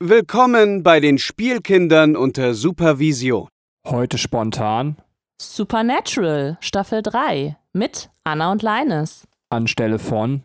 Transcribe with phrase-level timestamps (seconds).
[0.00, 3.48] Willkommen bei den Spielkindern unter Supervision.
[3.84, 4.96] Heute spontan
[5.42, 9.26] Supernatural, Staffel 3 mit Anna und Leines.
[9.50, 10.44] anstelle von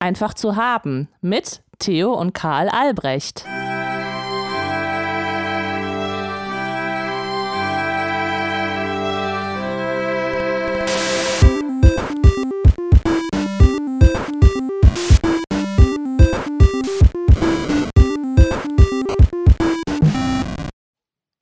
[0.00, 3.44] Einfach zu haben mit Theo und Karl Albrecht.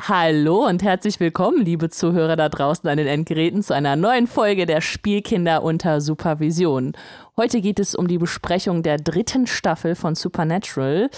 [0.09, 4.65] Hallo und herzlich willkommen, liebe Zuhörer da draußen an den Endgeräten, zu einer neuen Folge
[4.65, 6.93] der Spielkinder unter Supervision.
[7.37, 11.11] Heute geht es um die Besprechung der dritten Staffel von Supernatural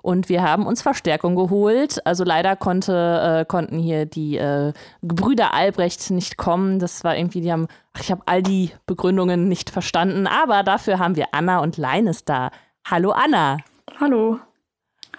[0.00, 1.98] und wir haben uns Verstärkung geholt.
[2.06, 4.72] Also leider konnte, äh, konnten hier die äh,
[5.02, 6.78] Gebrüder Albrecht nicht kommen.
[6.78, 10.98] Das war irgendwie, die haben, ach, ich habe all die Begründungen nicht verstanden, aber dafür
[10.98, 12.50] haben wir Anna und Leines da.
[12.90, 13.58] Hallo Anna.
[14.00, 14.38] Hallo.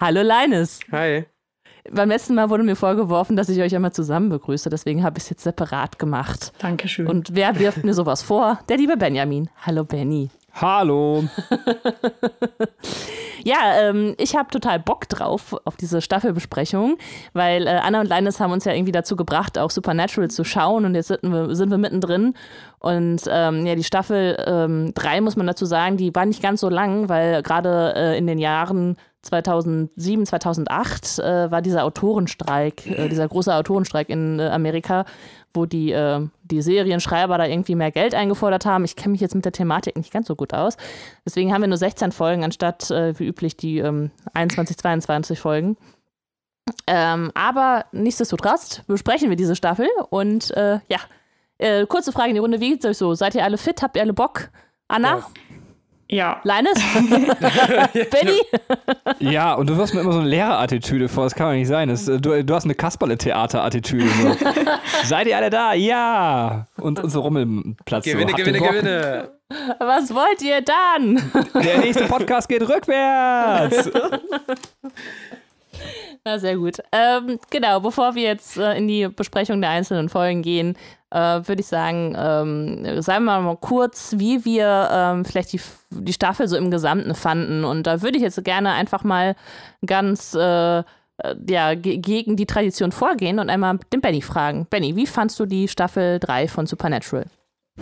[0.00, 0.80] Hallo Leines.
[0.90, 1.26] Hi.
[1.90, 5.24] Beim letzten Mal wurde mir vorgeworfen, dass ich euch einmal zusammen begrüße, deswegen habe ich
[5.24, 6.52] es jetzt separat gemacht.
[6.58, 7.06] Dankeschön.
[7.06, 8.58] Und wer wirft mir sowas vor?
[8.68, 9.50] Der liebe Benjamin.
[9.66, 10.30] Hallo Benny.
[10.54, 11.24] Hallo.
[13.46, 16.96] Ja, ähm, ich habe total Bock drauf auf diese Staffelbesprechung,
[17.34, 20.86] weil äh, Anna und Leines haben uns ja irgendwie dazu gebracht, auch Supernatural zu schauen
[20.86, 22.32] und jetzt sind wir, sind wir mittendrin.
[22.78, 26.70] Und ähm, ja, die Staffel 3 muss man dazu sagen, die war nicht ganz so
[26.70, 33.26] lang, weil gerade äh, in den Jahren 2007, 2008 äh, war dieser Autorenstreik, äh, dieser
[33.28, 35.04] große Autorenstreik in äh, Amerika,
[35.52, 38.84] wo die, äh, die Serienschreiber da irgendwie mehr Geld eingefordert haben.
[38.84, 40.76] Ich kenne mich jetzt mit der Thematik nicht ganz so gut aus.
[41.24, 45.76] Deswegen haben wir nur 16 Folgen anstatt äh, wie üblich die ähm, 21, 22 Folgen.
[46.86, 50.98] Ähm, aber nichtsdestotrotz besprechen wir diese Staffel und äh, ja,
[51.86, 53.14] kurze Frage in die Runde, wie geht's euch so?
[53.14, 53.80] Seid ihr alle fit?
[53.80, 54.50] Habt ihr alle Bock?
[54.88, 55.18] Anna?
[55.18, 55.26] ja,
[56.44, 56.74] Leines?
[58.10, 58.40] Benny?
[59.18, 61.88] Ja, und du wirst mir immer so eine Lehrerattitüde vor, das kann doch nicht sein.
[61.88, 64.08] Das, äh, du, du hast eine Kasperle-Theater-Attitüde.
[64.08, 64.36] So.
[65.04, 65.74] Seid ihr alle da?
[65.74, 66.66] Ja!
[66.76, 68.04] Und unser Rummelplatz.
[68.04, 68.36] Gewinne, so.
[68.36, 69.30] Gewinne, gewinne.
[69.78, 71.22] Was wollt ihr dann?
[71.54, 73.90] Der nächste Podcast geht rückwärts.
[76.24, 76.78] Na, sehr gut.
[76.92, 80.76] Ähm, genau, bevor wir jetzt äh, in die Besprechung der einzelnen Folgen gehen,
[81.14, 85.60] äh, würde ich sagen, ähm, sagen wir mal kurz, wie wir ähm, vielleicht die,
[85.90, 87.64] die Staffel so im Gesamten fanden.
[87.64, 89.36] Und da würde ich jetzt gerne einfach mal
[89.86, 90.82] ganz äh,
[91.48, 94.66] ja, ge gegen die Tradition vorgehen und einmal den Benny fragen.
[94.68, 97.26] Benny, wie fandst du die Staffel 3 von Supernatural?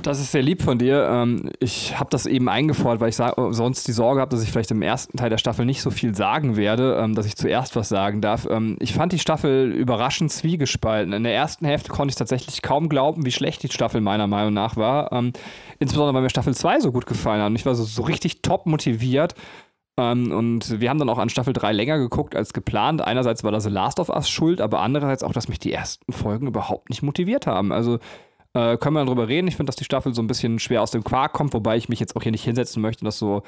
[0.01, 1.07] Das ist sehr lieb von dir.
[1.07, 4.51] Ähm, Ich habe das eben eingefordert, weil ich sa- sonst die Sorge habe, dass ich
[4.51, 7.77] vielleicht im ersten Teil der Staffel nicht so viel sagen werde, ähm, dass ich zuerst
[7.77, 8.47] was sagen darf.
[8.51, 11.13] Ähm, Ich fand die Staffel überraschend zwiegespalten.
[11.13, 14.55] In der ersten Hälfte konnte ich tatsächlich kaum glauben, wie schlecht die Staffel meiner Meinung
[14.55, 15.13] nach war.
[15.79, 17.51] Insbesondere, weil mir Staffel 2 so gut gefallen hat.
[17.51, 19.35] Und ich war so, so richtig top motiviert.
[19.97, 23.03] Und wir haben dann auch an Staffel 3 länger geguckt als geplant.
[23.03, 26.13] Einerseits war da The Last of Us schuld, aber andererseits auch, dass mich die ersten
[26.15, 27.73] Folgen überhaupt nicht motiviert haben.
[27.73, 27.99] Also
[28.55, 29.49] äh, können wir darüber reden.
[29.49, 31.89] Ich finde, dass die Staffel so ein bisschen schwer aus dem Quark kommt, wobei ich
[31.89, 33.43] mich jetzt auch hier nicht hinsetzen möchte, dass so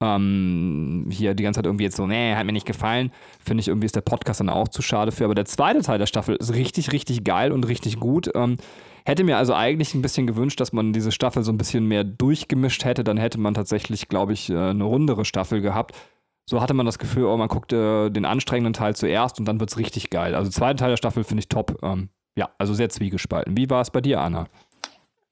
[0.00, 3.10] ähm, hier die ganze Zeit irgendwie jetzt so, nee, hat mir nicht gefallen.
[3.44, 5.24] Finde ich irgendwie ist der Podcast dann auch zu schade für.
[5.24, 8.30] Aber der zweite Teil der Staffel ist richtig, richtig geil und richtig gut.
[8.34, 8.56] Ähm,
[9.04, 12.04] hätte mir also eigentlich ein bisschen gewünscht, dass man diese Staffel so ein bisschen mehr
[12.04, 13.04] durchgemischt hätte.
[13.04, 15.96] Dann hätte man tatsächlich, glaube ich, äh, eine rundere Staffel gehabt.
[16.48, 19.60] So hatte man das Gefühl, oh, man guckt äh, den anstrengenden Teil zuerst und dann
[19.60, 20.34] wird es richtig geil.
[20.34, 21.78] Also, zweiter Teil der Staffel finde ich top.
[21.82, 23.56] Ähm, ja, also sehr zwiegespalten.
[23.56, 24.46] Wie war es bei dir, Anna?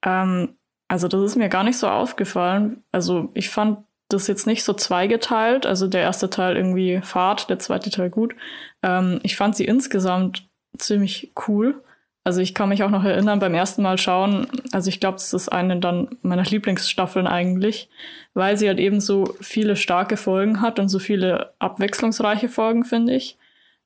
[0.03, 0.55] ähm,
[0.89, 2.83] also das ist mir gar nicht so aufgefallen.
[2.91, 3.79] Also ich fand
[4.09, 5.65] das jetzt nicht so zweigeteilt.
[5.65, 8.35] Also der erste Teil irgendwie Fahrt, der zweite Teil gut.
[8.83, 10.47] Ähm, ich fand sie insgesamt
[10.77, 11.81] ziemlich cool.
[12.23, 14.47] Also ich kann mich auch noch erinnern beim ersten Mal schauen.
[14.73, 17.89] Also ich glaube, das ist eine dann meiner Lieblingsstaffeln eigentlich,
[18.33, 23.15] weil sie halt eben so viele starke Folgen hat und so viele abwechslungsreiche Folgen, finde
[23.15, 23.37] ich.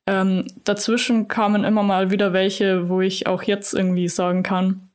[0.07, 4.89] Ähm, dazwischen kamen immer mal wieder welche, wo ich auch jetzt irgendwie sagen kann,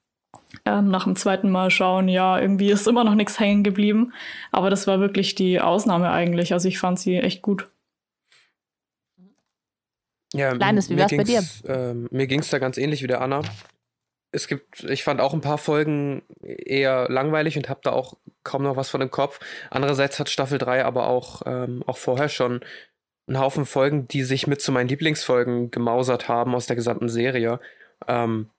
[0.64, 4.12] ähm, nach dem zweiten Mal schauen, ja, irgendwie ist immer noch nichts hängen geblieben.
[4.52, 6.52] Aber das war wirklich die Ausnahme eigentlich.
[6.52, 7.68] Also ich fand sie echt gut.
[10.32, 13.06] Ja, Leines, wie mir war's bei ging's, Ähm, mir ging es da ganz ähnlich wie
[13.06, 13.42] der Anna.
[14.32, 18.64] Es gibt, ich fand auch ein paar Folgen eher langweilig und habe da auch kaum
[18.64, 19.40] noch was von im Kopf.
[19.70, 22.60] Andererseits hat Staffel 3 aber auch, ähm, auch vorher schon
[23.26, 27.60] einen Haufen Folgen, die sich mit zu meinen Lieblingsfolgen gemausert haben aus der gesamten Serie.
[28.06, 28.50] Ähm,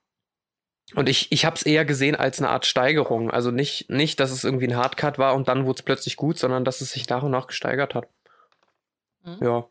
[0.94, 3.30] und ich, ich habe es eher gesehen als eine Art Steigerung.
[3.30, 6.38] Also nicht, nicht, dass es irgendwie ein Hardcut war und dann wurde es plötzlich gut,
[6.38, 8.08] sondern dass es sich nach und nach gesteigert hat.
[9.24, 9.38] Mhm.
[9.42, 9.68] Ja.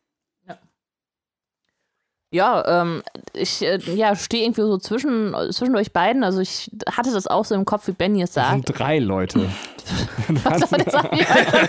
[2.37, 3.01] Ja, ähm,
[3.33, 6.23] ich äh, ja, stehe irgendwie so zwischen, zwischen euch beiden.
[6.23, 8.67] Also ich hatte das auch so im Kopf, wie Benny es Das sagt.
[8.67, 9.49] sind drei Leute.
[10.43, 11.03] Was hat das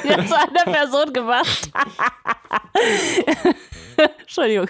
[0.05, 1.71] jetzt zu einer Person gemacht?
[4.21, 4.67] Entschuldigung.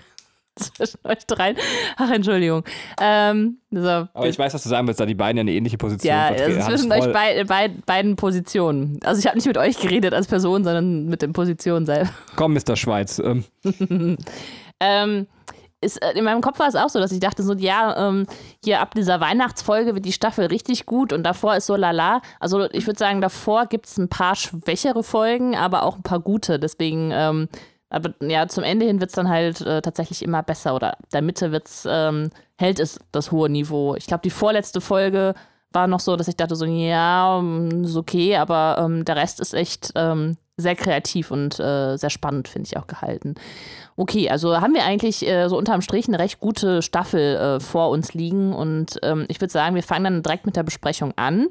[0.54, 1.56] Zwischen euch dreien.
[1.96, 2.62] Ach, Entschuldigung.
[3.00, 3.88] Ähm, so.
[3.88, 6.28] Aber ich weiß, was du sagen willst, da die beiden ja eine ähnliche Position Ja,
[6.28, 6.62] vertreten.
[6.62, 9.00] also zwischen euch bei, bei, beiden Positionen.
[9.04, 12.10] Also ich habe nicht mit euch geredet als Person, sondern mit den Positionen selber.
[12.36, 12.76] Komm, Mr.
[12.76, 13.18] Schweiz.
[13.20, 13.44] Ähm,
[14.80, 15.26] Ähm,
[15.80, 18.26] ist, äh, in meinem Kopf war es auch so, dass ich dachte so, ja, ähm,
[18.64, 22.20] hier ab dieser Weihnachtsfolge wird die Staffel richtig gut und davor ist so lala.
[22.40, 26.20] Also ich würde sagen, davor gibt es ein paar schwächere Folgen, aber auch ein paar
[26.20, 26.58] gute.
[26.58, 27.48] Deswegen, ähm,
[27.90, 31.22] aber ja, zum Ende hin wird es dann halt äh, tatsächlich immer besser oder der
[31.22, 33.94] Mitte wird's, ähm, hält es das hohe Niveau.
[33.94, 35.34] Ich glaube, die vorletzte Folge
[35.72, 39.40] war noch so, dass ich dachte so, ja, mm, ist okay, aber ähm, der Rest
[39.40, 43.36] ist echt ähm, sehr kreativ und äh, sehr spannend, finde ich auch gehalten.
[43.98, 47.90] Okay, also haben wir eigentlich äh, so unterm Strich eine recht gute Staffel äh, vor
[47.90, 51.48] uns liegen und ähm, ich würde sagen, wir fangen dann direkt mit der Besprechung an.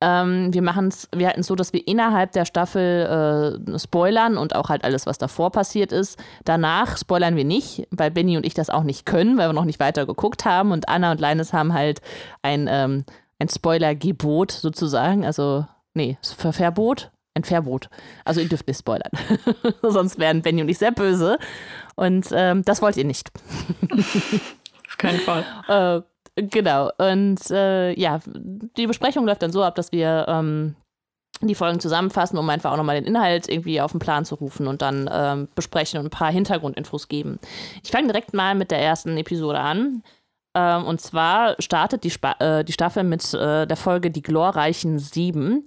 [0.00, 4.36] Ähm, wir machen es, wir halten es so, dass wir innerhalb der Staffel äh, spoilern
[4.36, 6.18] und auch halt alles, was davor passiert ist.
[6.44, 9.64] Danach spoilern wir nicht, weil Benny und ich das auch nicht können, weil wir noch
[9.64, 12.00] nicht weiter geguckt haben und Anna und Linus haben halt
[12.42, 13.04] ein, ähm,
[13.38, 17.88] ein Spoiler-Gebot sozusagen, also nee, Ver Verbot, ein Verbot.
[18.24, 19.12] Also ihr dürft nicht spoilern.
[19.82, 21.38] Sonst wären Benny und ich sehr böse.
[21.94, 23.30] Und ähm, das wollt ihr nicht.
[24.88, 25.44] Auf keinen Fall.
[25.68, 26.90] Äh, genau.
[26.98, 30.74] Und äh, ja, die Besprechung läuft dann so ab, dass wir ähm,
[31.42, 34.66] die Folgen zusammenfassen, um einfach auch nochmal den Inhalt irgendwie auf den Plan zu rufen
[34.66, 37.38] und dann ähm, besprechen und ein paar Hintergrundinfos geben.
[37.82, 40.02] Ich fange direkt mal mit der ersten Episode an.
[40.56, 44.98] Ähm, und zwar startet die, Spa äh, die Staffel mit äh, der Folge Die glorreichen
[44.98, 45.64] Sieben.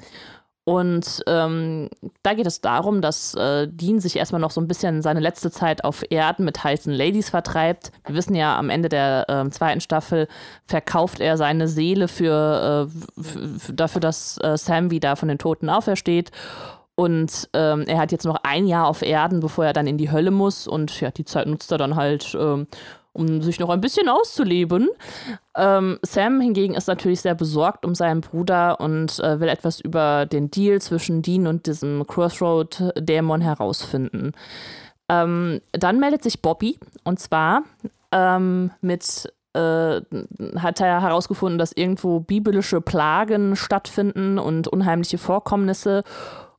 [0.70, 1.90] Und ähm,
[2.22, 5.50] da geht es darum, dass äh, Dean sich erstmal noch so ein bisschen seine letzte
[5.50, 7.92] Zeit auf Erden mit heißen Ladies vertreibt.
[8.06, 10.28] Wir wissen ja, am Ende der äh, zweiten Staffel
[10.68, 12.88] verkauft er seine Seele für,
[13.18, 16.30] äh, dafür, dass äh, Sam wieder von den Toten aufersteht.
[16.94, 20.12] Und ähm, er hat jetzt noch ein Jahr auf Erden, bevor er dann in die
[20.12, 20.68] Hölle muss.
[20.68, 22.68] Und ja, die Zeit nutzt er dann halt, ähm,
[23.20, 24.90] um sich noch ein bisschen auszuleben.
[25.56, 30.26] Ähm, Sam hingegen ist natürlich sehr besorgt um seinen Bruder und äh, will etwas über
[30.26, 34.32] den Deal zwischen Dean und diesem Crossroad-Dämon herausfinden.
[35.10, 37.64] Ähm, dann meldet sich Bobby und zwar
[38.12, 40.02] ähm, mit äh,
[40.58, 46.04] hat er herausgefunden, dass irgendwo biblische Plagen stattfinden und unheimliche Vorkommnisse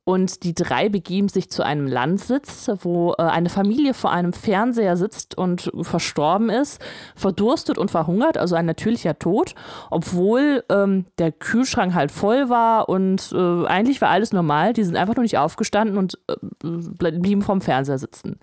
[0.03, 4.97] und die drei begeben sich zu einem Landsitz, wo äh, eine Familie vor einem Fernseher
[4.97, 6.81] sitzt und verstorben ist,
[7.15, 9.53] verdurstet und verhungert, also ein natürlicher Tod,
[9.91, 14.73] obwohl ähm, der Kühlschrank halt voll war und äh, eigentlich war alles normal.
[14.73, 18.39] Die sind einfach nur nicht aufgestanden und äh, blieben vorm Fernseher sitzen.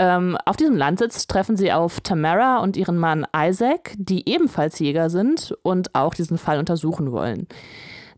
[0.00, 5.10] Ähm, auf diesem Landsitz treffen sie auf Tamara und ihren Mann Isaac, die ebenfalls Jäger
[5.10, 7.48] sind und auch diesen Fall untersuchen wollen.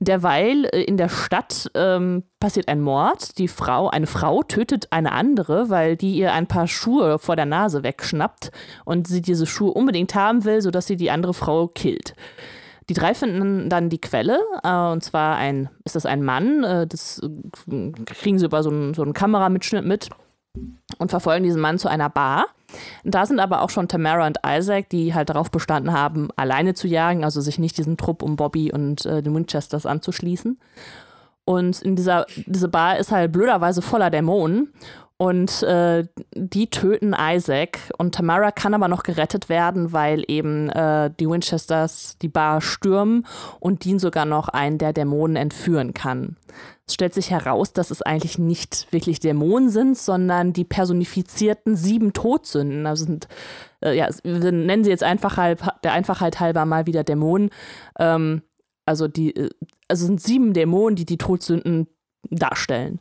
[0.00, 3.38] Derweil äh, in der Stadt ähm, passiert ein Mord.
[3.38, 7.46] Die Frau, eine Frau tötet eine andere, weil die ihr ein paar Schuhe vor der
[7.46, 8.50] Nase wegschnappt
[8.84, 12.14] und sie diese Schuhe unbedingt haben will, sodass sie die andere Frau killt.
[12.88, 16.86] Die drei finden dann die Quelle, äh, und zwar ein, ist das ein Mann, äh,
[16.86, 20.08] das äh, kriegen sie über so einen, so einen Kameramitschnitt mit
[20.98, 22.46] und verfolgen diesen Mann zu einer Bar.
[23.04, 26.86] Da sind aber auch schon Tamara und Isaac, die halt darauf bestanden haben, alleine zu
[26.86, 30.58] jagen, also sich nicht diesen Trupp um Bobby und äh, den Winchesters anzuschließen.
[31.44, 34.72] Und in dieser diese Bar ist halt blöderweise voller Dämonen.
[35.20, 41.10] Und äh, die töten Isaac und Tamara kann aber noch gerettet werden, weil eben äh,
[41.20, 43.26] die Winchesters die Bar stürmen
[43.58, 46.36] und Dean sogar noch einen der Dämonen entführen kann.
[46.86, 52.14] Es stellt sich heraus, dass es eigentlich nicht wirklich Dämonen sind, sondern die personifizierten sieben
[52.14, 52.86] Todsünden.
[52.86, 53.28] Also sind,
[53.84, 57.50] äh, ja, nennen sie jetzt einfach halb, der Einfachheit halber mal wieder Dämonen.
[57.98, 58.40] Ähm,
[58.86, 59.50] also die, äh,
[59.86, 61.88] also sind sieben Dämonen, die die Todsünden
[62.30, 63.00] darstellen.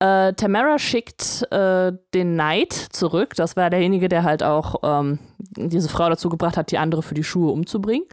[0.00, 3.34] Äh, Tamara schickt äh, den Knight zurück.
[3.36, 7.14] Das war derjenige, der halt auch ähm, diese Frau dazu gebracht hat, die andere für
[7.14, 8.06] die Schuhe umzubringen.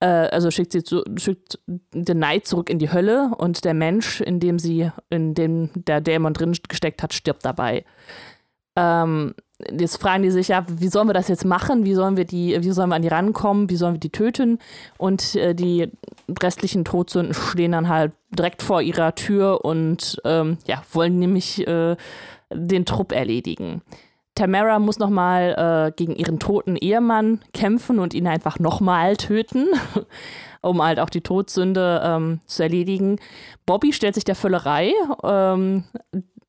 [0.00, 4.22] Äh, also schickt sie zu, schickt den Knight zurück in die Hölle und der Mensch,
[4.22, 7.84] in dem sie, in dem der Dämon drin gesteckt hat, stirbt dabei.
[8.74, 9.34] Ähm,
[9.76, 11.84] jetzt fragen die sich ja, wie sollen wir das jetzt machen?
[11.84, 13.70] Wie sollen wir die, wie sollen wir an die rankommen?
[13.70, 14.58] Wie sollen wir die töten?
[14.98, 15.90] Und äh, die
[16.40, 21.96] restlichen Todsünden stehen dann halt direkt vor ihrer Tür und ähm, ja, wollen nämlich äh,
[22.52, 23.82] den Trupp erledigen.
[24.34, 29.66] Tamara muss nochmal äh, gegen ihren toten Ehemann kämpfen und ihn einfach nochmal töten,
[30.60, 33.18] um halt auch die Todsünde ähm, zu erledigen.
[33.66, 34.92] Bobby stellt sich der Völlerei
[35.24, 35.84] ähm,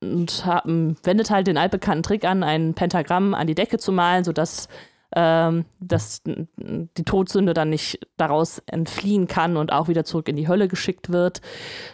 [0.01, 4.24] und haben, wendet halt den altbekannten Trick an, ein Pentagramm an die Decke zu malen,
[4.24, 4.68] sodass
[5.15, 10.48] ähm, dass die Todsünde dann nicht daraus entfliehen kann und auch wieder zurück in die
[10.48, 11.41] Hölle geschickt wird.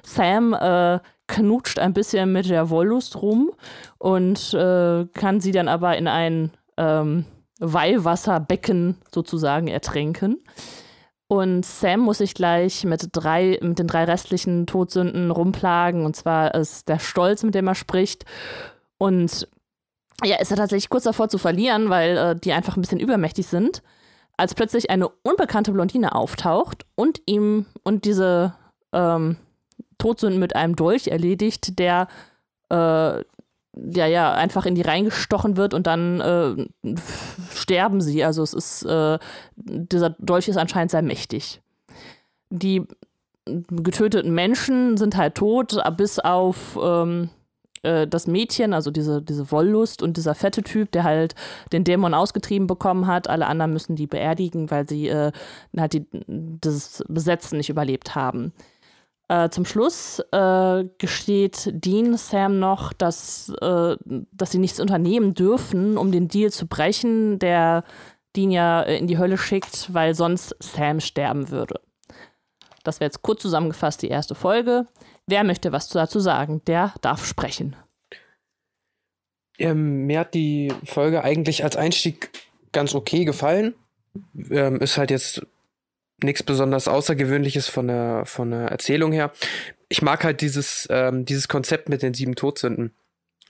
[0.03, 3.51] Sam äh, knutscht ein bisschen mit der Wollust rum
[3.97, 7.25] und äh, kann sie dann aber in ein ähm,
[7.59, 10.39] Weihwasserbecken sozusagen ertränken.
[11.27, 16.05] Und Sam muss sich gleich mit, drei, mit den drei restlichen Todsünden rumplagen.
[16.05, 18.25] Und zwar ist der Stolz, mit dem er spricht.
[18.97, 19.47] Und
[20.23, 23.47] ja, ist er tatsächlich kurz davor zu verlieren, weil äh, die einfach ein bisschen übermächtig
[23.47, 23.81] sind,
[24.37, 28.53] als plötzlich eine unbekannte Blondine auftaucht und ihm und diese
[28.93, 29.37] ähm,
[29.97, 32.07] Todsünden mit einem Dolch erledigt, der
[32.69, 33.23] äh,
[33.75, 36.95] ja, ja, einfach in die reingestochen wird und dann äh,
[37.53, 38.23] sterben sie.
[38.23, 39.19] Also es ist, äh,
[39.55, 41.61] dieser Dolch ist anscheinend sehr mächtig.
[42.49, 42.83] Die
[43.45, 47.29] getöteten Menschen sind halt tot, bis auf ähm,
[47.85, 51.35] äh, das Mädchen, also diese, diese Wollust und dieser fette Typ, der halt
[51.71, 53.29] den Dämon ausgetrieben bekommen hat.
[53.29, 55.31] Alle anderen müssen die beerdigen, weil sie äh,
[55.77, 58.53] halt die, das Besetzen nicht überlebt haben.
[59.27, 63.95] Äh, zum Schluss äh, gesteht Dean Sam noch, dass, äh,
[64.31, 67.83] dass sie nichts unternehmen dürfen, um den Deal zu brechen, der
[68.35, 71.79] Dean ja in die Hölle schickt, weil sonst Sam sterben würde.
[72.83, 74.85] Das wäre jetzt kurz zusammengefasst die erste Folge.
[75.25, 76.61] Wer möchte was dazu sagen?
[76.67, 77.75] Der darf sprechen.
[79.57, 82.29] Ähm, mir hat die Folge eigentlich als Einstieg
[82.73, 83.73] ganz okay gefallen.
[84.51, 85.41] Ähm, ist halt jetzt
[86.23, 89.31] nichts besonders Außergewöhnliches von der, von der Erzählung her.
[89.89, 92.95] Ich mag halt dieses, ähm, dieses Konzept mit den sieben Todsünden.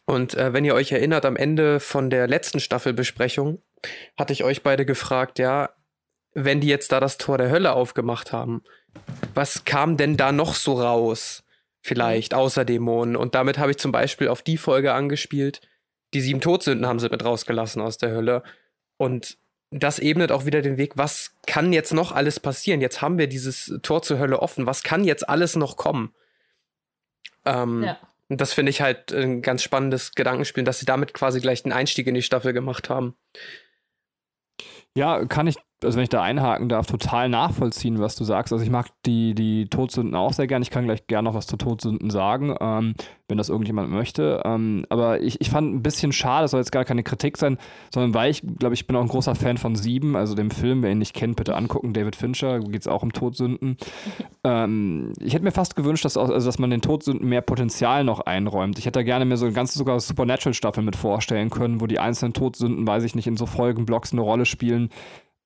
[0.05, 3.61] Und äh, wenn ihr euch erinnert, am Ende von der letzten Staffelbesprechung
[4.17, 5.69] hatte ich euch beide gefragt, ja,
[6.33, 8.63] wenn die jetzt da das Tor der Hölle aufgemacht haben,
[9.33, 11.43] was kam denn da noch so raus?
[11.81, 13.15] Vielleicht, außer Dämonen.
[13.15, 15.61] Und damit habe ich zum Beispiel auf die Folge angespielt.
[16.13, 18.43] Die sieben Todsünden haben sie mit rausgelassen aus der Hölle.
[18.97, 19.37] Und
[19.71, 22.81] das ebnet auch wieder den Weg, was kann jetzt noch alles passieren?
[22.81, 24.65] Jetzt haben wir dieses Tor zur Hölle offen.
[24.65, 26.13] Was kann jetzt alles noch kommen?
[27.45, 27.99] Ähm, ja.
[28.29, 32.07] Das finde ich halt ein ganz spannendes Gedankenspiel, dass sie damit quasi gleich den Einstieg
[32.07, 33.15] in die Staffel gemacht haben.
[34.95, 38.53] Ja, kann ich also wenn ich da einhaken darf, total nachvollziehen, was du sagst.
[38.53, 40.61] Also ich mag die, die Todsünden auch sehr gern.
[40.61, 42.95] Ich kann gleich gerne noch was zu Todsünden sagen, ähm,
[43.27, 44.41] wenn das irgendjemand möchte.
[44.45, 47.57] Ähm, aber ich, ich fand ein bisschen schade, das soll jetzt gar keine Kritik sein,
[47.93, 50.81] sondern weil ich, glaube ich, bin auch ein großer Fan von Sieben, also dem Film,
[50.81, 51.93] wer ihn nicht kennt, bitte angucken.
[51.93, 53.77] David Fincher, geht es auch um Todsünden.
[54.43, 58.05] ähm, ich hätte mir fast gewünscht, dass, auch, also dass man den Todsünden mehr Potenzial
[58.05, 58.79] noch einräumt.
[58.79, 61.99] Ich hätte da gerne mir so eine ganze sogar Supernatural-Staffel mit vorstellen können, wo die
[61.99, 64.89] einzelnen Todsünden, weiß ich nicht, in so Folgenblocks eine Rolle spielen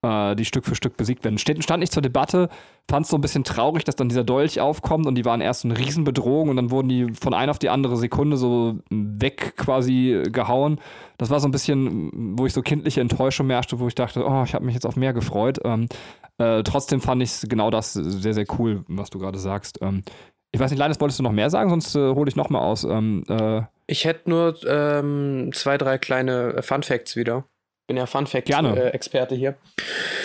[0.01, 1.37] die Stück für Stück besiegt werden.
[1.37, 2.47] Steht, stand nicht zur Debatte,
[2.89, 5.65] fand es so ein bisschen traurig, dass dann dieser Dolch aufkommt und die waren erst
[5.65, 10.23] eine Riesenbedrohung und dann wurden die von einer auf die andere Sekunde so weg quasi
[10.31, 10.79] gehauen.
[11.17, 14.43] Das war so ein bisschen, wo ich so kindliche Enttäuschung merkte, wo ich dachte, oh,
[14.43, 15.59] ich habe mich jetzt auf mehr gefreut.
[15.65, 15.89] Ähm,
[16.37, 19.79] äh, trotzdem fand ich genau das sehr, sehr cool, was du gerade sagst.
[19.81, 20.03] Ähm,
[20.51, 21.69] ich weiß nicht, Leines, wolltest du noch mehr sagen?
[21.69, 22.85] Sonst äh, hole ich noch mal aus.
[22.85, 27.43] Ähm, äh, ich hätte nur ähm, zwei, drei kleine Fun Facts wieder
[27.89, 29.55] bin ja Fun Fact-Experte äh, hier.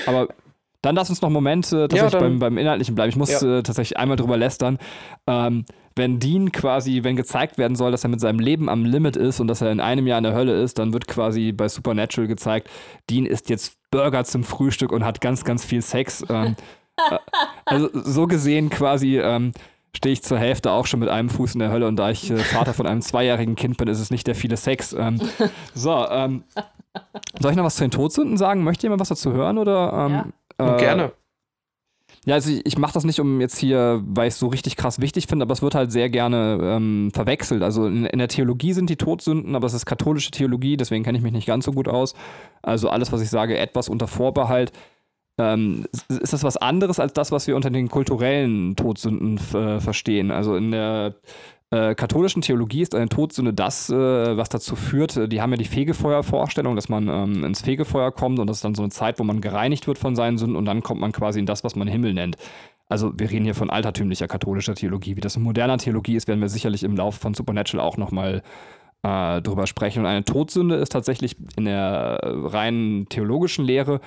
[0.07, 0.29] Aber
[0.83, 3.09] dann lass uns noch einen Moment äh, tatsächlich ja, beim, beim, Inhaltlichen bleiben.
[3.09, 3.59] Ich muss ja.
[3.59, 4.79] äh, tatsächlich einmal drüber lästern.
[5.27, 5.65] Ähm,
[5.97, 9.41] wenn Dean quasi, wenn gezeigt werden soll, dass er mit seinem Leben am Limit ist
[9.41, 12.29] und dass er in einem Jahr in der Hölle ist, dann wird quasi bei Supernatural
[12.29, 12.69] gezeigt,
[13.09, 16.23] Dean isst jetzt Burger zum Frühstück und hat ganz, ganz viel Sex.
[16.29, 16.57] Ähm,
[17.11, 17.19] äh,
[17.65, 19.53] also so gesehen quasi ähm,
[19.97, 22.31] stehe ich zur Hälfte auch schon mit einem Fuß in der Hölle und da ich
[22.31, 24.93] äh, Vater von einem zweijährigen Kind bin, ist es nicht der viele Sex.
[24.93, 25.19] Ähm,
[25.75, 26.45] so, ähm,
[27.41, 28.65] soll ich noch was zu den Todsünden sagen?
[28.65, 29.59] Möchte jemand was dazu hören?
[29.59, 31.13] Oder, ähm, äh, Gerne.
[32.27, 34.77] Ja, also ich, ich mache das nicht, um jetzt hier, weil ich es so richtig
[34.77, 37.63] krass wichtig finde, aber es wird halt sehr gerne ähm, verwechselt.
[37.63, 41.19] Also in, in, der Theologie sind die Todsünden, aber es ist katholische Theologie, deswegen kenne
[41.19, 42.15] ich mich nicht ganz so gut aus.
[42.63, 44.73] Also alles, was ich sage, etwas unter Vorbehalt.
[45.37, 50.31] Ähm, ist das was anderes als das, was wir unter den kulturellen Todsünden äh, verstehen?
[50.31, 51.17] Also in der
[51.75, 53.95] äh, katholischen Theologie ist eine Todsünde das, äh,
[54.37, 58.39] was dazu führt, äh, die haben ja die Fegefeuervorstellung, dass man ähm, ins Fegefeuer kommt
[58.39, 60.67] und das ist dann so eine Zeit, wo man gereinigt wird von seinen Sünden und
[60.67, 62.37] dann kommt man quasi in das, was man Himmel nennt.
[62.89, 65.17] Also wir reden hier von altertümlicher katholischer Theologie.
[65.17, 68.43] Wie das in moderner Theologie ist, werden wir sicherlich im Laufe von Supernatural auch nochmal
[69.03, 70.01] äh, drüber sprechen.
[70.01, 74.01] Und eine Todsünde ist tatsächlich in der rein theologischen Lehre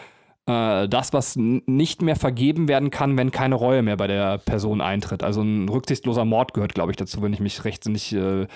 [0.47, 4.81] äh, das, was nicht mehr vergeben werden kann, wenn keine Reue mehr bei der Person
[4.81, 5.21] eintritt.
[5.21, 8.47] Also ein rücksichtsloser Mord gehört, glaube ich, dazu, wenn ich mich rechtsinnig, äh,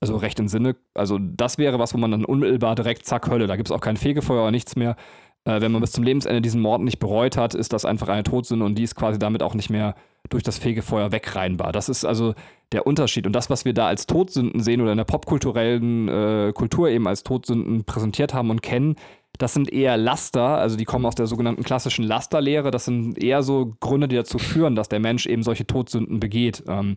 [0.00, 0.76] also recht im Sinne.
[0.94, 3.80] Also das wäre was, wo man dann unmittelbar direkt, zack, Hölle, da gibt es auch
[3.80, 4.96] kein Fegefeuer oder nichts mehr.
[5.44, 8.24] Äh, wenn man bis zum Lebensende diesen Mord nicht bereut hat, ist das einfach eine
[8.24, 9.94] Todsünde und die ist quasi damit auch nicht mehr
[10.28, 11.70] durch das Fegefeuer wegreinbar.
[11.70, 12.34] Das ist also
[12.72, 13.26] der Unterschied.
[13.26, 17.06] Und das, was wir da als Todsünden sehen oder in der popkulturellen äh, Kultur eben
[17.06, 18.96] als Todsünden präsentiert haben und kennen,
[19.38, 22.70] das sind eher Laster, also die kommen aus der sogenannten klassischen Lasterlehre.
[22.70, 26.62] Das sind eher so Gründe, die dazu führen, dass der Mensch eben solche Todsünden begeht.
[26.68, 26.96] Ähm,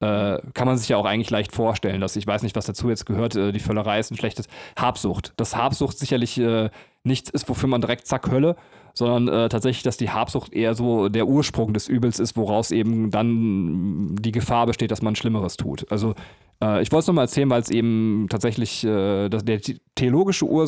[0.00, 2.88] äh, kann man sich ja auch eigentlich leicht vorstellen, dass ich weiß nicht, was dazu
[2.88, 5.32] jetzt gehört, äh, die Völlerei ist ein schlechtes Habsucht.
[5.36, 6.70] Dass Habsucht sicherlich äh,
[7.04, 8.56] nichts ist, wofür man direkt zack Hölle,
[8.92, 13.10] sondern äh, tatsächlich, dass die Habsucht eher so der Ursprung des Übels ist, woraus eben
[13.10, 15.90] dann die Gefahr besteht, dass man Schlimmeres tut.
[15.90, 16.14] Also
[16.62, 19.60] äh, ich wollte es nochmal erzählen, weil es eben tatsächlich äh, das, der
[19.94, 20.66] theologische Ur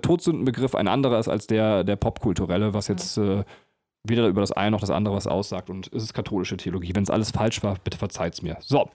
[0.00, 3.18] Todsündenbegriff ein anderer ist als der, der popkulturelle, was jetzt
[4.04, 5.70] weder über das eine noch das andere was aussagt.
[5.70, 6.94] Und es ist katholische Theologie.
[6.94, 8.56] Wenn es alles falsch war, bitte verzeiht es mir.
[8.60, 8.90] So.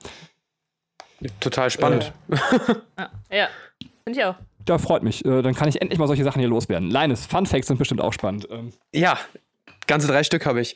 [1.40, 2.12] Total spannend.
[2.98, 3.48] ja, ja.
[4.04, 4.34] finde ich auch.
[4.68, 5.24] Ja, freut mich.
[5.24, 6.90] Äh, dann kann ich endlich mal solche Sachen hier loswerden.
[6.90, 8.48] Linus, Fun Facts sind bestimmt auch spannend.
[8.50, 8.72] Ähm.
[8.94, 9.18] Ja,
[9.86, 10.74] ganze drei Stück habe ich.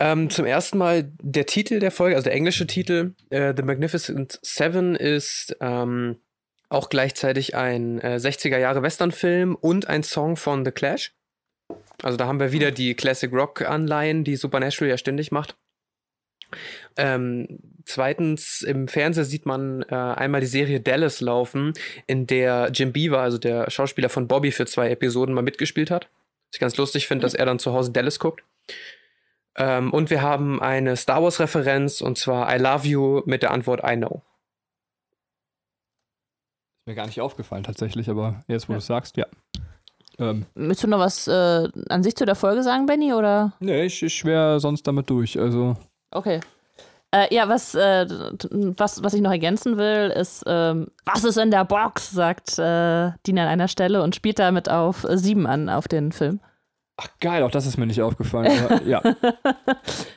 [0.00, 4.38] Ähm, zum ersten Mal der Titel der Folge, also der englische Titel, äh, The Magnificent
[4.42, 6.18] Seven, ist ähm,
[6.68, 11.14] auch gleichzeitig ein äh, 60er Jahre Westernfilm und ein Song von The Clash.
[12.02, 15.56] Also da haben wir wieder die Classic Rock Anleihen, die Supernatural ja ständig macht.
[16.96, 21.74] Ähm, zweitens, im Fernsehen sieht man äh, einmal die Serie Dallas laufen,
[22.06, 26.04] in der Jim Beaver, also der Schauspieler von Bobby, für zwei Episoden mal mitgespielt hat.
[26.04, 28.44] Was ich ganz lustig finde, dass er dann zu Hause Dallas guckt.
[29.58, 33.80] Ähm, und wir haben eine Star Wars-Referenz und zwar I Love You mit der Antwort
[33.84, 34.22] I Know.
[36.78, 38.78] Ist mir gar nicht aufgefallen tatsächlich, aber jetzt, wo ja.
[38.78, 39.26] du sagst, ja.
[40.20, 43.12] Ähm, Willst du noch was äh, an sich zu der Folge sagen, Benny?
[43.12, 43.52] Oder?
[43.58, 45.38] Nee, ich, ich schwer sonst damit durch.
[45.38, 45.76] Also.
[46.12, 46.40] Okay.
[47.10, 51.50] Äh, ja, was, äh, was, was ich noch ergänzen will, ist, ähm, was ist in
[51.50, 55.88] der Box, sagt äh, Dina an einer Stelle und spielt damit auf sieben an, auf
[55.88, 56.40] den Film.
[57.00, 58.50] Ach geil, auch das ist mir nicht aufgefallen.
[58.64, 59.00] Aber, ja.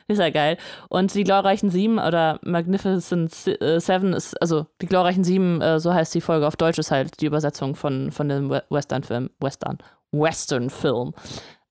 [0.08, 0.58] ist ja geil.
[0.88, 5.94] Und die glorreichen Sieben oder Magnificent äh, Seven ist, also die glorreichen Sieben, äh, so
[5.94, 9.30] heißt die Folge auf Deutsch, ist halt die Übersetzung von, von dem Western-Film.
[9.38, 9.78] Western.
[10.10, 11.14] Western-Film.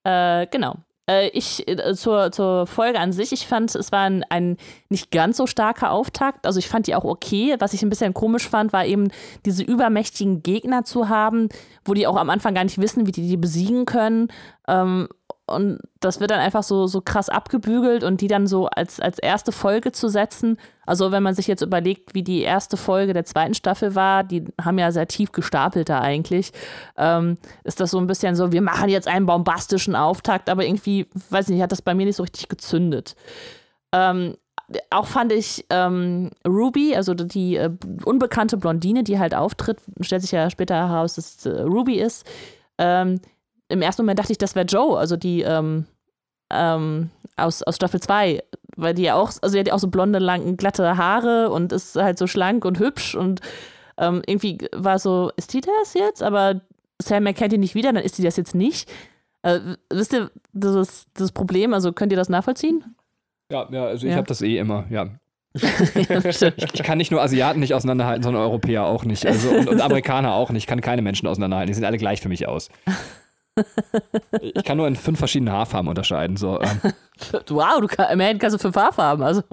[0.06, 0.78] Äh, genau.
[1.10, 4.58] Äh, ich äh, zur, zur Folge an sich, ich fand, es war ein, ein
[4.90, 6.46] nicht ganz so starker Auftakt.
[6.46, 7.56] Also ich fand die auch okay.
[7.60, 9.10] Was ich ein bisschen komisch fand, war eben
[9.46, 11.50] diese übermächtigen Gegner zu haben,
[11.86, 14.28] wo die auch am Anfang gar nicht wissen, wie die die besiegen können.
[14.68, 15.08] Ähm,
[15.52, 19.20] und das wird dann einfach so, so krass abgebügelt und die dann so als, als
[19.20, 20.58] erste Folge zu setzen.
[20.86, 24.46] Also, wenn man sich jetzt überlegt, wie die erste Folge der zweiten Staffel war, die
[24.62, 26.52] haben ja sehr tief gestapelt da eigentlich,
[26.98, 31.08] ähm, ist das so ein bisschen so, wir machen jetzt einen bombastischen Auftakt, aber irgendwie,
[31.30, 33.16] weiß ich nicht, hat das bei mir nicht so richtig gezündet.
[33.94, 34.36] Ähm,
[34.90, 37.72] auch fand ich ähm, Ruby, also die äh,
[38.06, 42.26] unbekannte Blondine, die halt auftritt, stellt sich ja später heraus, dass es äh, Ruby ist.
[42.78, 43.20] Ähm,
[43.72, 45.86] im ersten Moment dachte ich, das wäre Joe, also die ähm,
[46.52, 48.44] ähm, aus, aus Staffel 2,
[48.76, 51.72] weil die ja auch, also die hat ja auch so blonde, lange, glatte Haare und
[51.72, 53.42] ist halt so schlank und hübsch und
[53.98, 56.24] ähm, irgendwie war so, ist die das jetzt?
[56.24, 56.62] Aber
[57.02, 58.90] Sam erkennt die nicht wieder, dann ist die das jetzt nicht.
[59.44, 62.96] Äh, wisst ihr, das ist das Problem, also könnt ihr das nachvollziehen?
[63.52, 64.18] Ja, ja also ich ja.
[64.18, 65.10] habe das eh immer, ja.
[65.54, 69.26] ich, ich, kann nicht nur Asiaten nicht auseinanderhalten, sondern Europäer auch nicht.
[69.26, 70.64] Also, und, und Amerikaner auch nicht.
[70.64, 71.68] Ich kann keine Menschen auseinanderhalten.
[71.68, 72.70] Die sehen alle gleich für mich aus.
[74.42, 76.38] Ich kann nur in fünf verschiedenen Haarfarben unterscheiden.
[76.38, 76.82] So, ähm.
[77.50, 79.24] Wow, du kann, immerhin kannst du fünf Haarfarben.
[79.24, 79.44] Also.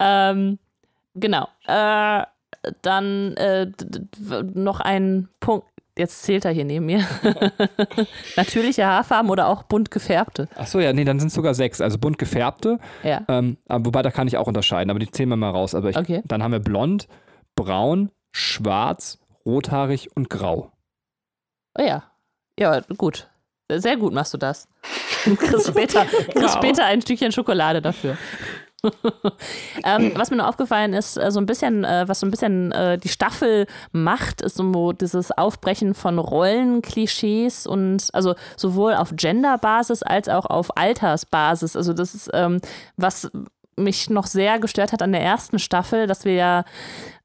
[0.00, 0.58] ähm,
[1.14, 1.48] genau.
[1.66, 2.22] Äh,
[2.82, 3.70] dann äh,
[4.54, 5.66] noch ein Punkt.
[5.96, 7.06] Jetzt zählt er hier neben mir.
[8.36, 10.48] Natürliche Haarfarben oder auch bunt gefärbte.
[10.56, 11.80] Achso, ja, nee, dann sind es sogar sechs.
[11.80, 12.80] Also bunt gefärbte.
[13.04, 13.22] Ja.
[13.28, 15.74] Ähm, wobei, da kann ich auch unterscheiden, aber die zählen wir mal raus.
[15.74, 16.22] Aber ich, okay.
[16.24, 17.06] dann haben wir blond,
[17.54, 20.72] braun, schwarz, rothaarig und grau.
[21.78, 22.02] Oh ja,
[22.58, 23.28] ja, gut.
[23.70, 24.68] Sehr gut machst du das.
[25.24, 26.52] Du kriegst später, kriegst wow.
[26.52, 28.16] später ein Stückchen Schokolade dafür.
[29.84, 32.70] ähm, was mir noch aufgefallen ist, äh, so ein bisschen, äh, was so ein bisschen
[32.72, 40.02] äh, die Staffel macht, ist so dieses Aufbrechen von Rollenklischees und also sowohl auf Genderbasis
[40.02, 41.76] als auch auf Altersbasis.
[41.76, 42.60] Also das ist ähm,
[42.96, 43.30] was
[43.76, 46.64] mich noch sehr gestört hat an der ersten Staffel, dass wir ja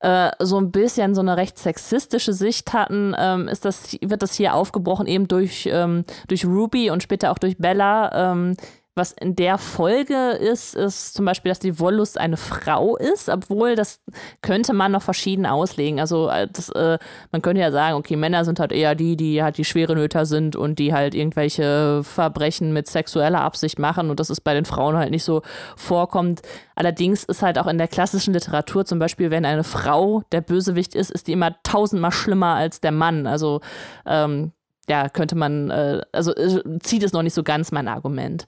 [0.01, 4.33] äh, so ein bisschen so eine recht sexistische Sicht hatten, ähm, ist das, wird das
[4.33, 8.55] hier aufgebrochen eben durch, ähm, durch Ruby und später auch durch Bella, ähm,
[8.95, 13.75] was in der Folge ist, ist zum Beispiel, dass die Wollust eine Frau ist, obwohl
[13.75, 14.02] das
[14.41, 15.99] könnte man noch verschieden auslegen.
[15.99, 16.97] Also äh, das, äh,
[17.32, 20.25] man könnte ja sagen, okay, Männer sind halt eher die, die halt die schwere Nöter
[20.25, 24.65] sind und die halt irgendwelche Verbrechen mit sexueller Absicht machen und das ist bei den
[24.65, 25.41] Frauen halt nicht so
[25.78, 26.41] vorkommt.
[26.75, 30.95] Allerdings ist halt auch in der klassischen Literatur zum Beispiel, wenn eine Frau der Bösewicht
[30.95, 33.28] ist, ist die immer tausendmal schlimmer als der Mann.
[33.28, 33.62] Also
[34.06, 34.52] ähm,
[34.89, 38.47] ja, könnte man, äh, also äh, zieht es noch nicht so ganz mein Argument.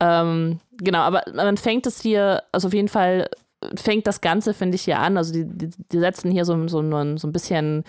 [0.00, 3.28] Ähm, genau, aber man fängt es hier, also auf jeden Fall
[3.76, 5.16] fängt das Ganze, finde ich, hier an.
[5.16, 7.84] Also die, die, die setzen hier so, so, so ein bisschen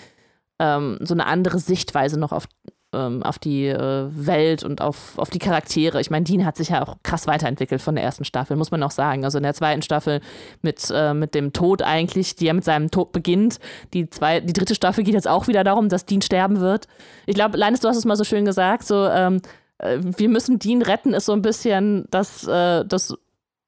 [0.59, 2.47] ähm, so eine andere Sichtweise noch auf,
[2.95, 5.99] ähm, auf die äh, Welt und auf, auf die Charaktere.
[6.01, 8.81] Ich meine, Dean hat sich ja auch krass weiterentwickelt von der ersten Staffel, muss man
[8.83, 9.25] auch sagen.
[9.25, 10.21] Also in der zweiten Staffel
[10.61, 13.59] mit, äh, mit dem Tod eigentlich, die ja mit seinem Tod beginnt.
[13.93, 16.87] Die, zwei, die dritte Staffel geht jetzt auch wieder darum, dass Dean sterben wird.
[17.25, 19.41] Ich glaube, Linus, du hast es mal so schön gesagt, so ähm,
[19.77, 23.15] äh, wir müssen Dean retten, ist so ein bisschen das, äh, das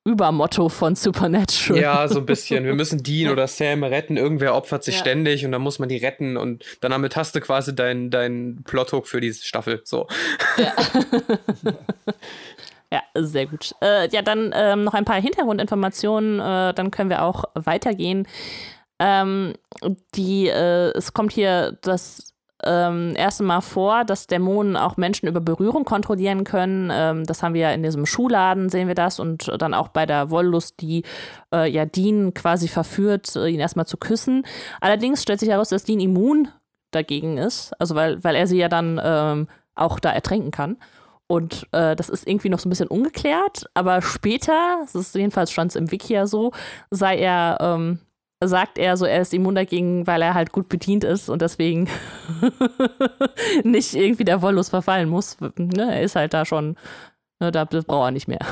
[0.07, 1.81] Übermotto von Supernatural.
[1.81, 2.63] Ja, so ein bisschen.
[2.63, 4.15] Wir müssen Dean oder Sam retten.
[4.15, 5.01] Irgendwer opfert sich ja.
[5.01, 8.63] ständig und dann muss man die retten und dann damit hast du quasi dein, dein
[8.63, 9.81] Plothook für diese Staffel.
[9.83, 10.07] So.
[10.57, 10.73] Ja.
[12.91, 13.73] ja sehr gut.
[13.81, 18.27] Äh, ja, dann ähm, noch ein paar Hintergrundinformationen, äh, dann können wir auch weitergehen.
[18.99, 19.55] Ähm,
[20.15, 22.26] die, äh, es kommt hier das
[22.63, 26.91] ähm, erste Mal vor, dass Dämonen auch Menschen über Berührung kontrollieren können.
[26.91, 29.19] Ähm, das haben wir ja in diesem Schuhladen, sehen wir das.
[29.19, 31.03] Und dann auch bei der Wollust, die
[31.53, 34.43] äh, ja Dean quasi verführt, äh, ihn erstmal zu küssen.
[34.81, 36.47] Allerdings stellt sich heraus, dass Dean immun
[36.91, 37.73] dagegen ist.
[37.79, 40.77] Also weil, weil er sie ja dann ähm, auch da ertränken kann.
[41.27, 45.51] Und äh, das ist irgendwie noch so ein bisschen ungeklärt, aber später, das ist jedenfalls
[45.51, 46.53] stand es im Wiki ja so,
[46.89, 47.99] sei er ähm,
[48.43, 51.89] sagt er so, er ist immun dagegen, weil er halt gut bedient ist und deswegen
[53.63, 55.37] nicht irgendwie der Wollust verfallen muss.
[55.57, 55.95] Ne?
[55.95, 56.75] Er ist halt da schon,
[57.39, 58.45] ne, da braucht er nicht mehr.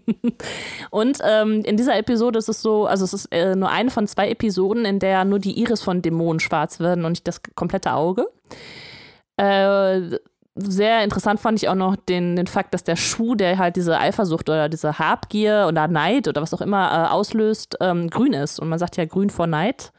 [0.90, 4.06] und ähm, in dieser Episode ist es so, also es ist äh, nur eine von
[4.06, 7.94] zwei Episoden, in der nur die Iris von Dämonen schwarz werden und nicht das komplette
[7.94, 8.28] Auge.
[9.38, 10.18] Äh,
[10.54, 13.98] sehr interessant fand ich auch noch den, den Fakt, dass der Schuh, der halt diese
[13.98, 18.60] Eifersucht oder diese Habgier oder Neid oder was auch immer äh, auslöst, ähm, grün ist.
[18.60, 19.92] Und man sagt ja grün vor Neid.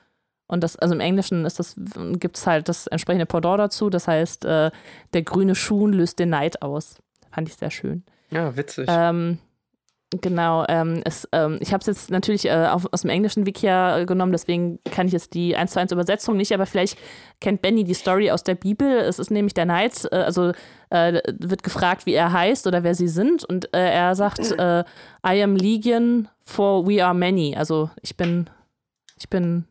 [0.46, 1.76] Und das, also im Englischen ist das,
[2.20, 3.89] gibt es halt das entsprechende Pendant dazu.
[3.89, 4.70] Das heißt, äh,
[5.13, 6.98] der grüne Schuh löst den Neid aus.
[7.32, 8.04] Fand ich sehr schön.
[8.30, 8.88] Ja, witzig.
[8.89, 9.39] Ähm,
[10.21, 13.99] Genau, ähm, es, ähm, ich habe es jetzt natürlich äh, auf, aus dem englischen Wikia
[13.99, 16.97] äh, genommen, deswegen kann ich jetzt die 1 zu 1 Übersetzung nicht, aber vielleicht
[17.39, 18.88] kennt Benny die Story aus der Bibel.
[18.88, 20.52] Es ist nämlich der Knight, äh, also
[20.89, 24.84] äh, wird gefragt, wie er heißt oder wer sie sind und äh, er sagt, äh,
[25.26, 27.56] I am Legion for we are many.
[27.56, 28.49] Also ich bin,
[29.17, 29.65] ich bin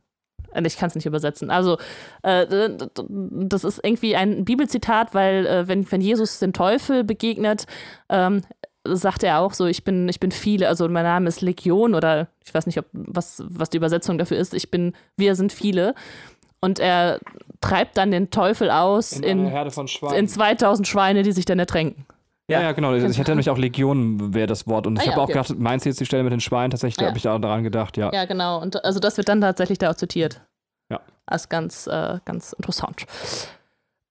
[0.67, 1.51] ich kann es nicht übersetzen.
[1.51, 1.79] Also,
[2.23, 2.47] äh,
[3.09, 7.67] das ist irgendwie ein Bibelzitat, weil, äh, wenn, wenn Jesus den Teufel begegnet,
[8.11, 8.43] ähm,
[8.85, 12.29] sagt er auch so, ich bin, ich bin viele, also mein Name ist Legion oder
[12.45, 15.95] ich weiß nicht, ob, was, was die Übersetzung dafür ist, ich bin, wir sind viele.
[16.61, 17.19] Und er
[17.61, 19.53] treibt dann den Teufel aus in, in,
[20.15, 22.07] in 2000 Schweine, die sich dann ertränken.
[22.49, 22.95] Ja, ja, genau.
[22.95, 24.87] Ich hatte nämlich auch Legion wäre das Wort.
[24.87, 26.71] Und ich ah, habe ja, auch gedacht, meinst du jetzt die Stelle mit den Schweinen?
[26.71, 27.09] Tatsächlich ah, ja.
[27.09, 28.13] habe ich da daran gedacht, ja.
[28.13, 28.61] Ja, genau.
[28.61, 30.41] Und also das wird dann tatsächlich da auch zitiert.
[30.91, 31.01] Ja.
[31.27, 33.07] Das ist ganz, äh, ganz interessant.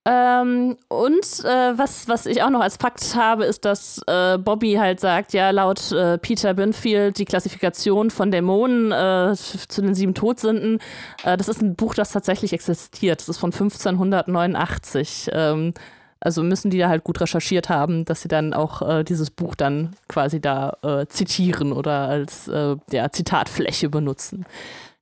[0.03, 4.73] Ähm, und äh, was, was ich auch noch als Fakt habe, ist, dass äh, Bobby
[4.73, 10.15] halt sagt, ja, laut äh, Peter Binfield die Klassifikation von Dämonen äh, zu den sieben
[10.15, 10.79] Todsünden,
[11.23, 13.21] äh, das ist ein Buch, das tatsächlich existiert.
[13.21, 15.29] Das ist von 1589.
[15.33, 15.73] Ähm,
[16.19, 19.53] also müssen die da halt gut recherchiert haben, dass sie dann auch äh, dieses Buch
[19.55, 24.45] dann quasi da zitieren oder als ja, Zitatfläche benutzen.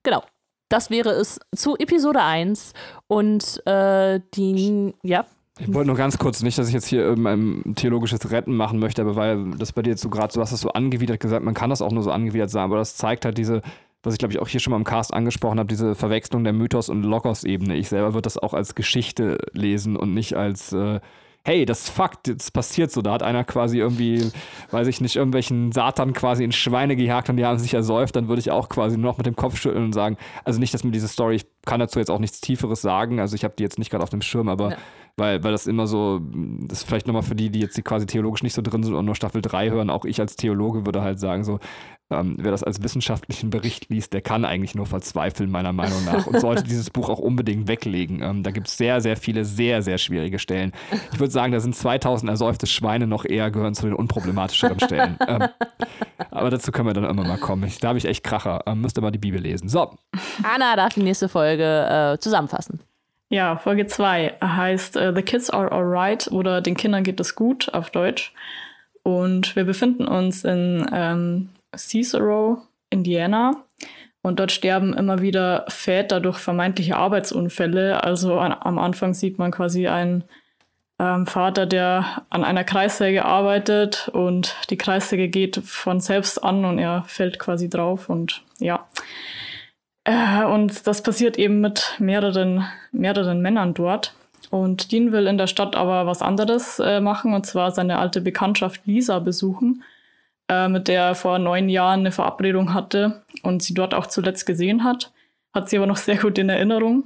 [0.04, 0.24] Genau.
[0.70, 2.74] Das wäre es zu Episode 1
[3.08, 5.26] und äh, die, ja.
[5.60, 9.02] Ich wollte nur ganz kurz, nicht, dass ich jetzt hier ein theologisches Retten machen möchte,
[9.02, 11.54] aber weil das bei dir jetzt so gerade, du hast das so angewidert gesagt, man
[11.54, 13.62] kann das auch nur so angewidert sagen, aber das zeigt halt diese,
[14.04, 16.54] was ich glaube ich auch hier schon mal im Cast angesprochen habe, diese Verwechslung der
[16.54, 17.76] Mythos- und Logos-Ebene.
[17.76, 21.02] Ich selber würde das auch als Geschichte lesen und nicht als äh,
[21.44, 23.02] hey, das ist Fakt, das passiert so.
[23.02, 24.32] Da hat einer quasi irgendwie,
[24.72, 28.28] weiß ich nicht, irgendwelchen Satan quasi in Schweine gejagt und die haben sich ersäuft, dann
[28.28, 30.84] würde ich auch quasi nur noch mit dem Kopf schütteln und sagen, also nicht, dass
[30.84, 33.64] mir diese Story, ich kann dazu jetzt auch nichts Tieferes sagen, also ich habe die
[33.64, 34.78] jetzt nicht gerade auf dem Schirm, aber ja.
[35.18, 36.20] weil, weil das immer so,
[36.68, 39.06] das ist vielleicht nochmal für die, die jetzt quasi theologisch nicht so drin sind und
[39.06, 41.60] nur Staffel 3 hören, auch ich als Theologe würde halt sagen so,
[42.12, 46.26] ähm, wer das als wissenschaftlichen Bericht liest, der kann eigentlich nur verzweifeln, meiner Meinung nach,
[46.26, 48.22] und sollte dieses Buch auch unbedingt weglegen.
[48.22, 50.72] Ähm, da gibt es sehr, sehr viele, sehr, sehr schwierige Stellen.
[51.12, 55.18] Ich würde sagen, da sind 2000 ersäufte Schweine noch eher gehören zu den unproblematischeren Stellen.
[55.28, 55.48] ähm,
[56.32, 57.64] aber dazu können wir dann immer mal kommen.
[57.66, 58.62] Ich, da habe ich echt Kracher.
[58.66, 59.70] Ähm, müsste mal die Bibel lesen.
[59.70, 59.92] So.
[60.44, 62.80] Anna darf die nächste Folge äh, zusammenfassen.
[63.30, 67.72] Ja, Folge 2 heißt uh, The Kids Are Alright oder Den Kindern geht es gut
[67.74, 68.34] auf Deutsch.
[69.04, 73.64] Und wir befinden uns in ähm, Cicero, Indiana.
[74.22, 78.04] Und dort sterben immer wieder Väter durch vermeintliche Arbeitsunfälle.
[78.04, 80.26] Also an, am Anfang sieht man quasi einen
[81.00, 86.80] ähm, Vater, der an einer Kreissäge arbeitet und die Kreissäge geht von selbst an und
[86.80, 88.88] er fällt quasi drauf und ja.
[90.04, 94.14] Äh, und das passiert eben mit mehreren, mehreren Männern dort.
[94.50, 98.20] Und Dean will in der Stadt aber was anderes äh, machen und zwar seine alte
[98.20, 99.84] Bekanntschaft Lisa besuchen
[100.50, 104.46] äh, mit der er vor neun Jahren eine Verabredung hatte und sie dort auch zuletzt
[104.46, 105.14] gesehen hat.
[105.54, 107.06] Hat sie aber noch sehr gut in Erinnerung.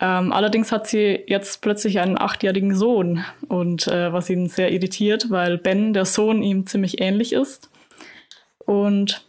[0.00, 5.30] Ähm, allerdings hat sie jetzt plötzlich einen achtjährigen Sohn und äh, was ihn sehr irritiert,
[5.30, 7.70] weil Ben, der Sohn, ihm ziemlich ähnlich ist.
[8.58, 9.24] Und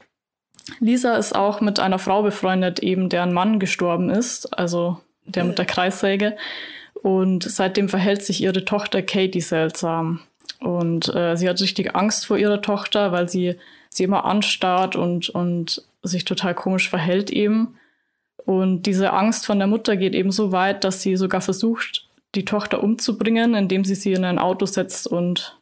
[0.80, 5.58] Lisa ist auch mit einer Frau befreundet, eben deren Mann gestorben ist, also der mit
[5.58, 6.36] der Kreissäge.
[7.02, 10.22] Und seitdem verhält sich ihre Tochter Katie seltsam.
[10.64, 13.58] Und äh, sie hat richtig Angst vor ihrer Tochter, weil sie
[13.90, 17.76] sie immer anstarrt und, und sich total komisch verhält eben.
[18.38, 22.46] Und diese Angst von der Mutter geht eben so weit, dass sie sogar versucht, die
[22.46, 25.60] Tochter umzubringen, indem sie sie in ein Auto setzt und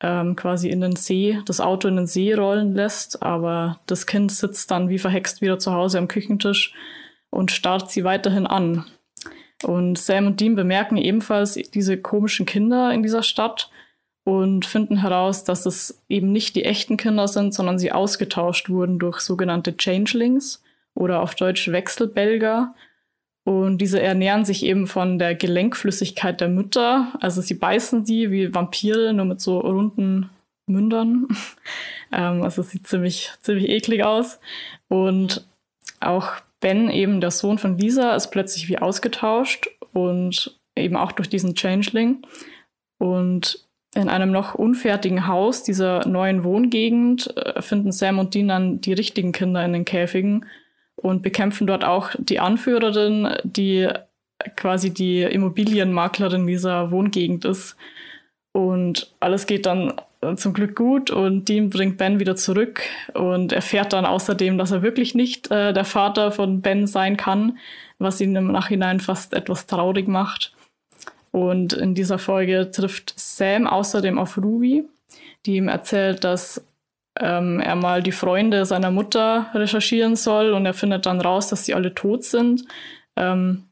[0.00, 3.22] ähm, quasi in den See, das Auto in den See rollen lässt.
[3.24, 6.72] Aber das Kind sitzt dann wie verhext wieder zu Hause am Küchentisch
[7.30, 8.86] und starrt sie weiterhin an.
[9.64, 13.70] Und Sam und Dean bemerken ebenfalls diese komischen Kinder in dieser Stadt
[14.26, 18.98] und finden heraus, dass es eben nicht die echten Kinder sind, sondern sie ausgetauscht wurden
[18.98, 22.74] durch sogenannte Changelings oder auf Deutsch Wechselbelger.
[23.44, 27.12] Und diese ernähren sich eben von der Gelenkflüssigkeit der Mütter.
[27.20, 30.28] Also sie beißen die wie Vampire, nur mit so runden
[30.66, 31.28] Mündern.
[32.12, 34.40] ähm, also es sieht ziemlich, ziemlich eklig aus.
[34.88, 35.46] Und
[36.00, 41.28] auch Ben, eben der Sohn von Lisa, ist plötzlich wie ausgetauscht und eben auch durch
[41.28, 42.26] diesen Changeling.
[42.98, 43.65] Und
[43.96, 48.92] in einem noch unfertigen Haus dieser neuen Wohngegend äh, finden Sam und Dean dann die
[48.92, 50.46] richtigen Kinder in den Käfigen
[50.96, 53.88] und bekämpfen dort auch die Anführerin, die
[54.56, 57.76] quasi die Immobilienmaklerin dieser Wohngegend ist.
[58.52, 62.82] Und alles geht dann äh, zum Glück gut und Dean bringt Ben wieder zurück
[63.14, 67.58] und erfährt dann außerdem, dass er wirklich nicht äh, der Vater von Ben sein kann,
[67.98, 70.55] was ihn im Nachhinein fast etwas traurig macht.
[71.36, 74.88] Und in dieser Folge trifft Sam außerdem auf Ruby,
[75.44, 76.66] die ihm erzählt, dass
[77.20, 81.66] ähm, er mal die Freunde seiner Mutter recherchieren soll und er findet dann raus, dass
[81.66, 82.64] sie alle tot sind,
[83.16, 83.64] ähm,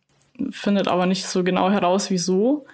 [0.50, 2.66] findet aber nicht so genau heraus, wieso.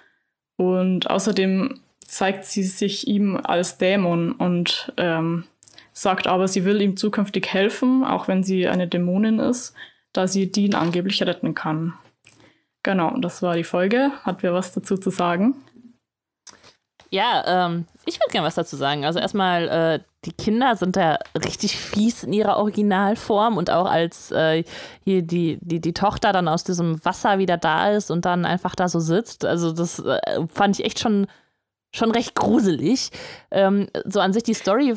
[0.57, 5.45] Und außerdem zeigt sie sich ihm als Dämon und ähm,
[5.93, 9.73] sagt aber, sie will ihm zukünftig helfen, auch wenn sie eine Dämonin ist,
[10.11, 11.93] da sie Dean angeblich retten kann.
[12.83, 14.11] Genau, das war die Folge.
[14.23, 15.55] Hat wer was dazu zu sagen?
[17.11, 19.03] Ja, ähm, ich würde gerne was dazu sagen.
[19.05, 24.31] Also erstmal, äh, die Kinder sind da richtig fies in ihrer Originalform und auch als
[24.31, 24.63] äh,
[25.03, 28.75] hier die, die, die Tochter dann aus diesem Wasser wieder da ist und dann einfach
[28.75, 29.43] da so sitzt.
[29.43, 31.27] Also das äh, fand ich echt schon,
[31.93, 33.11] schon recht gruselig.
[33.51, 34.93] Ähm, so an sich die Story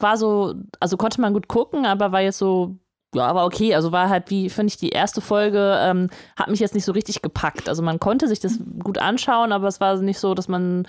[0.00, 2.74] war so, also konnte man gut gucken, aber war jetzt so
[3.14, 3.74] ja, aber okay.
[3.74, 6.92] Also war halt wie, finde ich, die erste Folge ähm, hat mich jetzt nicht so
[6.92, 7.68] richtig gepackt.
[7.68, 10.86] Also man konnte sich das gut anschauen, aber es war nicht so, dass man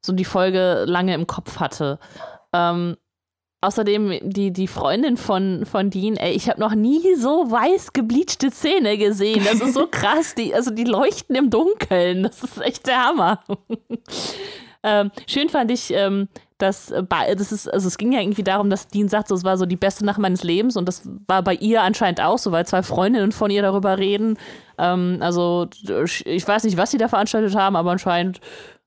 [0.00, 1.98] so die Folge lange im Kopf hatte.
[2.54, 2.96] Ähm,
[3.60, 8.50] außerdem die, die Freundin von, von Dean, ey, ich habe noch nie so weiß gebleachte
[8.50, 9.44] Zähne gesehen.
[9.44, 10.34] Das ist so krass.
[10.34, 12.22] Die, also die leuchten im Dunkeln.
[12.22, 13.42] Das ist echt der Hammer.
[14.82, 16.28] ähm, schön fand ich, ähm,
[16.58, 17.02] dass äh,
[17.36, 19.66] das ist, also es ging ja irgendwie darum, dass Dean sagt, so, es war so
[19.66, 22.82] die beste Nacht meines Lebens und das war bei ihr anscheinend auch so, weil zwei
[22.82, 24.36] Freundinnen von ihr darüber reden.
[24.76, 28.40] Ähm, also ich weiß nicht, was sie da veranstaltet haben, aber anscheinend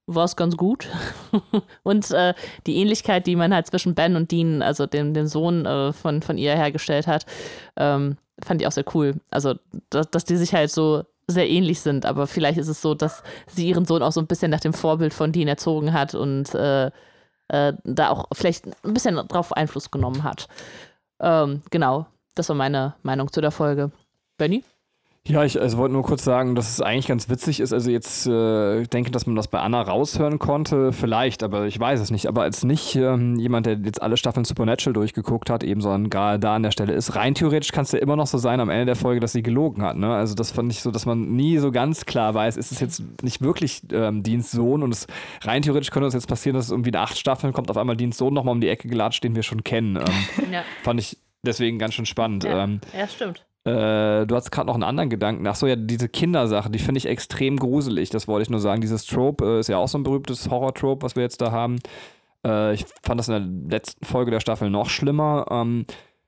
[0.06, 0.88] war es ganz gut.
[1.84, 2.34] und äh,
[2.68, 6.22] die Ähnlichkeit, die man halt zwischen Ben und Dean, also dem, dem Sohn äh, von,
[6.22, 7.26] von ihr hergestellt hat,
[7.78, 9.16] ähm, fand ich auch sehr cool.
[9.30, 9.56] Also,
[9.90, 13.24] dass, dass die sich halt so sehr ähnlich sind, aber vielleicht ist es so, dass
[13.48, 16.54] sie ihren Sohn auch so ein bisschen nach dem Vorbild von Dean erzogen hat und
[16.56, 16.92] äh,
[17.52, 20.48] äh, da auch vielleicht ein bisschen drauf Einfluss genommen hat.
[21.20, 23.92] Ähm, genau, das war meine Meinung zu der Folge.
[24.38, 24.64] Benny?
[25.28, 27.74] Ja, ich also wollte nur kurz sagen, dass es eigentlich ganz witzig ist.
[27.74, 32.00] Also jetzt äh, denke, dass man das bei Anna raushören konnte, vielleicht, aber ich weiß
[32.00, 32.26] es nicht.
[32.26, 36.40] Aber als nicht ähm, jemand, der jetzt alle Staffeln Supernatural durchgeguckt hat, eben sondern gerade
[36.40, 38.72] da an der Stelle ist, rein theoretisch kann es ja immer noch so sein am
[38.72, 39.96] Ende der Folge, dass sie gelogen hat.
[39.96, 40.12] Ne?
[40.12, 43.04] Also das fand ich so, dass man nie so ganz klar weiß, ist es jetzt
[43.22, 45.06] nicht wirklich ähm, Dienstsohn und es
[45.44, 47.96] rein theoretisch könnte es jetzt passieren, dass es irgendwie in acht Staffeln kommt, auf einmal
[47.96, 49.98] Dienstsohn nochmal um die Ecke gelatscht, den wir schon kennen.
[49.98, 50.64] Ähm, ja.
[50.82, 52.44] Fand ich deswegen ganz schön spannend.
[52.44, 53.46] Ja, ähm, ja stimmt.
[53.64, 55.46] Äh, du hast gerade noch einen anderen Gedanken.
[55.46, 58.10] Ach so, ja, diese Kindersache, die finde ich extrem gruselig.
[58.10, 58.82] Das wollte ich nur sagen.
[58.82, 61.78] Dieses Trope äh, ist ja auch so ein berühmtes Horror-Trope, was wir jetzt da haben.
[62.46, 63.34] Äh, ich fand das in
[63.68, 65.46] der letzten Folge der Staffel noch schlimmer.
[65.52, 65.86] Ähm,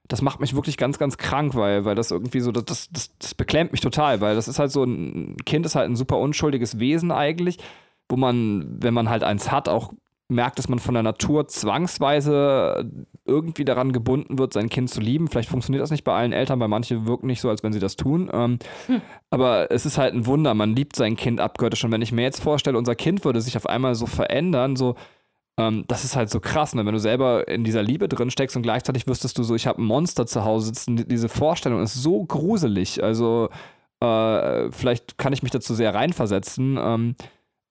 [0.08, 3.34] das macht mich wirklich ganz, ganz krank, weil, weil das irgendwie so, das, das, das
[3.34, 6.78] beklemmt mich total, weil das ist halt so ein Kind ist halt ein super unschuldiges
[6.78, 7.58] Wesen eigentlich,
[8.10, 9.93] wo man, wenn man halt eins hat, auch
[10.34, 12.91] merkt, dass man von der Natur zwangsweise
[13.26, 15.28] irgendwie daran gebunden wird, sein Kind zu lieben.
[15.28, 17.80] Vielleicht funktioniert das nicht bei allen Eltern, weil manche wirken nicht so, als wenn sie
[17.80, 18.30] das tun.
[18.34, 19.02] Ähm, hm.
[19.30, 21.84] Aber es ist halt ein Wunder, man liebt sein Kind abgöttisch.
[21.86, 24.96] Und wenn ich mir jetzt vorstelle, unser Kind würde sich auf einmal so verändern, so,
[25.58, 26.86] ähm, das ist halt so krass, ne?
[26.86, 29.82] wenn du selber in dieser Liebe drin steckst und gleichzeitig wüsstest du so, ich habe
[29.82, 31.08] ein Monster zu Hause sitzen.
[31.08, 33.04] Diese Vorstellung ist so gruselig.
[33.04, 33.50] Also
[34.04, 36.78] Äh, vielleicht kann ich mich dazu sehr reinversetzen.
[36.78, 37.15] Ähm,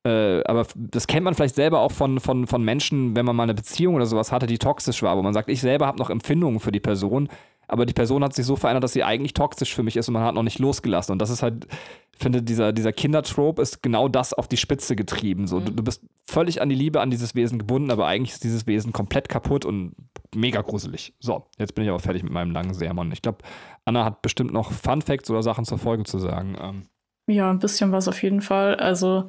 [0.05, 3.45] äh, aber das kennt man vielleicht selber auch von, von, von Menschen, wenn man mal
[3.45, 6.11] eine Beziehung oder sowas hatte, die toxisch war, wo man sagt, ich selber habe noch
[6.11, 7.29] Empfindungen für die Person,
[7.69, 10.15] aber die Person hat sich so verändert, dass sie eigentlich toxisch für mich ist und
[10.15, 11.13] man hat noch nicht losgelassen.
[11.13, 11.67] Und das ist halt,
[12.13, 15.47] ich finde, dieser, dieser Kindertrope ist genau das auf die Spitze getrieben.
[15.47, 15.67] So, mhm.
[15.67, 18.67] du, du, bist völlig an die Liebe, an dieses Wesen gebunden, aber eigentlich ist dieses
[18.67, 19.95] Wesen komplett kaputt und
[20.35, 21.15] mega gruselig.
[21.21, 23.13] So, jetzt bin ich aber fertig mit meinem langen Sermon.
[23.13, 23.39] Ich glaube,
[23.85, 26.57] Anna hat bestimmt noch Fun Facts oder Sachen zur Folge zu sagen.
[26.61, 26.83] Ähm.
[27.29, 28.75] Ja, ein bisschen was auf jeden Fall.
[28.75, 29.29] Also,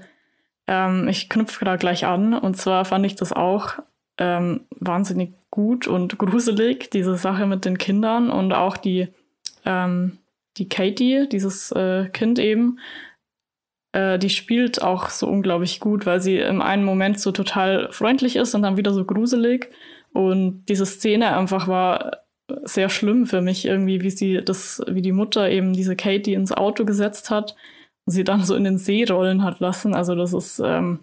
[0.67, 2.34] ähm, ich knüpfe da gleich an.
[2.34, 3.80] Und zwar fand ich das auch
[4.17, 9.10] ähm, wahnsinnig gut und gruselig, diese Sache mit den Kindern und auch die,
[9.65, 10.19] ähm,
[10.58, 12.80] die Katie, dieses äh, Kind eben,
[13.91, 18.36] äh, die spielt auch so unglaublich gut, weil sie im einen Moment so total freundlich
[18.36, 19.69] ist und dann wieder so gruselig.
[20.12, 22.23] Und diese Szene einfach war
[22.63, 26.52] sehr schlimm für mich irgendwie, wie sie das, wie die Mutter eben diese Katie ins
[26.52, 27.56] Auto gesetzt hat
[28.05, 29.93] und sie dann so in den See rollen hat lassen.
[29.93, 30.99] Also das ist, ähm,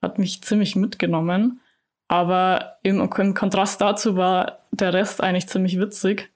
[0.00, 1.60] hat mich ziemlich mitgenommen.
[2.08, 6.30] Aber im, im, Kontrast dazu war der Rest eigentlich ziemlich witzig.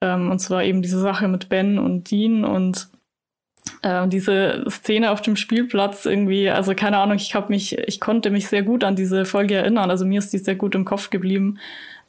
[0.00, 2.88] Ähm, und zwar eben diese Sache mit Ben und Dean und
[3.82, 8.30] äh, diese Szene auf dem Spielplatz irgendwie, also keine Ahnung, ich habe mich, ich konnte
[8.30, 9.90] mich sehr gut an diese Folge erinnern.
[9.90, 11.58] Also mir ist die sehr gut im Kopf geblieben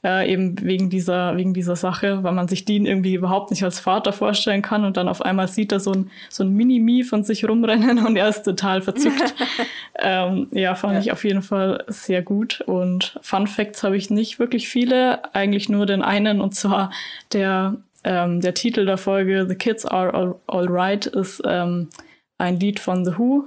[0.08, 3.82] äh, eben wegen dieser, wegen dieser Sache, weil man sich Dean irgendwie überhaupt nicht als
[3.82, 7.26] Vater vorstellen kann und dann auf einmal sieht er so ein, so ein Mini-Me von
[7.26, 9.36] sich rumrennen und er ist total verzückt.
[10.00, 11.00] ähm, ja, fand ja.
[11.02, 15.68] ich auf jeden Fall sehr gut und Fun Facts habe ich nicht wirklich viele, eigentlich
[15.68, 16.92] nur den einen und zwar
[17.34, 21.90] der, ähm, der Titel der Folge The Kids Are All, all Right ist ähm,
[22.38, 23.44] ein Lied von The Who,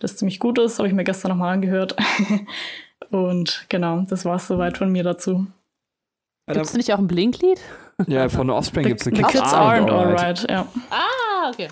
[0.00, 1.94] das ziemlich gut ist, habe ich mir gestern nochmal angehört.
[3.10, 5.46] Und genau, das war es soweit von mir dazu.
[6.46, 7.60] Gibt es nicht auch ein Blinklied?
[8.06, 10.20] Ja, von Offspring gibt es eine Kids, Kids Aren't Alright.
[10.20, 10.66] Right, ja.
[10.90, 11.68] Ah, okay.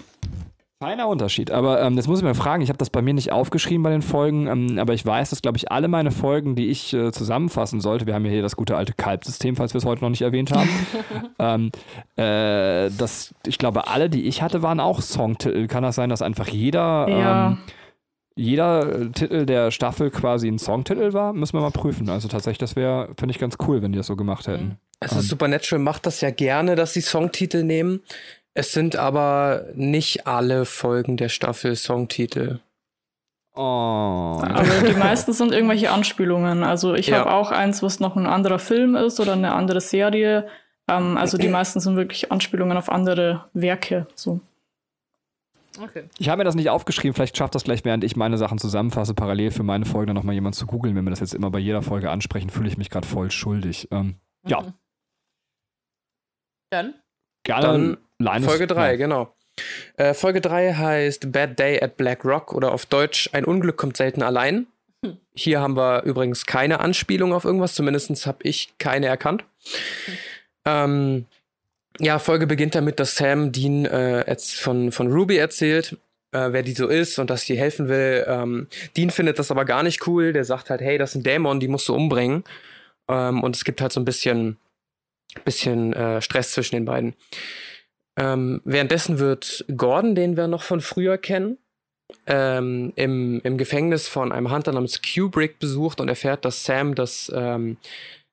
[0.80, 1.50] Feiner Unterschied.
[1.50, 2.60] Aber ähm, das muss ich mir fragen.
[2.62, 5.40] Ich habe das bei mir nicht aufgeschrieben bei den Folgen, ähm, aber ich weiß, dass,
[5.40, 8.56] glaube ich, alle meine Folgen, die ich äh, zusammenfassen sollte, wir haben ja hier das
[8.56, 10.68] gute alte Kalb-System, falls wir es heute noch nicht erwähnt haben,
[11.38, 11.70] ähm,
[12.16, 15.68] äh, das, ich glaube, alle, die ich hatte, waren auch Songtitel.
[15.68, 17.46] Kann das sein, dass einfach jeder ja.
[17.48, 17.58] Ähm,
[18.34, 22.08] jeder äh, Titel der Staffel quasi ein Songtitel war, müssen wir mal prüfen.
[22.08, 24.78] Also tatsächlich, das wäre, finde ich ganz cool, wenn die das so gemacht hätten.
[25.00, 28.00] Also um, Supernatural macht das ja gerne, dass sie Songtitel nehmen.
[28.54, 32.60] Es sind aber nicht alle Folgen der Staffel Songtitel.
[33.54, 34.40] Oh.
[34.42, 36.64] Also die meisten sind irgendwelche Anspielungen.
[36.64, 37.18] Also ich ja.
[37.18, 40.46] habe auch eins, was noch ein anderer Film ist oder eine andere Serie.
[40.88, 44.06] Ähm, also die meisten sind wirklich Anspielungen auf andere Werke.
[44.14, 44.40] So.
[45.80, 46.04] Okay.
[46.18, 49.14] Ich habe mir das nicht aufgeschrieben, vielleicht schafft das gleich, während ich meine Sachen zusammenfasse,
[49.14, 50.94] parallel für meine Folge dann nochmal jemand zu googeln.
[50.94, 53.88] Wenn wir das jetzt immer bei jeder Folge ansprechen, fühle ich mich gerade voll schuldig.
[53.90, 54.50] Ähm, mhm.
[54.50, 54.74] Ja.
[56.70, 56.94] Dann?
[57.44, 57.62] Gerne.
[57.62, 58.96] Dann Linus, Folge 3, ja.
[58.96, 59.34] genau.
[59.96, 63.96] Äh, Folge 3 heißt Bad Day at Black Rock oder auf Deutsch Ein Unglück kommt
[63.96, 64.66] selten allein.
[65.04, 65.18] Hm.
[65.34, 69.44] Hier haben wir übrigens keine Anspielung auf irgendwas, zumindest habe ich keine erkannt.
[70.06, 70.14] Hm.
[70.64, 71.26] Ähm,
[71.98, 75.96] ja, Folge beginnt damit, dass Sam Dean äh, von, von Ruby erzählt,
[76.32, 78.24] äh, wer die so ist und dass die helfen will.
[78.26, 80.32] Ähm, Dean findet das aber gar nicht cool.
[80.32, 82.44] Der sagt halt, hey, das ist ein Dämon, die musst du umbringen.
[83.08, 84.56] Ähm, und es gibt halt so ein bisschen,
[85.44, 87.14] bisschen äh, Stress zwischen den beiden.
[88.16, 91.58] Ähm, währenddessen wird Gordon, den wir noch von früher kennen,
[92.26, 97.32] ähm, im, im Gefängnis von einem Hunter namens Kubrick besucht und erfährt, dass Sam das,
[97.34, 97.78] ähm,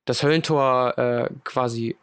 [0.05, 1.95] das Höllentor äh, quasi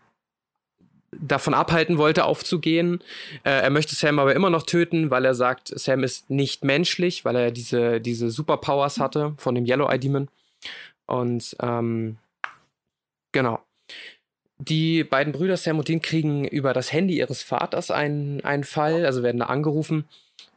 [1.21, 3.01] davon abhalten wollte, aufzugehen.
[3.45, 7.25] Äh, er möchte Sam aber immer noch töten, weil er sagt, Sam ist nicht menschlich,
[7.25, 10.29] weil er diese, diese Superpowers hatte von dem Yellow Eye Demon.
[11.07, 12.19] Und ähm,
[13.33, 13.61] genau.
[14.59, 19.05] Die beiden Brüder Sam und Dean kriegen über das Handy ihres Vaters einen, einen Fall,
[19.05, 20.09] also werden da angerufen,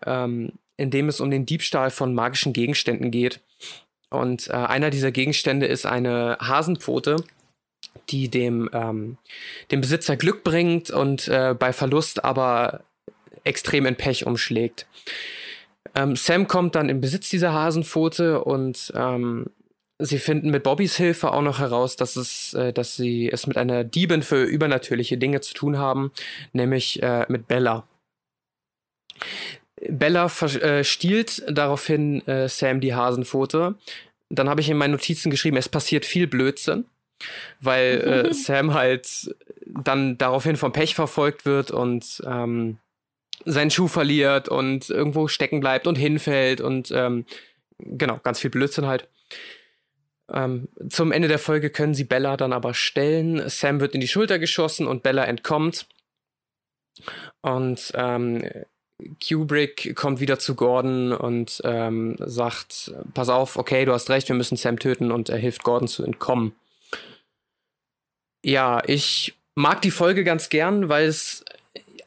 [0.06, 3.41] ähm, in dem es um den Diebstahl von magischen Gegenständen geht.
[4.10, 7.17] Und äh, einer dieser Gegenstände ist eine Hasenpfote,
[8.12, 9.17] die dem, ähm,
[9.72, 12.82] dem Besitzer Glück bringt und äh, bei Verlust aber
[13.43, 14.88] extrem in Pech umschlägt.
[15.95, 19.48] Ähm, Sam kommt dann in Besitz dieser Hasenpfote und ähm,
[19.98, 23.58] sie finden mit Bobbys Hilfe auch noch heraus, dass es, äh, dass sie es mit
[23.58, 26.12] einer Diebin für übernatürliche Dinge zu tun haben,
[26.54, 27.88] nämlich äh, mit Bella.
[29.88, 33.76] Bella äh, stiehlt daraufhin äh, Sam die Hasenpfote.
[34.30, 36.86] Dann habe ich in meinen Notizen geschrieben, es passiert viel Blödsinn
[37.59, 42.78] weil äh, Sam halt dann daraufhin vom Pech verfolgt wird und ähm,
[43.45, 47.26] seinen Schuh verliert und irgendwo stecken bleibt und hinfällt und ähm,
[47.78, 49.07] genau, ganz viel Blödsinn halt.
[50.32, 53.47] Ähm, zum Ende der Folge können sie Bella dann aber stellen.
[53.49, 55.88] Sam wird in die Schulter geschossen und Bella entkommt.
[57.41, 58.43] Und ähm,
[59.26, 64.36] Kubrick kommt wieder zu Gordon und ähm, sagt, pass auf, okay, du hast recht, wir
[64.36, 66.53] müssen Sam töten und er hilft Gordon zu entkommen.
[68.44, 71.44] Ja, ich mag die Folge ganz gern, weil es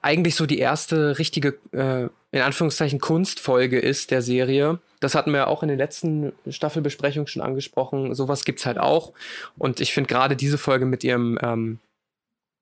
[0.00, 4.80] eigentlich so die erste richtige, äh, in Anführungszeichen, Kunstfolge ist der Serie.
[5.00, 8.14] Das hatten wir auch in den letzten Staffelbesprechungen schon angesprochen.
[8.14, 9.12] Sowas gibt's halt auch.
[9.58, 11.78] Und ich finde gerade diese Folge mit ihrem, ähm,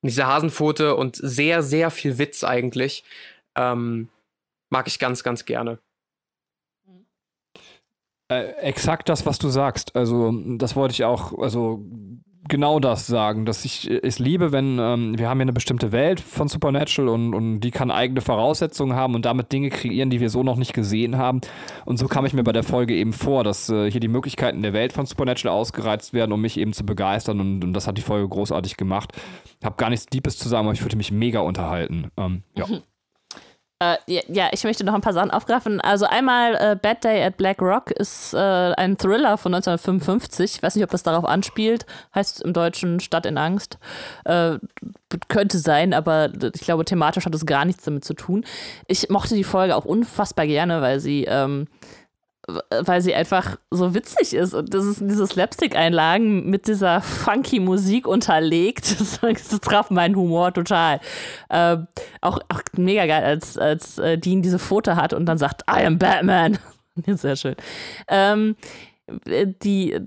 [0.03, 3.05] dieser Hasenpfote und sehr, sehr viel Witz eigentlich,
[3.57, 4.09] ähm,
[4.71, 5.79] mag ich ganz, ganz gerne.
[8.29, 9.97] Äh, exakt das, was du sagst.
[9.97, 11.85] Also, das wollte ich auch, also
[12.51, 16.21] genau das sagen, dass ich es liebe, wenn ähm, wir haben ja eine bestimmte Welt
[16.21, 20.29] von Supernatural und, und die kann eigene Voraussetzungen haben und damit Dinge kreieren, die wir
[20.29, 21.41] so noch nicht gesehen haben.
[21.87, 24.61] Und so kam ich mir bei der Folge eben vor, dass äh, hier die Möglichkeiten
[24.61, 27.97] der Welt von Supernatural ausgereizt werden, um mich eben zu begeistern und, und das hat
[27.97, 29.13] die Folge großartig gemacht.
[29.59, 32.11] Ich habe gar nichts Deepes zu sagen, aber ich fühlte mich mega unterhalten.
[32.19, 32.67] Ähm, ja.
[33.83, 35.81] Äh, ja, ich möchte noch ein paar Sachen aufgreifen.
[35.81, 40.57] Also einmal äh, Bad Day at Black Rock ist äh, ein Thriller von 1955.
[40.57, 41.87] Ich weiß nicht, ob das darauf anspielt.
[42.15, 43.79] Heißt im Deutschen Stadt in Angst.
[44.27, 44.59] Äh,
[45.29, 48.45] könnte sein, aber ich glaube, thematisch hat es gar nichts damit zu tun.
[48.87, 51.67] Ich mochte die Folge auch unfassbar gerne, weil sie ähm,
[52.47, 58.07] weil sie einfach so witzig ist und das ist diese Slapstick-Einlagen mit dieser funky Musik
[58.07, 59.01] unterlegt.
[59.01, 61.01] Das, das traf meinen Humor total.
[61.51, 61.87] Ähm,
[62.21, 65.85] auch, auch mega geil, als, als äh, Dean diese Foto hat und dann sagt, I
[65.85, 66.59] am Batman.
[67.07, 67.57] Sehr schön.
[68.09, 68.57] Ähm,
[69.63, 69.99] die,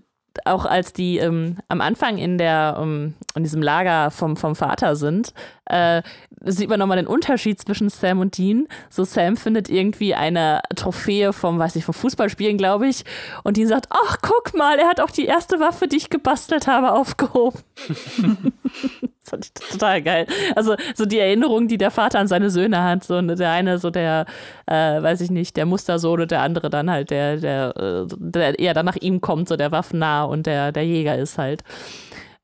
[0.45, 4.95] auch als die ähm, am Anfang in der um, in diesem Lager vom, vom Vater
[4.95, 5.34] sind,
[5.65, 6.01] äh,
[6.43, 8.67] sieht man nochmal den Unterschied zwischen Sam und Dean.
[8.89, 13.03] So Sam findet irgendwie eine Trophäe vom, weiß ich, vom Fußballspielen, glaube ich.
[13.43, 16.67] Und Dean sagt, ach, guck mal, er hat auch die erste Waffe, die ich gebastelt
[16.67, 17.59] habe, aufgehoben.
[17.87, 20.27] das fand ich total geil.
[20.55, 23.03] Also so die Erinnerung, die der Vater an seine Söhne hat.
[23.03, 24.25] So der eine so der,
[24.65, 28.59] äh, weiß ich nicht, der Mustersohn und der andere dann halt der, der, äh, der
[28.59, 31.63] eher dann nach ihm kommt, so der Waffennah und der, der Jäger ist halt.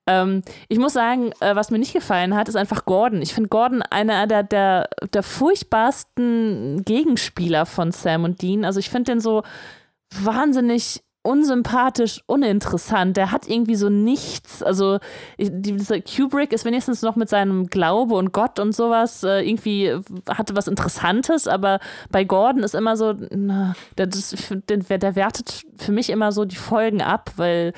[0.09, 3.21] Ähm, ich muss sagen, äh, was mir nicht gefallen hat, ist einfach Gordon.
[3.21, 8.65] Ich finde Gordon einer der, der, der furchtbarsten Gegenspieler von Sam und Dean.
[8.65, 9.43] Also ich finde den so
[10.11, 13.17] wahnsinnig unsympathisch, uninteressant.
[13.17, 14.63] Der hat irgendwie so nichts.
[14.63, 14.97] Also
[15.37, 19.93] dieser Kubrick ist wenigstens noch mit seinem Glaube und Gott und sowas äh, irgendwie
[20.27, 21.79] hatte was Interessantes, aber
[22.09, 24.35] bei Gordon ist immer so, na, der, das,
[24.69, 27.73] der, der wertet für mich immer so die Folgen ab, weil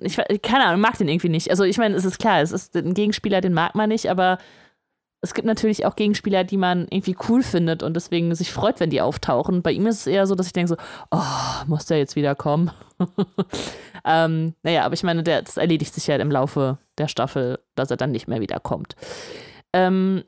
[0.00, 1.50] ich keine Ahnung, mag den irgendwie nicht.
[1.50, 4.38] Also ich meine, es ist klar, es ist ein Gegenspieler, den mag man nicht, aber
[5.22, 8.90] es gibt natürlich auch Gegenspieler, die man irgendwie cool findet und deswegen sich freut, wenn
[8.90, 9.62] die auftauchen.
[9.62, 10.76] Bei ihm ist es eher so, dass ich denke so,
[11.12, 12.72] oh, muss der jetzt wieder kommen?
[14.04, 17.90] ähm, naja, aber ich meine, der, das erledigt sich ja im Laufe der Staffel, dass
[17.90, 18.96] er dann nicht mehr wiederkommt.
[19.72, 20.24] Ähm,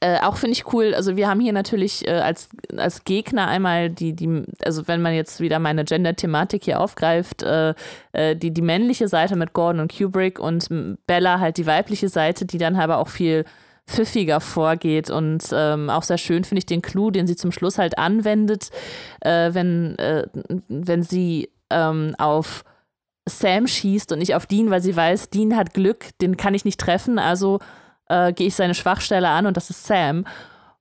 [0.00, 3.88] äh, auch finde ich cool, also wir haben hier natürlich äh, als, als Gegner einmal
[3.88, 7.74] die, die, also wenn man jetzt wieder meine Gender-Thematik hier aufgreift, äh,
[8.12, 10.68] äh die, die männliche Seite mit Gordon und Kubrick und
[11.06, 13.44] Bella halt die weibliche Seite, die dann aber auch viel
[13.86, 17.78] pfiffiger vorgeht und ähm, auch sehr schön finde ich den Clou, den sie zum Schluss
[17.78, 18.70] halt anwendet,
[19.20, 20.26] äh, wenn, äh,
[20.68, 22.64] wenn sie ähm, auf
[23.28, 26.64] Sam schießt und nicht auf Dean, weil sie weiß, Dean hat Glück, den kann ich
[26.64, 27.60] nicht treffen, also
[28.08, 30.24] äh, gehe ich seine Schwachstelle an und das ist Sam.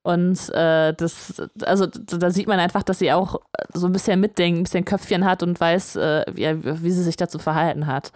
[0.03, 3.39] Und äh, das, also da sieht man einfach, dass sie auch
[3.73, 7.17] so ein bisschen mitdenkt, ein bisschen Köpfchen hat und weiß, äh, wie, wie, sie sich
[7.17, 8.11] dazu verhalten hat.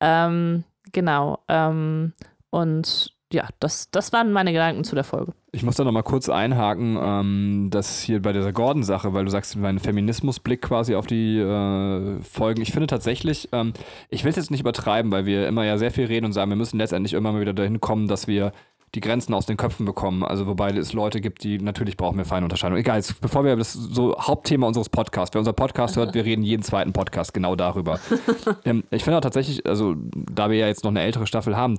[0.00, 1.38] Ähm, genau.
[1.48, 2.12] Ähm,
[2.50, 5.32] und ja, das, das waren meine Gedanken zu der Folge.
[5.52, 9.56] Ich muss da nochmal kurz einhaken, ähm, dass hier bei dieser Gordon-Sache, weil du sagst,
[9.56, 12.62] mein Feminismusblick quasi auf die äh, Folgen.
[12.62, 13.72] Ich finde tatsächlich, ähm,
[14.08, 16.50] ich will es jetzt nicht übertreiben, weil wir immer ja sehr viel reden und sagen,
[16.50, 18.52] wir müssen letztendlich immer mal wieder dahin kommen, dass wir
[18.94, 20.22] die Grenzen aus den Köpfen bekommen.
[20.22, 22.78] Also wobei es Leute gibt, die natürlich brauchen wir Feinunterscheidung.
[22.78, 26.42] Egal, jetzt, bevor wir das so Hauptthema unseres Podcasts, wer unser Podcast hört, wir reden
[26.42, 27.98] jeden zweiten Podcast genau darüber.
[28.64, 31.76] ähm, ich finde auch tatsächlich, also da wir ja jetzt noch eine ältere Staffel haben,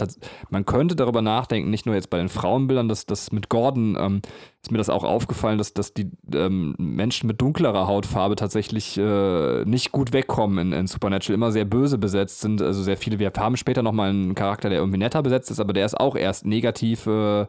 [0.50, 4.22] man könnte darüber nachdenken, nicht nur jetzt bei den Frauenbildern, dass das mit Gordon ähm,
[4.66, 9.64] ist mir das auch aufgefallen, dass, dass die ähm, Menschen mit dunklerer Hautfarbe tatsächlich äh,
[9.64, 12.64] nicht gut wegkommen in, in, Supernatural, immer sehr böse besetzt sind.
[12.64, 15.74] Also sehr viele, wir haben später nochmal einen Charakter, der irgendwie netter besetzt ist, aber
[15.74, 17.46] der ist auch erst negativ äh,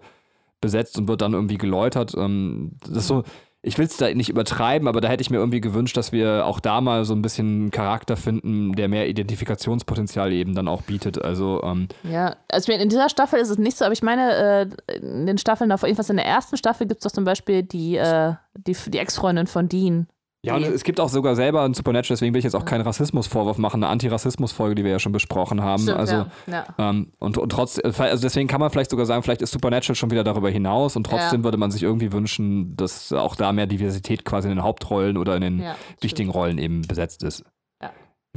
[0.60, 2.14] besetzt und wird dann irgendwie geläutert.
[2.18, 3.22] Ähm, das ist so,
[3.66, 6.46] ich will es da nicht übertreiben, aber da hätte ich mir irgendwie gewünscht, dass wir
[6.46, 10.82] auch da mal so ein bisschen einen Charakter finden, der mehr Identifikationspotenzial eben dann auch
[10.82, 11.20] bietet.
[11.20, 14.96] Also ähm ja, also in dieser Staffel ist es nicht so, aber ich meine, äh,
[14.96, 17.96] in den Staffeln, auf jedenfalls in der ersten Staffel gibt es doch zum Beispiel die,
[17.96, 20.06] äh, die, die Ex-Freundin von Dean.
[20.46, 22.82] Ja, und es gibt auch sogar selber ein Supernatural, deswegen will ich jetzt auch keinen
[22.82, 25.82] Rassismusvorwurf machen, eine Antirassismus-Folge, die wir ja schon besprochen haben.
[25.82, 26.26] Stimmt, also, ja.
[26.46, 26.66] Ja.
[26.78, 30.10] Ähm, und, und trotz, also deswegen kann man vielleicht sogar sagen, vielleicht ist Supernatural schon
[30.10, 31.44] wieder darüber hinaus und trotzdem Ja.
[31.44, 35.34] würde man sich irgendwie wünschen, dass auch da mehr Diversität quasi in den Hauptrollen oder
[35.36, 35.64] in den
[36.00, 37.44] wichtigen Rollen eben besetzt ist.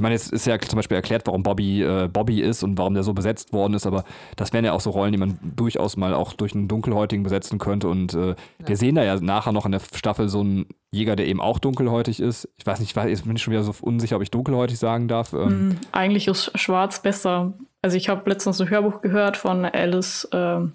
[0.00, 2.94] Ich meine, jetzt ist ja zum Beispiel erklärt, warum Bobby äh, Bobby ist und warum
[2.94, 4.04] der so besetzt worden ist, aber
[4.36, 7.58] das wären ja auch so Rollen, die man durchaus mal auch durch einen Dunkelhäutigen besetzen
[7.58, 7.88] könnte.
[7.88, 8.34] Und äh,
[8.64, 11.58] wir sehen da ja nachher noch in der Staffel so einen Jäger, der eben auch
[11.58, 12.48] dunkelhäutig ist.
[12.56, 14.78] Ich weiß nicht, ich weiß, jetzt bin ich schon wieder so unsicher, ob ich dunkelhäutig
[14.78, 15.34] sagen darf.
[15.34, 15.76] Ähm, Mhm.
[15.92, 17.52] Eigentlich ist Schwarz besser.
[17.82, 20.26] Also ich habe letztens ein Hörbuch gehört von Alice.
[20.32, 20.72] ähm,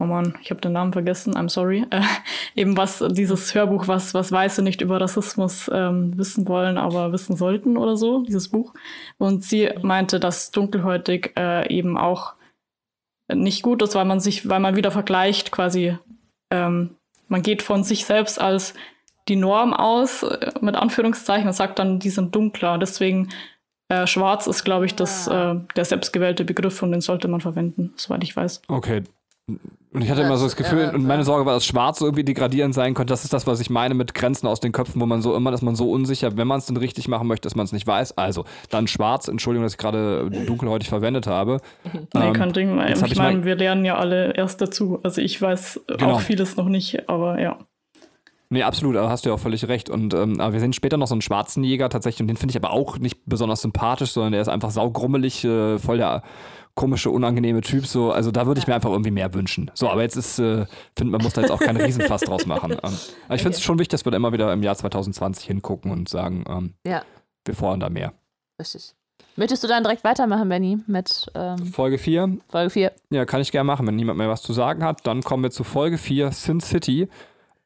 [0.00, 1.34] oh Mann, ich habe den Namen vergessen.
[1.34, 1.86] I'm sorry.
[1.90, 2.02] Äh,
[2.54, 7.36] eben was dieses Hörbuch, was was Weiße nicht über Rassismus ähm, wissen wollen, aber wissen
[7.36, 8.22] sollten oder so.
[8.22, 8.74] Dieses Buch.
[9.18, 12.34] Und sie meinte, dass dunkelhäutig äh, eben auch
[13.32, 15.96] nicht gut ist, weil man sich, weil man wieder vergleicht quasi.
[16.50, 16.96] Ähm,
[17.28, 18.74] man geht von sich selbst als
[19.28, 22.78] die Norm aus, äh, mit Anführungszeichen, und sagt dann, die sind dunkler.
[22.78, 23.28] Deswegen
[23.88, 27.92] äh, schwarz ist, glaube ich, das, äh, der selbstgewählte Begriff und den sollte man verwenden,
[27.96, 28.62] soweit ich weiß.
[28.68, 29.02] Okay.
[29.92, 32.22] Und ich hatte immer so das Gefühl, und meine Sorge war, dass Schwarz so irgendwie
[32.22, 33.10] degradierend sein könnte.
[33.12, 35.50] Das ist das, was ich meine mit Grenzen aus den Köpfen, wo man so immer,
[35.50, 37.88] dass man so unsicher, wenn man es denn richtig machen möchte, dass man es nicht
[37.88, 38.16] weiß.
[38.16, 41.58] Also, dann Schwarz, Entschuldigung, dass ich gerade dunkelhäutig verwendet habe.
[42.14, 42.78] Nee, Ähm, kein Ding.
[42.78, 45.00] jetzt Ich ich meine, wir lernen ja alle erst dazu.
[45.02, 46.12] Also ich weiß Genau.
[46.12, 47.58] auch vieles noch nicht, aber ja.
[48.52, 49.90] Nee, absolut, aber hast du ja auch völlig recht.
[49.90, 52.50] Und ähm, aber wir sehen später noch so einen schwarzen Jäger tatsächlich, und den finde
[52.52, 56.22] ich aber auch nicht besonders sympathisch, sondern der ist einfach saugrummelig, äh, voll der
[56.80, 57.86] komische, unangenehme Typ.
[57.86, 59.70] So, also da würde ich mir einfach irgendwie mehr wünschen.
[59.74, 60.64] So, aber jetzt ist, äh,
[60.96, 62.72] finde man muss da jetzt auch keinen Riesenfass draus machen.
[62.72, 62.78] Ähm,
[63.26, 65.90] aber ich finde es schon wichtig, dass wir da immer wieder im Jahr 2020 hingucken
[65.92, 67.02] und sagen, ähm, Ja,
[67.44, 68.12] wir fordern da mehr.
[68.58, 68.94] richtig.
[69.36, 72.92] Möchtest du dann direkt weitermachen, Benny, mit ähm, Folge 4, Folge 4?
[73.10, 75.06] ja, kann ich gerne machen, wenn niemand mehr was zu sagen hat.
[75.06, 77.08] Dann kommen wir zu Folge 4, Sin City.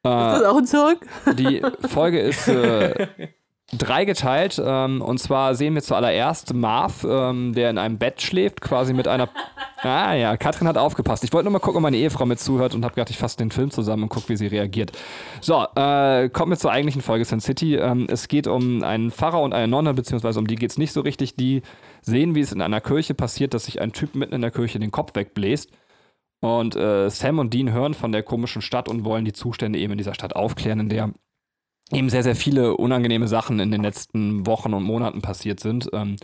[0.03, 0.95] Äh, auch ein Song?
[1.37, 3.07] Die Folge ist äh,
[3.77, 4.61] dreigeteilt.
[4.63, 9.07] Ähm, und zwar sehen wir zuallererst Marv, ähm, der in einem Bett schläft, quasi mit
[9.07, 9.29] einer.
[9.83, 11.23] Ah ja, Katrin hat aufgepasst.
[11.23, 13.37] Ich wollte nur mal gucken, ob meine Ehefrau mit zuhört und habe gedacht, ich fasse
[13.37, 14.93] den Film zusammen und gucke, wie sie reagiert.
[15.41, 17.75] So, äh, kommen wir zur eigentlichen Folge Sin City.
[17.75, 20.91] Ähm, es geht um einen Pfarrer und eine Nonne, beziehungsweise um die geht es nicht
[20.91, 21.35] so richtig.
[21.35, 21.61] Die
[22.01, 24.79] sehen, wie es in einer Kirche passiert, dass sich ein Typ mitten in der Kirche
[24.79, 25.69] den Kopf wegbläst.
[26.39, 29.93] Und äh, Sam und Dean hören von der komischen Stadt und wollen die Zustände eben
[29.93, 31.11] in dieser Stadt aufklären, in der
[31.91, 35.89] eben sehr, sehr viele unangenehme Sachen in den letzten Wochen und Monaten passiert sind.
[35.93, 36.15] Ähm,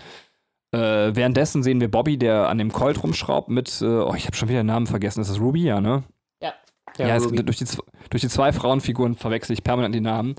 [0.72, 4.36] äh, währenddessen sehen wir Bobby, der an dem Colt rumschraubt mit, äh, oh, ich habe
[4.36, 6.03] schon wieder den Namen vergessen, ist das Ruby, ja, ne?
[6.41, 6.53] Ja.
[6.97, 7.43] Ja, es, Ruby.
[7.43, 7.66] durch, die,
[8.09, 10.36] durch die zwei Frauenfiguren verwechsel ich permanent die Namen.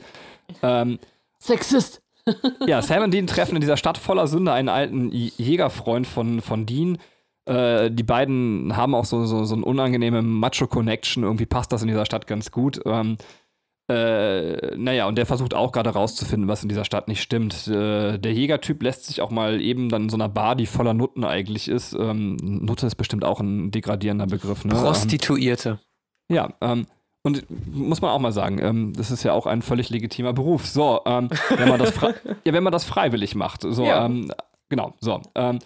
[0.62, 0.98] Ähm,
[1.38, 2.02] Sexist.
[2.66, 6.66] ja, Sam und Dean treffen in dieser Stadt voller Sünde einen alten Jägerfreund von, von
[6.66, 6.98] Dean.
[7.46, 11.24] Äh, die beiden haben auch so, so, so eine unangenehme Macho-Connection.
[11.24, 12.80] Irgendwie passt das in dieser Stadt ganz gut.
[12.84, 13.18] Ähm,
[13.92, 17.66] äh, naja, und der versucht auch gerade rauszufinden, was in dieser Stadt nicht stimmt.
[17.68, 20.94] Äh, der Jägertyp lässt sich auch mal eben dann in so einer Bar, die voller
[20.94, 21.92] Nutten eigentlich ist.
[21.94, 24.74] Ähm, Nutte ist bestimmt auch ein degradierender Begriff, ne?
[24.74, 25.78] Ähm, Prostituierte.
[26.28, 26.86] ja, ähm,
[27.24, 30.66] und muss man auch mal sagen, ähm, das ist ja auch ein völlig legitimer Beruf.
[30.66, 31.94] So, ähm, wenn man das
[32.44, 33.62] ja, wenn man das freiwillig macht.
[33.62, 34.06] So, Ja.
[34.06, 34.32] ähm,
[34.68, 35.20] genau, so.
[35.36, 35.60] Ähm,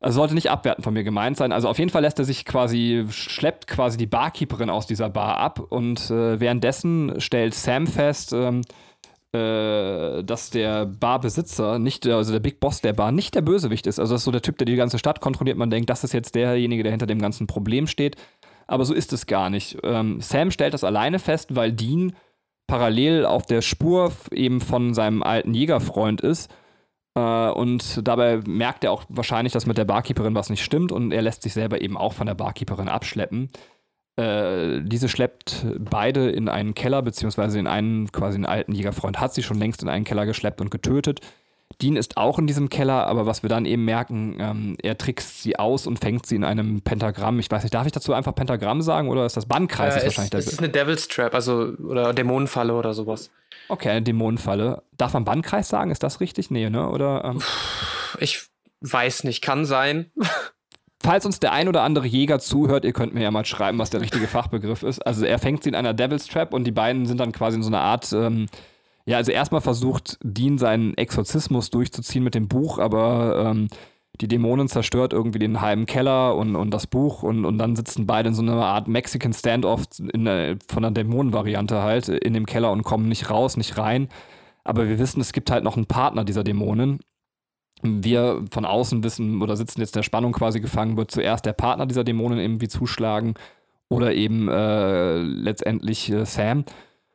[0.00, 1.52] also sollte nicht abwertend von mir gemeint sein.
[1.52, 5.36] Also auf jeden Fall lässt er sich quasi, schleppt quasi die Barkeeperin aus dieser Bar
[5.36, 8.62] ab und äh, währenddessen stellt Sam fest, ähm,
[9.32, 14.00] äh, dass der Barbesitzer, nicht, also der Big Boss der Bar, nicht der Bösewicht ist.
[14.00, 15.58] Also das ist so der Typ, der die ganze Stadt kontrolliert.
[15.58, 18.16] Man denkt, das ist jetzt derjenige, der hinter dem ganzen Problem steht.
[18.66, 19.78] Aber so ist es gar nicht.
[19.82, 22.14] Ähm, Sam stellt das alleine fest, weil Dean
[22.66, 26.48] parallel auf der Spur eben von seinem alten Jägerfreund ist.
[27.14, 31.12] Äh, und dabei merkt er auch wahrscheinlich, dass mit der Barkeeperin was nicht stimmt und
[31.12, 33.50] er lässt sich selber eben auch von der Barkeeperin abschleppen.
[34.16, 39.34] Äh, diese schleppt beide in einen Keller, beziehungsweise in einen quasi einen alten Jägerfreund hat
[39.34, 41.20] sie schon längst in einen Keller geschleppt und getötet.
[41.80, 45.42] Dean ist auch in diesem Keller, aber was wir dann eben merken, ähm, er trickst
[45.42, 47.38] sie aus und fängt sie in einem Pentagramm.
[47.38, 49.94] Ich weiß nicht, darf ich dazu einfach Pentagramm sagen oder ist das Bannkreis?
[49.94, 53.30] Äh, ist es, wahrscheinlich der es ist eine Devil's Trap, also oder Dämonenfalle oder sowas.
[53.68, 54.82] Okay, eine Dämonenfalle.
[54.96, 55.90] Darf man Bannkreis sagen?
[55.90, 56.50] Ist das richtig?
[56.50, 56.88] Nee, ne?
[56.88, 57.42] Oder ähm,
[58.18, 58.46] Ich
[58.80, 60.10] weiß nicht, kann sein.
[61.02, 63.90] falls uns der ein oder andere Jäger zuhört, ihr könnt mir ja mal schreiben, was
[63.90, 65.04] der richtige Fachbegriff ist.
[65.06, 67.62] Also er fängt sie in einer Devil's Trap und die beiden sind dann quasi in
[67.62, 68.46] so einer Art, ähm,
[69.06, 73.68] ja, also erstmal versucht Dean seinen Exorzismus durchzuziehen mit dem Buch, aber ähm,
[74.20, 78.06] die Dämonen zerstört irgendwie den halben Keller und, und das Buch und, und dann sitzen
[78.06, 82.70] beide in so einer Art Mexican Standoff in von der Dämonenvariante halt in dem Keller
[82.70, 84.08] und kommen nicht raus, nicht rein.
[84.64, 87.00] Aber wir wissen, es gibt halt noch einen Partner dieser Dämonen.
[87.82, 91.54] Wir von außen wissen oder sitzen jetzt in der Spannung quasi gefangen, wird zuerst der
[91.54, 93.34] Partner dieser Dämonen irgendwie zuschlagen
[93.88, 96.64] oder eben äh, letztendlich äh, Sam.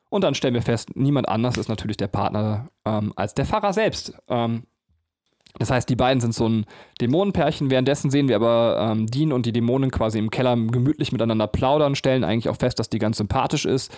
[0.09, 3.73] Und dann stellen wir fest, niemand anders ist natürlich der Partner ähm, als der Pfarrer
[3.73, 4.13] selbst.
[4.27, 4.63] Ähm,
[5.57, 6.65] das heißt, die beiden sind so ein
[6.99, 7.69] Dämonenpärchen.
[7.69, 11.95] Währenddessen sehen wir aber ähm, Dean und die Dämonen quasi im Keller gemütlich miteinander plaudern,
[11.95, 13.95] stellen eigentlich auch fest, dass die ganz sympathisch ist.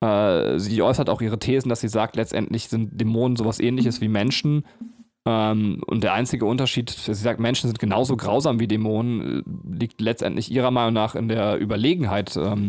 [0.00, 4.08] Äh, sie äußert auch ihre Thesen, dass sie sagt, letztendlich sind Dämonen sowas ähnliches wie
[4.08, 4.64] Menschen.
[5.26, 10.00] Ähm, und der einzige Unterschied, sie sagt, Menschen sind genauso grausam wie Dämonen, äh, liegt
[10.00, 12.68] letztendlich ihrer Meinung nach in der Überlegenheit ähm,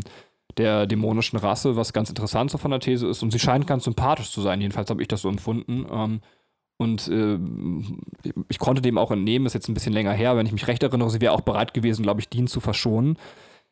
[0.57, 3.23] der dämonischen Rasse, was ganz interessant so von der These ist.
[3.23, 5.85] Und sie scheint ganz sympathisch zu sein, jedenfalls habe ich das so empfunden.
[5.91, 6.21] Ähm,
[6.77, 7.39] und äh,
[8.49, 10.83] ich konnte dem auch entnehmen, ist jetzt ein bisschen länger her, wenn ich mich recht
[10.83, 13.17] erinnere, sie wäre auch bereit gewesen, glaube ich, Dean zu verschonen.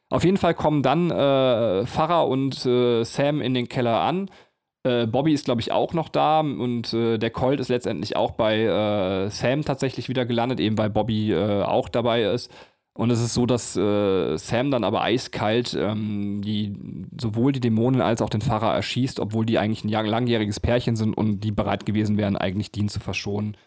[0.10, 4.30] Auf jeden Fall kommen dann äh, Farah und äh, Sam in den Keller an.
[4.84, 8.32] Äh, Bobby ist, glaube ich, auch noch da und äh, der Colt ist letztendlich auch
[8.32, 12.52] bei äh, Sam tatsächlich wieder gelandet, eben weil Bobby äh, auch dabei ist.
[12.98, 16.74] Und es ist so, dass äh, Sam dann aber eiskalt ähm, die,
[17.20, 21.14] sowohl die Dämonen als auch den Pfarrer erschießt, obwohl die eigentlich ein langjähriges Pärchen sind
[21.14, 23.58] und die bereit gewesen wären, eigentlich Dean zu verschonen.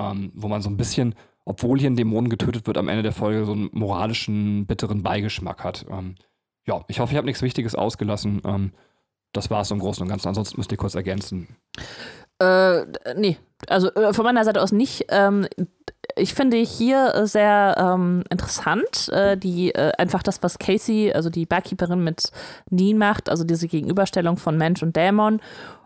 [0.00, 1.14] Ähm, wo man so ein bisschen,
[1.44, 5.62] obwohl hier ein Dämon getötet wird, am Ende der Folge so einen moralischen, bitteren Beigeschmack
[5.62, 5.86] hat.
[5.88, 6.16] Ähm,
[6.66, 8.42] ja, ich hoffe, ich habe nichts Wichtiges ausgelassen.
[8.44, 8.72] Ähm,
[9.32, 10.26] das war es im Großen und Ganzen.
[10.26, 11.56] Ansonsten müsst ihr kurz ergänzen.
[12.42, 13.38] Äh, nee,
[13.68, 15.06] also äh, von meiner Seite aus nicht.
[15.08, 15.46] Ähm,
[16.16, 21.46] ich finde hier sehr ähm, interessant, äh, die äh, einfach das, was Casey, also die
[21.46, 22.30] Barkeeperin mit
[22.70, 25.40] Dean macht, also diese Gegenüberstellung von Mensch und Dämon.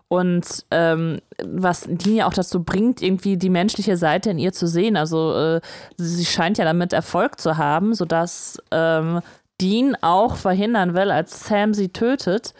[0.09, 4.65] Und ähm, was Dean ja auch dazu bringt, irgendwie die menschliche Seite in ihr zu
[4.67, 4.95] sehen.
[4.95, 5.61] Also äh,
[5.97, 9.21] sie scheint ja damit Erfolg zu haben, sodass ähm,
[9.59, 12.53] Dean auch verhindern will, als Sam sie tötet,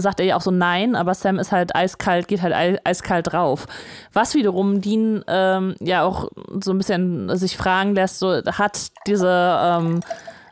[0.00, 3.66] sagt er ja auch so nein, aber Sam ist halt eiskalt, geht halt eiskalt drauf.
[4.12, 6.28] Was wiederum Dean ähm, ja auch
[6.62, 10.00] so ein bisschen sich fragen lässt, so hat diese ähm,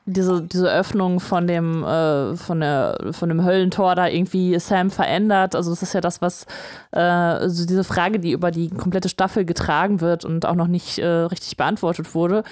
[0.04, 5.54] diese, diese Öffnung von dem, äh, von, der, von dem Höllentor da irgendwie Sam verändert.
[5.54, 6.46] Also das ist ja das, was
[6.90, 10.98] äh, also diese Frage, die über die komplette Staffel getragen wird und auch noch nicht
[10.98, 12.42] äh, richtig beantwortet wurde.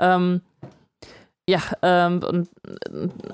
[0.00, 0.40] Ähm,
[1.48, 2.48] ja, ähm, und,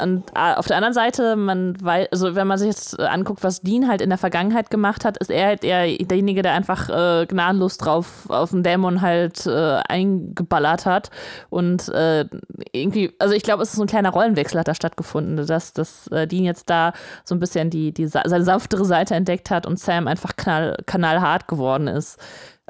[0.01, 3.89] und, auf der anderen Seite, man weiß, also wenn man sich jetzt anguckt, was Dean
[3.89, 7.77] halt in der Vergangenheit gemacht hat, ist er halt eher derjenige, der einfach äh, gnadenlos
[7.77, 11.11] drauf auf den Dämon halt äh, eingeballert hat.
[11.51, 12.27] Und äh,
[12.71, 16.07] irgendwie, also ich glaube, es ist so ein kleiner Rollenwechsel hat da stattgefunden, dass, dass
[16.13, 16.93] äh, Dean jetzt da
[17.25, 21.49] so ein bisschen die, die seine sanftere Seite entdeckt hat und Sam einfach knall, knallhart
[21.49, 22.21] geworden ist.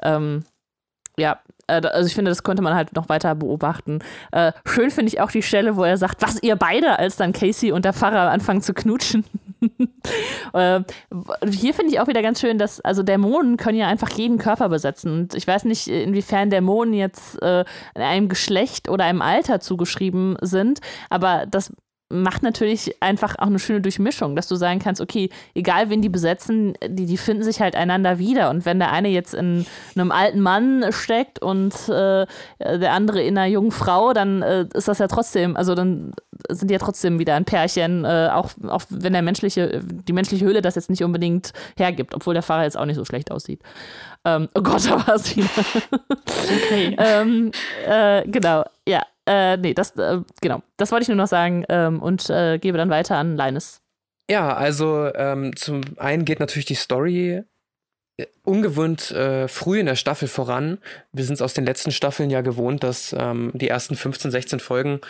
[0.01, 0.43] Ähm,
[1.17, 3.99] ja, äh, also ich finde, das könnte man halt noch weiter beobachten.
[4.31, 7.33] Äh, schön finde ich auch die Stelle, wo er sagt, was ihr beide, als dann
[7.33, 9.25] Casey und der Pfarrer anfangen zu knutschen.
[10.53, 10.81] äh,
[11.49, 14.69] hier finde ich auch wieder ganz schön, dass, also Dämonen können ja einfach jeden Körper
[14.69, 15.11] besetzen.
[15.11, 20.79] Und ich weiß nicht, inwiefern Dämonen jetzt äh, einem Geschlecht oder einem Alter zugeschrieben sind,
[21.09, 21.71] aber das
[22.09, 26.09] macht natürlich einfach auch eine schöne Durchmischung, dass du sagen kannst, okay, egal wen die
[26.09, 28.51] besetzen, die, die finden sich halt einander wieder.
[28.51, 32.27] Und wenn der eine jetzt in einem alten Mann steckt und äh,
[32.59, 36.13] der andere in einer jungen Frau, dann äh, ist das ja trotzdem, also dann
[36.49, 40.45] sind die ja trotzdem wieder ein Pärchen, äh, auch, auch wenn der menschliche, die menschliche
[40.45, 43.61] Höhle das jetzt nicht unbedingt hergibt, obwohl der Fahrer jetzt auch nicht so schlecht aussieht.
[44.25, 45.49] Ähm, oh Gott, da war es wieder.
[45.91, 46.95] okay.
[46.99, 47.51] ähm,
[47.87, 49.01] äh, genau, ja.
[49.25, 50.61] Äh, nee, das, äh, genau.
[50.77, 53.81] Das wollte ich nur noch sagen ähm, und äh, gebe dann weiter an Linus.
[54.29, 57.43] Ja, also ähm, zum einen geht natürlich die Story
[58.17, 60.79] äh, ungewohnt äh, früh in der Staffel voran.
[61.11, 64.59] Wir sind es aus den letzten Staffeln ja gewohnt, dass ähm, die ersten 15, 16
[64.59, 65.01] Folgen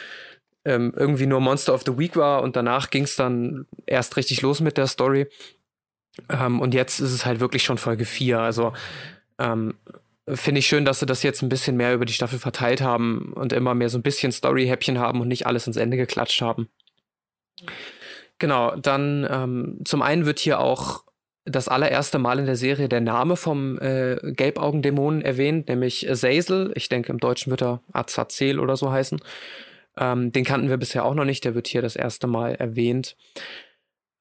[0.66, 4.42] ähm, irgendwie nur Monster of the Week war und danach ging es dann erst richtig
[4.42, 5.28] los mit der Story.
[6.30, 8.40] Ähm, und jetzt ist es halt wirklich schon Folge 4.
[8.40, 8.74] Also
[9.38, 9.76] ähm,
[10.28, 13.34] finde ich schön, dass sie das jetzt ein bisschen mehr über die Staffel verteilt haben
[13.34, 16.70] und immer mehr so ein bisschen Story-Häppchen haben und nicht alles ins Ende geklatscht haben.
[18.40, 21.06] Genau, dann ähm, zum einen wird hier auch
[21.46, 26.72] das allererste Mal in der Serie der Name vom äh, Gelbaugendämonen erwähnt, nämlich Zazel.
[26.76, 29.22] Ich denke, im Deutschen wird er Azazel oder so heißen.
[29.98, 33.16] Ähm, den kannten wir bisher auch noch nicht, der wird hier das erste Mal erwähnt.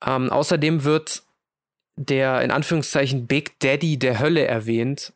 [0.07, 1.23] Ähm, außerdem wird
[1.97, 5.15] der in Anführungszeichen Big Daddy der Hölle erwähnt.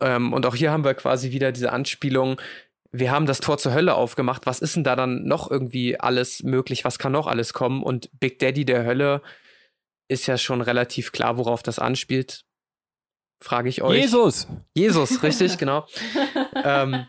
[0.00, 2.40] Ähm, und auch hier haben wir quasi wieder diese Anspielung,
[2.92, 6.42] wir haben das Tor zur Hölle aufgemacht, was ist denn da dann noch irgendwie alles
[6.42, 7.82] möglich, was kann noch alles kommen?
[7.82, 9.22] Und Big Daddy der Hölle
[10.08, 12.44] ist ja schon relativ klar, worauf das anspielt.
[13.42, 13.96] Frage ich euch.
[13.96, 14.48] Jesus!
[14.74, 15.86] Jesus, richtig, genau.
[16.64, 17.06] ähm,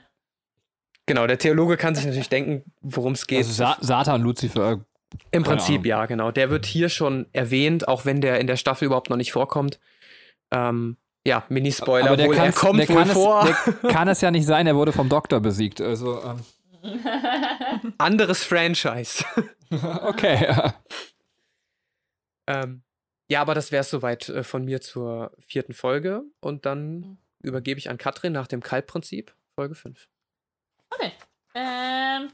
[1.07, 3.39] genau, der Theologe kann sich natürlich denken, worum es geht.
[3.39, 4.85] Also Sa Satan, Lucifer.
[5.31, 5.85] Im Prinzip, Ahnung.
[5.85, 6.31] ja, genau.
[6.31, 9.79] Der wird hier schon erwähnt, auch wenn der in der Staffel überhaupt noch nicht vorkommt.
[10.51, 13.47] Ähm, ja, Mini-Spoiler, wohl, er kommt der wohl vor.
[13.47, 15.81] Es, kann es ja nicht sein, er wurde vom Doktor besiegt.
[15.81, 16.39] Also, ähm.
[17.97, 19.23] Anderes Franchise.
[20.01, 20.73] okay, ja.
[22.47, 22.81] Ähm,
[23.29, 26.23] Ja, aber das wäre es soweit äh, von mir zur vierten Folge.
[26.39, 27.17] Und dann Mhm.
[27.43, 30.07] übergebe ich an Katrin nach dem Kaltprinzip, Folge 5.
[30.89, 31.11] Okay.
[31.53, 32.31] Ähm.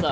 [0.00, 0.08] So.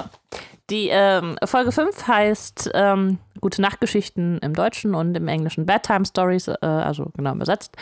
[0.71, 6.49] Die ähm, Folge 5 heißt ähm, Gute Nachtgeschichten im Deutschen und im Englischen Bedtime Stories,
[6.49, 7.77] äh, also genau übersetzt.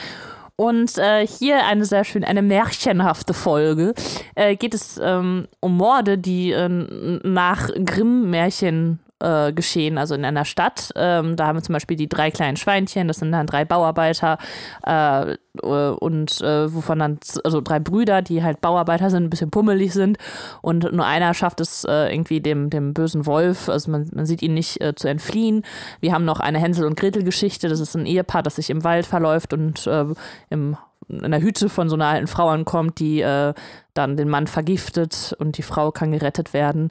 [0.57, 3.95] Und äh, hier eine sehr schöne, eine märchenhafte Folge.
[4.35, 10.45] Äh, geht es ähm, um Morde, die äh, nach Grimm-Märchen äh, geschehen, also in einer
[10.45, 10.91] Stadt.
[10.97, 14.39] Ähm, da haben wir zum Beispiel die drei kleinen Schweinchen, das sind dann drei Bauarbeiter
[14.85, 19.93] äh, und äh, wovon dann, also drei Brüder, die halt Bauarbeiter sind, ein bisschen pummelig
[19.93, 20.19] sind
[20.61, 24.43] und nur einer schafft es äh, irgendwie dem, dem bösen Wolf, also man, man sieht
[24.43, 25.63] ihn nicht äh, zu entfliehen.
[26.01, 29.07] Wir haben noch eine Hänsel- und Gretel-Geschichte, das ist ein Ehepaar, das sich im Wald
[29.07, 30.07] verläuft und äh,
[30.51, 30.77] im
[31.09, 33.55] in der Hütte von so einer alten Frau ankommt, die äh,
[33.95, 36.91] dann den Mann vergiftet und die Frau kann gerettet werden.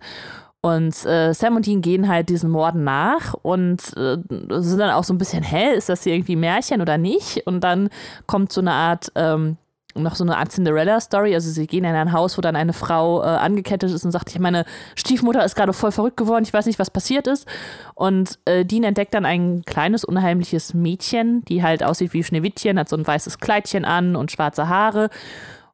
[0.61, 4.17] Und äh, Sam und Dean gehen halt diesen Morden nach und äh,
[4.59, 7.47] sind dann auch so ein bisschen, hä, ist das hier irgendwie Märchen oder nicht?
[7.47, 7.89] Und dann
[8.27, 9.57] kommt so eine Art, ähm,
[9.95, 11.33] noch so eine Art Cinderella-Story.
[11.33, 14.29] Also sie gehen in ein Haus, wo dann eine Frau äh, angekettet ist und sagt,
[14.29, 17.47] ich meine Stiefmutter ist gerade voll verrückt geworden, ich weiß nicht, was passiert ist.
[17.95, 22.87] Und äh, Dean entdeckt dann ein kleines, unheimliches Mädchen, die halt aussieht wie Schneewittchen, hat
[22.87, 25.09] so ein weißes Kleidchen an und schwarze Haare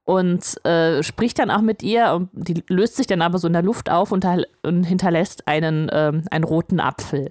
[0.07, 3.53] und äh, spricht dann auch mit ihr und die löst sich dann aber so in
[3.53, 4.25] der Luft auf und,
[4.63, 7.29] und hinterlässt einen, ähm, einen roten Apfel.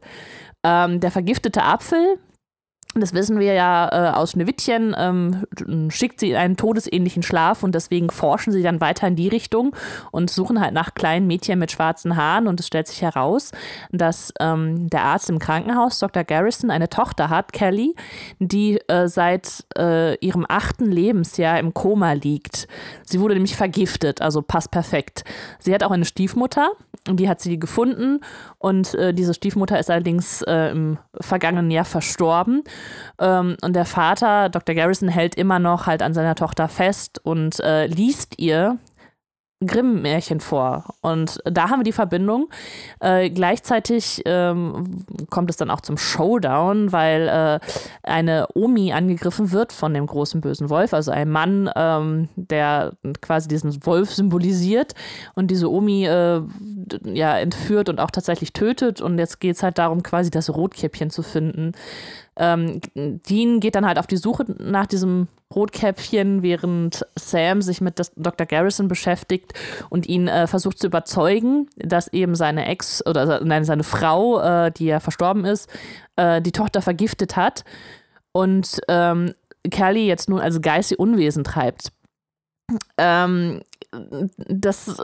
[0.62, 2.18] Ähm, der vergiftete Apfel,
[3.00, 7.74] das wissen wir ja äh, aus Schneewittchen, ähm, schickt sie in einen todesähnlichen Schlaf und
[7.74, 9.74] deswegen forschen sie dann weiter in die Richtung
[10.12, 13.52] und suchen halt nach kleinen Mädchen mit schwarzen Haaren und es stellt sich heraus,
[13.92, 16.24] dass ähm, der Arzt im Krankenhaus, Dr.
[16.24, 17.94] Garrison, eine Tochter hat, Kelly,
[18.38, 22.68] die äh, seit äh, ihrem achten Lebensjahr im Koma liegt.
[23.04, 25.24] Sie wurde nämlich vergiftet, also passt perfekt.
[25.58, 26.70] Sie hat auch eine Stiefmutter,
[27.08, 28.20] die hat sie gefunden
[28.58, 32.64] und äh, diese Stiefmutter ist allerdings äh, im vergangenen Jahr verstorben.
[33.18, 34.74] Ähm, und der Vater, Dr.
[34.74, 38.78] Garrison, hält immer noch halt an seiner Tochter fest und äh, liest ihr
[39.64, 40.84] Grimm-Märchen vor.
[41.00, 42.50] Und da haben wir die Verbindung.
[43.00, 47.66] Äh, gleichzeitig ähm, kommt es dann auch zum Showdown, weil äh,
[48.02, 53.48] eine Omi angegriffen wird von dem großen bösen Wolf, also ein Mann, ähm, der quasi
[53.48, 54.92] diesen Wolf symbolisiert
[55.34, 56.42] und diese Omi äh,
[57.04, 59.00] ja entführt und auch tatsächlich tötet.
[59.00, 61.72] Und jetzt geht es halt darum, quasi das Rotkäppchen zu finden.
[62.38, 68.00] Ähm, Dean geht dann halt auf die Suche nach diesem Rotkäppchen, während Sam sich mit
[68.16, 68.46] Dr.
[68.46, 69.54] Garrison beschäftigt
[69.90, 74.72] und ihn äh, versucht zu überzeugen, dass eben seine Ex oder nein, seine Frau, äh,
[74.72, 75.70] die ja verstorben ist,
[76.16, 77.64] äh, die Tochter vergiftet hat
[78.32, 79.32] und ähm,
[79.70, 81.92] Kelly jetzt nun als geistige Unwesen treibt.
[82.98, 83.62] Ähm,
[84.48, 84.96] das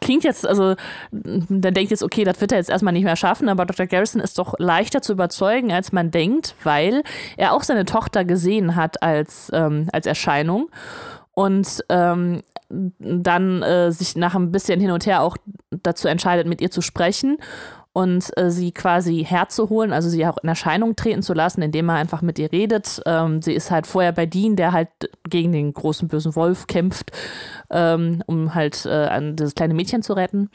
[0.00, 0.74] klingt jetzt, also
[1.10, 3.86] da denkt jetzt, okay, das wird er jetzt erstmal nicht mehr schaffen, aber Dr.
[3.86, 7.02] Garrison ist doch leichter zu überzeugen, als man denkt, weil
[7.36, 10.70] er auch seine Tochter gesehen hat als, ähm, als Erscheinung
[11.34, 15.36] und ähm, dann äh, sich nach ein bisschen hin und her auch
[15.70, 17.38] dazu entscheidet, mit ihr zu sprechen
[17.92, 21.96] und äh, sie quasi herzuholen, also sie auch in Erscheinung treten zu lassen, indem er
[21.96, 23.02] einfach mit ihr redet.
[23.06, 24.88] Ähm, sie ist halt vorher bei Dean, der halt
[25.28, 27.10] gegen den großen bösen Wolf kämpft,
[27.70, 30.50] ähm, um halt äh, an dieses kleine Mädchen zu retten.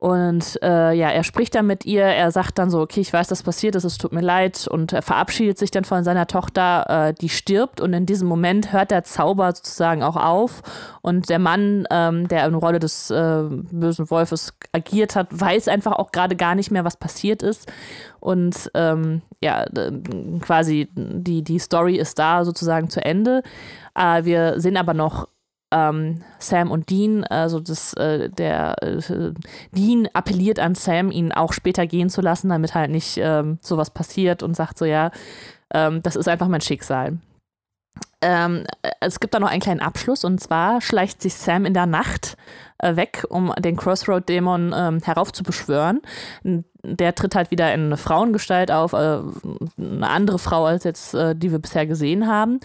[0.00, 3.28] Und äh, ja, er spricht dann mit ihr, er sagt dann so, okay, ich weiß,
[3.28, 4.66] das passiert ist, es tut mir leid.
[4.66, 7.82] Und er verabschiedet sich dann von seiner Tochter, äh, die stirbt.
[7.82, 10.62] Und in diesem Moment hört der Zauber sozusagen auch auf.
[11.02, 15.92] Und der Mann, ähm, der in Rolle des äh, bösen Wolfes agiert hat, weiß einfach
[15.92, 17.70] auch gerade gar nicht mehr, was passiert ist.
[18.20, 19.66] Und ähm, ja,
[20.40, 23.42] quasi die, die Story ist da sozusagen zu Ende.
[23.94, 25.28] Äh, wir sehen aber noch
[25.70, 29.32] ähm, Sam und Dean, also das, äh, der äh,
[29.72, 33.90] Dean appelliert an Sam, ihn auch später gehen zu lassen, damit halt nicht ähm, sowas
[33.90, 35.10] passiert und sagt so, ja,
[35.72, 37.18] ähm, das ist einfach mein Schicksal.
[38.22, 41.74] Ähm, äh, es gibt da noch einen kleinen Abschluss und zwar schleicht sich Sam in
[41.74, 42.36] der Nacht
[42.78, 46.02] äh, weg, um den Crossroad-Dämon ähm, heraufzubeschwören.
[46.82, 49.20] Der tritt halt wieder in eine Frauengestalt auf, äh,
[49.78, 52.60] eine andere Frau als jetzt, äh, die wir bisher gesehen haben.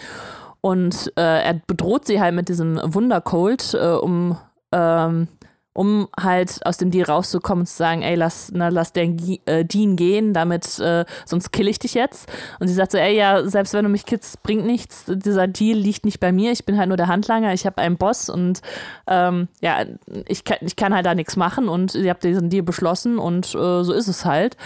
[0.66, 4.36] Und äh, er bedroht sie halt mit diesem Wundercold, äh, um,
[4.72, 5.28] ähm,
[5.74, 9.42] um halt aus dem Deal rauszukommen und zu sagen, ey, lass, na, lass den Gi-
[9.46, 12.28] äh, Dean gehen, damit, äh, sonst kill ich dich jetzt.
[12.60, 15.06] Und sie sagt so, ey, ja, selbst wenn du mich killst, bringt nichts.
[15.08, 16.52] Dieser Deal liegt nicht bei mir.
[16.52, 17.54] Ich bin halt nur der Handlanger.
[17.54, 18.64] Ich habe einen Boss und
[19.06, 19.86] ähm, ja,
[20.28, 21.70] ich kann, ich kann halt da nichts machen.
[21.70, 24.58] Und ihr habt diesen Deal beschlossen und äh, so ist es halt.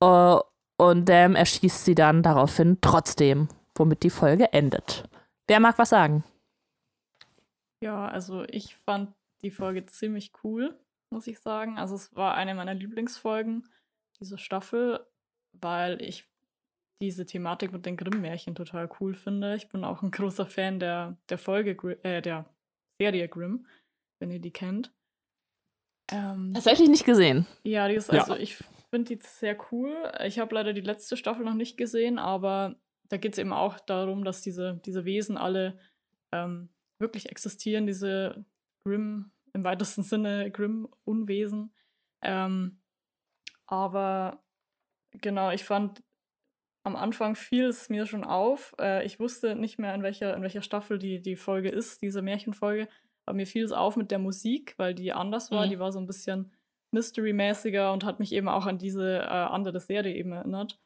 [0.00, 0.36] Äh,
[0.78, 5.04] und Dam erschießt sie dann daraufhin trotzdem, womit die Folge endet.
[5.46, 6.24] Wer mag was sagen?
[7.80, 10.78] Ja, also ich fand die Folge ziemlich cool,
[11.10, 11.78] muss ich sagen.
[11.78, 13.68] Also es war eine meiner Lieblingsfolgen,
[14.18, 15.06] diese Staffel,
[15.52, 16.26] weil ich
[17.00, 19.56] diese Thematik mit den Grimm-Märchen total cool finde.
[19.56, 21.72] Ich bin auch ein großer Fan der, der Folge,
[22.02, 22.46] äh, der
[22.98, 23.66] Serie Grimm,
[24.18, 24.92] wenn ihr die kennt.
[26.10, 27.46] Ähm, Tatsächlich nicht gesehen.
[27.64, 28.40] Ja, die ist, also ja.
[28.40, 28.56] ich
[28.90, 29.94] finde die sehr cool.
[30.24, 32.76] Ich habe leider die letzte Staffel noch nicht gesehen, aber
[33.14, 35.78] da geht es eben auch darum, dass diese, diese Wesen alle
[36.32, 38.44] ähm, wirklich existieren, diese
[38.84, 41.72] Grimm, im weitesten Sinne Grimm-Unwesen.
[42.22, 42.80] Ähm,
[43.66, 44.42] aber
[45.12, 46.02] genau, ich fand
[46.82, 48.74] am Anfang fiel es mir schon auf.
[48.80, 52.20] Äh, ich wusste nicht mehr, in welcher, in welcher Staffel die, die Folge ist, diese
[52.20, 52.88] Märchenfolge.
[53.26, 55.66] Aber mir fiel es auf mit der Musik, weil die anders war.
[55.66, 55.70] Mhm.
[55.70, 56.52] Die war so ein bisschen
[56.90, 60.80] Mystery-mäßiger und hat mich eben auch an diese äh, andere Serie eben erinnert.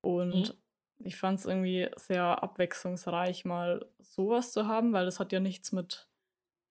[0.00, 0.61] Und mhm.
[1.04, 5.72] Ich fand es irgendwie sehr abwechslungsreich, mal sowas zu haben, weil es hat ja nichts
[5.72, 6.08] mit.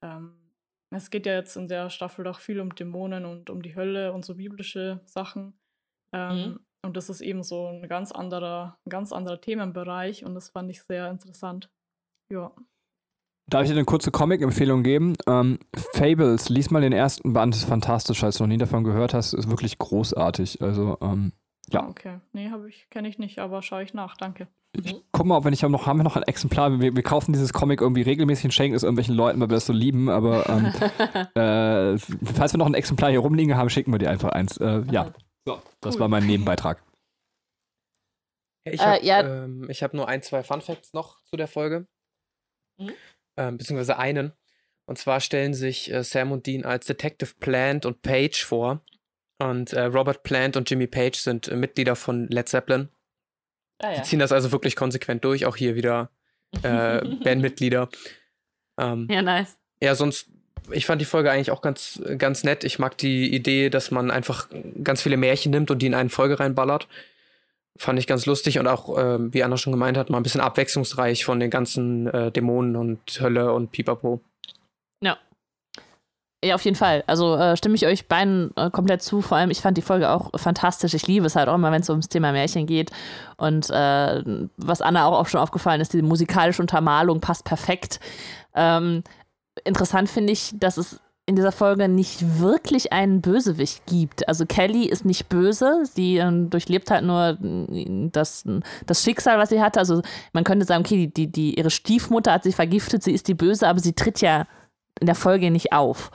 [0.04, 0.38] Ähm,
[0.94, 4.14] es geht ja jetzt in der Staffel doch viel um Dämonen und um die Hölle
[4.14, 5.54] und so biblische Sachen.
[6.14, 6.60] Ähm, mhm.
[6.84, 10.70] Und das ist eben so ein ganz anderer, ein ganz anderer Themenbereich und das fand
[10.72, 11.70] ich sehr interessant.
[12.32, 12.52] Ja.
[13.50, 15.16] Darf ich dir eine kurze Comic-Empfehlung geben?
[15.28, 15.60] Ähm,
[15.94, 18.20] Fables, lies mal den ersten Band, ist fantastisch.
[18.22, 20.62] Falls du noch nie davon gehört hast, ist wirklich großartig.
[20.62, 21.34] Also, ähm,
[21.74, 21.82] ja.
[21.82, 22.20] Ah, okay.
[22.34, 24.48] Nee, ich, kenne ich nicht, aber schaue ich nach, danke.
[24.74, 26.80] Ich guck mal, ob wir nicht haben, noch, haben wir noch ein Exemplar.
[26.80, 29.66] Wir, wir kaufen dieses Comic irgendwie regelmäßig und schenken es irgendwelchen Leuten, weil wir das
[29.66, 30.10] so lieben.
[30.10, 30.66] Aber ähm,
[31.36, 31.98] äh,
[32.34, 34.58] falls wir noch ein Exemplar hier rumliegen haben, schicken wir dir einfach eins.
[34.58, 35.14] Äh, ja.
[35.46, 36.02] So, das cool.
[36.02, 36.82] war mein Nebenbeitrag.
[38.64, 39.44] Ich habe äh, ja.
[39.44, 41.88] ähm, hab nur ein, zwei Fun Facts noch zu der Folge.
[42.78, 42.92] Mhm.
[43.38, 44.34] Ähm, beziehungsweise einen.
[44.86, 48.84] Und zwar stellen sich äh, Sam und Dean als Detective Plant und Page vor.
[49.42, 52.90] Und äh, Robert Plant und Jimmy Page sind äh, Mitglieder von Led Zeppelin.
[53.80, 53.98] Ah, ja.
[53.98, 55.46] Die ziehen das also wirklich konsequent durch.
[55.46, 56.12] Auch hier wieder
[56.62, 57.90] äh, Bandmitglieder.
[58.78, 59.58] Ähm, ja, nice.
[59.82, 60.30] Ja, sonst
[60.70, 62.64] ich fand die Folge eigentlich auch ganz, ganz nett.
[62.64, 64.48] Ich mag die Idee, dass man einfach
[64.84, 66.88] ganz viele Märchen nimmt und die in eine Folge reinballert.
[67.78, 70.42] Fand ich ganz lustig und auch, äh, wie Anna schon gemeint hat, mal ein bisschen
[70.42, 74.22] abwechslungsreich von den ganzen äh, Dämonen und Hölle und Pipapo.
[75.02, 75.18] Ja.
[76.44, 77.04] Ja, auf jeden Fall.
[77.06, 79.22] Also äh, stimme ich euch beiden äh, komplett zu.
[79.22, 80.96] Vor allem, ich fand die Folge auch fantastisch.
[80.96, 82.90] Ich liebe es halt auch immer, wenn es ums Thema Märchen geht.
[83.38, 84.24] Und äh,
[84.58, 88.00] was Anna auch, auch schon aufgefallen ist, die musikalische Untermalung passt perfekt.
[88.56, 89.04] Ähm,
[89.66, 94.28] interessant finde ich, dass es in dieser Folge nicht wirklich einen Bösewicht gibt.
[94.28, 97.38] Also Kelly ist nicht böse, sie äh, durchlebt halt nur
[98.12, 98.46] das,
[98.88, 99.80] das Schicksal, was sie hatte.
[99.80, 100.02] Also
[100.34, 103.68] man könnte sagen, okay, die, die, ihre Stiefmutter hat sie vergiftet, sie ist die Böse,
[103.68, 104.48] aber sie tritt ja
[105.00, 106.12] in der Folge nicht auf.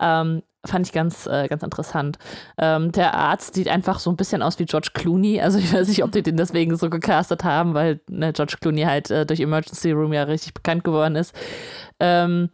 [0.00, 2.18] Ähm, fand ich ganz, äh, ganz interessant.
[2.58, 5.40] Ähm, der Arzt sieht einfach so ein bisschen aus wie George Clooney.
[5.40, 8.82] Also ich weiß nicht, ob die den deswegen so gecastet haben, weil ne, George Clooney
[8.82, 11.34] halt äh, durch Emergency Room ja richtig bekannt geworden ist.
[12.00, 12.50] Ähm,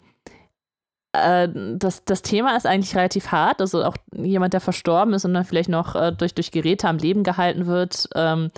[1.12, 3.60] äh, das, das Thema ist eigentlich relativ hart.
[3.60, 6.98] Also auch jemand, der verstorben ist und dann vielleicht noch äh, durch, durch Geräte am
[6.98, 8.50] Leben gehalten wird, ähm,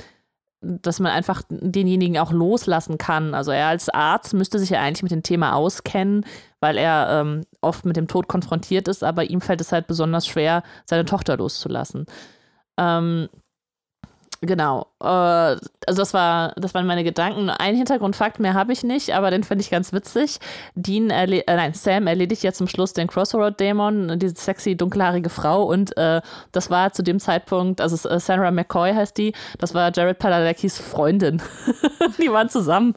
[0.61, 3.34] dass man einfach denjenigen auch loslassen kann.
[3.34, 6.24] Also er als Arzt müsste sich ja eigentlich mit dem Thema auskennen,
[6.61, 10.26] weil er ähm, oft mit dem Tod konfrontiert ist, aber ihm fällt es halt besonders
[10.26, 12.07] schwer, seine Tochter loszulassen.
[12.78, 13.28] Ähm,
[14.42, 14.86] Genau.
[15.07, 15.57] Äh,
[15.88, 17.48] also das war, das waren meine Gedanken.
[17.48, 20.38] Ein Hintergrundfakt mehr habe ich nicht, aber den finde ich ganz witzig.
[20.74, 25.62] Dean äh, nein, Sam erledigt ja zum Schluss den Crossroad-Dämon, diese sexy, dunkelhaarige Frau.
[25.62, 29.92] Und äh, das war zu dem Zeitpunkt, also äh, Sarah McCoy heißt die, das war
[29.94, 31.40] Jared Padalecki's Freundin.
[32.18, 32.94] die waren zusammen.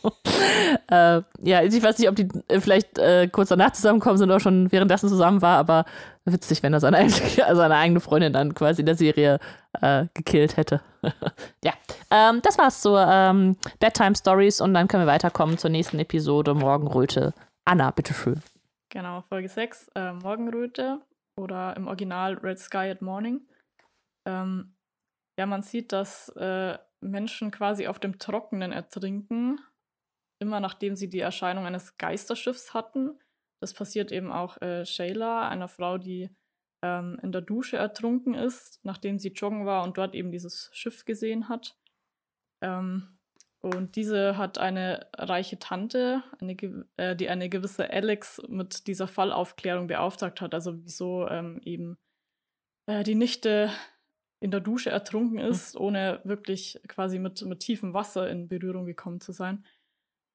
[0.90, 2.98] äh, ja, ich weiß nicht, ob die äh, vielleicht
[3.32, 5.84] kurz danach zusammenkommen sind oder schon währenddessen zusammen war, aber
[6.24, 9.38] witzig, wenn er seine, seine eigene Freundin dann quasi in der Serie
[10.14, 10.80] gekillt hätte.
[11.64, 11.72] ja,
[12.10, 16.54] ähm, das war's zur ähm, Bedtime Stories und dann können wir weiterkommen zur nächsten Episode
[16.54, 17.34] Morgenröte.
[17.64, 18.42] Anna, bitteschön.
[18.90, 21.00] Genau, Folge 6, äh, Morgenröte
[21.38, 23.40] oder im Original Red Sky at Morning.
[24.26, 24.74] Ähm,
[25.38, 29.60] ja, man sieht, dass äh, Menschen quasi auf dem Trockenen ertrinken,
[30.38, 33.18] immer nachdem sie die Erscheinung eines Geisterschiffs hatten.
[33.62, 36.30] Das passiert eben auch äh, Shayla, einer Frau, die
[36.82, 41.04] ähm, in der Dusche ertrunken ist, nachdem sie joggen war und dort eben dieses Schiff
[41.04, 41.76] gesehen hat.
[42.62, 43.18] Ähm,
[43.60, 46.56] und diese hat eine reiche Tante, eine,
[46.96, 50.54] äh, die eine gewisse Alex mit dieser Fallaufklärung beauftragt hat.
[50.54, 51.98] Also wieso ähm, eben
[52.86, 53.70] äh, die Nichte
[54.40, 55.50] in der Dusche ertrunken hm.
[55.50, 55.80] ist, mhm.
[55.82, 59.66] ohne wirklich quasi mit, mit tiefem Wasser in Berührung gekommen zu sein.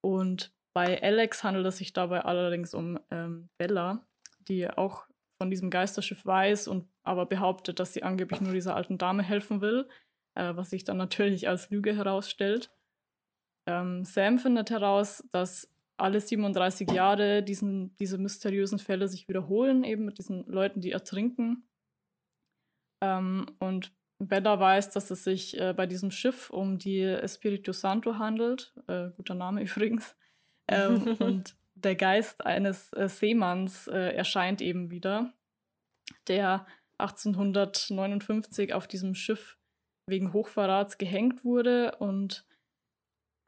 [0.02, 4.06] Und bei Alex handelt es sich dabei allerdings um ähm, Bella,
[4.48, 8.98] die auch von diesem Geisterschiff weiß und aber behauptet, dass sie angeblich nur dieser alten
[8.98, 9.88] Dame helfen will,
[10.36, 12.72] äh, was sich dann natürlich als Lüge herausstellt.
[13.68, 20.06] Ähm, Sam findet heraus, dass alle 37 Jahre diesen, diese mysteriösen Fälle sich wiederholen, eben
[20.06, 21.68] mit diesen Leuten, die ertrinken.
[23.02, 28.18] Ähm, und Bella weiß, dass es sich äh, bei diesem Schiff um die Espiritu Santo
[28.18, 28.74] handelt.
[28.88, 30.16] Äh, guter Name übrigens.
[30.68, 31.56] Ähm, und
[31.86, 35.34] der Geist eines äh, Seemanns äh, erscheint eben wieder,
[36.28, 36.66] der
[36.98, 39.58] 1859 auf diesem Schiff
[40.08, 42.46] wegen Hochverrats gehängt wurde und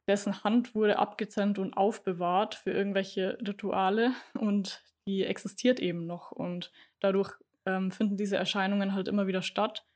[0.08, 6.72] dessen Hand wurde abgetrennt und aufbewahrt für irgendwelche Rituale und die existiert eben noch und
[7.00, 7.32] dadurch
[7.66, 9.86] ähm, finden diese Erscheinungen halt immer wieder statt.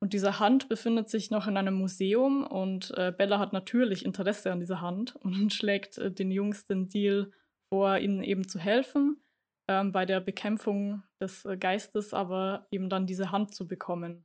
[0.00, 4.52] Und diese Hand befindet sich noch in einem Museum und äh, Bella hat natürlich Interesse
[4.52, 7.32] an dieser Hand und schlägt äh, den Jungs den Deal
[7.74, 9.20] vor, ihnen eben zu helfen
[9.68, 14.24] ähm, bei der Bekämpfung des äh, Geistes, aber eben dann diese Hand zu bekommen.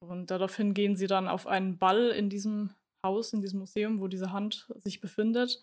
[0.00, 2.70] Und daraufhin gehen sie dann auf einen Ball in diesem
[3.04, 5.60] Haus, in diesem Museum, wo diese Hand sich befindet.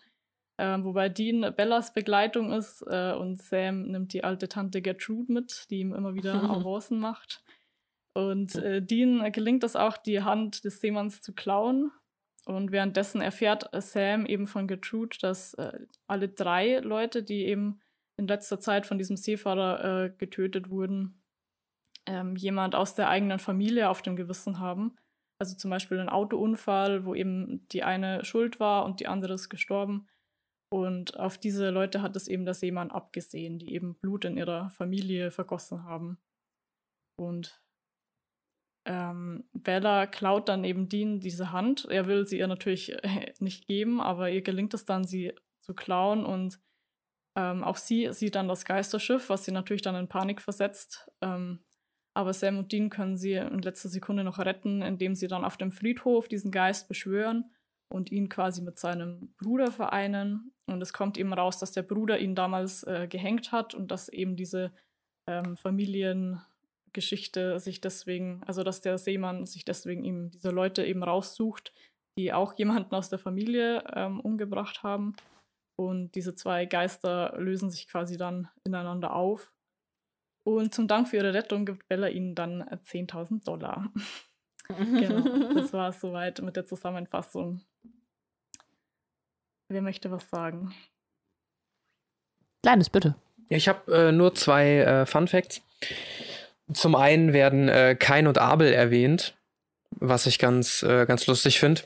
[0.58, 5.64] Äh, wobei Dean Bellas Begleitung ist äh, und Sam nimmt die alte Tante Gertrude mit,
[5.70, 7.42] die ihm immer wieder Avancen macht.
[8.14, 11.90] Und äh, Dean gelingt es auch, die Hand des Seemanns zu klauen.
[12.46, 17.80] Und währenddessen erfährt Sam eben von Gertrude, dass äh, alle drei Leute, die eben
[18.16, 21.22] in letzter Zeit von diesem Seefahrer äh, getötet wurden,
[22.06, 24.96] ähm, jemand aus der eigenen Familie auf dem Gewissen haben.
[25.40, 29.48] Also zum Beispiel ein Autounfall, wo eben die eine schuld war und die andere ist
[29.48, 30.08] gestorben.
[30.72, 34.70] Und auf diese Leute hat es eben der Seemann abgesehen, die eben Blut in ihrer
[34.70, 36.18] Familie vergossen haben.
[37.18, 37.60] Und
[38.86, 41.86] ähm, Bella klaut dann eben Dean diese Hand.
[41.90, 45.74] Er will sie ihr natürlich äh, nicht geben, aber ihr gelingt es dann, sie zu
[45.74, 46.24] klauen.
[46.24, 46.60] Und
[47.36, 51.10] ähm, auch sie sieht dann das Geisterschiff, was sie natürlich dann in Panik versetzt.
[51.20, 51.64] Ähm,
[52.14, 55.56] aber Sam und Dean können sie in letzter Sekunde noch retten, indem sie dann auf
[55.56, 57.50] dem Friedhof diesen Geist beschwören
[57.92, 60.52] und ihn quasi mit seinem Bruder vereinen.
[60.66, 64.08] Und es kommt eben raus, dass der Bruder ihn damals äh, gehängt hat und dass
[64.08, 64.72] eben diese
[65.28, 65.56] ähm,
[66.96, 71.72] Familiengeschichte sich deswegen, also dass der Seemann sich deswegen ihm diese Leute eben raussucht,
[72.18, 75.14] die auch jemanden aus der Familie ähm, umgebracht haben.
[75.78, 79.52] Und diese zwei Geister lösen sich quasi dann ineinander auf
[80.46, 83.92] und zum Dank für ihre Rettung gibt Bella ihnen dann 10.000 äh, Dollar.
[84.68, 87.60] genau, das war es soweit mit der Zusammenfassung.
[89.68, 90.72] Wer möchte was sagen?
[92.62, 93.16] Kleines, bitte.
[93.50, 95.60] Ja, ich habe äh, nur zwei äh, Fun Facts.
[96.72, 99.34] Zum einen werden äh, Kain und Abel erwähnt,
[99.90, 101.82] was ich ganz, äh, ganz lustig finde.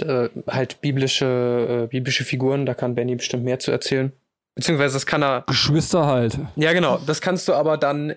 [0.00, 4.12] Äh, halt biblische, biblische Figuren, da kann Benny bestimmt mehr zu erzählen.
[4.54, 5.44] Beziehungsweise das kann er.
[5.46, 6.38] Geschwister halt.
[6.56, 6.98] Ja, genau.
[7.06, 8.14] Das kannst du aber dann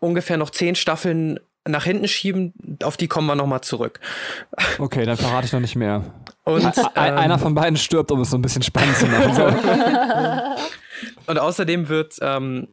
[0.00, 2.54] ungefähr noch zehn Staffeln nach hinten schieben.
[2.82, 4.00] Auf die kommen wir nochmal zurück.
[4.78, 6.02] Okay, dann verrate ich noch nicht mehr.
[6.44, 9.64] Und, ähm, einer von beiden stirbt, um es so ein bisschen spannend zu machen.
[11.26, 12.68] Und außerdem wird, ähm,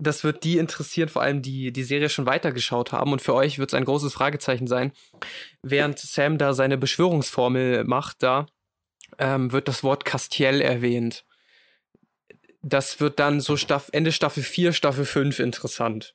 [0.00, 3.12] das wird die interessieren, vor allem die die Serie schon weitergeschaut haben.
[3.12, 4.92] Und für euch wird es ein großes Fragezeichen sein.
[5.62, 8.46] Während Sam da seine Beschwörungsformel macht, da
[9.18, 11.24] ähm, wird das Wort Castiel erwähnt
[12.62, 16.14] das wird dann so Staff Ende Staffel 4, Staffel 5 interessant,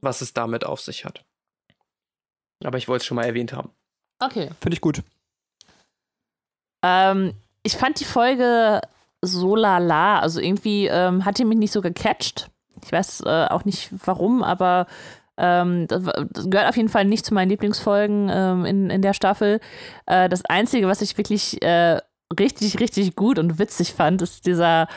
[0.00, 1.24] was es damit auf sich hat.
[2.64, 3.70] Aber ich wollte es schon mal erwähnt haben.
[4.18, 4.50] Okay.
[4.60, 5.02] Finde ich gut.
[6.82, 8.80] Ähm, ich fand die Folge
[9.20, 10.20] so lala.
[10.20, 12.48] Also irgendwie ähm, hat die mich nicht so gecatcht.
[12.84, 14.86] Ich weiß äh, auch nicht warum, aber
[15.38, 19.12] ähm, das, das, gehört auf jeden Fall nicht zu meinen Lieblingsfolgen ähm, in, in der
[19.12, 19.60] Staffel.
[20.06, 22.00] Äh, das Einzige, was ich wirklich äh,
[22.38, 24.88] richtig, richtig gut und witzig fand, ist dieser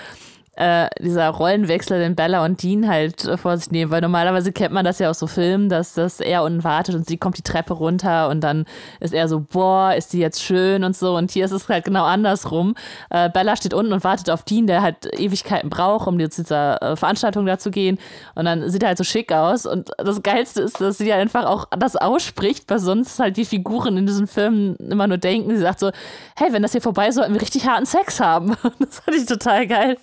[0.60, 4.74] äh, dieser Rollenwechsel, den Bella und Dean halt äh, vor sich nehmen, weil normalerweise kennt
[4.74, 7.44] man das ja aus so Filmen, dass das er unten wartet und sie kommt die
[7.44, 8.66] Treppe runter und dann
[9.00, 11.16] ist er so, boah, ist die jetzt schön und so.
[11.16, 12.76] Und hier ist es halt genau andersrum.
[13.10, 16.82] Äh, Bella steht unten und wartet auf Dean, der halt Ewigkeiten braucht, um zu dieser
[16.82, 17.98] äh, Veranstaltung da zu gehen.
[18.36, 19.66] Und dann sieht er halt so schick aus.
[19.66, 23.96] Und das Geilste ist, dass sie einfach auch das ausspricht, weil sonst halt die Figuren
[23.96, 25.92] in diesen Filmen immer nur denken, sie sagt so,
[26.36, 28.56] hey, wenn das hier vorbei ist, sollten wir richtig harten Sex haben.
[28.80, 29.98] Das fand ich total geil,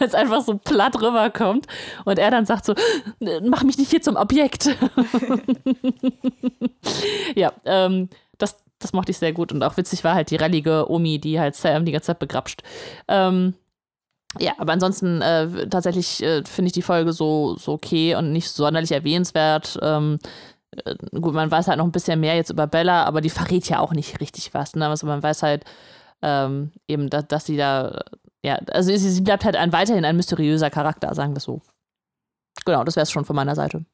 [0.00, 1.66] weil es einfach so platt rüberkommt
[2.04, 2.74] und er dann sagt so,
[3.42, 4.68] mach mich nicht hier zum Objekt.
[7.36, 10.90] ja, ähm, das, das mochte ich sehr gut und auch witzig war halt die rallige
[10.90, 12.62] Omi, die halt Sam die ganze Zeit begrapscht.
[13.06, 13.54] Ähm,
[14.38, 18.48] ja, aber ansonsten äh, tatsächlich äh, finde ich die Folge so, so okay und nicht
[18.48, 19.78] sonderlich erwähnenswert.
[19.82, 20.18] Ähm,
[20.84, 23.68] äh, gut, man weiß halt noch ein bisschen mehr jetzt über Bella, aber die verrät
[23.68, 24.76] ja auch nicht richtig was.
[24.76, 24.86] Ne?
[24.86, 25.64] Also man weiß halt
[26.22, 28.04] ähm, eben, dass, dass sie da
[28.44, 31.60] ja, also sie, bleibt halt ein, weiterhin ein mysteriöser Charakter, sagen wir so.
[32.64, 33.84] Genau, das wäre es schon von meiner Seite.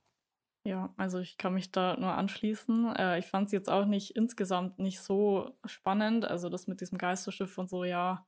[0.65, 2.97] Ja, also ich kann mich da nur anschließen.
[2.97, 6.25] Äh, ich fand es jetzt auch nicht insgesamt nicht so spannend.
[6.25, 8.27] Also das mit diesem Geisterschiff und so, ja,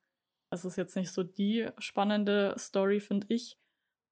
[0.51, 3.59] das ist jetzt nicht so die spannende Story, finde ich.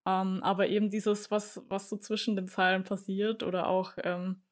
[0.07, 4.43] Ähm, aber eben dieses, was, was so zwischen den Zeilen passiert oder auch ähm,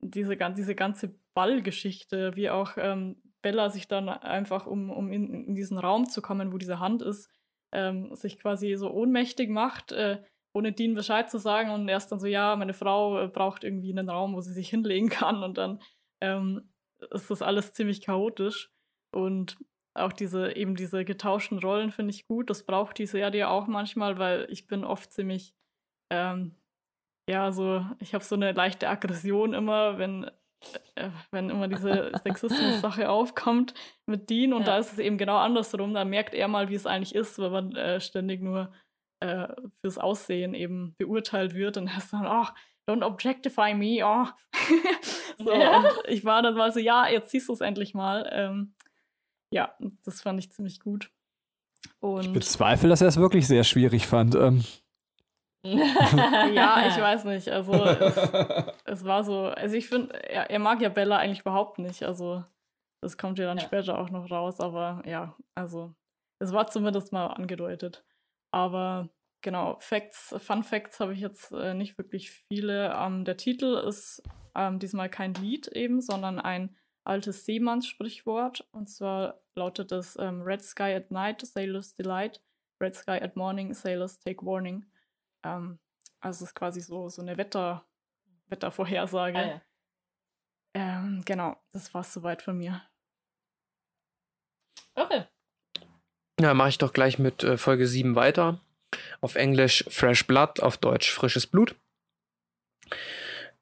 [0.00, 5.54] diese, diese ganze Ballgeschichte, wie auch ähm, Bella sich dann einfach, um, um in, in,
[5.54, 7.30] diesen Raum zu kommen, wo diese Hand ist,
[7.72, 10.20] ähm, sich quasi so ohnmächtig macht, äh,
[10.52, 11.70] ohne Dean Bescheid zu sagen.
[11.70, 14.68] Und erst dann so, ja, meine Frau äh, braucht irgendwie einen Raum, wo sie sich
[14.70, 15.44] hinlegen kann.
[15.44, 15.80] Und dann
[16.20, 16.72] ähm,
[17.12, 18.72] ist das alles ziemlich chaotisch.
[19.14, 19.58] Und
[19.94, 22.50] auch diese, eben diese getauschten Rollen finde ich gut.
[22.50, 25.54] Das braucht die Serie auch manchmal, weil ich bin oft ziemlich,
[26.10, 26.56] ähm,
[27.30, 30.28] ja, so, ich habe so eine leichte Aggression immer, wenn,
[31.30, 33.74] wenn immer diese Sexismus-Sache aufkommt
[34.06, 34.66] mit Dean und ja.
[34.66, 35.94] da ist es eben genau andersrum.
[35.94, 38.72] Da merkt er mal, wie es eigentlich ist, wenn man äh, ständig nur
[39.20, 39.48] äh,
[39.80, 42.46] fürs Aussehen eben beurteilt wird und er ist dann, oh,
[42.88, 44.26] don't objectify me, oh.
[45.38, 45.78] so, ja.
[45.78, 48.28] und ich war dann mal so, ja, jetzt siehst du es endlich mal.
[48.32, 48.74] Ähm,
[49.52, 51.10] ja, das fand ich ziemlich gut.
[52.00, 54.34] Und ich bezweifle, dass er es wirklich sehr schwierig fand.
[54.34, 54.64] Ähm.
[56.54, 57.48] ja, ich weiß nicht.
[57.48, 58.16] Also es,
[58.84, 62.02] es war so, also ich finde, er, er, mag ja Bella eigentlich überhaupt nicht.
[62.02, 62.44] Also
[63.02, 63.64] das kommt ja dann ja.
[63.64, 65.94] später auch noch raus, aber ja, also
[66.38, 68.04] es war zumindest mal angedeutet.
[68.52, 69.10] Aber
[69.42, 72.94] genau, Facts, Fun Facts habe ich jetzt äh, nicht wirklich viele.
[72.94, 74.22] Ähm, der Titel ist
[74.54, 78.66] ähm, diesmal kein Lied eben, sondern ein altes Seemannssprichwort.
[78.72, 82.42] Und zwar lautet es ähm, Red Sky at night, sailors delight.
[82.80, 84.84] Red Sky at morning, sailors take warning.
[85.46, 85.78] Ähm,
[86.20, 87.84] also es ist quasi so, so eine Wetter,
[88.48, 89.38] Wettervorhersage.
[89.38, 89.60] Ah, ja.
[90.74, 92.82] ähm, genau, das war es soweit von mir.
[94.94, 95.24] Okay.
[96.40, 98.60] Ja, mache ich doch gleich mit äh, Folge 7 weiter.
[99.20, 101.74] Auf Englisch Fresh Blood, auf Deutsch frisches Blut.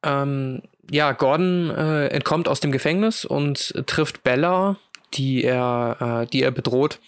[0.02, 4.76] Ähm, ja, Gordon äh, entkommt aus dem Gefängnis und trifft Bella,
[5.14, 7.00] die er, äh, die er bedroht.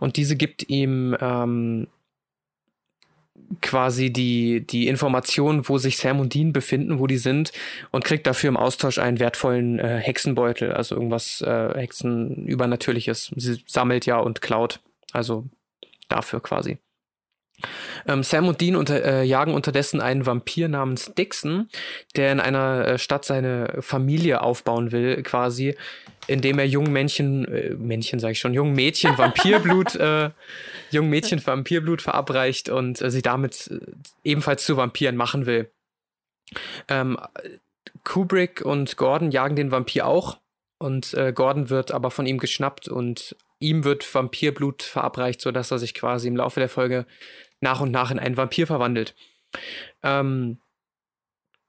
[0.00, 1.88] Und diese gibt ihm ähm,
[3.62, 7.52] quasi die, die Information, wo sich Sam und Dean befinden, wo die sind,
[7.90, 13.32] und kriegt dafür im Austausch einen wertvollen äh, Hexenbeutel, also irgendwas äh, Hexenübernatürliches.
[13.36, 14.80] Sie sammelt ja und klaut.
[15.12, 15.46] Also
[16.08, 16.78] dafür quasi.
[18.06, 21.68] Ähm, Sam und Dean unter, äh, jagen unterdessen einen Vampir namens Dixon,
[22.14, 25.76] der in einer äh, Stadt seine Familie aufbauen will, quasi,
[26.28, 30.30] indem er jungen Männchen, äh, Männchen sage ich schon, jungen Mädchen Vampirblut, äh,
[30.90, 33.80] jungen Mädchen Vampirblut verabreicht und äh, sie damit äh,
[34.22, 35.70] ebenfalls zu Vampiren machen will.
[36.88, 37.18] Ähm,
[38.04, 40.38] Kubrick und Gordon jagen den Vampir auch
[40.78, 45.78] und äh, Gordon wird aber von ihm geschnappt und ihm wird Vampirblut verabreicht, sodass er
[45.78, 47.06] sich quasi im Laufe der Folge
[47.60, 49.14] nach und nach in einen Vampir verwandelt.
[50.02, 50.58] Ähm,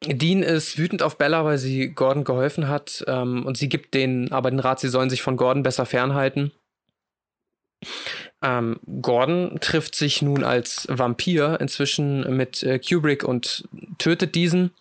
[0.06, 4.32] Dean ist wütend auf Bella, weil sie Gordon geholfen hat ähm, und sie gibt denen
[4.32, 6.52] aber den Rat, sie sollen sich von Gordon besser fernhalten.
[8.42, 14.72] Ähm, Gordon trifft sich nun als Vampir inzwischen mit äh, Kubrick und tötet diesen.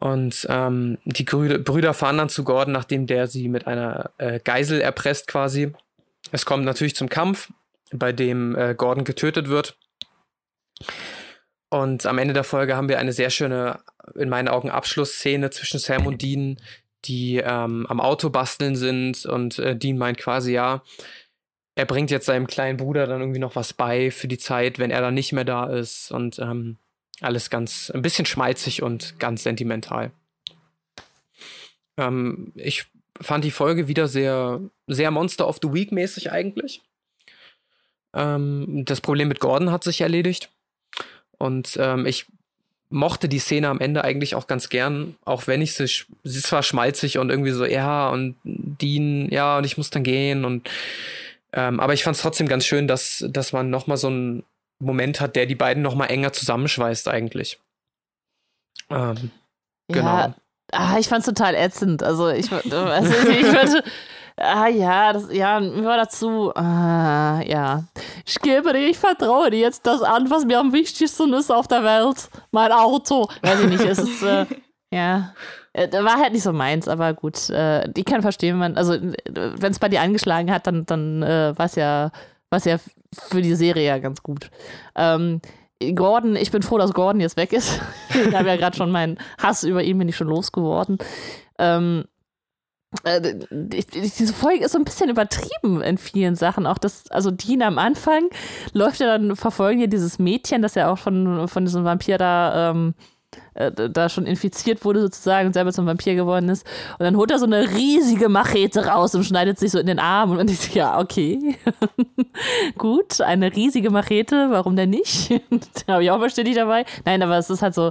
[0.00, 4.40] Und ähm, die Grü Brüder fahren dann zu Gordon, nachdem der sie mit einer äh,
[4.42, 5.72] Geisel erpresst quasi.
[6.32, 7.52] Es kommt natürlich zum Kampf,
[7.92, 9.76] bei dem äh, Gordon getötet wird.
[11.72, 13.80] Und am Ende der Folge haben wir eine sehr schöne,
[14.14, 16.60] in meinen Augen, Abschlussszene zwischen Sam und Dean,
[17.06, 19.24] die ähm, am Auto basteln sind.
[19.24, 20.82] Und äh, Dean meint quasi, ja,
[21.74, 24.90] er bringt jetzt seinem kleinen Bruder dann irgendwie noch was bei für die Zeit, wenn
[24.90, 26.12] er dann nicht mehr da ist.
[26.12, 26.76] Und ähm,
[27.22, 30.10] alles ganz, ein bisschen schmalzig und ganz sentimental.
[31.96, 32.84] Ähm, ich
[33.18, 36.82] fand die Folge wieder sehr, sehr Monster of the Week mäßig eigentlich.
[38.12, 40.50] Ähm, das Problem mit Gordon hat sich erledigt.
[41.42, 42.26] Und ähm, ich
[42.88, 46.46] mochte die Szene am Ende eigentlich auch ganz gern, auch wenn ich sie, sie ist
[46.46, 50.70] zwar schmalzig und irgendwie so, ja, und Dean, ja, und ich muss dann gehen und
[51.52, 54.44] ähm, aber ich fand es trotzdem ganz schön, dass, dass man nochmal so einen
[54.78, 57.58] Moment hat, der die beiden nochmal enger zusammenschweißt eigentlich.
[58.88, 59.30] Ähm,
[59.88, 60.06] genau.
[60.06, 60.34] Ja,
[60.70, 62.02] ah, ich fand es total ätzend.
[62.02, 63.84] Also ich, also ich, ich würde
[64.36, 66.52] Ah ja, das, ja, hör dazu.
[66.54, 67.84] Ah, ja.
[68.26, 71.68] Ich gebe dir, ich vertraue dir jetzt das an, was mir am wichtigsten ist auf
[71.68, 72.28] der Welt.
[72.50, 73.28] Mein Auto.
[73.42, 74.46] Weiß ich nicht, es ist, äh,
[74.90, 75.34] ja.
[75.74, 77.48] Äh, war halt nicht so meins, aber gut.
[77.50, 81.22] Äh, ich kann verstehen, wenn man, also wenn es bei dir angeschlagen hat, dann, dann
[81.22, 82.10] äh, war es ja,
[82.50, 82.76] war's ja
[83.12, 84.50] für die Serie ja ganz gut.
[84.96, 85.40] Ähm,
[85.94, 87.80] Gordon, ich bin froh, dass Gordon jetzt weg ist.
[88.10, 90.98] ich habe ja gerade schon meinen Hass über ihn bin ich schon losgeworden.
[91.58, 92.04] Ähm,
[93.04, 96.66] äh, diese Folge ist so ein bisschen übertrieben in vielen Sachen.
[96.66, 98.28] Auch das, also Dean am Anfang
[98.72, 102.70] läuft ja dann, verfolgen ja dieses Mädchen, das ja auch von, von diesem Vampir da,
[102.70, 102.94] ähm,
[103.54, 106.66] äh, da schon infiziert wurde sozusagen und selber zum Vampir geworden ist.
[106.98, 109.98] Und dann holt er so eine riesige Machete raus und schneidet sich so in den
[109.98, 110.36] Arm.
[110.38, 111.56] Und ich so, ja, okay.
[112.78, 115.30] Gut, eine riesige Machete, warum denn nicht?
[115.86, 116.84] da habe ich auch bestätigt dabei.
[117.04, 117.90] Nein, aber es ist halt so,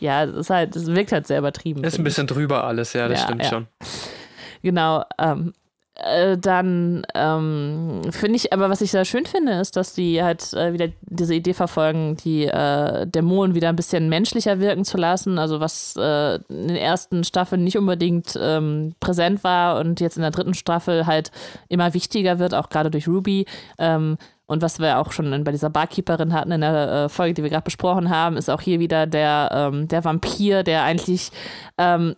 [0.00, 1.82] ja, es ist halt, es wirkt halt sehr übertrieben.
[1.82, 3.48] Ist ein bisschen drüber alles, ja, das Ja, stimmt ja.
[3.48, 3.66] schon.
[4.62, 5.04] Genau.
[5.18, 5.52] Ähm,
[5.98, 10.52] äh, dann ähm, finde ich, aber was ich sehr schön finde, ist, dass die halt
[10.54, 15.40] äh, wieder diese Idee verfolgen, die äh, Dämonen wieder ein bisschen menschlicher wirken zu lassen.
[15.40, 20.22] Also was äh, in den ersten Staffeln nicht unbedingt ähm, präsent war und jetzt in
[20.22, 21.32] der dritten Staffel halt
[21.68, 23.46] immer wichtiger wird, auch gerade durch Ruby.
[23.78, 27.42] Ähm, und was wir auch schon bei dieser Barkeeperin hatten in der äh, Folge, die
[27.42, 31.32] wir gerade besprochen haben, ist auch hier wieder der, ähm, der Vampir, der eigentlich
[31.76, 32.14] ähm,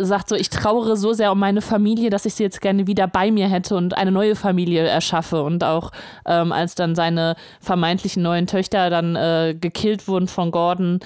[0.00, 3.08] sagt so, ich trauere so sehr um meine Familie, dass ich sie jetzt gerne wieder
[3.08, 5.42] bei mir hätte und eine neue Familie erschaffe.
[5.42, 5.90] Und auch
[6.26, 11.00] ähm, als dann seine vermeintlichen neuen Töchter dann äh, gekillt wurden von Gordon,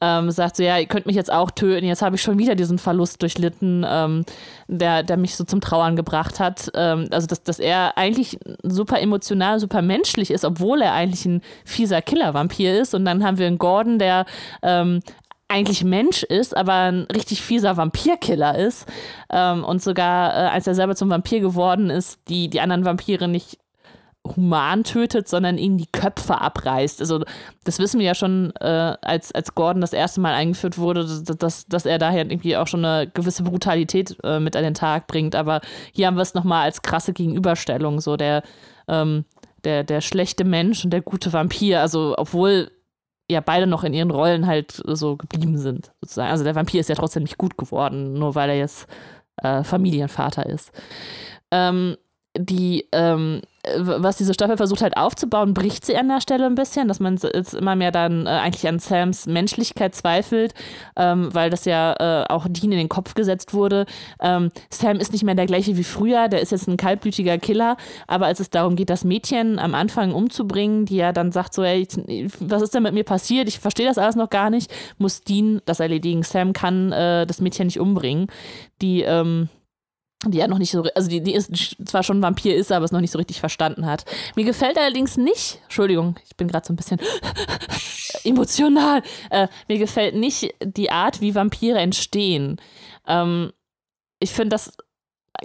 [0.00, 2.54] ähm, sagt so, ja, ihr könnt mich jetzt auch töten, jetzt habe ich schon wieder
[2.54, 4.24] diesen Verlust durchlitten, ähm,
[4.66, 6.70] der, der mich so zum Trauern gebracht hat.
[6.74, 11.42] Ähm, also, dass, dass er eigentlich super emotional, super menschlich ist, obwohl er eigentlich ein
[11.64, 12.94] fieser Killer-Vampir ist.
[12.94, 14.24] Und dann haben wir einen Gordon, der
[14.62, 15.02] ähm,
[15.52, 18.86] eigentlich Mensch ist, aber ein richtig fieser Vampirkiller ist
[19.30, 23.28] ähm, und sogar, äh, als er selber zum Vampir geworden ist, die, die anderen Vampire
[23.28, 23.58] nicht
[24.24, 27.00] human tötet, sondern ihnen die Köpfe abreißt.
[27.00, 27.24] Also
[27.64, 31.04] das wissen wir ja schon, äh, als, als Gordon das erste Mal eingeführt wurde,
[31.38, 35.06] dass, dass, er daher irgendwie auch schon eine gewisse Brutalität äh, mit an den Tag
[35.08, 35.34] bringt.
[35.34, 35.60] Aber
[35.92, 38.42] hier haben wir es nochmal als krasse Gegenüberstellung, so der,
[38.86, 39.24] ähm,
[39.64, 41.80] der, der schlechte Mensch und der gute Vampir.
[41.80, 42.70] Also obwohl
[43.30, 46.30] ja beide noch in ihren Rollen halt so geblieben sind, sozusagen.
[46.30, 48.86] Also der Vampir ist ja trotzdem nicht gut geworden, nur weil er jetzt
[49.42, 50.72] äh, Familienvater ist.
[51.50, 51.96] Ähm,
[52.36, 53.42] die, ähm,
[53.76, 57.16] was diese Staffel versucht halt aufzubauen, bricht sie an der Stelle ein bisschen, dass man
[57.16, 60.52] jetzt immer mehr dann äh, eigentlich an Sams Menschlichkeit zweifelt,
[60.96, 63.86] ähm, weil das ja äh, auch Dean in den Kopf gesetzt wurde.
[64.20, 67.76] Ähm, Sam ist nicht mehr der gleiche wie früher, der ist jetzt ein kaltblütiger Killer,
[68.08, 71.62] aber als es darum geht, das Mädchen am Anfang umzubringen, die ja dann sagt so,
[71.62, 71.86] ey,
[72.40, 73.46] was ist denn mit mir passiert?
[73.46, 76.24] Ich verstehe das alles noch gar nicht, muss Dean das erledigen.
[76.24, 78.26] Sam kann äh, das Mädchen nicht umbringen.
[78.80, 79.48] Die, ähm,
[80.30, 81.50] die ja noch nicht so, also die, die ist
[81.84, 84.04] zwar schon Vampir ist, aber es noch nicht so richtig verstanden hat.
[84.36, 87.00] Mir gefällt allerdings nicht, Entschuldigung, ich bin gerade so ein bisschen
[88.24, 92.60] emotional, äh, mir gefällt nicht die Art, wie Vampire entstehen.
[93.06, 93.52] Ähm,
[94.20, 94.76] ich finde das,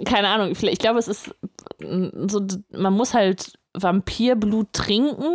[0.04, 1.34] keine Ahnung, ich, ich glaube, es ist
[1.80, 5.34] so, man muss halt Vampirblut trinken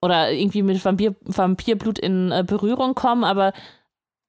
[0.00, 3.52] oder irgendwie mit Vampir, Vampirblut in äh, Berührung kommen, aber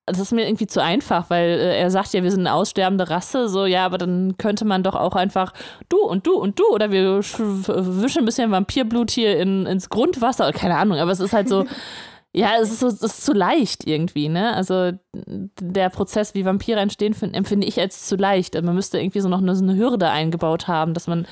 [0.06, 3.10] das ist mir irgendwie zu einfach, weil äh, er sagt ja, wir sind eine aussterbende
[3.10, 5.54] Rasse, so, ja, aber dann könnte man doch auch einfach
[5.90, 10.52] du und du und du oder wir wischen ein bisschen Vampirblut hier in, ins Grundwasser,
[10.52, 11.66] keine Ahnung, aber es ist halt so,
[12.36, 14.54] ja, es ist so, es ist zu leicht irgendwie, ne?
[14.54, 18.62] Also der Prozess, wie Vampire entstehen, find, empfinde ich als zu leicht.
[18.62, 21.26] Man müsste irgendwie so noch eine, so eine Hürde eingebaut haben, dass man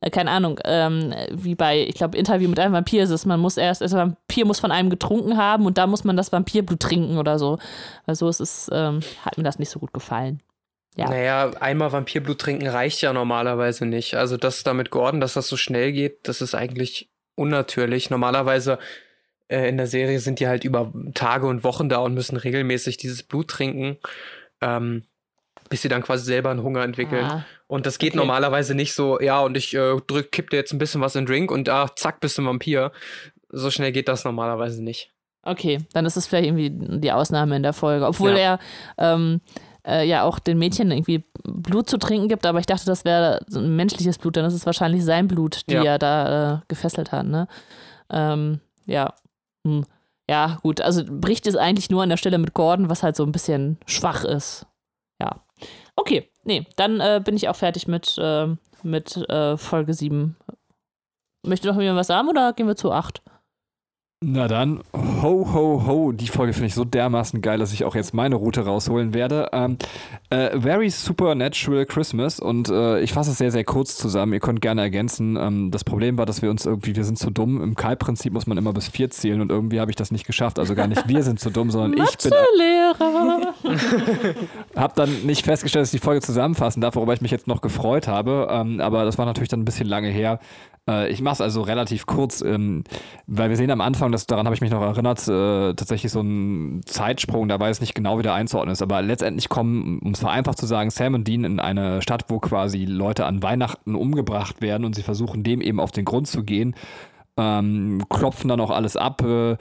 [0.00, 3.40] äh, keine Ahnung, ähm, wie bei, ich glaube, Interview mit einem Vampir ist es, man
[3.40, 6.80] muss erst, also Vampir muss von einem getrunken haben und da muss man das Vampirblut
[6.80, 7.58] trinken oder so.
[8.06, 10.40] Weil so ist es, ähm, hat mir das nicht so gut gefallen.
[10.96, 11.08] Ja.
[11.08, 14.14] Naja, einmal Vampirblut trinken reicht ja normalerweise nicht.
[14.14, 18.10] Also das da mit Gordon, dass das so schnell geht, das ist eigentlich unnatürlich.
[18.10, 18.78] Normalerweise
[19.48, 22.96] äh, in der Serie sind die halt über Tage und Wochen da und müssen regelmäßig
[22.96, 23.98] dieses Blut trinken.
[24.60, 25.04] Ähm,
[25.70, 27.24] bis sie dann quasi selber einen Hunger entwickeln.
[27.24, 28.18] Ah, und das geht okay.
[28.18, 31.24] normalerweise nicht so, ja, und ich äh, drück, kipp dir jetzt ein bisschen was in
[31.24, 32.92] Drink und ah, zack, bist du ein Vampir.
[33.48, 35.12] So schnell geht das normalerweise nicht.
[35.42, 38.06] okay, dann ist es vielleicht irgendwie die Ausnahme in der Folge.
[38.06, 38.36] Obwohl Ja.
[38.36, 38.58] er
[39.14, 39.40] ähm,
[39.86, 43.40] äh, ja auch den Mädchen irgendwie Blut zu trinken gibt, aber ich dachte, das wäre
[43.48, 45.84] so ein menschliches Blut, dann ist es wahrscheinlich sein Blut, die Ja.
[45.84, 47.48] er da äh, gefesselt hat, ne?
[48.10, 49.14] Ähm, ja.
[49.66, 49.84] Hm.
[50.28, 53.24] Ja, gut, also bricht es eigentlich nur an der Stelle mit Gordon, was halt so
[53.24, 54.66] ein bisschen schwach ist.
[56.00, 58.46] Okay, nee, dann äh, bin ich auch fertig mit, äh,
[58.82, 60.34] mit äh, Folge 7.
[61.46, 63.20] Möchte noch jemand was sagen oder gehen wir zu 8?
[64.22, 66.12] Na dann, ho, ho, ho.
[66.12, 69.48] Die Folge finde ich so dermaßen geil, dass ich auch jetzt meine Route rausholen werde.
[69.54, 69.78] Ähm,
[70.28, 74.34] äh, Very Supernatural Christmas und äh, ich fasse es sehr, sehr kurz zusammen.
[74.34, 75.36] Ihr könnt gerne ergänzen.
[75.36, 77.62] Ähm, das Problem war, dass wir uns irgendwie, wir sind zu dumm.
[77.62, 80.58] Im Kai-Prinzip muss man immer bis vier zählen und irgendwie habe ich das nicht geschafft.
[80.58, 83.54] Also gar nicht wir sind zu dumm, sondern ich bin Mathelehrer.
[84.76, 87.62] Hab dann nicht festgestellt, dass ich die Folge zusammenfassen darf, worüber ich mich jetzt noch
[87.62, 88.48] gefreut habe.
[88.50, 90.40] Ähm, aber das war natürlich dann ein bisschen lange her.
[90.88, 92.84] Äh, ich mache es also relativ kurz, ähm,
[93.26, 96.20] weil wir sehen am Anfang, dass daran habe ich mich noch erinnert, äh, tatsächlich so
[96.20, 98.82] ein Zeitsprung, da weiß nicht genau, wie der einzuordnen ist.
[98.82, 102.38] Aber letztendlich kommen, um es vereinfacht zu sagen, Sam und Dean in eine Stadt, wo
[102.38, 106.44] quasi Leute an Weihnachten umgebracht werden und sie versuchen dem eben auf den Grund zu
[106.44, 106.74] gehen.
[107.36, 109.22] Ähm, klopfen dann auch alles ab.
[109.22, 109.56] Äh,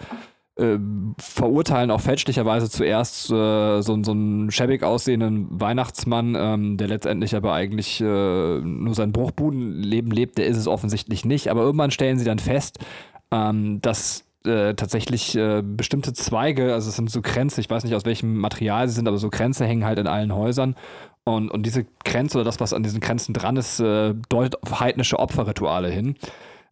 [1.17, 7.53] verurteilen auch fälschlicherweise zuerst äh, so, so einen schäbig aussehenden Weihnachtsmann, ähm, der letztendlich aber
[7.53, 11.49] eigentlich äh, nur sein Bruchbudenleben lebt, der ist es offensichtlich nicht.
[11.49, 12.79] Aber irgendwann stellen sie dann fest,
[13.31, 17.95] ähm, dass äh, tatsächlich äh, bestimmte Zweige, also es sind so Kränze, ich weiß nicht
[17.95, 20.75] aus welchem Material sie sind, aber so Kränze hängen halt in allen Häusern.
[21.25, 24.79] Und, und diese Kränze oder das, was an diesen Grenzen dran ist, äh, deutet auf
[24.79, 26.15] heidnische Opferrituale hin.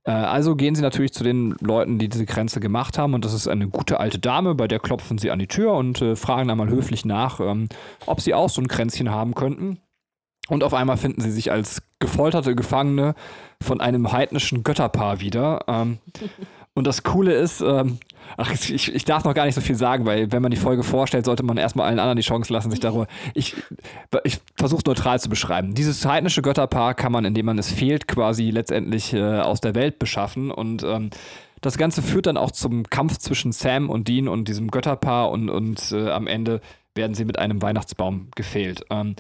[0.08, 3.14] Äh, also gehen sie natürlich zu den Leuten, die diese Grenze gemacht haben.
[3.14, 6.02] Und das ist eine gute alte Dame, bei der klopfen sie an die Tür und
[6.02, 7.68] äh, fragen dann mal höflich nach, ähm,
[8.06, 9.80] ob sie auch so ein Kränzchen haben könnten.
[10.48, 13.16] Und auf einmal finden sie sich als gefolterte Gefangene
[13.62, 15.66] von einem heidnischen Götterpaar wieder.
[15.68, 15.98] Ähm,
[16.78, 17.98] und das Coole ist, ähm,
[18.38, 20.84] ach, ich, ich darf noch gar nicht so viel sagen, weil wenn man die Folge
[20.84, 23.08] vorstellt, sollte man erstmal allen anderen die Chance lassen, sich darüber.
[23.34, 23.56] Ich,
[24.24, 25.74] ich versuche neutral zu beschreiben.
[25.74, 29.98] Dieses heidnische Götterpaar kann man, indem man es fehlt, quasi letztendlich äh, aus der Welt
[29.98, 30.52] beschaffen.
[30.52, 31.10] Und ähm,
[31.62, 35.50] das Ganze führt dann auch zum Kampf zwischen Sam und Dean und diesem Götterpaar und,
[35.50, 36.62] und äh, am Ende
[36.94, 38.86] werden sie mit einem Weihnachtsbaum gefehlt.
[38.92, 39.16] Ähm,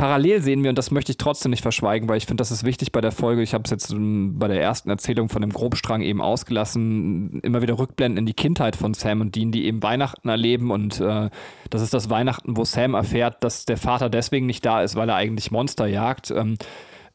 [0.00, 2.64] parallel sehen wir, und das möchte ich trotzdem nicht verschweigen, weil ich finde, das ist
[2.64, 3.42] wichtig bei der Folge.
[3.42, 7.60] Ich habe es jetzt ähm, bei der ersten Erzählung von dem Grobstrang eben ausgelassen, immer
[7.60, 10.70] wieder rückblenden in die Kindheit von Sam und Dean, die eben Weihnachten erleben.
[10.70, 11.28] Und äh,
[11.68, 15.10] das ist das Weihnachten, wo Sam erfährt, dass der Vater deswegen nicht da ist, weil
[15.10, 16.30] er eigentlich Monster jagt.
[16.30, 16.56] Ähm,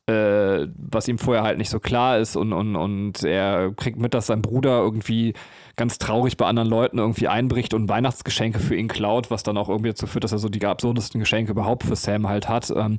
[0.07, 4.13] äh, was ihm vorher halt nicht so klar ist und, und, und er kriegt mit,
[4.13, 5.33] dass sein Bruder irgendwie
[5.75, 9.69] ganz traurig bei anderen Leuten irgendwie einbricht und Weihnachtsgeschenke für ihn klaut, was dann auch
[9.69, 12.71] irgendwie dazu führt, dass er so die absurdesten Geschenke überhaupt für Sam halt hat.
[12.71, 12.97] Ähm,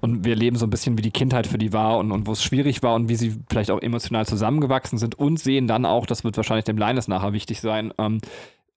[0.00, 2.32] und wir erleben so ein bisschen, wie die Kindheit für die war und, und wo
[2.32, 6.06] es schwierig war und wie sie vielleicht auch emotional zusammengewachsen sind und sehen dann auch,
[6.06, 8.20] das wird wahrscheinlich dem Linus nachher wichtig sein, ähm,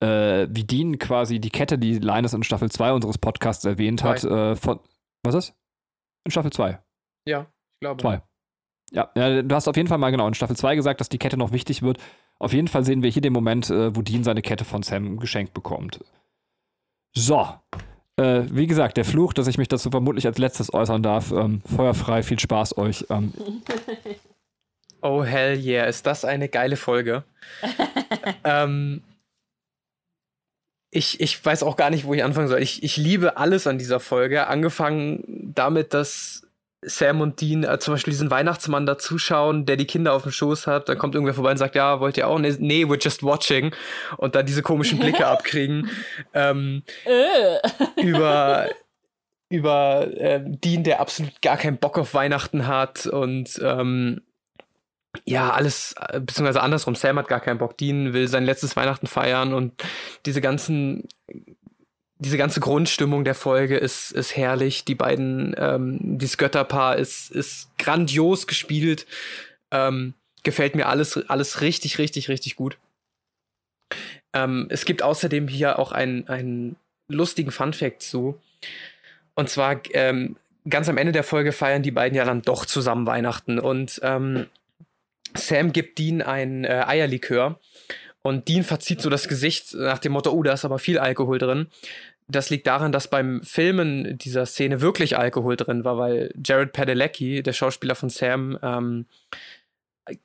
[0.01, 4.23] äh, wie Dean quasi die Kette, die Linus in Staffel 2 unseres Podcasts erwähnt hat,
[4.23, 4.79] äh, von.
[5.23, 5.53] Was ist?
[6.25, 6.79] In Staffel 2.
[7.27, 8.01] Ja, ich glaube.
[8.01, 8.21] 2.
[8.93, 11.17] Ja, ja, du hast auf jeden Fall mal genau in Staffel 2 gesagt, dass die
[11.17, 11.97] Kette noch wichtig wird.
[12.41, 15.19] Auf jeden Fall sehen wir hier den Moment, äh, wo Dean seine Kette von Sam
[15.19, 16.03] geschenkt bekommt.
[17.13, 17.47] So.
[18.15, 21.31] Äh, wie gesagt, der Fluch, dass ich mich dazu vermutlich als letztes äußern darf.
[21.31, 23.05] Ähm, feuerfrei, viel Spaß euch.
[23.09, 23.33] Ähm.
[25.03, 27.23] Oh, hell yeah, ist das eine geile Folge.
[28.43, 29.01] ähm,
[30.91, 32.61] ich, ich weiß auch gar nicht, wo ich anfangen soll.
[32.61, 34.45] Ich, ich liebe alles an dieser Folge.
[34.45, 36.45] Angefangen damit, dass
[36.83, 40.31] Sam und Dean äh, zum Beispiel diesen Weihnachtsmann da zuschauen, der die Kinder auf dem
[40.31, 40.89] Schoß hat.
[40.89, 42.39] Dann kommt irgendwer vorbei und sagt, ja, wollt ihr auch?
[42.39, 43.73] Nee, nee we're just watching.
[44.17, 45.89] Und dann diese komischen Blicke abkriegen.
[46.33, 48.01] Ähm, Äh.
[48.01, 48.69] über
[49.49, 54.21] über ähm, Dean, der absolut gar keinen Bock auf Weihnachten hat und ähm,
[55.25, 57.77] ja, alles, äh, beziehungsweise andersrum, Sam hat gar keinen Bock.
[57.77, 59.73] Dean will sein letztes Weihnachten feiern und
[60.25, 61.09] diese ganzen
[62.21, 64.85] diese ganze Grundstimmung der Folge ist, ist herrlich.
[64.85, 69.07] Die beiden, ähm, dieses Götterpaar ist, ist grandios gespielt.
[69.71, 72.77] Ähm, gefällt mir alles, alles richtig, richtig, richtig gut.
[74.33, 76.75] Ähm, es gibt außerdem hier auch einen, einen
[77.07, 78.39] lustigen Funfact zu.
[79.33, 80.35] Und zwar, ähm,
[80.69, 83.57] ganz am Ende der Folge feiern die beiden ja dann doch zusammen Weihnachten.
[83.57, 84.45] Und ähm,
[85.33, 87.59] Sam gibt Dean ein äh, Eierlikör.
[88.21, 91.39] Und Dean verzieht so das Gesicht nach dem Motto, oh, da ist aber viel Alkohol
[91.39, 91.65] drin
[92.31, 97.43] das liegt daran, dass beim Filmen dieser Szene wirklich Alkohol drin war, weil Jared Padalecki,
[97.43, 99.05] der Schauspieler von Sam, ähm,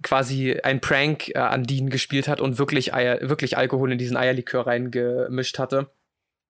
[0.02, 4.16] quasi ein Prank äh, an Dean gespielt hat und wirklich, Eier, wirklich Alkohol in diesen
[4.16, 5.90] Eierlikör reingemischt hatte.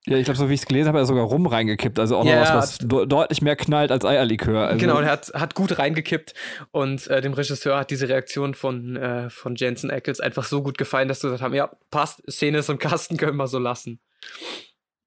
[0.09, 1.99] Ja, ich glaube, so wie ich es gelesen habe, hat er sogar rum reingekippt.
[1.99, 4.69] Also auch noch was, was de deutlich mehr knallt als Eierlikör.
[4.69, 6.33] Also genau, er hat, hat gut reingekippt
[6.71, 10.79] und äh, dem Regisseur hat diese Reaktion von, äh, von Jensen Ackles einfach so gut
[10.79, 13.99] gefallen, dass sie gesagt haben, ja, passt, Szene ist im Kasten, können wir so lassen.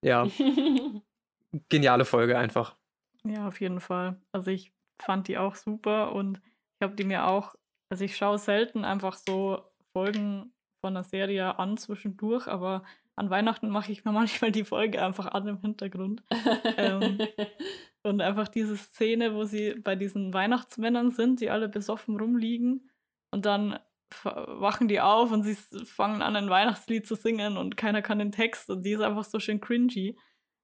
[0.02, 0.28] Ja.
[1.70, 2.76] Geniale Folge einfach.
[3.24, 4.22] Ja, auf jeden Fall.
[4.32, 4.72] Also ich
[5.02, 6.42] fand die auch super und
[6.80, 7.56] ich habe die mir auch,
[7.90, 9.64] also ich schaue selten einfach so
[9.94, 12.84] Folgen von einer Serie an zwischendurch, aber
[13.16, 16.24] an Weihnachten mache ich mir manchmal die Folge einfach an im Hintergrund.
[16.78, 17.20] ähm,
[18.04, 22.90] und einfach diese Szene, wo sie bei diesen Weihnachtsmännern sind, die alle besoffen rumliegen
[23.32, 23.78] und dann
[24.24, 25.56] wachen die auf und sie
[25.86, 29.24] fangen an, ein Weihnachtslied zu singen und keiner kann den Text und die ist einfach
[29.24, 30.18] so schön cringy.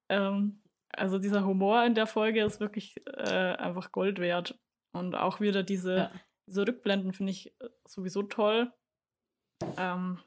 [0.08, 0.62] Ähm,
[0.92, 4.58] also dieser Humor in der Folge ist wirklich äh, einfach Gold wert.
[4.92, 6.10] Und auch wieder diese, ja.
[6.46, 8.72] diese Rückblenden finde ich äh, sowieso toll.
[9.76, 10.18] Ähm,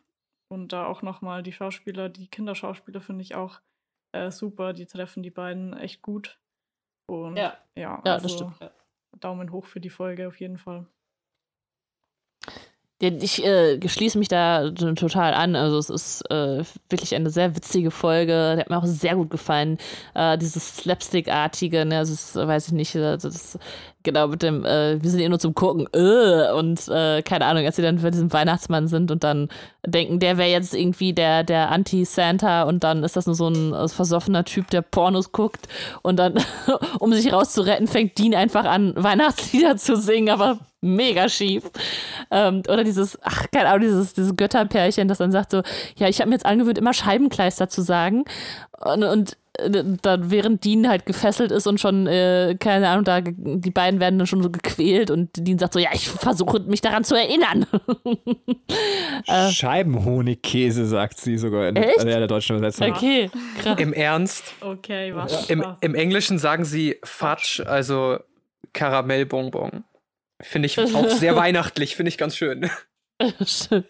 [0.52, 3.62] und da auch nochmal die Schauspieler, die Kinderschauspieler finde ich auch
[4.12, 4.74] äh, super.
[4.74, 6.40] Die treffen die beiden echt gut.
[7.08, 8.72] Und ja, ja, ja also das stimmt.
[9.20, 10.86] Daumen hoch für die Folge auf jeden Fall.
[13.02, 15.56] Ich äh, schließe mich da total an.
[15.56, 18.56] Also es ist äh, wirklich eine sehr witzige Folge.
[18.56, 19.78] Die hat mir auch sehr gut gefallen.
[20.16, 23.58] Äh, dieses Slapstick-artige, ne, also das weiß ich nicht, das,
[24.04, 27.66] Genau, mit dem, äh, wir sind eh nur zum Gucken, äh, und äh, keine Ahnung,
[27.66, 29.50] als sie dann für diesen Weihnachtsmann sind und dann
[29.86, 33.74] denken, der wäre jetzt irgendwie der, der Anti-Santa und dann ist das nur so ein
[33.74, 35.68] äh, versoffener Typ, der Pornos guckt
[36.02, 36.36] und dann,
[37.00, 41.66] um sich rauszuretten, fängt Dean einfach an, Weihnachtslieder zu singen, aber mega schief.
[42.32, 45.62] Ähm, oder dieses, ach, keine Ahnung, dieses, dieses Götterpärchen, das dann sagt so,
[45.98, 48.24] ja, ich habe mir jetzt angewöhnt, immer Scheibenkleister zu sagen.
[48.80, 49.38] Und, und
[49.69, 54.19] dann während Dean halt gefesselt ist und schon, äh, keine Ahnung, da die beiden werden
[54.19, 57.65] dann schon so gequält und Dean sagt so, ja, ich versuche mich daran zu erinnern.
[59.27, 62.03] äh, Scheibenhonigkäse, sagt sie sogar in Echt?
[62.03, 62.91] der deutschen Übersetzung.
[62.95, 63.30] Okay,
[63.61, 63.80] krass.
[63.80, 64.53] Im Ernst?
[64.61, 65.49] Okay, was?
[65.49, 68.19] Im, Im Englischen sagen sie Fudge, also
[68.73, 69.84] Karamellbonbon.
[70.41, 72.69] Finde ich auch sehr weihnachtlich, finde ich ganz schön.
[73.45, 73.86] Stimmt.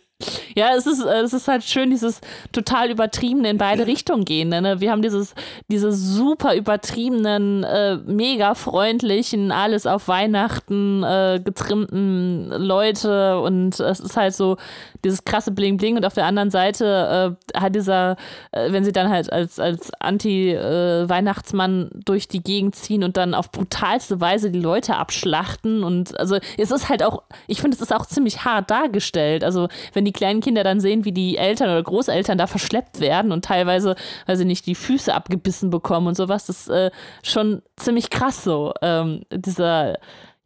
[0.55, 2.19] Ja, es ist, äh, es ist halt schön, dieses
[2.51, 4.49] total übertriebene in beide Richtungen gehen.
[4.49, 4.81] Ne?
[4.81, 5.33] Wir haben dieses,
[5.69, 14.17] diese super übertriebenen, äh, mega freundlichen, alles auf Weihnachten äh, getrimmten Leute und es ist
[14.17, 14.57] halt so
[15.05, 18.17] dieses krasse Bling-Bling und auf der anderen Seite äh, hat dieser,
[18.51, 23.51] äh, wenn sie dann halt als, als Anti-Weihnachtsmann durch die Gegend ziehen und dann auf
[23.51, 27.93] brutalste Weise die Leute abschlachten und also es ist halt auch, ich finde, es ist
[27.93, 29.45] auch ziemlich hart dargestellt.
[29.45, 33.31] Also wenn die kleinen Kinder dann sehen, wie die Eltern oder Großeltern da verschleppt werden
[33.31, 33.95] und teilweise,
[34.25, 36.91] weil sie nicht die Füße abgebissen bekommen und sowas, das ist äh,
[37.23, 38.73] schon ziemlich krass so.
[38.81, 39.97] Ähm, dieser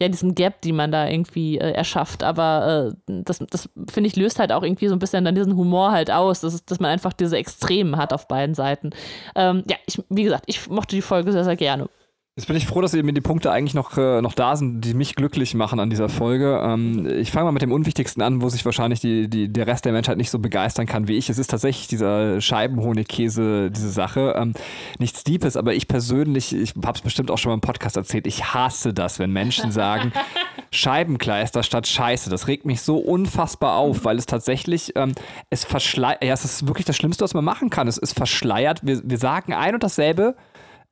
[0.01, 2.23] ja, diesen Gap, die man da irgendwie äh, erschafft.
[2.23, 5.55] Aber äh, das, das finde ich, löst halt auch irgendwie so ein bisschen dann diesen
[5.55, 8.89] Humor halt aus, dass, dass man einfach diese Extremen hat auf beiden Seiten.
[9.35, 11.87] Ähm, ja, ich, wie gesagt, ich mochte die Folge sehr, sehr gerne.
[12.35, 14.95] Jetzt bin ich froh, dass mir die Punkte eigentlich noch, äh, noch da sind, die
[14.95, 16.59] mich glücklich machen an dieser Folge.
[16.63, 19.85] Ähm, ich fange mal mit dem Unwichtigsten an, wo sich wahrscheinlich die, die, der Rest
[19.85, 21.29] der Menschheit nicht so begeistern kann wie ich.
[21.29, 24.33] Es ist tatsächlich dieser Scheibenhonigkäse, diese Sache.
[24.35, 24.55] Ähm,
[24.97, 28.25] nichts Deepes, aber ich persönlich, ich habe es bestimmt auch schon mal im Podcast erzählt,
[28.25, 30.11] ich hasse das, wenn Menschen sagen,
[30.71, 32.31] Scheibenkleister statt Scheiße.
[32.31, 35.13] Das regt mich so unfassbar auf, weil es tatsächlich, ähm,
[35.51, 37.87] es verschleiert, ja, es ist wirklich das Schlimmste, was man machen kann.
[37.87, 38.79] Es ist verschleiert.
[38.81, 40.33] Wir, wir sagen ein und dasselbe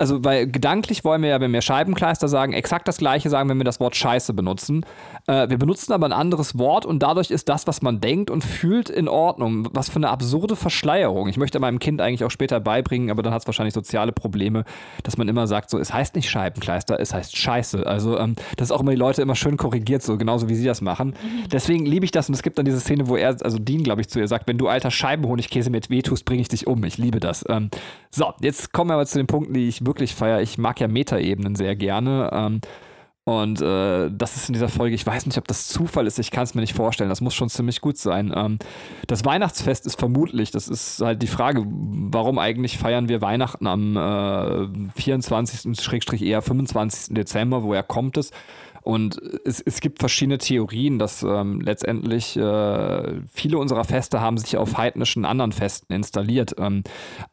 [0.01, 3.59] also weil gedanklich wollen wir ja, wenn wir Scheibenkleister sagen, exakt das gleiche sagen, wenn
[3.59, 4.83] wir das Wort Scheiße benutzen.
[5.27, 8.43] Äh, wir benutzen aber ein anderes Wort und dadurch ist das, was man denkt und
[8.43, 9.69] fühlt, in Ordnung.
[9.73, 11.27] Was für eine absurde Verschleierung.
[11.27, 14.63] Ich möchte meinem Kind eigentlich auch später beibringen, aber dann hat es wahrscheinlich soziale Probleme,
[15.03, 17.85] dass man immer sagt, so, es heißt nicht Scheibenkleister, es heißt Scheiße.
[17.85, 20.65] Also ähm, das ist auch immer die Leute immer schön korrigiert, so genauso wie sie
[20.65, 21.13] das machen.
[21.51, 24.01] Deswegen liebe ich das und es gibt dann diese Szene, wo er, also Dean, glaube
[24.01, 26.83] ich, zu ihr sagt, wenn du alter Scheibenhonigkäse mit wehtust, bringe ich dich um.
[26.85, 27.45] Ich liebe das.
[27.47, 27.69] Ähm,
[28.09, 30.41] so, jetzt kommen wir aber zu den Punkten, die ich wirklich feiere.
[30.41, 32.29] Ich mag ja Metaebenen sehr gerne.
[32.33, 32.61] Ähm,
[33.23, 36.31] und äh, das ist in dieser Folge, ich weiß nicht, ob das Zufall ist, ich
[36.31, 37.09] kann es mir nicht vorstellen.
[37.09, 38.33] Das muss schon ziemlich gut sein.
[38.35, 38.57] Ähm,
[39.05, 43.95] das Weihnachtsfest ist vermutlich, das ist halt die Frage, warum eigentlich feiern wir Weihnachten am
[43.95, 45.79] äh, 24.
[45.79, 47.13] Schrägstrich eher 25.
[47.13, 48.31] Dezember, woher kommt es?
[48.81, 54.57] Und es, es gibt verschiedene Theorien, dass ähm, letztendlich äh, viele unserer Feste haben sich
[54.57, 56.55] auf heidnischen anderen Festen installiert.
[56.57, 56.83] Ähm,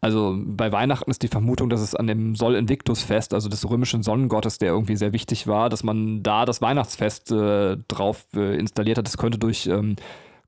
[0.00, 3.68] also bei Weihnachten ist die Vermutung, dass es an dem Sol Invictus Fest, also des
[3.68, 8.58] römischen Sonnengottes, der irgendwie sehr wichtig war, dass man da das Weihnachtsfest äh, drauf äh,
[8.58, 9.06] installiert hat.
[9.06, 9.96] Das könnte durch ähm,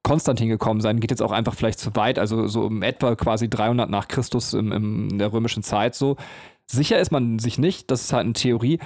[0.02, 3.50] Konstantin gekommen sein, geht jetzt auch einfach vielleicht zu weit, also so um etwa quasi
[3.50, 6.16] 300 nach Christus im, in der römischen Zeit so.
[6.66, 8.78] Sicher ist man sich nicht, das ist halt eine Theorie.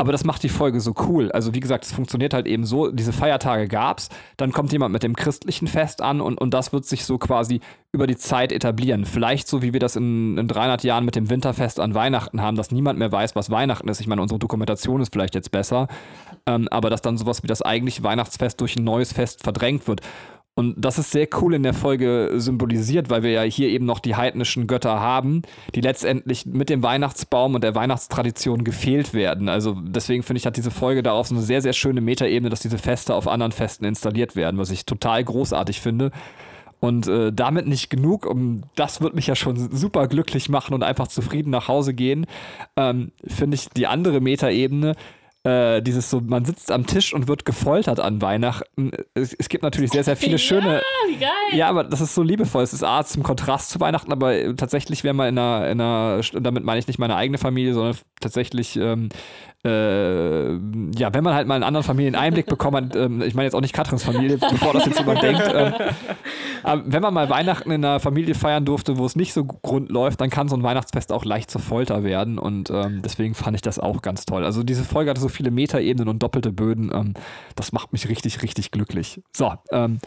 [0.00, 1.30] Aber das macht die Folge so cool.
[1.30, 4.08] Also wie gesagt, es funktioniert halt eben so, diese Feiertage gab's,
[4.38, 7.60] dann kommt jemand mit dem christlichen Fest an und, und das wird sich so quasi
[7.92, 9.04] über die Zeit etablieren.
[9.04, 12.56] Vielleicht so, wie wir das in, in 300 Jahren mit dem Winterfest an Weihnachten haben,
[12.56, 14.00] dass niemand mehr weiß, was Weihnachten ist.
[14.00, 15.86] Ich meine, unsere Dokumentation ist vielleicht jetzt besser,
[16.46, 20.00] ähm, aber dass dann sowas wie das eigentliche Weihnachtsfest durch ein neues Fest verdrängt wird.
[20.56, 23.98] Und das ist sehr cool in der Folge symbolisiert, weil wir ja hier eben noch
[23.98, 25.42] die heidnischen Götter haben,
[25.74, 29.48] die letztendlich mit dem Weihnachtsbaum und der Weihnachtstradition gefehlt werden.
[29.48, 32.60] Also deswegen finde ich, hat diese Folge darauf so eine sehr, sehr schöne Metaebene, dass
[32.60, 36.10] diese Feste auf anderen Festen installiert werden, was ich total großartig finde.
[36.80, 40.82] Und äh, damit nicht genug, um das wird mich ja schon super glücklich machen und
[40.82, 42.26] einfach zufrieden nach Hause gehen,
[42.76, 44.96] ähm, finde ich die andere Metaebene,
[45.44, 48.90] äh, dieses so, man sitzt am Tisch und wird gefoltert an Weihnachten.
[49.14, 50.82] Es, es gibt natürlich sehr, sehr viele schöne.
[51.18, 51.30] Ja.
[51.52, 52.62] Ja, aber das ist so liebevoll.
[52.62, 55.80] Es ist A, zum Kontrast zu Weihnachten, aber äh, tatsächlich, wenn man in einer, in
[55.80, 59.08] einer, damit meine ich nicht meine eigene Familie, sondern tatsächlich ähm,
[59.62, 63.60] äh, ja, wenn man halt mal einen anderen Familieneinblick bekommt, ähm, ich meine jetzt auch
[63.60, 65.74] nicht Katrins Familie, bevor das jetzt jemand denkt, ähm,
[66.62, 69.90] aber wenn man mal Weihnachten in einer Familie feiern durfte, wo es nicht so grund
[69.90, 73.54] läuft, dann kann so ein Weihnachtsfest auch leicht zur Folter werden und ähm, deswegen fand
[73.54, 74.44] ich das auch ganz toll.
[74.44, 77.12] Also diese Folge hatte so viele Metaebenen und doppelte Böden, ähm,
[77.54, 79.20] das macht mich richtig, richtig glücklich.
[79.36, 79.98] So, ähm,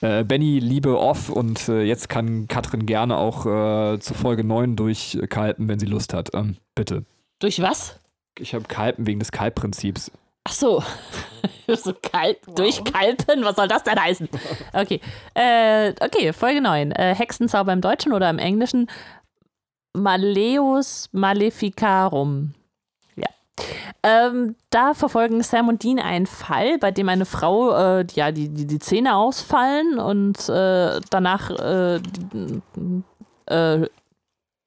[0.00, 4.74] äh, Benny, Liebe off und äh, jetzt kann Katrin gerne auch äh, zu Folge 9
[4.74, 6.30] durchkalten, wenn sie Lust hat.
[6.34, 7.04] Ähm, bitte.
[7.38, 8.00] Durch was?
[8.40, 10.10] Ich habe Kalpen wegen des Kalbprinzips.
[10.44, 10.82] Ach so.
[11.76, 12.54] so kalt, wow.
[12.54, 13.44] durchkalpen?
[13.44, 14.28] Was soll das denn heißen?
[14.72, 15.00] Okay.
[15.34, 16.92] Äh, okay, Folge 9.
[16.92, 18.88] Äh, Hexenzauber im Deutschen oder im Englischen
[19.92, 22.54] Maleus Maleficarum.
[23.16, 23.26] Ja.
[24.02, 28.48] Ähm, da verfolgen Sam und Dean einen Fall, bei dem eine Frau, äh, ja, die,
[28.48, 31.96] die, die Zähne ausfallen und äh, danach äh,
[33.46, 33.88] äh,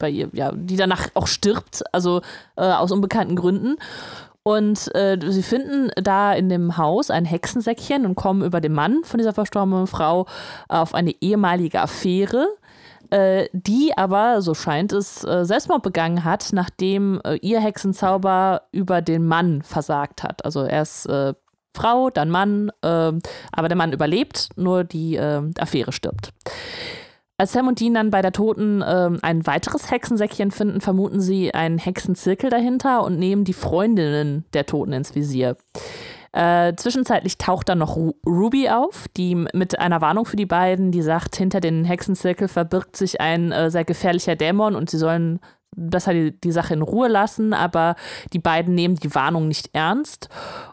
[0.02, 2.22] bei ihr, ja, die danach auch stirbt, also
[2.58, 3.78] äh, aus unbekannten Gründen.
[4.44, 9.04] Und äh, sie finden da in dem Haus ein Hexensäckchen und kommen über den Mann
[9.04, 10.26] von dieser verstorbenen Frau
[10.68, 12.48] auf eine ehemalige Affäre,
[13.12, 19.04] äh, die aber, so scheint es, äh, Selbstmord begangen hat, nachdem äh, ihr Hexenzauber über
[19.04, 20.44] den Mann versagt hat.
[20.44, 21.36] Also erst äh,
[21.76, 23.22] Frau, dann Mann, ähm,
[23.52, 26.34] aber der Mann überlebt, nur die äh, Affäre stirbt.
[27.42, 31.56] Als Sam und Dean dann bei der Toten ähm, ein weiteres Hexensäckchen finden, vermuten sie
[31.56, 35.58] einen Hexenzirkel dahinter und nehmen die Freundinnen der Toten ins Visier.
[36.34, 40.92] Äh, zwischenzeitlich taucht dann noch Ru Ruby auf, die mit einer Warnung für die beiden,
[40.92, 45.40] die sagt, hinter den Hexenzirkel verbirgt sich ein äh, sehr gefährlicher Dämon und sie sollen
[45.76, 47.96] besser die, die Sache in Ruhe lassen, aber
[48.34, 50.30] die beiden nehmen die Warnung nicht ernst.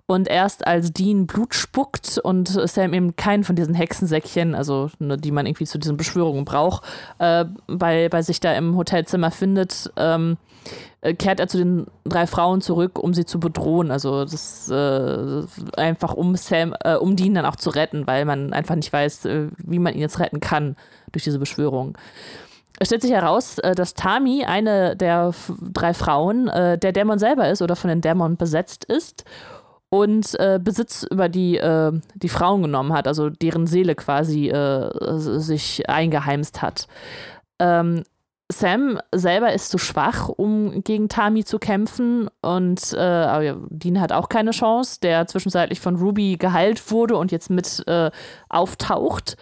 [0.06, 5.16] Und erst als Dean Blut spuckt und Sam eben keinen von diesen Hexensäckchen, also ne,
[5.16, 6.82] die man irgendwie zu diesen Beschwörungen braucht,
[7.18, 10.36] äh, bei, bei sich da im Hotelzimmer findet, ähm,
[11.00, 13.90] äh, kehrt er zu den drei Frauen zurück, um sie zu bedrohen.
[13.90, 15.42] Also das äh,
[15.76, 19.26] einfach um Sam, äh, um Dean dann auch zu retten, weil man einfach nicht weiß,
[19.26, 20.76] äh, wie man ihn jetzt retten kann
[21.12, 21.96] durch diese Beschwörung.
[22.78, 25.32] Es stellt sich heraus, äh, dass Tami, eine der
[25.72, 29.24] drei Frauen, äh, der Dämon selber ist oder von den Dämon besetzt ist
[29.90, 31.58] und äh, Besitz über die,
[32.14, 34.52] die Frauen genommen hat, also deren Seele quasi
[35.10, 36.88] sich eingeheimst hat.
[37.58, 38.04] Ähm,
[38.50, 44.30] Sam selber ist zu schwach, um gegen Tami zu kämpfen und äh, Dean hat auch
[44.30, 48.10] keine Chance, der zwischenzeitlich von Ruby geheilt wurde und jetzt mit äh,
[48.48, 49.36] auftaucht.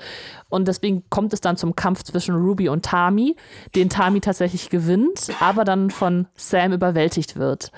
[0.48, 3.36] Und deswegen kommt es dann zum Kampf zwischen Ruby und Tami,
[3.76, 7.70] den Tami tatsächlich gewinnt, aber dann von Sam überwältigt wird.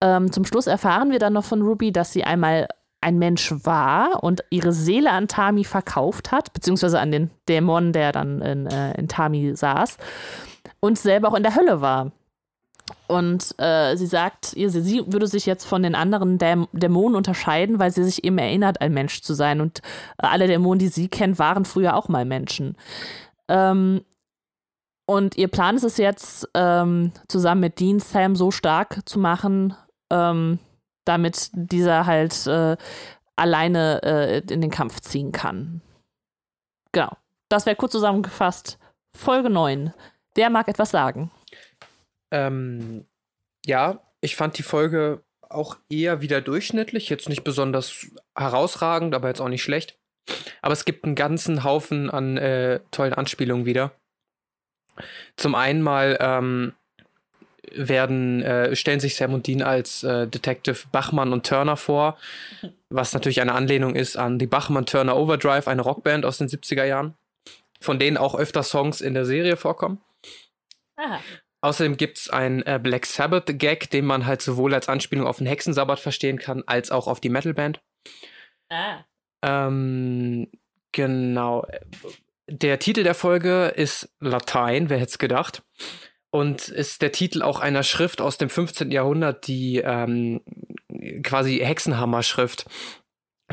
[0.00, 2.66] Ähm, zum Schluss erfahren wir dann noch von Ruby, dass sie einmal
[3.00, 8.12] ein Mensch war und ihre Seele an Tami verkauft hat, beziehungsweise an den Dämon, der
[8.12, 9.96] dann in, äh, in Tami saß
[10.80, 12.12] und selber auch in der Hölle war.
[13.06, 17.90] Und äh, sie sagt, sie würde sich jetzt von den anderen Däm Dämonen unterscheiden, weil
[17.90, 19.60] sie sich eben erinnert, ein Mensch zu sein.
[19.60, 19.80] Und
[20.18, 22.76] äh, alle Dämonen, die sie kennt, waren früher auch mal Menschen.
[23.48, 24.02] Ähm,
[25.06, 29.74] und ihr Plan ist es jetzt, ähm, zusammen mit Dean Sam so stark zu machen,
[30.10, 30.60] ähm,
[31.10, 32.76] damit dieser halt äh,
[33.34, 35.82] alleine äh, in den Kampf ziehen kann.
[36.92, 37.16] Genau.
[37.48, 38.78] Das wäre kurz zusammengefasst
[39.12, 39.92] Folge 9.
[40.36, 41.32] Wer mag etwas sagen?
[42.30, 43.06] Ähm,
[43.66, 48.06] ja, ich fand die Folge auch eher wieder durchschnittlich, jetzt nicht besonders
[48.36, 49.98] herausragend, aber jetzt auch nicht schlecht.
[50.62, 53.90] Aber es gibt einen ganzen Haufen an äh, tollen Anspielungen wieder.
[55.34, 56.74] Zum einen mal ähm,
[57.74, 62.16] werden, äh, stellen sich Sam und Dean als äh, Detective Bachmann und Turner vor,
[62.88, 67.14] was natürlich eine Anlehnung ist an die Bachmann-Turner Overdrive, eine Rockband aus den 70er Jahren,
[67.80, 70.00] von denen auch öfter Songs in der Serie vorkommen.
[70.96, 71.20] Aha.
[71.62, 75.46] Außerdem gibt es einen äh, Black Sabbath-Gag, den man halt sowohl als Anspielung auf den
[75.46, 77.82] Hexensabbat verstehen kann, als auch auf die Metalband.
[78.70, 79.04] Ah.
[79.42, 80.48] Ähm,
[80.92, 81.66] genau.
[82.46, 85.62] Der Titel der Folge ist Latein, wer hätte es gedacht
[86.30, 88.90] und ist der Titel auch einer Schrift aus dem 15.
[88.90, 90.40] Jahrhundert, die ähm,
[91.22, 92.66] quasi Hexenhammer-Schrift.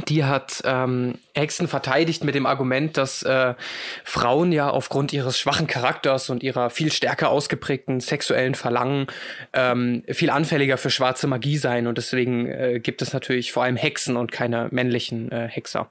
[0.08, 3.56] Die hat ähm, Hexen verteidigt mit dem Argument, dass äh,
[4.04, 9.08] Frauen ja aufgrund ihres schwachen Charakters und ihrer viel stärker ausgeprägten sexuellen Verlangen
[9.54, 13.76] ähm, viel anfälliger für schwarze Magie seien und deswegen äh, gibt es natürlich vor allem
[13.76, 15.90] Hexen und keine männlichen äh, Hexer.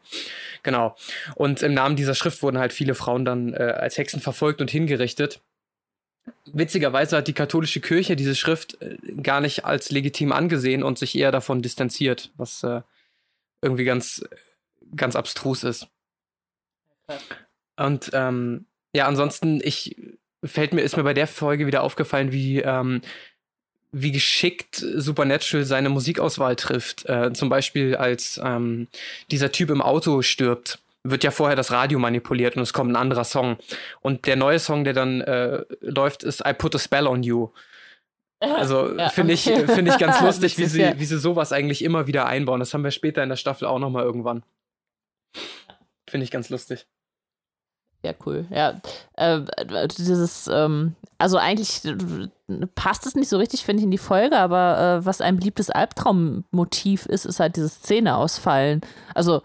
[0.63, 0.95] Genau.
[1.35, 4.71] Und im Namen dieser Schrift wurden halt viele Frauen dann äh, als Hexen verfolgt und
[4.71, 5.41] hingerichtet
[6.47, 11.17] witzigerweise hat die katholische Kirche diese Schrift äh, gar nicht als legitim angesehen und sich
[11.17, 12.83] eher davon distanziert, was äh,
[13.63, 14.25] irgendwie ganz,
[14.95, 15.89] ganz abstrus ist.
[17.77, 19.97] Und ähm, ja, ansonsten, ich
[20.45, 23.03] fällt mir, ist mir bei der Folge wieder aufgefallen, wie, ähm,
[23.93, 27.07] wie geschickt Supernatural seine Musikauswahl trifft.
[27.07, 28.89] Äh, zum Beispiel, als ähm,
[29.31, 30.79] dieser Typ im Auto stirbt
[31.11, 33.57] wird ja vorher das Radio manipuliert und es kommt ein anderer Song.
[34.01, 37.51] Und der neue Song, der dann äh, läuft, ist I Put a Spell on You.
[38.39, 42.07] Also ja, finde ich, find ich ganz lustig, wie sie, wie sie sowas eigentlich immer
[42.07, 42.61] wieder einbauen.
[42.61, 44.43] Das haben wir später in der Staffel auch nochmal irgendwann.
[46.07, 46.87] Finde ich ganz lustig.
[48.03, 48.47] Ja, cool.
[48.51, 48.81] Ja,
[49.15, 49.41] äh,
[49.89, 54.39] dieses, ähm, also eigentlich äh, passt es nicht so richtig, finde ich, in die Folge,
[54.39, 58.83] aber äh, was ein beliebtes Albtraummotiv ist, ist halt dieses Zähneausfallen.
[59.15, 59.43] Also,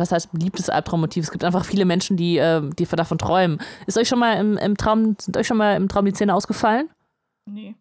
[0.00, 1.24] was heißt beliebtes Albtraummotiv?
[1.24, 3.58] Es gibt einfach viele Menschen, die, äh, die davon träumen.
[3.86, 6.34] Ist euch schon mal im, im Traum, sind euch schon mal im Traum die Zähne
[6.34, 6.88] ausgefallen?
[7.46, 7.74] Nee.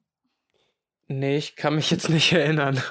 [1.08, 2.82] Nee, ich kann mich jetzt nicht erinnern.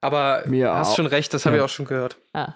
[0.00, 0.96] Aber Mir hast auch.
[0.96, 1.62] schon recht, das habe Ja.
[1.62, 2.16] ich auch schon gehört.
[2.32, 2.52] Ah.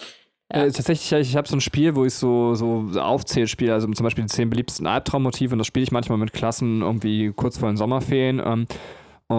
[0.52, 0.64] Ja.
[0.64, 3.86] Äh, tatsächlich, ich, ich habe so ein Spiel, wo ich so, so aufzähle, spiele, also
[3.90, 7.58] zum Beispiel die zehn beliebtesten Albtraummotive und das spiele ich manchmal mit Klassen irgendwie kurz
[7.58, 8.40] vor den Sommerferien.
[8.44, 8.66] Ähm,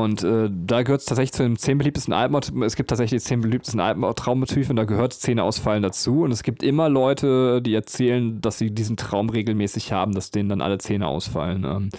[0.04, 2.64] und äh, da gehört es tatsächlich zu den zehn beliebtesten Albtraummotiven.
[2.64, 6.24] Es gibt tatsächlich die zehn beliebtesten Albtraummotive und da gehört Zähneausfallen dazu.
[6.24, 10.50] Und es gibt immer Leute, die erzählen, dass sie diesen Traum regelmäßig haben, dass denen
[10.50, 11.64] dann alle Zähne ausfallen.
[11.64, 11.90] Ähm,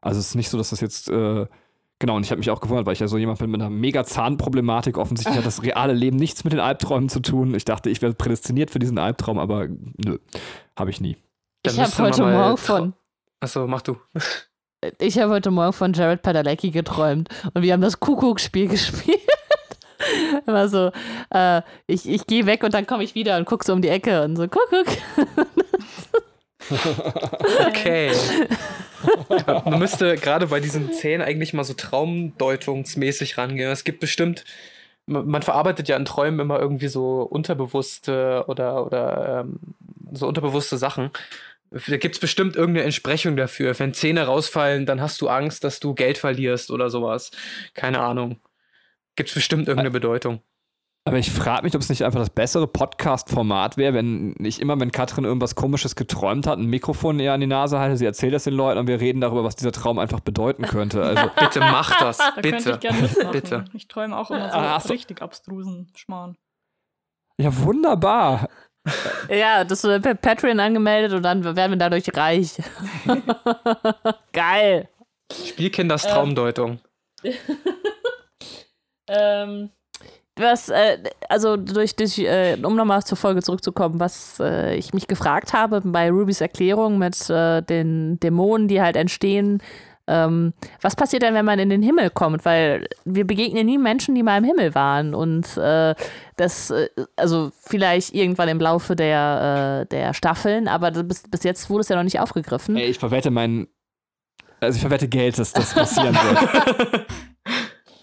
[0.00, 1.08] also es ist nicht so, dass das jetzt.
[1.08, 1.46] Äh,
[1.98, 3.70] Genau, und ich habe mich auch gewundert, weil ich ja so jemand bin mit einer
[3.70, 4.98] mega Zahnproblematik.
[4.98, 7.54] Offensichtlich hat das reale Leben nichts mit den Albträumen zu tun.
[7.54, 10.18] Ich dachte, ich wäre prädestiniert für diesen Albtraum, aber nö,
[10.78, 11.16] habe ich nie.
[11.62, 12.92] Dann ich habe heute mal Morgen von,
[13.40, 13.96] Achso, mach du.
[14.98, 19.20] ich habe heute Morgen von Jared Padalecki geträumt und wir haben das Kuckucksspiel gespielt.
[20.46, 20.92] Immer so,
[21.30, 23.88] äh, ich, ich gehe weg und dann komme ich wieder und gucke so um die
[23.88, 24.86] Ecke und so, Kuckuck.
[27.68, 28.10] Okay.
[29.64, 33.70] Man müsste gerade bei diesen Zähnen eigentlich mal so traumdeutungsmäßig rangehen.
[33.70, 34.44] Es gibt bestimmt,
[35.06, 39.60] man man verarbeitet ja in Träumen immer irgendwie so unterbewusste oder, oder ähm,
[40.12, 41.10] so unterbewusste Sachen.
[41.70, 43.78] Da gibt es bestimmt irgendeine Entsprechung dafür.
[43.78, 47.30] Wenn Zähne rausfallen, dann hast du Angst, dass du Geld verlierst oder sowas.
[47.74, 48.40] Keine Ahnung.
[49.16, 50.40] Gibt es bestimmt irgendeine Bedeutung.
[51.04, 54.78] Aber ich frage mich, ob es nicht einfach das bessere Podcast-Format wäre, wenn nicht immer,
[54.80, 58.34] wenn Katrin irgendwas Komisches geträumt hat, ein Mikrofon eher an die Nase halte, sie erzählt
[58.34, 61.02] das den Leuten und wir reden darüber, was dieser Traum einfach bedeuten könnte.
[61.04, 62.18] Also, Bitte mach das.
[62.18, 62.70] Da könnte Bitte.
[62.72, 63.30] ich gerne mitmachen.
[63.32, 63.64] Bitte.
[63.74, 66.36] Ich träume auch immer so Ah, richtig abstrusen Schmarrn.
[67.38, 68.48] ja, wunderbar.
[69.28, 72.56] Ja, das wird per Patreon angemeldet und dann werden wir dadurch reich.
[74.32, 74.88] Geil.
[75.32, 76.80] Spielkinders Traumdeutung.
[79.08, 79.70] Ähm,
[80.36, 80.98] was, äh,
[81.28, 85.80] also durch, durch äh, um nochmal zur Folge zurückzukommen, was äh, ich mich gefragt habe
[85.80, 89.62] bei Rubys Erklärung mit äh, den Dämonen, die halt entstehen,
[90.06, 92.44] ähm, was passiert denn, wenn man in den Himmel kommt?
[92.44, 95.94] Weil wir begegnen nie Menschen, die mal im Himmel waren und äh,
[96.36, 101.68] das, äh, also vielleicht irgendwann im Laufe der, äh, der Staffeln, aber bis, bis jetzt
[101.70, 102.76] wurde es ja noch nicht aufgegriffen.
[102.76, 103.66] Ey, ich verwette mein.
[104.60, 107.06] Also ich verwette Geld, dass das passieren wird.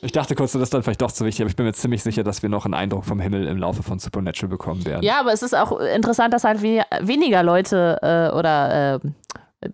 [0.03, 2.03] Ich dachte kurz, das ist dann vielleicht doch zu wichtig, aber ich bin mir ziemlich
[2.03, 5.01] sicher, dass wir noch einen Eindruck vom Himmel im Laufe von Supernatural bekommen werden.
[5.01, 8.99] Ja, aber es ist auch interessant, dass halt we weniger Leute äh, oder äh,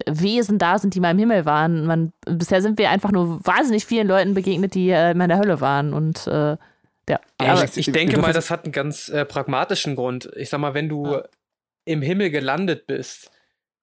[0.08, 1.86] Wesen da sind, die mal im Himmel waren.
[1.86, 5.40] Man, bisher sind wir einfach nur wahnsinnig vielen Leuten begegnet, die äh, mal in der
[5.40, 5.94] Hölle waren.
[5.94, 6.58] Und äh,
[7.10, 7.20] ja.
[7.38, 10.30] Aber ich, ich denke mal, das hat einen ganz äh, pragmatischen Grund.
[10.36, 11.24] Ich sag mal, wenn du Ja.
[11.86, 13.32] im Himmel gelandet bist,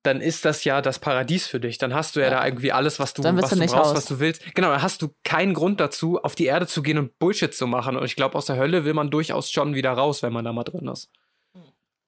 [0.04, 1.78] dann ist das ja das Paradies für dich.
[1.78, 2.30] Dann hast du ja, Ja.
[2.38, 3.96] da irgendwie alles, was du, was du du nicht brauchst, raus.
[3.96, 4.54] was du willst.
[4.54, 7.66] Genau, dann hast du keinen Grund dazu, auf die Erde zu gehen und Bullshit zu
[7.66, 7.96] machen.
[7.96, 10.52] Und ich glaube, aus der Hölle will man durchaus schon wieder raus, wenn man da
[10.52, 11.10] mal drin ist.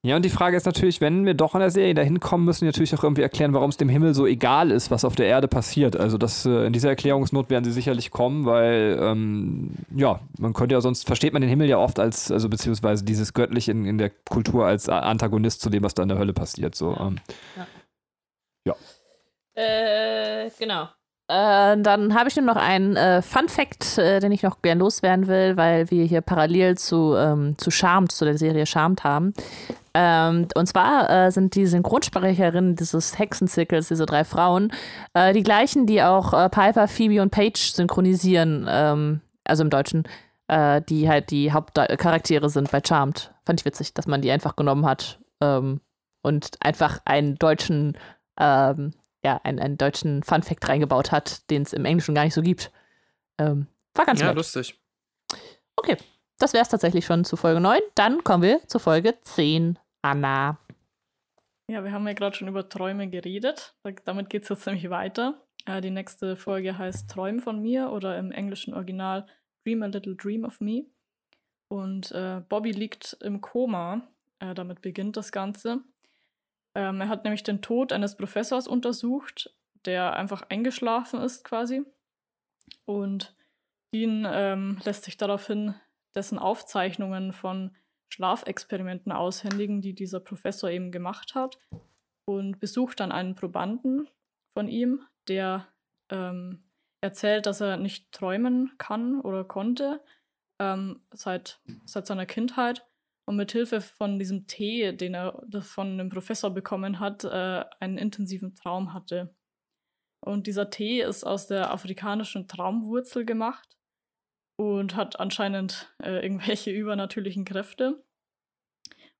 [0.05, 2.61] Ja, und die Frage ist natürlich, wenn wir doch in der Serie dahin kommen, müssen
[2.61, 5.25] wir natürlich auch irgendwie erklären, warum es dem Himmel so egal ist, was auf der
[5.25, 5.97] Erde passiert.
[5.97, 10.73] Also das, äh, in dieser Erklärungsnot werden sie sicherlich kommen, weil ähm, ja, man könnte
[10.73, 13.97] ja sonst, versteht man den Himmel ja oft als, also beziehungsweise dieses Göttliche in, in
[13.97, 16.75] der Kultur als Antagonist zu dem, was da in der Hölle passiert.
[16.75, 17.17] So, ähm.
[19.53, 20.87] Äh, genau.
[21.29, 24.79] Äh, dann habe ich nur noch einen äh, Fun Fact, äh, den ich noch gern
[24.79, 29.35] loswerden will, weil wir hier parallel zu, ähm, zu Charmed, zu der Serie Charmed haben.
[29.93, 34.73] Ähm, und zwar äh, sind die Synchronsprecherinnen dieses Hexenzirkels, diese drei Frauen,
[35.13, 40.03] äh, die gleichen, die auch Piper, Phoebe und Paige synchronisieren, ähm, also im Deutschen,
[40.89, 43.31] die halt die Hauptcharaktere sind bei Charmed.
[43.45, 45.79] Fand ich witzig, dass man die einfach genommen hat ähm,
[46.23, 47.95] und einfach einen deutschen
[48.39, 48.93] ähm,
[49.23, 52.71] ja, einen, einen deutschen Fun-Fact reingebaut hat, den es im Englischen gar nicht so gibt.
[53.37, 54.35] Ähm, war ganz Ja, nett.
[54.37, 54.79] lustig.
[55.75, 55.97] Okay,
[56.37, 57.79] das wäre es tatsächlich schon zu Folge 9.
[57.95, 59.77] Dann kommen wir zu Folge 10.
[60.01, 60.57] Anna.
[61.69, 63.75] Ja, wir haben ja gerade schon über Träume geredet.
[63.83, 65.41] Da- Damit geht es jetzt nämlich weiter.
[65.65, 69.27] Äh, die nächste Folge heißt Träume von mir oder im englischen Original
[69.65, 70.85] Dream a Little Dream of Me.
[71.67, 74.07] Und äh, Bobby liegt im Koma.
[74.39, 75.81] Äh, damit beginnt das Ganze.
[76.75, 79.53] Ähm, er hat nämlich den Tod eines Professors untersucht,
[79.85, 81.83] der einfach eingeschlafen ist quasi.
[82.85, 83.35] Und
[83.91, 85.73] ihn ähm, lässt sich daraufhin
[86.15, 87.75] dessen Aufzeichnungen von
[88.09, 91.59] Schlafexperimenten aushändigen, die dieser Professor eben gemacht hat.
[92.25, 94.07] Und besucht dann einen Probanden
[94.53, 95.67] von ihm, der
[96.11, 96.63] ähm,
[97.01, 100.01] erzählt, dass er nicht träumen kann oder konnte
[100.59, 102.85] ähm, seit, seit seiner Kindheit
[103.29, 107.99] und mit Hilfe von diesem Tee, den er von einem Professor bekommen hat, äh, einen
[107.99, 109.35] intensiven Traum hatte.
[110.19, 113.77] Und dieser Tee ist aus der afrikanischen Traumwurzel gemacht
[114.59, 118.03] und hat anscheinend äh, irgendwelche übernatürlichen Kräfte.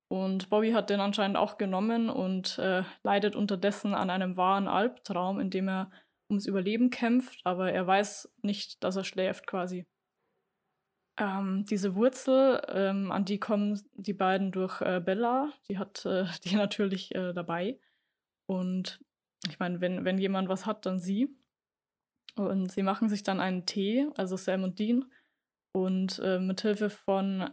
[0.08, 5.38] Und Bobby hat den anscheinend auch genommen und äh, leidet unterdessen an einem wahren Albtraum,
[5.38, 5.92] in dem er
[6.28, 9.86] ums Überleben kämpft, aber er weiß nicht, dass er schläft quasi.
[11.20, 16.24] Ähm, diese Wurzel, ähm, an die kommen die beiden durch äh, Bella, die hat äh,
[16.44, 17.78] die natürlich äh, dabei.
[18.46, 19.00] Und
[19.46, 21.36] ich meine, wenn, wenn jemand was hat, dann sie.
[22.36, 25.04] Und sie machen sich dann einen Tee, also Sam und Dean.
[25.72, 27.50] Und äh, mit Hilfe von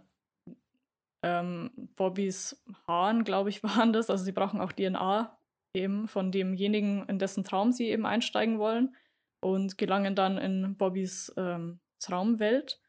[1.21, 4.09] ähm, Bobbys Haaren, glaube ich, waren das.
[4.09, 5.37] Also sie brauchen auch DNA
[5.73, 8.95] eben von demjenigen, in dessen Traum sie eben einsteigen wollen.
[9.41, 12.79] Und gelangen dann in Bobbys ähm, Traumwelt.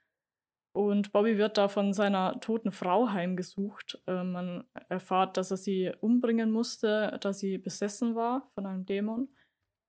[0.78, 4.00] Und Bobby wird da von seiner toten Frau heimgesucht.
[4.06, 9.26] Äh, man erfahrt, dass er sie umbringen musste, da sie besessen war von einem Dämon.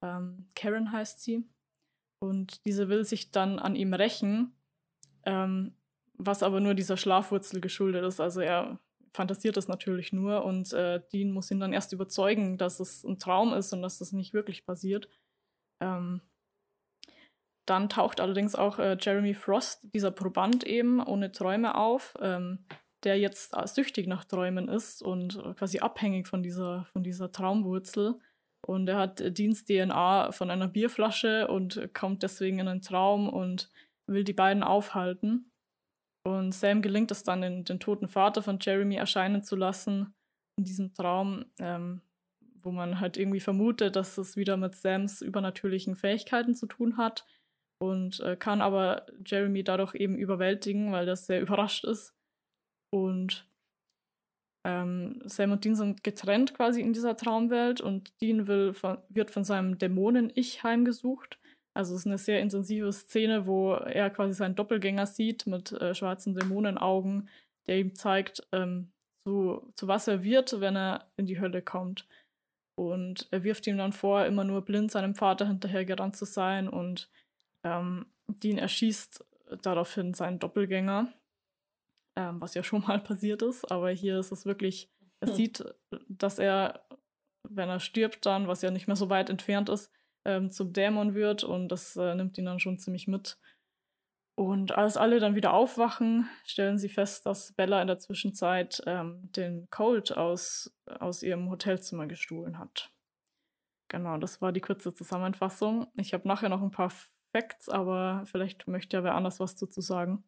[0.03, 1.47] Ähm, Karen heißt sie.
[2.17, 4.55] Und diese will sich dann an ihm rächen,
[5.25, 5.75] ähm,
[6.13, 8.19] was aber nur dieser Schlafwurzel geschuldet ist.
[8.19, 8.79] Also er
[9.13, 13.19] fantasiert das natürlich nur und äh, Dean muss ihn dann erst überzeugen, dass es ein
[13.19, 15.07] Traum ist und dass das nicht wirklich passiert.
[15.81, 16.21] Ähm,
[17.69, 22.59] dann taucht allerdings auch äh, Jeremy Frost, dieser Proband eben, ohne Träume auf, ähm,
[23.03, 28.19] der jetzt süchtig nach Träumen ist und äh, quasi abhängig von dieser, von dieser Traumwurzel.
[28.65, 33.69] Und er hat äh, Dienst-DNA von einer Bierflasche und kommt deswegen in einen Traum und
[34.07, 35.51] will die beiden aufhalten.
[36.23, 40.13] Und Sam gelingt es dann, den, den toten Vater von Jeremy erscheinen zu lassen
[40.57, 42.01] in diesem Traum, ähm,
[42.61, 47.25] wo man halt irgendwie vermutet, dass es wieder mit Sams übernatürlichen Fähigkeiten zu tun hat
[47.81, 52.13] und äh, kann aber Jeremy dadurch eben überwältigen, weil das sehr überrascht ist.
[52.93, 53.47] Und
[54.67, 59.31] ähm, Sam und Dean sind getrennt quasi in dieser Traumwelt und Dean will von, wird
[59.31, 61.39] von seinem Dämonen-Ich heimgesucht.
[61.77, 65.95] Also es ist eine sehr intensive Szene, wo er quasi seinen Doppelgänger sieht mit äh,
[65.95, 67.29] schwarzen Dämonenaugen,
[67.67, 68.91] der ihm zeigt, ähm,
[69.25, 72.07] zu, zu was er wird, wenn er in die Hölle kommt.
[72.77, 77.09] Und er wirft ihm dann vor, immer nur blind seinem Vater hinterhergerannt zu sein und
[77.63, 79.25] ähm, Dean erschießt
[79.61, 81.13] daraufhin seinen Doppelgänger,
[82.15, 85.35] ähm, was ja schon mal passiert ist, aber hier ist es wirklich, er hm.
[85.35, 85.63] sieht,
[86.07, 86.85] dass er,
[87.47, 89.91] wenn er stirbt dann, was ja nicht mehr so weit entfernt ist,
[90.25, 93.37] ähm, zum Dämon wird und das äh, nimmt ihn dann schon ziemlich mit.
[94.37, 99.29] Und als alle dann wieder aufwachen, stellen sie fest, dass Bella in der Zwischenzeit ähm,
[99.33, 102.89] den Colt aus, aus ihrem Hotelzimmer gestohlen hat.
[103.89, 105.87] Genau, das war die kurze Zusammenfassung.
[105.95, 106.91] Ich habe nachher noch ein paar
[107.31, 110.23] Facts, aber vielleicht möchte ja wer anders was dazu sagen.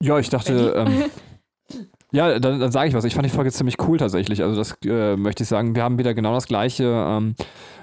[0.00, 1.10] Ja, ich dachte, ähm,
[2.14, 3.04] ja, dann, dann sage ich was.
[3.04, 4.40] Ich fand die Folge ziemlich cool tatsächlich.
[4.40, 5.74] Also das äh, möchte ich sagen.
[5.74, 6.84] Wir haben wieder genau das Gleiche.
[6.84, 7.34] Ähm,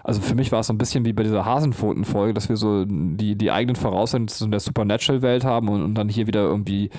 [0.05, 2.85] also für mich war es so ein bisschen wie bei dieser Hasenpfoten-Folge, dass wir so
[2.85, 6.91] die, die eigenen Voraussetzungen der Supernatural-Welt haben und, und, dann hier wieder irgendwie,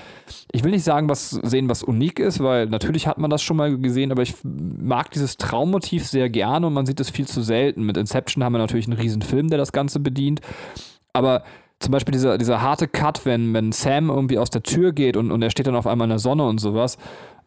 [0.51, 3.57] ich will nicht sagen, was sehen, was unik ist, weil natürlich hat man das schon
[3.57, 7.41] mal gesehen, aber ich mag dieses Traummotiv sehr gerne und man sieht es viel zu
[7.41, 7.83] selten.
[7.83, 10.39] Mit Inception haben wir natürlich einen riesen Film, der das Ganze bedient.
[11.13, 11.43] Aber
[11.83, 15.31] zum Beispiel dieser, dieser harte Cut, wenn, wenn Sam irgendwie aus der Tür geht und,
[15.31, 16.97] und er steht dann auf einmal in der Sonne und sowas.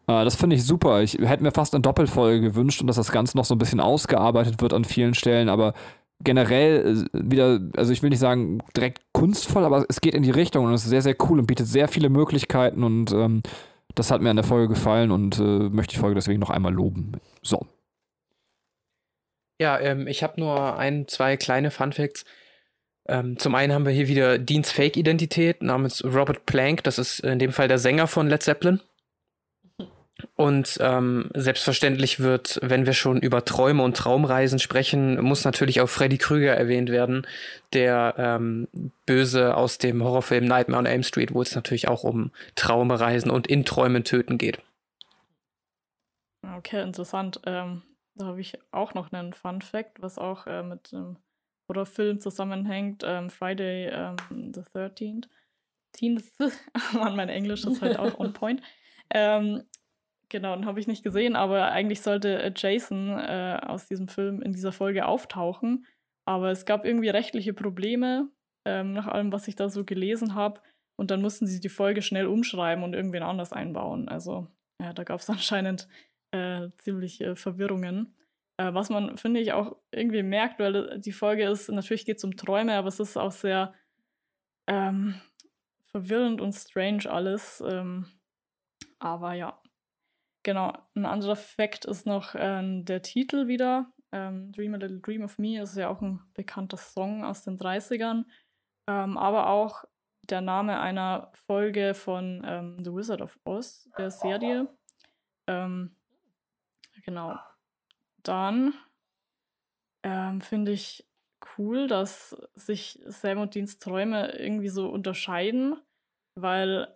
[0.07, 1.01] Äh, das finde ich super.
[1.01, 3.79] Ich hätte mir fast eine Doppelfolge gewünscht und dass das Ganze noch so ein bisschen
[3.79, 5.73] ausgearbeitet wird an vielen Stellen, aber
[6.23, 10.31] generell äh, wieder, also ich will nicht sagen direkt kunstvoll, aber es geht in die
[10.31, 13.41] Richtung und es ist sehr, sehr cool und bietet sehr viele Möglichkeiten und ähm,
[13.95, 16.73] das hat mir an der Folge gefallen und äh, möchte die Folge deswegen noch einmal
[16.73, 17.13] loben.
[17.41, 17.65] So.
[19.59, 22.23] Ja, ähm, ich habe nur ein, zwei kleine Fun Facts.
[23.07, 26.83] Ähm, zum einen haben wir hier wieder Deans Fake-Identität namens Robert Plank.
[26.83, 28.81] Das ist in dem Fall der Sänger von Led Zeppelin.
[30.35, 35.89] Und ähm, selbstverständlich wird, wenn wir schon über Träume und Traumreisen sprechen, muss natürlich auch
[35.89, 37.27] Freddy Krüger erwähnt werden,
[37.73, 38.67] der ähm,
[39.05, 43.45] Böse aus dem Horrorfilm Nightmare on Elm Street, wo es natürlich auch um Traumreisen und
[43.47, 44.59] in Träumen töten geht.
[46.57, 47.39] Okay, interessant.
[47.45, 47.83] Ähm,
[48.15, 51.17] da habe ich auch noch einen Fun Fact, was auch äh, mit dem
[51.67, 53.03] oder Film zusammenhängt.
[53.05, 55.27] Ähm, Friday ähm, the 13th.
[55.93, 56.21] Teen,
[56.93, 58.61] Mann, mein Englisch ist halt auch on point.
[59.09, 59.63] Ähm,
[60.29, 64.41] genau, den habe ich nicht gesehen, aber eigentlich sollte äh, Jason äh, aus diesem Film
[64.41, 65.85] in dieser Folge auftauchen.
[66.25, 68.29] Aber es gab irgendwie rechtliche Probleme,
[68.65, 70.61] ähm, nach allem, was ich da so gelesen habe.
[70.97, 74.09] Und dann mussten sie die Folge schnell umschreiben und irgendwen anders einbauen.
[74.09, 74.47] Also,
[74.81, 75.87] ja, da gab es anscheinend
[76.31, 78.13] äh, ziemlich äh, Verwirrungen.
[78.57, 82.23] Äh, was man, finde ich, auch irgendwie merkt, weil die Folge ist, natürlich geht es
[82.23, 83.73] um Träume, aber es ist auch sehr
[84.67, 85.21] ähm,
[85.91, 87.63] verwirrend und strange alles.
[87.65, 88.07] Ähm,
[88.99, 89.61] aber ja,
[90.43, 90.73] genau.
[90.95, 93.91] Ein anderer Fakt ist noch äh, der Titel wieder.
[94.11, 97.57] Ähm, Dream a Little Dream of Me ist ja auch ein bekannter Song aus den
[97.57, 98.25] 30ern.
[98.87, 99.83] Ähm, aber auch
[100.23, 104.67] der Name einer Folge von ähm, The Wizard of Oz, der Serie.
[105.47, 105.95] Ähm,
[107.03, 107.37] genau.
[108.27, 108.73] Dann
[110.03, 111.07] ähm, finde ich
[111.57, 115.77] cool, dass sich Sam und Deans Träume irgendwie so unterscheiden,
[116.35, 116.87] weil,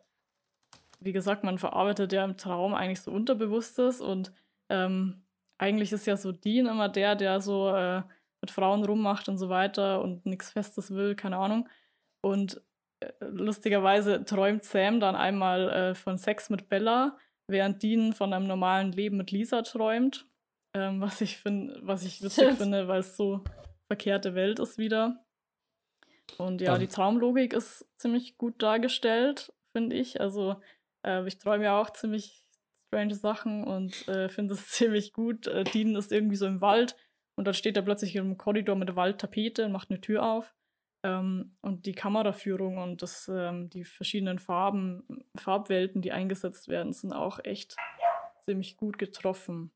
[0.99, 4.33] wie gesagt, man verarbeitet ja im Traum eigentlich so Unterbewusstes und
[4.69, 5.23] ähm,
[5.57, 8.01] eigentlich ist ja so Dean immer der, der so äh,
[8.41, 11.69] mit Frauen rummacht und so weiter und nichts Festes will, keine Ahnung.
[12.21, 12.61] Und
[12.99, 17.17] äh, lustigerweise träumt Sam dann einmal äh, von Sex mit Bella,
[17.47, 20.27] während Dean von einem normalen Leben mit Lisa träumt.
[20.73, 23.43] Ähm, was ich finde, was ich witzig finde, weil es so
[23.88, 25.23] verkehrte Welt ist wieder.
[26.38, 30.22] Und ja, die Traumlogik ist ziemlich gut dargestellt, finde ich.
[30.22, 30.61] Also
[31.06, 32.48] äh, ich träume ja auch ziemlich
[32.88, 35.48] strange Sachen und äh, finde es ziemlich gut.
[35.48, 36.95] Äh, Dean ist irgendwie so im Wald
[37.38, 40.53] und dann steht er plötzlich im Korridor mit der Waldtapete und macht eine Tür auf.
[41.03, 47.14] Ähm, und die Kameraführung und das, ähm, die verschiedenen Farben, Farbwelten, die eingesetzt werden, sind
[47.14, 47.76] auch echt
[48.41, 49.72] ziemlich gut getroffen.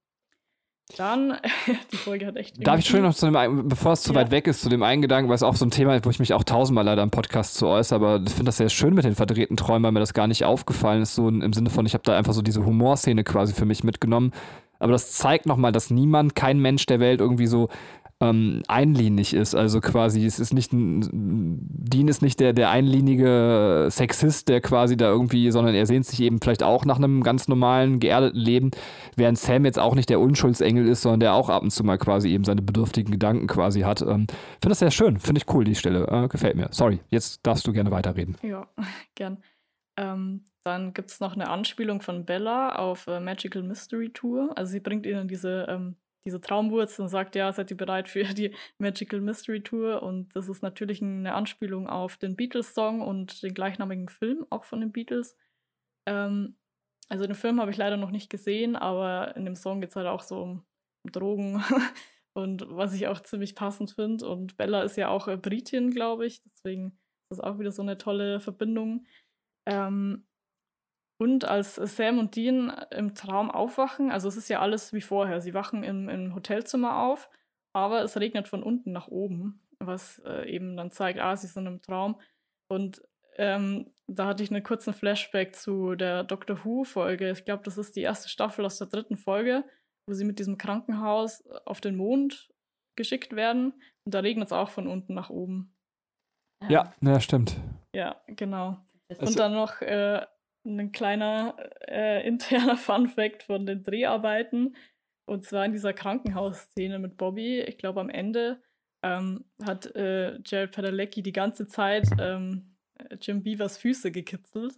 [0.97, 1.37] Dann,
[1.91, 2.65] die Folge hat echt.
[2.65, 4.19] Darf ich schon noch zu dem, bevor es zu ja.
[4.19, 6.09] weit weg ist, zu dem einen Gedanken, weil es auch so ein Thema ist, wo
[6.09, 8.93] ich mich auch tausendmal leider im Podcast zu äußere, aber ich finde das sehr schön
[8.93, 11.85] mit den verdrehten Träumen, weil mir das gar nicht aufgefallen ist, so im Sinne von,
[11.85, 14.31] ich habe da einfach so diese Humorszene quasi für mich mitgenommen.
[14.77, 17.69] Aber das zeigt nochmal, dass niemand, kein Mensch der Welt irgendwie so
[18.21, 19.55] ähm, einlinig ist.
[19.55, 24.95] Also quasi, es ist nicht ein, Dean ist nicht der, der einlinige Sexist, der quasi
[24.95, 28.71] da irgendwie, sondern er sehnt sich eben vielleicht auch nach einem ganz normalen, geerdeten Leben,
[29.15, 31.97] während Sam jetzt auch nicht der Unschuldsengel ist, sondern der auch ab und zu mal
[31.97, 34.01] quasi eben seine bedürftigen Gedanken quasi hat.
[34.01, 36.07] Ähm, finde das sehr schön, finde ich cool, die Stelle.
[36.07, 36.69] Äh, gefällt mir.
[36.71, 38.37] Sorry, jetzt darfst du gerne weiterreden.
[38.41, 38.67] Ja,
[39.15, 39.43] gern.
[39.97, 44.51] Ähm, dann gibt es noch eine Anspielung von Bella auf äh, Magical Mystery Tour.
[44.55, 48.23] Also sie bringt ihnen diese ähm, diese Traumwurzel und sagt, ja, seid ihr bereit für
[48.23, 50.03] die Magical Mystery Tour?
[50.03, 54.81] Und das ist natürlich eine Anspielung auf den Beatles-Song und den gleichnamigen Film, auch von
[54.81, 55.37] den Beatles.
[56.07, 56.57] Ähm,
[57.09, 59.95] also den Film habe ich leider noch nicht gesehen, aber in dem Song geht es
[59.95, 60.65] halt auch so um
[61.11, 61.63] Drogen
[62.33, 64.27] und was ich auch ziemlich passend finde.
[64.27, 66.97] Und Bella ist ja auch Britin, glaube ich, deswegen
[67.29, 69.05] ist das auch wieder so eine tolle Verbindung.
[69.67, 70.25] Ähm,
[71.17, 75.39] und als Sam und Dean im Traum aufwachen, also es ist ja alles wie vorher,
[75.41, 77.29] sie wachen im, im Hotelzimmer auf,
[77.73, 81.67] aber es regnet von unten nach oben, was äh, eben dann zeigt, ah, sie sind
[81.67, 82.19] im Traum.
[82.69, 83.01] Und
[83.37, 87.31] ähm, da hatte ich einen kurzen Flashback zu der Doctor Who-Folge.
[87.31, 89.63] Ich glaube, das ist die erste Staffel aus der dritten Folge,
[90.07, 92.49] wo sie mit diesem Krankenhaus auf den Mond
[92.95, 93.73] geschickt werden.
[94.05, 95.75] Und da regnet es auch von unten nach oben.
[96.69, 97.57] Ja, ja, stimmt.
[97.93, 98.77] Ja, genau.
[99.19, 100.25] Und dann noch äh,
[100.65, 101.55] ein kleiner
[101.87, 104.75] äh, interner Fun-Fact von den Dreharbeiten.
[105.25, 107.61] Und zwar in dieser Krankenhausszene mit Bobby.
[107.61, 108.61] Ich glaube, am Ende
[109.03, 112.75] ähm, hat äh, Jared Padalecki die ganze Zeit ähm,
[113.21, 114.75] Jim Beavers Füße gekitzelt.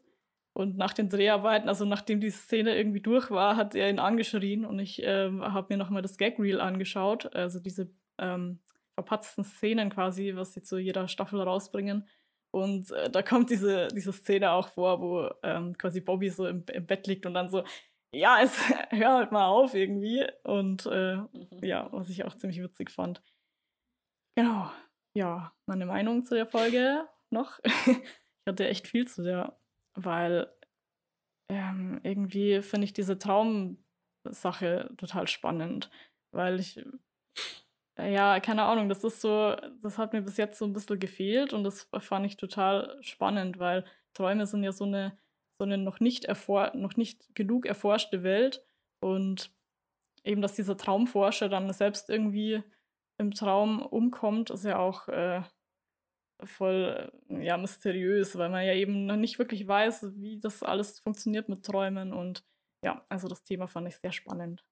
[0.54, 4.66] Und nach den Dreharbeiten, also nachdem die Szene irgendwie durch war, hat er ihn angeschrien
[4.66, 8.60] und ich ähm, habe mir nochmal das Gag-Reel angeschaut, also diese ähm,
[8.96, 12.08] verpatzten Szenen quasi, was sie zu jeder Staffel rausbringen.
[12.52, 16.64] Und äh, da kommt diese, diese Szene auch vor, wo ähm, quasi Bobby so im,
[16.72, 17.64] im, Bett liegt und dann so,
[18.14, 18.58] ja, es
[18.90, 20.26] hör halt mal auf irgendwie.
[20.44, 21.28] Und äh, mhm.
[21.62, 23.22] ja, was ich auch ziemlich witzig fand.
[24.36, 24.72] Genau.
[25.16, 27.60] Ja, meine Meinung zu der Folge noch.
[27.64, 29.60] ich hatte echt viel zu der,
[29.96, 30.52] weil
[31.50, 35.90] ähm, irgendwie finde ich diese Traumsache total spannend,
[36.32, 36.84] weil ich
[37.98, 41.54] ja, keine Ahnung, das ist so, das hat mir bis jetzt so ein bisschen gefehlt
[41.54, 45.18] und das fand ich total spannend, weil Träume sind ja so eine,
[45.60, 48.64] so eine noch nicht erfor noch nicht genug erforschte Welt
[49.00, 49.52] und
[50.24, 52.64] eben, dass dieser Traumforscher dann selbst irgendwie
[53.20, 55.42] im Traum umkommt, ist ja auch äh,
[56.44, 61.50] voll ja mysteriös, weil man ja eben noch nicht wirklich weiß, wie das alles funktioniert
[61.50, 62.44] mit Träumen und
[62.86, 64.64] ja, also das Thema fand ich sehr spannend.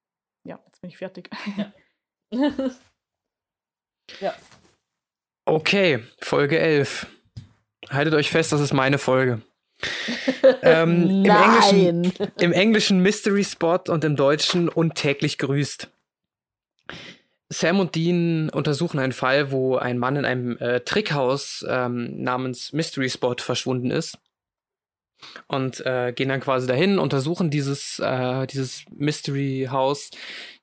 [0.46, 1.30] Ja, jetzt bin ich fertig.
[1.58, 1.74] Ja.
[4.22, 4.34] Ja.
[5.46, 7.08] Okay, Folge 11.
[7.90, 9.42] Haltet euch fest, das ist meine Folge.
[10.62, 15.90] ähm, im, Englischen, Im Englischen Mystery Spot und im Deutschen untäglich grüßt.
[17.50, 22.74] Sam und Dean untersuchen einen Fall, wo ein Mann in einem äh, Trickhaus ähm, namens
[22.74, 24.18] Mystery Spot verschwunden ist.
[25.48, 30.10] Und äh, gehen dann quasi dahin, untersuchen dieses, äh, dieses Mystery House,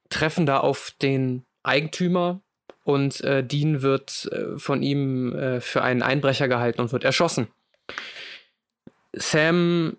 [0.08, 2.42] treffen da auf den Eigentümer
[2.84, 7.48] und äh, Dean wird äh, von ihm äh, für einen Einbrecher gehalten und wird erschossen.
[9.12, 9.96] Sam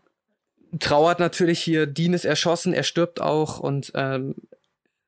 [0.80, 4.36] trauert natürlich hier, Dean ist erschossen, er stirbt auch und ähm,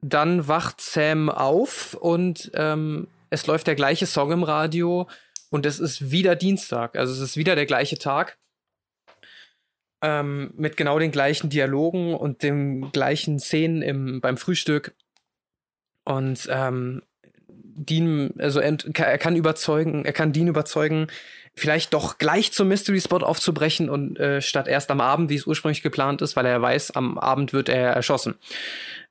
[0.01, 5.09] dann wacht Sam auf und ähm, es läuft der gleiche Song im Radio
[5.49, 8.37] und es ist wieder Dienstag, also es ist wieder der gleiche Tag.
[10.01, 14.93] Ähm, mit genau den gleichen Dialogen und den gleichen Szenen im, beim Frühstück.
[16.03, 17.01] Und ähm,
[17.75, 18.77] Dean, also er,
[19.17, 21.07] kann überzeugen, er kann Dean überzeugen,
[21.55, 25.45] vielleicht doch gleich zum Mystery Spot aufzubrechen und äh, statt erst am Abend, wie es
[25.45, 28.35] ursprünglich geplant ist, weil er weiß, am Abend wird er erschossen.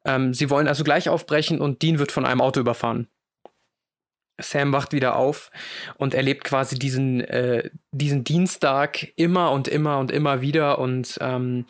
[0.05, 3.09] Ähm, sie wollen also gleich aufbrechen und Dean wird von einem Auto überfahren.
[4.41, 5.51] Sam wacht wieder auf
[5.97, 11.67] und erlebt quasi diesen, äh, diesen Dienstag immer und immer und immer wieder und ähm,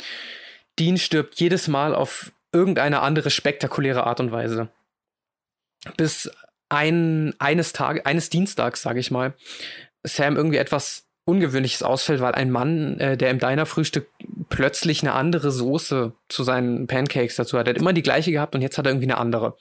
[0.78, 4.68] Dean stirbt jedes Mal auf irgendeine andere spektakuläre Art und Weise.
[5.96, 6.30] Bis
[6.68, 9.34] ein, eines Tages, eines Dienstags, sage ich mal,
[10.02, 14.08] Sam irgendwie etwas Ungewöhnliches ausfällt, weil ein Mann, äh, der im Diner frühstück
[14.50, 17.66] plötzlich eine andere Soße zu seinen Pancakes dazu hat.
[17.66, 19.56] Er hat immer die gleiche gehabt und jetzt hat er irgendwie eine andere.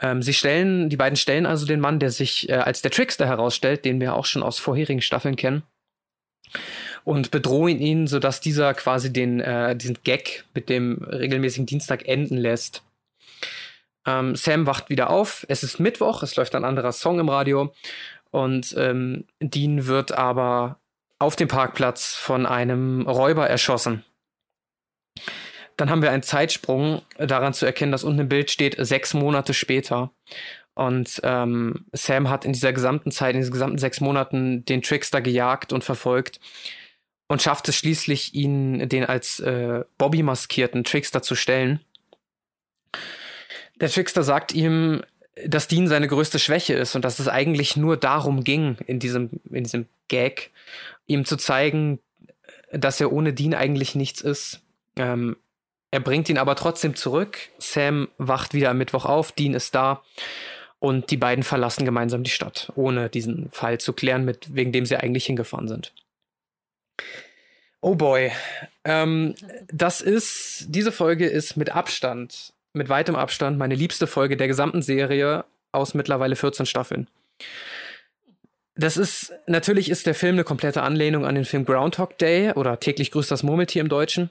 [0.00, 3.26] Ähm, sie stellen, die beiden stellen also den Mann, der sich äh, als der Trickster
[3.26, 5.64] herausstellt, den wir auch schon aus vorherigen Staffeln kennen,
[7.04, 12.36] und bedrohen ihn, sodass dieser quasi den, äh, diesen Gag mit dem regelmäßigen Dienstag enden
[12.36, 12.84] lässt.
[14.06, 17.72] Ähm, Sam wacht wieder auf, es ist Mittwoch, es läuft ein anderer Song im Radio
[18.30, 20.80] und ähm, Dean wird aber
[21.18, 24.04] auf dem Parkplatz von einem Räuber erschossen.
[25.76, 29.54] Dann haben wir einen Zeitsprung, daran zu erkennen, dass unten im Bild steht, sechs Monate
[29.54, 30.10] später.
[30.74, 35.20] Und ähm, Sam hat in dieser gesamten Zeit, in diesen gesamten sechs Monaten den Trickster
[35.20, 36.40] gejagt und verfolgt
[37.28, 41.80] und schafft es schließlich, ihn den als äh, Bobby maskierten Trickster zu stellen.
[43.82, 45.02] Der Trickster sagt ihm,
[45.44, 49.28] dass Dean seine größte Schwäche ist und dass es eigentlich nur darum ging, in diesem,
[49.50, 50.52] in diesem Gag,
[51.06, 51.98] ihm zu zeigen,
[52.70, 54.60] dass er ohne Dean eigentlich nichts ist.
[54.94, 55.36] Ähm,
[55.90, 57.38] er bringt ihn aber trotzdem zurück.
[57.58, 60.02] Sam wacht wieder am Mittwoch auf, Dean ist da
[60.78, 64.86] und die beiden verlassen gemeinsam die Stadt, ohne diesen Fall zu klären, mit, wegen dem
[64.86, 65.92] sie eigentlich hingefahren sind.
[67.80, 68.30] Oh boy.
[68.84, 69.34] Ähm,
[69.72, 74.82] das ist, diese Folge ist mit Abstand mit weitem Abstand meine liebste Folge der gesamten
[74.82, 77.08] Serie aus mittlerweile 14 Staffeln.
[78.74, 82.80] Das ist, natürlich ist der Film eine komplette Anlehnung an den Film Groundhog Day oder
[82.80, 84.30] täglich grüßt das Murmeltier im Deutschen.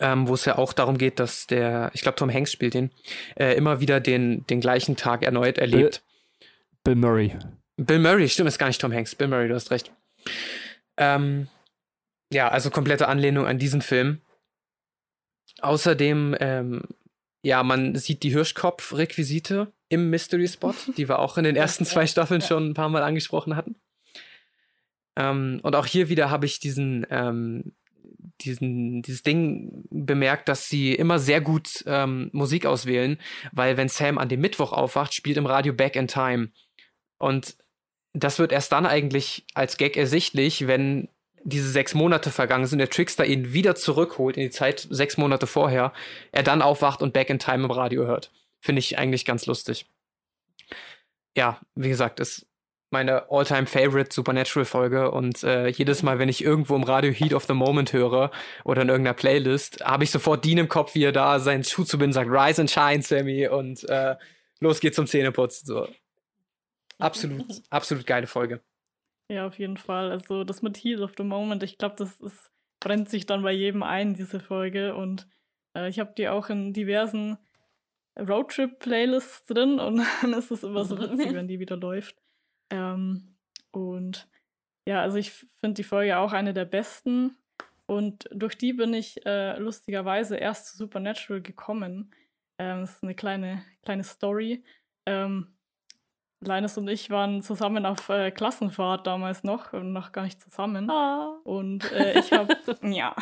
[0.00, 2.90] Ähm, wo es ja auch darum geht, dass der, ich glaube, Tom Hanks spielt den,
[3.36, 6.02] äh, immer wieder den, den gleichen Tag erneut erlebt.
[6.82, 7.36] Bill, Bill, Murray.
[7.76, 9.14] Bill Murray, stimmt, ist gar nicht Tom Hanks.
[9.14, 9.92] Bill Murray, du hast recht.
[10.96, 11.46] Ähm,
[12.32, 14.20] ja, also komplette Anlehnung an diesen Film.
[15.60, 16.82] Außerdem ähm,
[17.46, 22.04] ja, man sieht die Hirschkopf-Requisite im Mystery Spot, die wir auch in den ersten zwei
[22.08, 23.76] Staffeln schon ein paar Mal angesprochen hatten.
[25.14, 27.76] Ähm, und auch hier wieder habe ich diesen, ähm,
[28.40, 33.16] diesen, dieses Ding bemerkt, dass sie immer sehr gut ähm, Musik auswählen,
[33.52, 36.50] weil wenn Sam an dem Mittwoch aufwacht, spielt im Radio Back in Time.
[37.18, 37.56] Und
[38.12, 41.08] das wird erst dann eigentlich als Gag ersichtlich, wenn
[41.46, 45.46] diese sechs Monate vergangen sind, der Trickster ihn wieder zurückholt in die Zeit sechs Monate
[45.46, 45.92] vorher,
[46.32, 48.32] er dann aufwacht und Back in Time im Radio hört.
[48.60, 49.86] Finde ich eigentlich ganz lustig.
[51.36, 52.46] Ja, wie gesagt, ist
[52.90, 57.44] meine all-time favorite Supernatural-Folge und äh, jedes Mal, wenn ich irgendwo im Radio Heat of
[57.44, 58.32] the Moment höre
[58.64, 61.84] oder in irgendeiner Playlist, habe ich sofort Dean im Kopf, wie er da seinen Schuh
[61.84, 64.16] zu binden sagt, Rise and Shine, Sammy und äh,
[64.58, 65.66] los geht's zum Zähneputzen.
[65.66, 65.88] So.
[66.98, 68.60] Absolut, absolut geile Folge.
[69.28, 70.10] Ja, auf jeden Fall.
[70.10, 72.50] Also das mit Heat of the Moment, ich glaube, das ist,
[72.80, 74.94] brennt sich dann bei jedem ein, diese Folge.
[74.94, 75.26] Und
[75.76, 77.38] äh, ich habe die auch in diversen
[78.18, 82.16] Roadtrip-Playlists drin und dann ist es immer so witzig, wenn die wieder läuft.
[82.70, 83.36] Ähm,
[83.72, 84.28] und
[84.88, 87.36] ja, also ich finde die Folge auch eine der besten.
[87.86, 92.12] Und durch die bin ich äh, lustigerweise erst zu Supernatural gekommen.
[92.58, 94.64] Ähm, das ist eine kleine, kleine Story.
[95.06, 95.55] Ähm,
[96.46, 100.90] Linus und ich waren zusammen auf äh, Klassenfahrt damals noch und noch gar nicht zusammen.
[100.90, 101.38] Oh.
[101.44, 103.14] Und äh, ich habe ja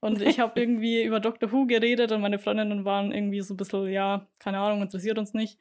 [0.00, 3.56] und ich habe irgendwie über Doctor Who geredet und meine Freundinnen waren irgendwie so ein
[3.56, 5.58] bisschen ja keine Ahnung interessiert uns nicht.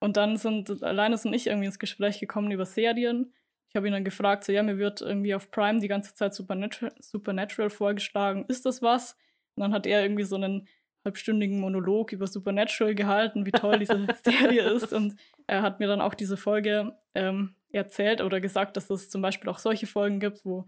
[0.00, 3.32] Und dann sind Linus und ich irgendwie ins Gespräch gekommen über Serien.
[3.68, 6.34] Ich habe ihn dann gefragt, so ja mir wird irgendwie auf Prime die ganze Zeit
[6.34, 8.44] Supernatural, Supernatural vorgeschlagen.
[8.48, 9.16] Ist das was?
[9.54, 10.66] Und dann hat er irgendwie so einen
[11.04, 14.92] halbstündigen Monolog über Supernatural gehalten, wie toll diese Serie ist.
[14.92, 15.16] Und
[15.46, 19.50] er hat mir dann auch diese Folge ähm, erzählt oder gesagt, dass es zum Beispiel
[19.50, 20.66] auch solche Folgen gibt, wo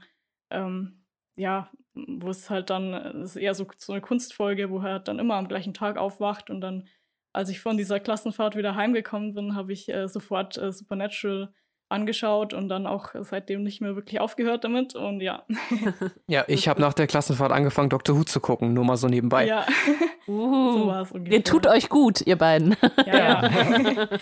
[0.50, 1.04] ähm,
[1.36, 5.34] ja, wo es halt dann, ist eher so, so eine Kunstfolge, wo er dann immer
[5.34, 6.88] am gleichen Tag aufwacht und dann,
[7.32, 11.52] als ich von dieser Klassenfahrt wieder heimgekommen bin, habe ich äh, sofort äh, Supernatural
[11.94, 14.94] angeschaut und dann auch seitdem nicht mehr wirklich aufgehört damit.
[14.94, 15.44] Und ja.
[16.26, 18.16] Ja, ich habe nach der Klassenfahrt angefangen, Dr.
[18.16, 19.46] Who zu gucken, nur mal so nebenbei.
[19.46, 19.66] Ja,
[20.26, 21.38] Uh, so war es ungefähr.
[21.38, 22.76] ihr tut euch gut, ihr beiden.
[23.06, 24.08] Ja, ja.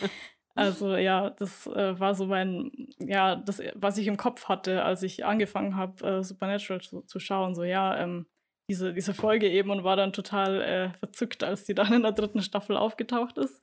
[0.54, 5.02] Also ja, das äh, war so mein, ja, das, was ich im Kopf hatte, als
[5.02, 7.54] ich angefangen habe, äh, Supernatural zu, zu schauen.
[7.54, 8.26] So, ja, ähm,
[8.68, 12.12] diese, diese Folge eben und war dann total äh, verzückt, als die dann in der
[12.12, 13.62] dritten Staffel aufgetaucht ist.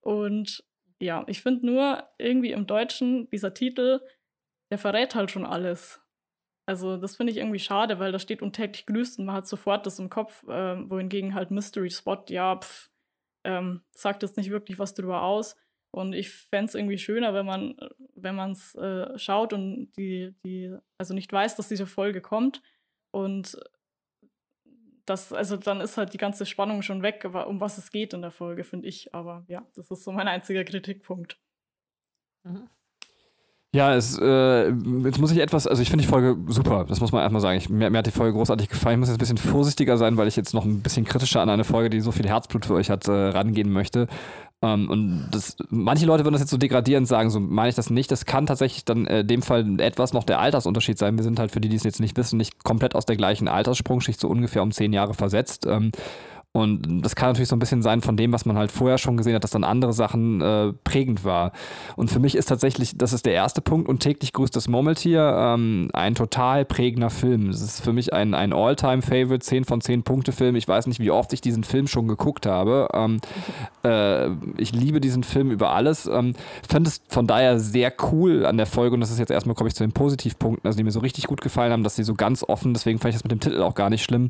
[0.00, 0.64] Und
[1.00, 4.00] ja, ich finde nur irgendwie im Deutschen, dieser Titel,
[4.70, 6.00] der verrät halt schon alles.
[6.66, 9.86] Also, das finde ich irgendwie schade, weil da steht untäglich grüßt und man hat sofort
[9.86, 12.90] das im Kopf, äh, wohingegen halt Mystery Spot, ja, pff,
[13.44, 15.56] ähm, sagt jetzt nicht wirklich was drüber aus.
[15.90, 17.76] Und ich fände es irgendwie schöner, wenn man,
[18.16, 22.62] wenn man es äh, schaut und die, die, also nicht weiß, dass diese Folge kommt.
[23.12, 23.56] Und
[25.06, 28.22] das, also dann ist halt die ganze Spannung schon weg, um was es geht in
[28.22, 29.14] der Folge, finde ich.
[29.14, 31.38] Aber ja, das ist so mein einziger Kritikpunkt.
[33.74, 34.70] Ja, es, äh,
[35.02, 37.58] jetzt muss ich etwas, also ich finde die Folge super, das muss man erstmal sagen.
[37.58, 38.94] Ich, mir, mir, hat die Folge großartig gefallen.
[38.94, 41.50] Ich muss jetzt ein bisschen vorsichtiger sein, weil ich jetzt noch ein bisschen kritischer an
[41.50, 44.06] eine Folge, die so viel Herzblut für euch hat, äh, rangehen möchte.
[44.62, 47.90] Ähm, und das, manche Leute würden das jetzt so degradierend sagen, so meine ich das
[47.90, 48.12] nicht.
[48.12, 51.16] Das kann tatsächlich dann äh, in dem Fall etwas noch der Altersunterschied sein.
[51.16, 53.48] Wir sind halt für die, die es jetzt nicht wissen, nicht komplett aus der gleichen
[53.48, 55.66] Alterssprungschicht, so ungefähr um zehn Jahre versetzt.
[55.66, 55.90] Ähm,
[56.56, 59.16] und das kann natürlich so ein bisschen sein von dem, was man halt vorher schon
[59.16, 61.50] gesehen hat, dass dann andere Sachen äh, prägend war.
[61.96, 65.34] Und für mich ist tatsächlich, das ist der erste Punkt und täglich grüßt das Murmeltier,
[65.36, 67.48] ähm, ein total prägender Film.
[67.48, 70.54] Es ist für mich ein, ein All-Time-Favorite, 10 von 10 Punkte-Film.
[70.54, 72.86] Ich weiß nicht, wie oft ich diesen Film schon geguckt habe.
[72.94, 73.20] Ähm,
[73.82, 76.06] äh, ich liebe diesen Film über alles.
[76.06, 76.34] Ähm,
[76.68, 79.70] Finde es von daher sehr cool an der Folge und das ist jetzt erstmal, komme
[79.70, 82.14] ich zu den Positivpunkten, also die mir so richtig gut gefallen haben, dass sie so
[82.14, 84.28] ganz offen, deswegen fand ich das mit dem Titel auch gar nicht schlimm,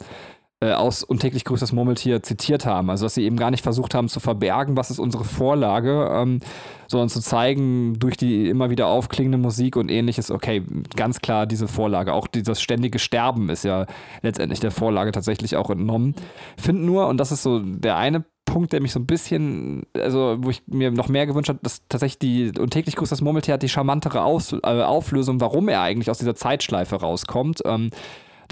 [0.60, 2.90] äh, aus Und täglich grüßt das Murmeltier zitiert haben.
[2.90, 6.40] Also, dass sie eben gar nicht versucht haben zu verbergen, was ist unsere Vorlage, ähm,
[6.88, 10.62] sondern zu zeigen durch die immer wieder aufklingende Musik und ähnliches, okay,
[10.96, 12.12] ganz klar diese Vorlage.
[12.12, 13.86] Auch dieses ständige Sterben ist ja
[14.22, 16.14] letztendlich der Vorlage tatsächlich auch entnommen.
[16.56, 20.36] Find nur, und das ist so der eine Punkt, der mich so ein bisschen, also
[20.38, 23.54] wo ich mir noch mehr gewünscht habe, dass tatsächlich die und täglich grüßt das Murmeltier
[23.54, 27.62] hat die charmantere Aus, äh, Auflösung, warum er eigentlich aus dieser Zeitschleife rauskommt.
[27.64, 27.90] Ähm,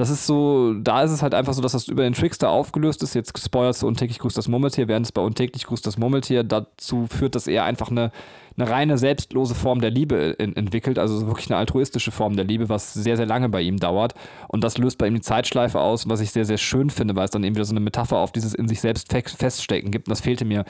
[0.03, 3.05] das ist so, da ist es halt einfach so, dass das über den Trickster aufgelöst
[3.05, 3.15] ist.
[3.15, 7.07] Jetzt spoilert zu untäglich grüßt das Murmeltier, während es bei untäglich grüßt das Murmeltier dazu
[7.07, 8.11] führt, dass er einfach eine,
[8.57, 12.69] eine reine selbstlose Form der Liebe in, entwickelt, also wirklich eine altruistische Form der Liebe,
[12.69, 14.15] was sehr, sehr lange bei ihm dauert.
[14.49, 17.27] Und das löst bei ihm die Zeitschleife aus, was ich sehr, sehr schön finde, weil
[17.27, 20.09] es dann eben wieder so eine Metapher auf dieses in sich selbst feststecken gibt.
[20.09, 20.65] Und das fehlte mir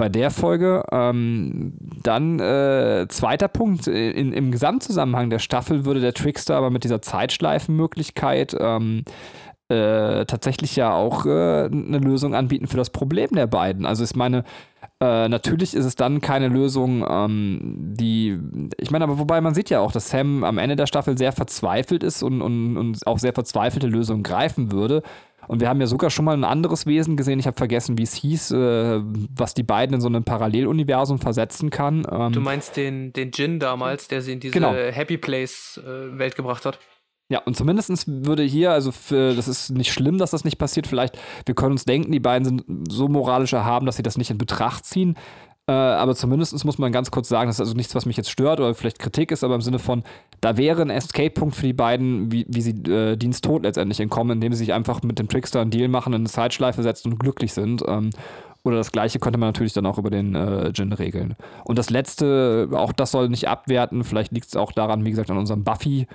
[0.00, 0.82] bei der Folge.
[0.90, 6.84] Ähm, dann äh, zweiter Punkt, in, im Gesamtzusammenhang der Staffel würde der Trickster aber mit
[6.84, 9.04] dieser Zeitschleifenmöglichkeit ähm,
[9.68, 13.84] äh, tatsächlich ja auch äh, eine Lösung anbieten für das Problem der beiden.
[13.84, 14.44] Also ich meine,
[15.00, 17.60] äh, natürlich ist es dann keine Lösung, ähm,
[17.98, 18.38] die,
[18.78, 21.32] ich meine, aber wobei man sieht ja auch, dass Sam am Ende der Staffel sehr
[21.32, 25.02] verzweifelt ist und, und, und auch sehr verzweifelte Lösungen greifen würde.
[25.50, 28.04] Und wir haben ja sogar schon mal ein anderes Wesen gesehen, ich habe vergessen, wie
[28.04, 29.00] es hieß, äh,
[29.34, 32.06] was die beiden in so ein Paralleluniversum versetzen kann.
[32.08, 34.72] Ähm, du meinst den, den Jin damals, der sie in diese genau.
[34.72, 36.78] Happy Place-Welt äh, gebracht hat?
[37.30, 40.86] Ja, und zumindest würde hier, also für, das ist nicht schlimm, dass das nicht passiert.
[40.86, 44.30] Vielleicht, wir können uns denken, die beiden sind so moralisch erhaben, dass sie das nicht
[44.30, 45.16] in Betracht ziehen.
[45.70, 48.28] Äh, aber zumindest muss man ganz kurz sagen, das ist also nichts, was mich jetzt
[48.28, 50.02] stört oder vielleicht Kritik ist, aber im Sinne von,
[50.40, 54.32] da wäre ein Escape-Punkt für die beiden, wie, wie sie äh, Dienst Tod letztendlich entkommen,
[54.32, 57.20] indem sie sich einfach mit dem Trickster einen Deal machen, in eine Zeitschleife setzen und
[57.20, 57.84] glücklich sind.
[57.86, 58.10] Ähm,
[58.64, 61.36] oder das gleiche könnte man natürlich dann auch über den äh, Gin regeln.
[61.64, 65.30] Und das letzte, auch das soll nicht abwerten, vielleicht liegt es auch daran, wie gesagt,
[65.30, 66.08] an unserem Buffy.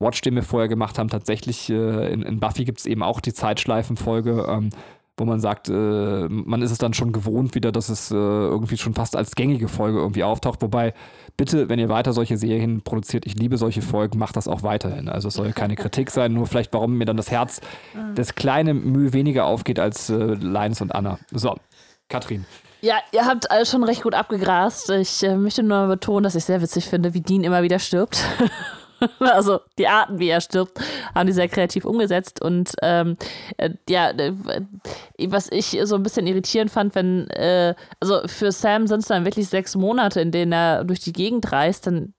[0.00, 3.20] Watch, den wir vorher gemacht haben, tatsächlich äh, in, in, Buffy gibt es eben auch
[3.20, 4.46] die Zeitschleifenfolge.
[4.48, 4.70] Ähm,
[5.16, 8.76] wo man sagt, äh, man ist es dann schon gewohnt wieder, dass es äh, irgendwie
[8.76, 10.60] schon fast als gängige Folge irgendwie auftaucht.
[10.62, 10.92] Wobei,
[11.36, 15.08] bitte, wenn ihr weiter solche Serien produziert, ich liebe solche Folgen, macht das auch weiterhin.
[15.08, 17.60] Also es soll keine Kritik sein, nur vielleicht, warum mir dann das Herz,
[18.14, 21.18] das kleine Mühe weniger aufgeht als äh, Linus und Anna.
[21.30, 21.56] So,
[22.08, 22.44] Katrin.
[22.80, 24.90] Ja, ihr habt alles schon recht gut abgegrast.
[24.90, 28.22] Ich äh, möchte nur betonen, dass ich sehr witzig finde, wie Dean immer wieder stirbt.
[29.18, 30.78] also die Arten, wie er stirbt,
[31.14, 32.40] haben die sehr kreativ umgesetzt.
[32.42, 33.16] Und ähm,
[33.56, 34.32] äh, ja, äh,
[35.28, 39.24] was ich so ein bisschen irritierend fand, wenn, äh, also für Sam sind es dann
[39.24, 42.14] wirklich sechs Monate, in denen er durch die Gegend reist, dann,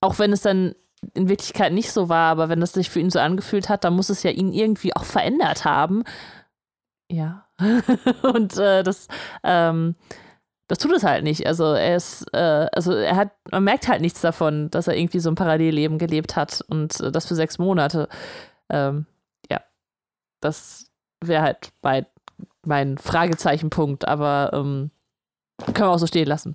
[0.00, 0.74] auch wenn es dann
[1.14, 3.94] in Wirklichkeit nicht so war, aber wenn das sich für ihn so angefühlt hat, dann
[3.94, 6.04] muss es ja ihn irgendwie auch verändert haben.
[7.10, 7.46] Ja.
[8.22, 9.08] Und äh, das,
[9.42, 9.94] ähm,
[10.68, 11.46] das tut es halt nicht.
[11.46, 15.18] Also er ist, äh, also er hat, man merkt halt nichts davon, dass er irgendwie
[15.18, 18.08] so ein Parallelleben gelebt hat und äh, das für sechs Monate.
[18.68, 19.06] Ähm,
[19.50, 19.62] ja,
[20.40, 20.90] das
[21.24, 22.06] wäre halt bei
[22.64, 24.90] mein Fragezeichenpunkt, aber ähm,
[25.64, 26.54] können wir auch so stehen lassen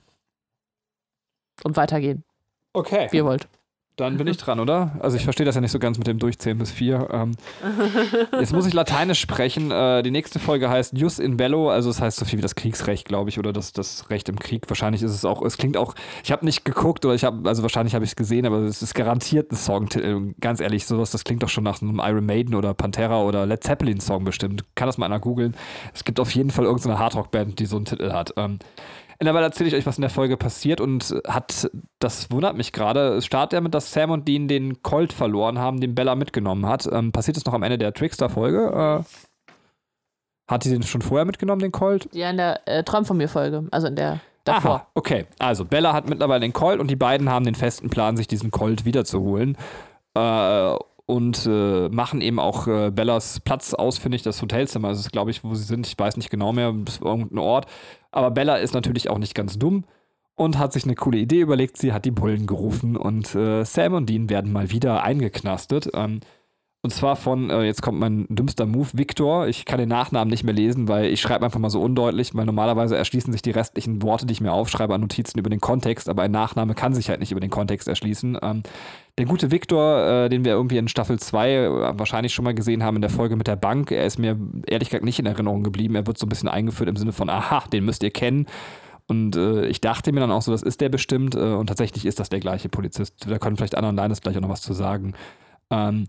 [1.64, 2.24] und weitergehen.
[2.74, 3.08] Okay.
[3.10, 3.48] Wie ihr wollt.
[3.96, 4.94] Dann bin ich dran, oder?
[5.02, 7.10] Also ich verstehe das ja nicht so ganz mit dem Durchzählen bis vier.
[7.12, 7.34] Ähm,
[8.40, 9.70] jetzt muss ich Lateinisch sprechen.
[9.70, 12.42] Äh, die nächste Folge heißt Jus in Bello, also es das heißt so viel wie
[12.42, 14.68] das Kriegsrecht, glaube ich, oder das, das Recht im Krieg.
[14.68, 15.94] Wahrscheinlich ist es auch, es klingt auch,
[16.24, 18.82] ich habe nicht geguckt oder ich habe, also wahrscheinlich habe ich es gesehen, aber es
[18.82, 20.34] ist garantiert ein Songtitel.
[20.42, 23.64] Ganz ehrlich, sowas, das klingt doch schon nach einem Iron Maiden oder Pantera oder Led
[23.64, 24.66] Zeppelin Song bestimmt.
[24.74, 25.56] Kann das mal einer googeln.
[25.94, 28.34] Es gibt auf jeden Fall irgendeine Hardrock-Band, die so einen Titel hat.
[28.38, 28.58] Ähm,
[29.20, 31.70] in der Weile erzähle ich euch, was in der Folge passiert und hat,
[32.00, 35.80] das wundert mich gerade, es startet damit, dass Sam und Dean den Colt verloren haben,
[35.80, 36.88] den Bella mitgenommen hat.
[36.92, 39.04] Ähm, passiert es noch am Ende der Trickster-Folge?
[39.06, 39.54] Äh,
[40.52, 42.10] hat die den schon vorher mitgenommen, den Colt?
[42.12, 44.72] Ja, in der äh, Träum von mir Folge, also in der davor.
[44.72, 45.26] Aha, okay.
[45.40, 48.52] Also Bella hat mittlerweile den Colt und die beiden haben den festen Plan, sich diesen
[48.52, 49.58] Colt wiederzuholen.
[50.16, 54.90] Äh, und äh, machen eben auch äh, Bellas Platz ausfindig, das Hotelzimmer.
[54.90, 55.86] Das ist, glaube ich, wo sie sind.
[55.86, 57.66] Ich weiß nicht genau mehr, das ist irgendein Ort.
[58.12, 59.84] Aber Bella ist natürlich auch nicht ganz dumm
[60.36, 61.78] und hat sich eine coole Idee überlegt.
[61.78, 65.90] Sie hat die Bullen gerufen und äh, Sam und Dean werden mal wieder eingeknastet.
[65.94, 66.22] Ähm,
[66.86, 69.48] und zwar von, äh, jetzt kommt mein dümmster Move, Victor.
[69.48, 72.46] Ich kann den Nachnamen nicht mehr lesen, weil ich schreibe einfach mal so undeutlich, weil
[72.46, 76.10] normalerweise erschließen sich die restlichen Worte, die ich mir aufschreibe, an Notizen über den Kontext,
[76.10, 78.38] aber ein Nachname kann sich halt nicht über den Kontext erschließen.
[78.42, 78.64] Ähm,
[79.18, 82.84] der gute Victor, äh, den wir irgendwie in Staffel 2 äh, wahrscheinlich schon mal gesehen
[82.84, 84.38] haben in der Folge mit der Bank, er ist mir
[84.68, 85.96] ehrlich gesagt nicht in Erinnerung geblieben.
[85.96, 88.46] Er wird so ein bisschen eingeführt im Sinne von, aha, den müsst ihr kennen.
[89.08, 91.34] Und äh, ich dachte mir dann auch so, das ist der bestimmt.
[91.36, 93.26] Äh, und tatsächlich ist das der gleiche Polizist.
[93.26, 95.14] Da können vielleicht andere Lines gleich auch noch was zu sagen.
[95.70, 96.08] Ähm,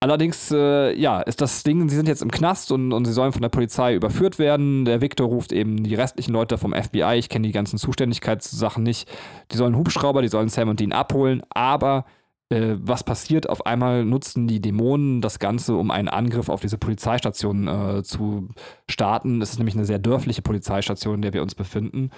[0.00, 3.32] Allerdings, äh, ja, ist das Ding, sie sind jetzt im Knast und, und sie sollen
[3.32, 4.84] von der Polizei überführt werden.
[4.84, 9.10] Der Victor ruft eben die restlichen Leute vom FBI, ich kenne die ganzen Zuständigkeitssachen nicht.
[9.50, 12.04] Die sollen Hubschrauber, die sollen Sam und Dean abholen, aber
[12.50, 13.48] äh, was passiert?
[13.48, 18.48] Auf einmal nutzen die Dämonen das Ganze, um einen Angriff auf diese Polizeistation äh, zu
[18.88, 19.42] starten.
[19.42, 22.10] Es ist nämlich eine sehr dörfliche Polizeistation, in der wir uns befinden.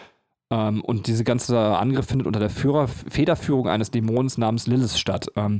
[0.53, 5.29] Ähm, und dieser ganze Angriff findet unter der Führer Federführung eines Dämonens namens Lilith statt.
[5.37, 5.59] Ähm,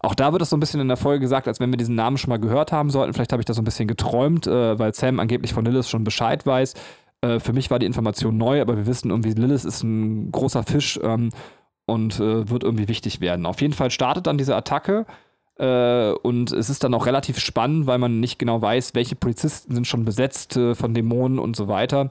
[0.00, 1.94] auch da wird es so ein bisschen in der Folge gesagt, als wenn wir diesen
[1.94, 3.12] Namen schon mal gehört haben sollten.
[3.12, 6.04] Vielleicht habe ich da so ein bisschen geträumt, äh, weil Sam angeblich von Lilith schon
[6.04, 6.74] Bescheid weiß.
[7.20, 10.62] Äh, für mich war die Information neu, aber wir wissen irgendwie, Lilith ist ein großer
[10.62, 11.30] Fisch ähm,
[11.86, 13.44] und äh, wird irgendwie wichtig werden.
[13.44, 15.04] Auf jeden Fall startet dann diese Attacke.
[15.58, 19.74] Äh, und es ist dann auch relativ spannend, weil man nicht genau weiß, welche Polizisten
[19.74, 22.10] sind schon besetzt äh, von Dämonen und so weiter.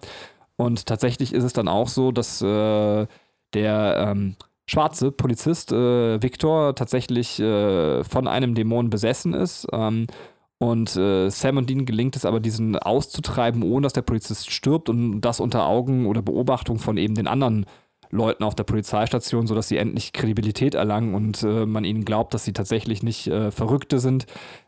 [0.56, 3.08] Und tatsächlich ist es dann auch so, dass äh,
[3.54, 4.36] der ähm,
[4.70, 9.68] schwarze Polizist äh, Victor tatsächlich äh, von einem Dämon besessen ist.
[9.72, 10.06] Ähm,
[10.60, 14.90] und äh, Sam und Dean gelingt es aber, diesen auszutreiben, ohne dass der Polizist stirbt
[14.90, 17.66] und das unter Augen oder Beobachtung von eben den anderen
[18.12, 22.44] Leuten auf der Polizeistation, sodass sie endlich Kredibilität erlangen und äh, man ihnen glaubt, dass
[22.44, 24.26] sie tatsächlich nicht äh, Verrückte sind,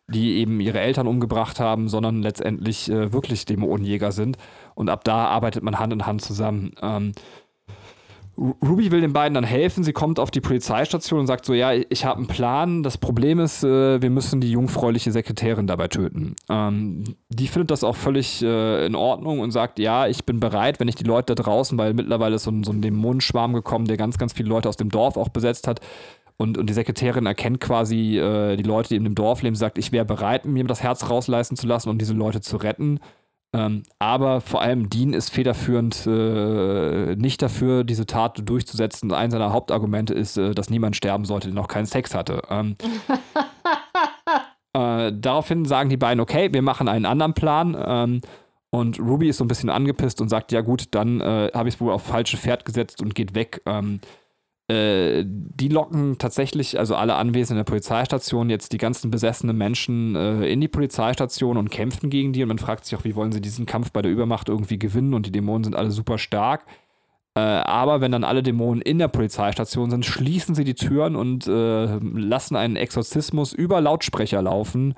[0.08, 4.38] die eben ihre Eltern umgebracht haben, sondern letztendlich äh, wirklich Dämonenjäger sind.
[4.76, 6.74] Und ab da arbeitet man Hand in Hand zusammen.
[6.82, 7.14] Ähm,
[8.42, 9.84] Ruby will den beiden dann helfen.
[9.84, 12.82] Sie kommt auf die Polizeistation und sagt so: Ja, ich habe einen Plan.
[12.82, 16.36] Das Problem ist, äh, wir müssen die jungfräuliche Sekretärin dabei töten.
[16.50, 20.80] Ähm, die findet das auch völlig äh, in Ordnung und sagt: Ja, ich bin bereit,
[20.80, 23.86] wenn ich die Leute da draußen, weil mittlerweile ist so ein, so ein Dämonenschwarm gekommen,
[23.86, 25.80] der ganz, ganz viele Leute aus dem Dorf auch besetzt hat.
[26.38, 29.78] Und, und die Sekretärin erkennt quasi äh, die Leute, die in dem Dorf leben, sagt:
[29.78, 33.00] Ich wäre bereit, mir das Herz rausleisten zu lassen, um diese Leute zu retten.
[33.54, 39.12] Ähm, aber vor allem Dean ist federführend äh, nicht dafür, diese Tat durchzusetzen.
[39.12, 42.42] Ein seiner Hauptargumente ist, äh, dass niemand sterben sollte, der noch keinen Sex hatte.
[42.50, 42.78] Ähm,
[44.74, 47.76] äh, daraufhin sagen die beiden, okay, wir machen einen anderen Plan.
[47.78, 48.22] Ähm,
[48.70, 51.76] und Ruby ist so ein bisschen angepisst und sagt, ja gut, dann äh, habe ich
[51.76, 53.62] es wohl auf falsche Pferd gesetzt und geht weg.
[54.72, 60.46] Äh, die locken tatsächlich, also alle Anwesenden der Polizeistation, jetzt die ganzen besessenen Menschen äh,
[60.46, 62.42] in die Polizeistation und kämpfen gegen die.
[62.42, 65.14] Und man fragt sich auch, wie wollen sie diesen Kampf bei der Übermacht irgendwie gewinnen?
[65.14, 66.66] Und die Dämonen sind alle super stark.
[67.36, 71.48] Äh, aber wenn dann alle Dämonen in der Polizeistation sind, schließen sie die Türen und
[71.48, 74.94] äh, lassen einen Exorzismus über Lautsprecher laufen,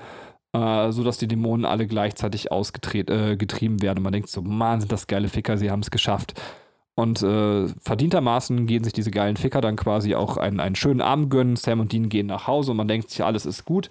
[0.54, 4.00] äh, sodass die Dämonen alle gleichzeitig ausgetrieben werden.
[4.00, 6.40] Und man denkt so, Mann, sind das geile Ficker, sie haben es geschafft.
[6.96, 11.32] Und äh, verdientermaßen gehen sich diese geilen Ficker dann quasi auch einen, einen schönen Abend
[11.32, 11.56] gönnen.
[11.56, 13.90] Sam und Dean gehen nach Hause und man denkt sich, alles ist gut.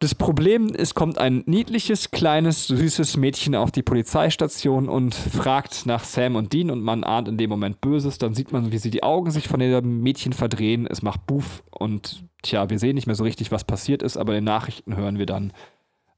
[0.00, 6.04] Das Problem ist, kommt ein niedliches, kleines, süßes Mädchen auf die Polizeistation und fragt nach
[6.04, 8.18] Sam und Dean und man ahnt in dem Moment Böses.
[8.18, 10.86] Dann sieht man, wie sie die Augen sich von dem Mädchen verdrehen.
[10.88, 14.34] Es macht Buff und tja, wir sehen nicht mehr so richtig, was passiert ist, aber
[14.34, 15.52] in den Nachrichten hören wir dann,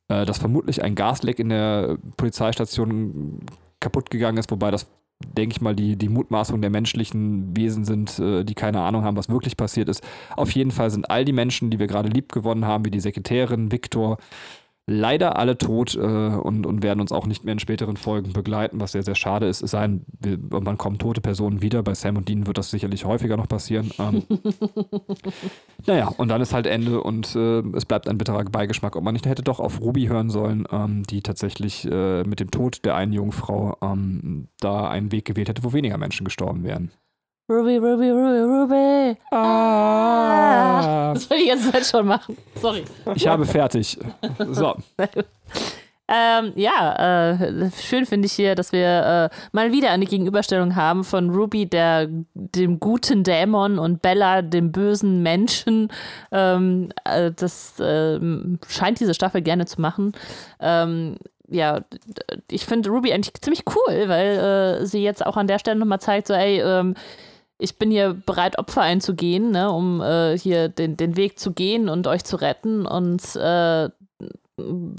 [0.08, 3.40] äh, dass vermutlich ein Gasleck in der Polizeistation
[3.80, 4.90] kaputt gegangen ist, wobei das
[5.20, 9.16] denke ich mal, die, die Mutmaßung der menschlichen Wesen sind, äh, die keine Ahnung haben,
[9.16, 10.02] was wirklich passiert ist.
[10.36, 13.00] Auf jeden Fall sind all die Menschen, die wir gerade lieb gewonnen haben, wie die
[13.00, 14.18] Sekretärin, Viktor,
[14.90, 18.80] leider alle tot äh, und, und werden uns auch nicht mehr in späteren Folgen begleiten,
[18.80, 19.62] was sehr, sehr schade ist.
[19.62, 20.04] Es sei denn,
[20.50, 21.82] man kommen tote Personen wieder.
[21.84, 23.90] Bei Sam und Dean wird das sicherlich häufiger noch passieren.
[24.00, 24.24] Ähm,
[25.86, 28.96] naja, und dann ist halt Ende und äh, es bleibt ein bitterer Beigeschmack.
[28.96, 32.50] Ob man nicht hätte doch auf Ruby hören sollen, ähm, die tatsächlich äh, mit dem
[32.50, 36.90] Tod der einen Jungfrau ähm, da einen Weg gewählt hätte, wo weniger Menschen gestorben wären.
[37.50, 39.16] Ruby, Ruby, Ruby, Ruby.
[39.32, 41.12] Ah.
[41.14, 42.36] Das wollte ich jetzt Zeit schon machen.
[42.54, 42.84] Sorry.
[43.16, 43.98] Ich habe fertig.
[44.52, 44.76] So.
[46.12, 51.04] Ähm, ja, äh, schön finde ich hier, dass wir äh, mal wieder eine Gegenüberstellung haben
[51.04, 55.86] von Ruby, der dem guten Dämon und Bella, dem bösen Menschen.
[56.32, 60.10] Ähm, äh, das ähm, scheint diese Staffel gerne zu machen.
[60.58, 61.16] Ähm,
[61.46, 61.82] ja,
[62.50, 66.00] ich finde Ruby eigentlich ziemlich cool, weil äh, sie jetzt auch an der Stelle nochmal
[66.00, 66.96] zeigt, so, ey, ähm,
[67.60, 71.88] ich bin hier bereit, Opfer einzugehen, ne, um äh, hier den, den Weg zu gehen
[71.88, 72.86] und euch zu retten.
[72.86, 73.88] Und äh,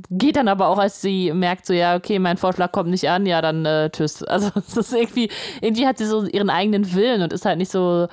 [0.09, 3.25] geht dann aber auch, als sie merkt, so, ja, okay, mein Vorschlag kommt nicht an,
[3.25, 4.23] ja, dann äh, tschüss.
[4.23, 5.29] Also, es ist irgendwie,
[5.61, 8.07] irgendwie hat sie so ihren eigenen Willen und ist halt nicht so,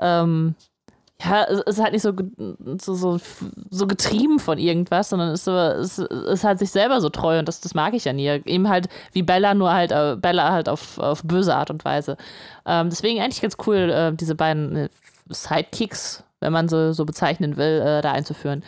[0.00, 0.54] ähm,
[1.22, 2.12] ja, es ist halt nicht so,
[2.80, 3.20] so, so,
[3.70, 7.46] so getrieben von irgendwas, sondern ist, so, ist, ist halt sich selber so treu und
[7.46, 8.28] das, das mag ich ja nie.
[8.44, 12.16] Eben halt wie Bella, nur halt äh, Bella halt auf, auf böse Art und Weise.
[12.66, 14.88] Ähm, deswegen eigentlich ganz cool, äh, diese beiden äh,
[15.28, 18.64] Sidekicks, wenn man so, so bezeichnen will, äh, da einzuführen.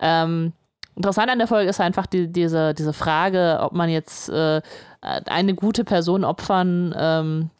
[0.00, 0.52] Ähm,
[0.96, 4.60] interessant an der Folge ist einfach die, diese, diese Frage, ob man jetzt äh,
[5.00, 7.50] eine gute Person opfern ähm,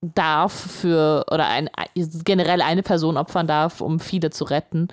[0.00, 1.68] darf für oder ein,
[2.24, 4.88] generell eine Person opfern darf, um viele zu retten.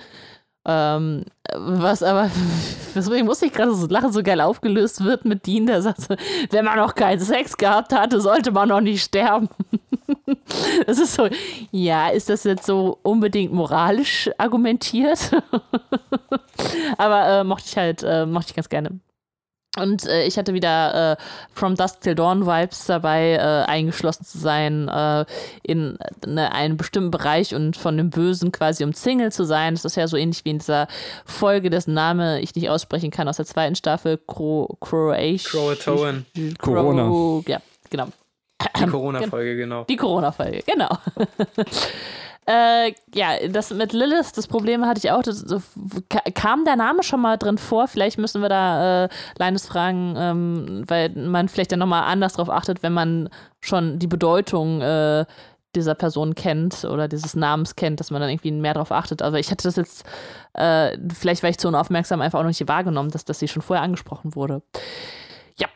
[0.68, 2.32] Ähm, was aber,
[2.96, 6.16] deswegen muss ich gerade so lachen, so geil aufgelöst wird mit Dean, der sagt so,
[6.50, 9.48] wenn man noch keinen Sex gehabt hatte, sollte man noch nicht sterben.
[10.88, 11.30] das ist so,
[11.72, 15.32] ja, ist das jetzt so unbedingt moralisch argumentiert?
[16.98, 19.00] aber äh, mochte ich halt, äh, mochte ich ganz gerne.
[19.78, 21.16] Und äh, ich hatte wieder äh,
[21.54, 25.26] From Dusk Till Dawn Vibes dabei, äh, eingeschlossen zu sein äh,
[25.64, 29.74] in ne, einem bestimmten Bereich und von dem Bösen quasi umzingelt zu sein.
[29.74, 30.88] Das ist ja so ähnlich wie in dieser
[31.26, 35.50] Folge, dessen Name ich nicht aussprechen kann, aus der zweiten Staffel, Cro Croatia.
[35.50, 36.26] Croatoan.
[36.58, 37.42] Corona.
[37.48, 38.08] Ja, genau.
[38.80, 39.84] Die Corona-Folge, genau.
[39.84, 40.90] Die Corona-Folge, genau.
[42.48, 45.24] Äh, ja, das mit Lilith, das Problem hatte ich auch.
[45.24, 45.64] Das, das,
[46.36, 47.88] kam der Name schon mal drin vor?
[47.88, 49.10] Vielleicht müssen wir da äh,
[49.40, 53.30] Linus fragen, ähm, weil man vielleicht dann nochmal anders drauf achtet, wenn man
[53.62, 55.26] schon die Bedeutung äh,
[55.76, 59.24] dieser Person kennt oder dieses Namens kennt, dass man dann irgendwie mehr drauf achtet.
[59.24, 60.06] Also ich hatte das jetzt,
[60.54, 63.64] äh, vielleicht war ich zu unaufmerksam, einfach auch noch nicht wahrgenommen, dass, dass sie schon
[63.64, 64.62] vorher angesprochen wurde.
[65.60, 65.68] Ja,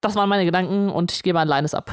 [0.00, 1.90] das waren meine Gedanken und ich gebe an Linus ab.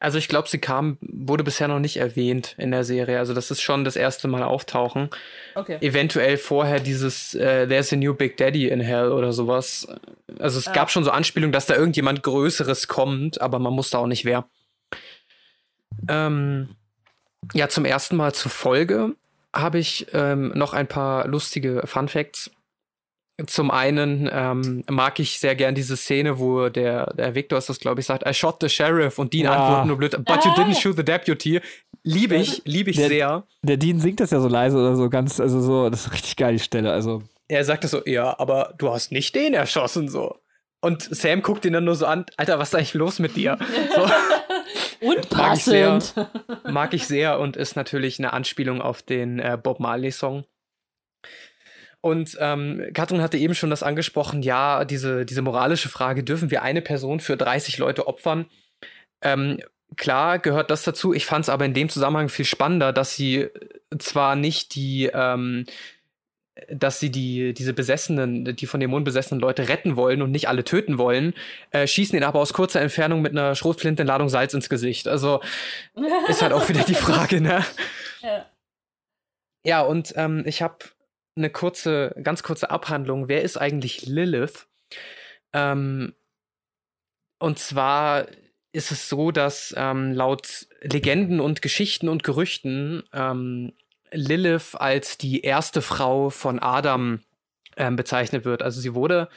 [0.00, 3.18] Also ich glaube, sie kam, wurde bisher noch nicht erwähnt in der Serie.
[3.18, 5.10] Also das ist schon das erste Mal auftauchen.
[5.54, 5.78] Okay.
[5.80, 9.86] Eventuell vorher dieses äh, There's a new Big Daddy in Hell oder sowas.
[10.38, 10.72] Also es ah.
[10.72, 14.48] gab schon so Anspielungen, dass da irgendjemand Größeres kommt, aber man wusste auch nicht wer.
[16.08, 16.76] Ähm,
[17.52, 19.14] ja, zum ersten Mal zur Folge
[19.54, 22.50] habe ich ähm, noch ein paar lustige Fun Facts.
[23.46, 27.80] Zum einen ähm, mag ich sehr gern diese Szene, wo der, der Victor ist das,
[27.80, 29.54] glaube ich, sagt, I shot the sheriff und Dean ja.
[29.54, 31.60] antwortet nur blöd, but you didn't shoot the deputy.
[32.04, 33.44] Liebe ich, liebe ich der, sehr.
[33.62, 36.36] Der Dean singt das ja so leise oder so ganz, also so, das ist richtig
[36.36, 36.92] geil, die Stelle.
[36.92, 37.22] Also.
[37.48, 40.36] Er sagt das so, ja, aber du hast nicht den erschossen, so.
[40.80, 43.58] Und Sam guckt ihn dann nur so an, Alter, was ist eigentlich los mit dir?
[43.96, 44.06] So.
[45.00, 46.14] Unpassend.
[46.16, 46.30] Mag ich, sehr,
[46.70, 50.44] mag ich sehr und ist natürlich eine Anspielung auf den äh, Bob Marley-Song.
[52.04, 56.60] Und ähm, Katrin hatte eben schon das angesprochen, ja, diese, diese moralische Frage, dürfen wir
[56.60, 58.44] eine Person für 30 Leute opfern?
[59.22, 59.58] Ähm,
[59.96, 61.14] klar gehört das dazu.
[61.14, 63.48] Ich fand es aber in dem Zusammenhang viel spannender, dass sie
[63.98, 65.64] zwar nicht die, ähm,
[66.68, 70.62] dass sie die, diese besessenen, die von Dämonen besessenen Leute retten wollen und nicht alle
[70.62, 71.32] töten wollen,
[71.70, 75.08] äh, schießen ihn aber aus kurzer Entfernung mit einer Schrotflintenladung Salz ins Gesicht.
[75.08, 75.40] Also
[76.28, 77.64] ist halt auch wieder die Frage, ne?
[78.20, 78.44] Ja.
[79.66, 80.76] Ja, und ähm, ich habe
[81.36, 83.28] eine kurze, ganz kurze Abhandlung.
[83.28, 84.66] Wer ist eigentlich Lilith?
[85.52, 86.14] Ähm,
[87.38, 88.26] und zwar
[88.72, 93.72] ist es so, dass ähm, laut Legenden und Geschichten und Gerüchten ähm,
[94.10, 97.20] Lilith als die erste Frau von Adam
[97.76, 98.62] ähm, bezeichnet wird.
[98.62, 99.28] Also sie wurde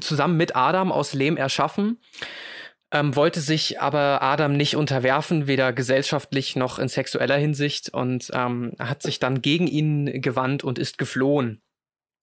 [0.00, 1.98] zusammen mit Adam aus Lehm erschaffen
[2.92, 8.72] ähm, wollte sich aber Adam nicht unterwerfen, weder gesellschaftlich noch in sexueller Hinsicht und ähm,
[8.78, 11.60] hat sich dann gegen ihn gewandt und ist geflohen.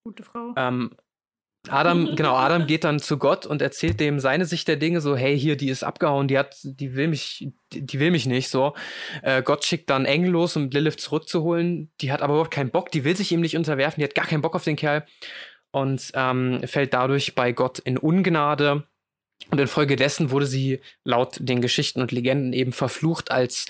[0.04, 0.54] Gute Frau.
[0.56, 0.96] Ähm,
[1.68, 5.16] Adam, genau, Adam geht dann zu Gott und erzählt dem seine Sicht der Dinge, so,
[5.16, 8.48] hey, hier, die ist abgehauen, die hat, die will mich, die, die will mich nicht,
[8.48, 8.74] so.
[9.22, 11.90] Äh, Gott schickt dann Engel los, um Lilith zurückzuholen.
[12.00, 14.26] Die hat aber überhaupt keinen Bock, die will sich ihm nicht unterwerfen, die hat gar
[14.26, 15.04] keinen Bock auf den Kerl.
[15.72, 18.84] und ähm, fällt dadurch bei Gott in Ungnade.
[19.50, 23.66] Und infolgedessen wurde sie laut den Geschichten und Legenden eben verflucht, als,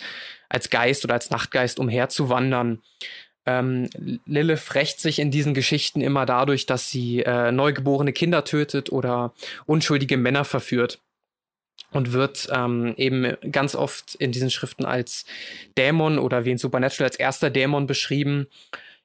[0.49, 2.83] als Geist oder als Nachtgeist umherzuwandern.
[3.45, 3.89] Ähm,
[4.27, 9.35] Lilith rächt sich in diesen Geschichten immer dadurch, dass sie äh, neugeborene Kinder tötet oder
[9.67, 11.01] unschuldige Männer verführt
[11.93, 15.25] und wird ähm, eben ganz oft in diesen Schriften als
[15.79, 18.49] Dämon oder wie in Supernatural als erster Dämon beschrieben.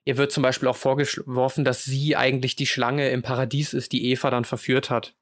[0.04, 4.06] Ihr wird zum Beispiel auch vorgeworfen, dass sie eigentlich die Schlange im Paradies ist, die
[4.10, 5.14] Eva dann verführt hat.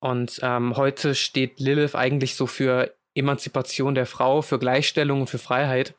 [0.00, 5.38] Und ähm, heute steht Lilith eigentlich so für Emanzipation der Frau, für Gleichstellung und für
[5.38, 5.94] Freiheit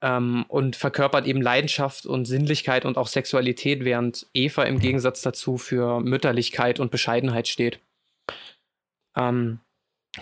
[0.00, 5.58] ähm, und verkörpert eben Leidenschaft und Sinnlichkeit und auch Sexualität, während Eva im Gegensatz dazu
[5.58, 7.80] für Mütterlichkeit und Bescheidenheit steht.
[9.16, 9.60] Ähm,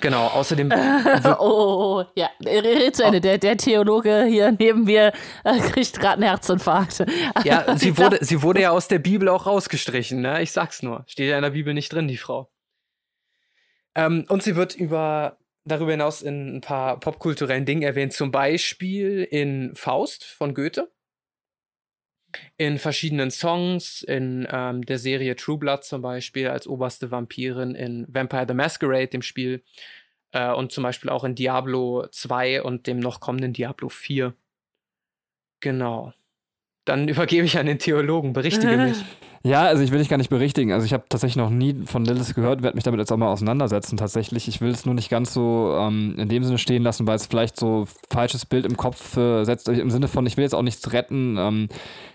[0.01, 0.73] Genau, außerdem.
[1.25, 3.21] oh, oh, oh, ja, red zu Ende.
[3.21, 5.13] Der, der Theologe hier neben mir
[5.45, 7.05] äh, kriegt gerade einen Herzinfarkt.
[7.45, 10.43] ja, sie wurde, sie wurde ja aus der Bibel auch rausgestrichen, ne?
[10.43, 11.05] Ich sag's nur.
[11.07, 12.51] Steht ja in der Bibel nicht drin, die Frau.
[13.95, 19.27] Ähm, und sie wird über, darüber hinaus in ein paar popkulturellen Dingen erwähnt, zum Beispiel
[19.31, 20.91] in Faust von Goethe
[22.57, 28.07] in verschiedenen Songs, in ähm, der Serie True Blood zum Beispiel als oberste Vampirin, in
[28.09, 29.63] Vampire the Masquerade, dem Spiel,
[30.33, 34.35] äh, und zum Beispiel auch in Diablo 2 und dem noch kommenden Diablo 4.
[35.61, 36.13] Genau.
[36.85, 38.99] Dann übergebe ich an den Theologen, berichtige mich.
[39.47, 40.73] Ja, also ich will dich gar nicht berichtigen.
[40.73, 43.31] Also ich habe tatsächlich noch nie von Lilith gehört, werde mich damit jetzt auch mal
[43.31, 44.49] auseinandersetzen tatsächlich.
[44.49, 47.27] Ich will es nur nicht ganz so ähm, in dem Sinne stehen lassen, weil es
[47.27, 49.69] vielleicht so falsches Bild im Kopf äh, setzt.
[49.69, 51.37] Im Sinne von, ich will jetzt auch nichts retten.
[51.39, 51.69] Ähm,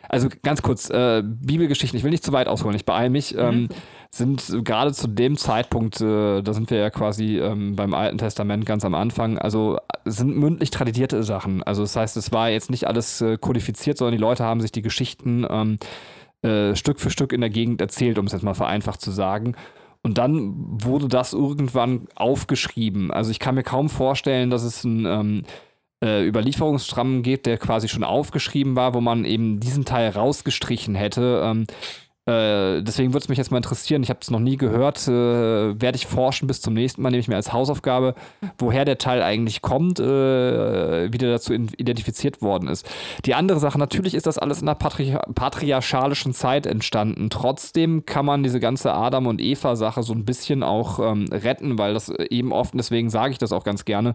[0.10, 3.40] also ganz kurz, äh, Bibelgeschichten, ich will nicht zu weit ausholen, ich beeile mich, mhm.
[3.40, 3.70] ähm,
[4.10, 8.66] sind gerade zu dem Zeitpunkt, äh, da sind wir ja quasi ähm, beim Alten Testament
[8.66, 11.62] ganz am Anfang, also sind mündlich tradierte Sachen.
[11.62, 14.72] Also das heißt, es war jetzt nicht alles äh, kodifiziert, sondern die Leute haben sich
[14.72, 15.78] die Geschichten ähm,
[16.42, 19.56] äh, Stück für Stück in der Gegend erzählt, um es jetzt mal vereinfacht zu sagen.
[20.02, 20.54] Und dann
[20.84, 23.12] wurde das irgendwann aufgeschrieben.
[23.12, 25.44] Also ich kann mir kaum vorstellen, dass es ein ähm,
[26.04, 31.42] äh, Überlieferungsstramm gibt, der quasi schon aufgeschrieben war, wo man eben diesen Teil rausgestrichen hätte.
[31.44, 31.68] Ähm,
[32.30, 35.12] äh, deswegen würde es mich jetzt mal interessieren, ich habe es noch nie gehört, äh,
[35.82, 38.14] werde ich forschen bis zum nächsten Mal, nehme ich mir als Hausaufgabe,
[38.58, 42.88] woher der Teil eigentlich kommt, äh, wie der dazu identifiziert worden ist.
[43.26, 47.30] Die andere Sache, natürlich ist das alles in einer patri patriarchalischen Zeit entstanden.
[47.30, 51.94] Trotzdem kann man diese ganze Adam- und Eva-Sache so ein bisschen auch ähm, retten, weil
[51.94, 54.14] das eben oft, deswegen sage ich das auch ganz gerne,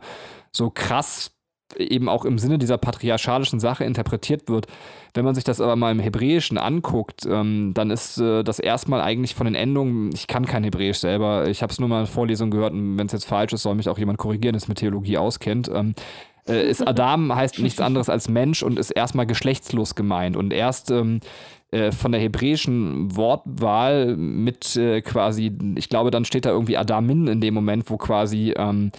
[0.52, 1.32] so krass
[1.76, 4.66] eben auch im Sinne dieser patriarchalischen Sache interpretiert wird.
[5.14, 9.00] Wenn man sich das aber mal im Hebräischen anguckt, ähm, dann ist äh, das erstmal
[9.00, 12.06] eigentlich von den Endungen, ich kann kein Hebräisch selber, ich habe es nur mal in
[12.06, 14.68] Vorlesung gehört und wenn es jetzt falsch ist, soll mich auch jemand korrigieren, der es
[14.68, 15.70] mit Theologie auskennt.
[15.72, 15.94] Ähm,
[16.48, 20.90] äh, ist Adam heißt nichts anderes als Mensch und ist erstmal geschlechtslos gemeint und erst
[20.90, 21.20] ähm,
[21.70, 27.26] äh, von der hebräischen Wortwahl mit äh, quasi, ich glaube, dann steht da irgendwie Adamin
[27.26, 28.92] in dem Moment, wo quasi ähm,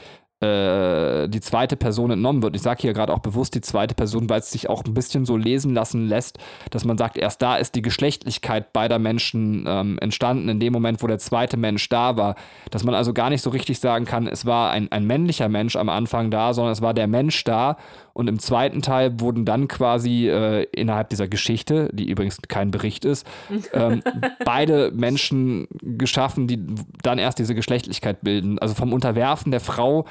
[0.46, 2.56] äh, die zweite Person entnommen wird.
[2.56, 5.26] Ich sage hier gerade auch bewusst die zweite Person, weil es sich auch ein bisschen
[5.26, 6.38] so lesen lassen lässt,
[6.72, 11.02] dass man sagt, erst da ist die Geschlechtlichkeit beider Menschen ähm, entstanden, in dem Moment,
[11.02, 12.36] wo der zweite Mensch da war.
[12.72, 15.76] Dass man also gar nicht so richtig sagen kann, es war ein, ein männlicher Mensch
[15.76, 17.78] am Anfang da, sondern es war der Mensch da.
[18.16, 23.04] Und im zweiten Teil wurden dann quasi äh, innerhalb dieser Geschichte, die übrigens kein Bericht
[23.04, 23.28] ist,
[23.74, 24.04] ähm,
[24.46, 26.66] beide Menschen geschaffen, die
[27.04, 28.58] dann erst diese Geschlechtlichkeit bilden.
[28.58, 30.06] Also vom Unterwerfen der Frau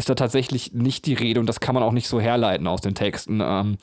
[0.00, 2.80] ist da tatsächlich nicht die Rede und das kann man auch nicht so herleiten aus
[2.80, 3.42] den Texten.
[3.44, 3.76] Ähm,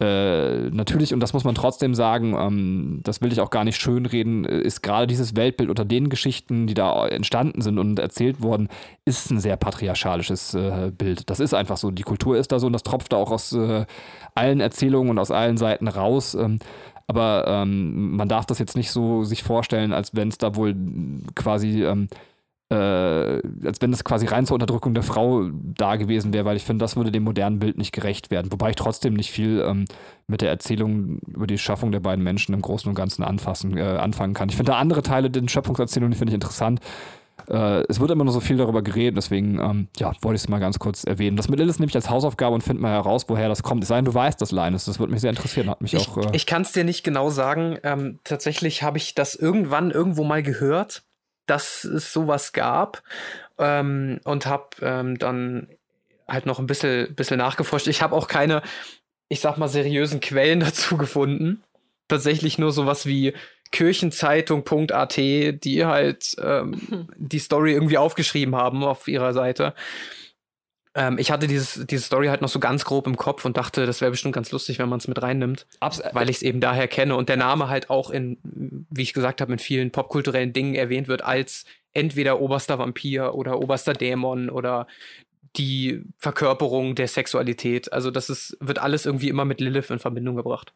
[0.00, 3.80] äh, natürlich, und das muss man trotzdem sagen, ähm, das will ich auch gar nicht
[3.80, 8.68] schönreden, ist gerade dieses Weltbild unter den Geschichten, die da entstanden sind und erzählt wurden,
[9.04, 11.30] ist ein sehr patriarchalisches äh, Bild.
[11.30, 11.92] Das ist einfach so.
[11.92, 13.86] Die Kultur ist da so und das tropft da auch aus äh,
[14.34, 16.34] allen Erzählungen und aus allen Seiten raus.
[16.34, 16.58] Ähm,
[17.06, 20.74] aber ähm, man darf das jetzt nicht so sich vorstellen, als wenn es da wohl
[21.36, 22.08] quasi ähm,
[22.70, 26.64] äh, als wenn es quasi rein zur Unterdrückung der Frau da gewesen wäre, weil ich
[26.64, 28.52] finde, das würde dem modernen Bild nicht gerecht werden.
[28.52, 29.86] Wobei ich trotzdem nicht viel ähm,
[30.28, 33.82] mit der Erzählung über die Schaffung der beiden Menschen im Großen und Ganzen anfassen, äh,
[33.82, 34.48] anfangen kann.
[34.48, 36.80] Ich finde da andere Teile der Schöpfungserzählung, die finde ich interessant.
[37.48, 40.48] Äh, es wird immer nur so viel darüber geredet, deswegen ähm, ja, wollte ich es
[40.48, 41.36] mal ganz kurz erwähnen.
[41.36, 43.82] Das mit Lilith nehme ich als Hausaufgabe und finde mal heraus, woher das kommt.
[43.82, 44.84] Es sei denn, du weißt das, Linus.
[44.84, 45.68] Das würde mich sehr interessieren.
[45.68, 46.18] Hat mich ich, auch.
[46.18, 47.78] Äh ich kann es dir nicht genau sagen.
[47.82, 51.02] Ähm, tatsächlich habe ich das irgendwann irgendwo mal gehört
[51.50, 53.02] dass es sowas gab
[53.58, 55.68] ähm, und habe ähm, dann
[56.28, 57.88] halt noch ein bisschen, bisschen nachgeforscht.
[57.88, 58.62] Ich habe auch keine,
[59.28, 61.62] ich sag mal, seriösen Quellen dazu gefunden.
[62.08, 63.34] Tatsächlich nur sowas wie
[63.72, 69.74] Kirchenzeitung.at, die halt ähm, die Story irgendwie aufgeschrieben haben auf ihrer Seite.
[70.94, 73.86] Ähm, ich hatte dieses, diese Story halt noch so ganz grob im Kopf und dachte,
[73.86, 75.66] das wäre bestimmt ganz lustig, wenn man es mit reinnimmt.
[75.80, 79.12] Abs weil ich es eben daher kenne und der Name halt auch in, wie ich
[79.12, 84.50] gesagt habe, in vielen popkulturellen Dingen erwähnt wird als entweder oberster Vampir oder oberster Dämon
[84.50, 84.86] oder
[85.56, 87.92] die Verkörperung der Sexualität.
[87.92, 90.72] Also das ist, wird alles irgendwie immer mit Lilith in Verbindung gebracht.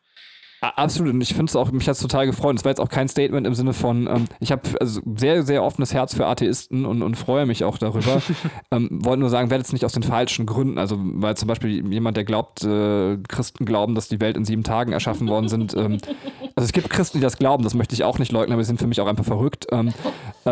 [0.70, 2.57] Absolut, und ich finde es auch, mich hat es total gefreut.
[2.57, 5.62] Es war jetzt auch kein Statement im Sinne von, ähm, ich habe also sehr, sehr
[5.62, 8.23] offenes Herz für Atheisten und, und freue mich auch darüber.
[8.70, 10.78] ähm, wollte nur sagen, werdet es nicht aus den falschen Gründen.
[10.78, 14.62] Also, weil zum Beispiel jemand, der glaubt, äh, Christen glauben, dass die Welt in sieben
[14.62, 15.74] Tagen erschaffen worden sind.
[15.74, 15.99] Ähm,
[16.57, 18.67] also, es gibt Christen, die das glauben, das möchte ich auch nicht leugnen, aber die
[18.67, 19.67] sind für mich auch einfach verrückt.
[19.73, 19.93] Ähm,
[20.45, 20.51] äh,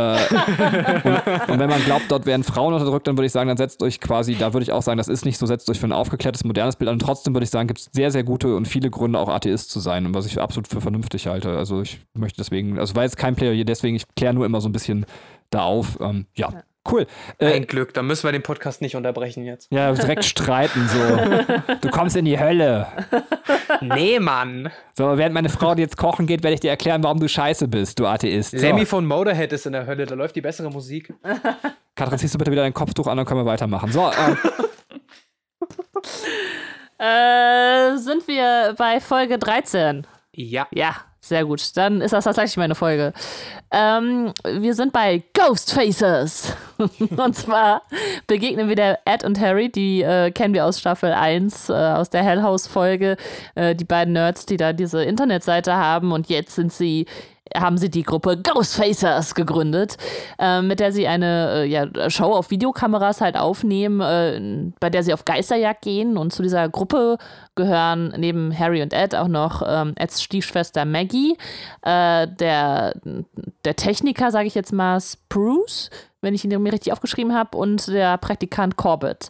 [1.04, 3.82] und, und, wenn man glaubt, dort werden Frauen unterdrückt, dann würde ich sagen, dann setzt
[3.82, 5.92] euch quasi, da würde ich auch sagen, das ist nicht so, setzt euch für ein
[5.92, 6.94] aufgeklärtes, modernes Bild an.
[6.94, 9.70] Und trotzdem würde ich sagen, gibt es sehr, sehr gute und viele Gründe, auch Atheist
[9.70, 11.56] zu sein sein was ich absolut für vernünftig halte.
[11.56, 14.60] Also ich möchte deswegen, also war jetzt kein Player hier, deswegen, ich kläre nur immer
[14.60, 15.06] so ein bisschen
[15.50, 15.98] da auf.
[16.00, 16.50] Ähm, ja.
[16.52, 16.62] ja.
[16.90, 17.06] Cool.
[17.38, 19.70] Äh, Ein Glück, dann müssen wir den Podcast nicht unterbrechen jetzt.
[19.70, 21.74] Ja, direkt streiten so.
[21.80, 22.88] Du kommst in die Hölle.
[23.80, 24.68] Nee, Mann.
[24.94, 27.68] So, während meine Frau dir jetzt kochen geht, werde ich dir erklären, warum du scheiße
[27.68, 28.50] bist, du Atheist.
[28.50, 28.56] So.
[28.58, 31.14] Lemmy von Motorhead ist in der Hölle, da läuft die bessere Musik.
[31.94, 33.92] Katrin, ziehst du bitte wieder dein Kopftuch an, dann können wir weitermachen.
[33.92, 34.36] So, ähm.
[36.98, 40.06] Äh, sind wir bei Folge 13?
[40.34, 40.66] Ja.
[40.70, 40.96] Ja,
[41.32, 41.74] sehr gut.
[41.78, 43.14] Dann ist das tatsächlich meine Folge.
[43.70, 46.54] Ähm, wir sind bei Ghost Faces.
[47.16, 47.80] und zwar
[48.26, 52.10] begegnen wir der Ed und Harry, die äh, kennen wir aus Staffel 1, äh, aus
[52.10, 53.16] der Hell House-Folge.
[53.54, 56.12] Äh, die beiden Nerds, die da diese Internetseite haben.
[56.12, 57.06] Und jetzt sind sie
[57.54, 59.96] haben sie die Gruppe Ghostfacers gegründet,
[60.38, 65.02] äh, mit der sie eine äh, ja, Show auf Videokameras halt aufnehmen, äh, bei der
[65.02, 66.16] sie auf Geisterjagd gehen.
[66.16, 67.18] Und zu dieser Gruppe
[67.54, 71.36] gehören neben Harry und Ed auch noch ähm, Eds Stiefschwester Maggie,
[71.82, 72.94] äh, der,
[73.64, 75.90] der Techniker, sage ich jetzt mal, Spruce,
[76.20, 79.28] wenn ich ihn mir richtig aufgeschrieben habe, und der Praktikant Corbett.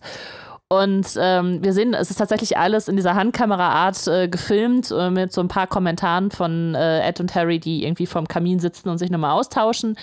[0.72, 5.30] Und ähm, wir sehen, es ist tatsächlich alles in dieser Handkameraart äh, gefilmt, äh, mit
[5.30, 8.96] so ein paar Kommentaren von äh, Ed und Harry, die irgendwie vorm Kamin sitzen und
[8.96, 9.98] sich nochmal austauschen.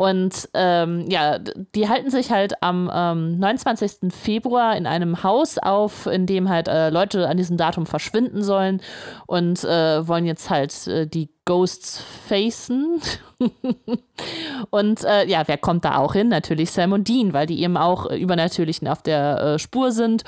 [0.00, 4.10] Und ähm, ja, die halten sich halt am ähm, 29.
[4.10, 8.80] Februar in einem Haus auf, in dem halt äh, Leute an diesem Datum verschwinden sollen
[9.26, 13.02] und äh, wollen jetzt halt äh, die Ghosts facen.
[14.70, 16.28] und äh, ja, wer kommt da auch hin?
[16.28, 20.24] Natürlich Sam und Dean, weil die eben auch Übernatürlichen auf der äh, Spur sind.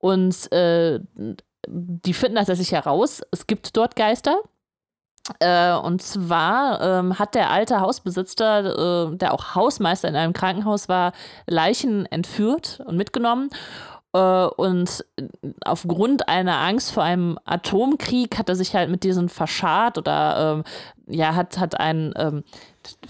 [0.00, 1.00] Und äh,
[1.66, 4.36] die finden tatsächlich heraus, es gibt dort Geister.
[5.38, 10.88] Äh, und zwar ähm, hat der alte Hausbesitzer, äh, der auch Hausmeister in einem Krankenhaus
[10.88, 11.12] war,
[11.46, 13.48] Leichen entführt und mitgenommen.
[14.14, 15.04] Äh, und
[15.64, 20.64] aufgrund einer Angst vor einem Atomkrieg hat er sich halt mit diesen verscharrt oder ähm,
[21.06, 22.44] ja, hat, hat ein, ähm,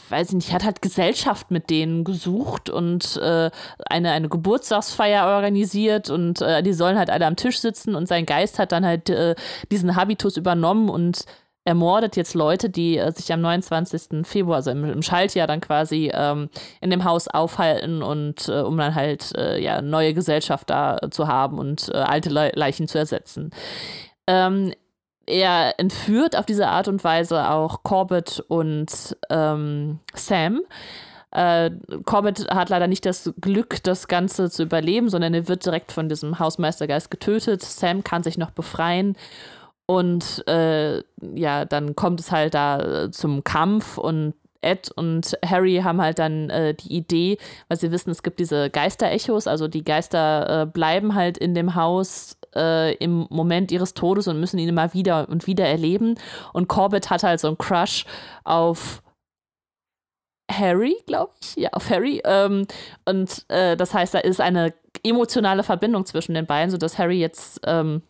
[0.09, 3.51] weiß ich nicht, hat halt Gesellschaft mit denen gesucht und äh,
[3.87, 8.25] eine, eine Geburtstagsfeier organisiert und äh, die sollen halt alle am Tisch sitzen und sein
[8.25, 9.35] Geist hat dann halt äh,
[9.71, 11.27] diesen Habitus übernommen und
[11.65, 14.27] ermordet jetzt Leute, die äh, sich am 29.
[14.27, 16.51] Februar, also im, im Schaltjahr dann quasi ähm,
[16.81, 21.27] in dem Haus aufhalten und äh, um dann halt äh, ja neue Gesellschaft da zu
[21.27, 23.51] haben und äh, alte Le Leichen zu ersetzen.
[24.27, 24.73] Ähm,
[25.27, 30.61] er entführt auf diese Art und Weise auch Corbett und ähm, Sam.
[31.31, 31.71] Äh,
[32.05, 36.11] Corbett hat leider nicht das Glück, das Ganze zu überleben, sondern er wird direkt von
[36.11, 37.63] diesem Hausmeistergeist getötet.
[37.63, 39.17] Sam kann sich noch befreien
[39.87, 41.03] und äh,
[41.35, 44.35] ja, dann kommt es halt da zum Kampf und
[44.65, 47.39] Ed und Harry haben halt dann äh, die Idee,
[47.69, 51.75] weil sie wissen, es gibt diese Geisterechos, also die Geister äh, bleiben halt in dem
[51.75, 56.15] Haus äh, im Moment ihres Todes und müssen ihn immer wieder und wieder erleben.
[56.53, 58.07] Und Corbett hat halt so einen Crush
[58.45, 59.03] auf
[60.51, 61.57] Harry, glaube ich.
[61.57, 62.23] Ja, auf Harry.
[62.25, 62.67] Ähm,
[63.05, 67.61] und äh, das heißt, da ist eine emotionale Verbindung zwischen den beiden, sodass Harry jetzt
[67.67, 68.03] ähm,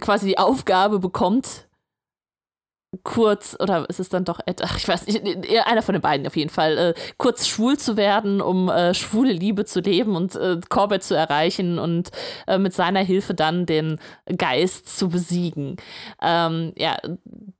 [0.00, 1.68] quasi die Aufgabe bekommt,
[3.04, 5.22] kurz, oder ist es dann doch, ach, ich weiß nicht,
[5.66, 9.32] einer von den beiden auf jeden Fall, äh, kurz schwul zu werden, um äh, schwule
[9.32, 12.10] Liebe zu leben und äh, Corbett zu erreichen und
[12.46, 13.98] äh, mit seiner Hilfe dann den
[14.36, 15.76] Geist zu besiegen.
[16.22, 16.96] Ähm, ja,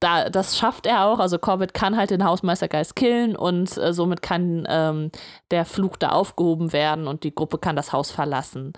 [0.00, 1.18] da, das schafft er auch.
[1.18, 5.10] Also Corbett kann halt den Hausmeistergeist killen und äh, somit kann ähm,
[5.50, 8.72] der Fluch da aufgehoben werden und die Gruppe kann das Haus verlassen.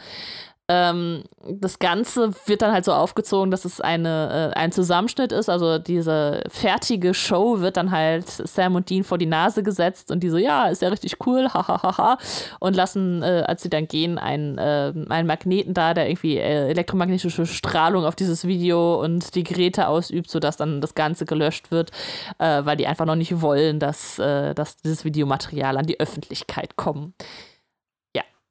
[0.70, 5.48] Ähm, das Ganze wird dann halt so aufgezogen, dass es eine, äh, ein Zusammenschnitt ist.
[5.48, 10.22] Also diese fertige Show wird dann halt Sam und Dean vor die Nase gesetzt und
[10.22, 12.18] die so, ja, ist ja richtig cool, hahaha.
[12.60, 16.68] und lassen, äh, als sie dann gehen, einen, äh, einen Magneten da, der irgendwie äh,
[16.68, 21.90] elektromagnetische Strahlung auf dieses Video und die Geräte ausübt, sodass dann das Ganze gelöscht wird,
[22.38, 26.76] äh, weil die einfach noch nicht wollen, dass, äh, dass dieses Videomaterial an die Öffentlichkeit
[26.76, 27.14] kommt.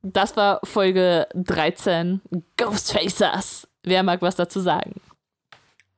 [0.02, 2.22] Das war Folge 13,
[2.58, 3.68] Ghostfacers.
[3.84, 5.02] Wer mag was dazu sagen?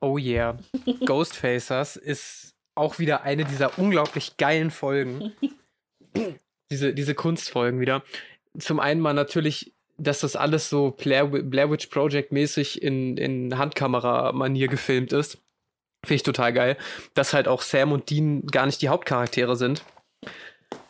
[0.00, 0.58] Oh yeah.
[1.06, 5.32] Ghostfacers ist auch wieder eine dieser unglaublich geilen Folgen.
[6.70, 8.02] diese, diese Kunstfolgen wieder.
[8.58, 13.56] Zum einen mal natürlich, dass das alles so Blair, Blair Witch Project mäßig in, in
[13.56, 15.38] Handkamera-Manier gefilmt ist.
[16.04, 16.76] Finde ich total geil.
[17.14, 19.84] Dass halt auch Sam und Dean gar nicht die Hauptcharaktere sind.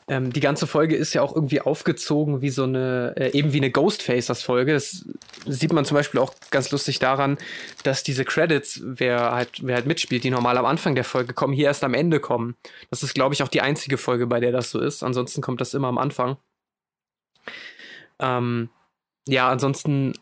[0.09, 3.59] Ähm, die ganze Folge ist ja auch irgendwie aufgezogen wie so eine, äh, eben wie
[3.59, 4.73] eine Ghostfacers-Folge.
[4.73, 5.05] Das
[5.47, 7.39] sieht man zum Beispiel auch ganz lustig daran,
[7.85, 11.55] dass diese Credits, wer halt, wer halt mitspielt, die normal am Anfang der Folge kommen,
[11.55, 12.57] hier erst am Ende kommen.
[12.91, 15.03] Das ist, glaube ich, auch die einzige Folge, bei der das so ist.
[15.03, 16.37] Ansonsten kommt das immer am Anfang.
[18.19, 18.71] Ähm,
[19.29, 20.15] ja, ansonsten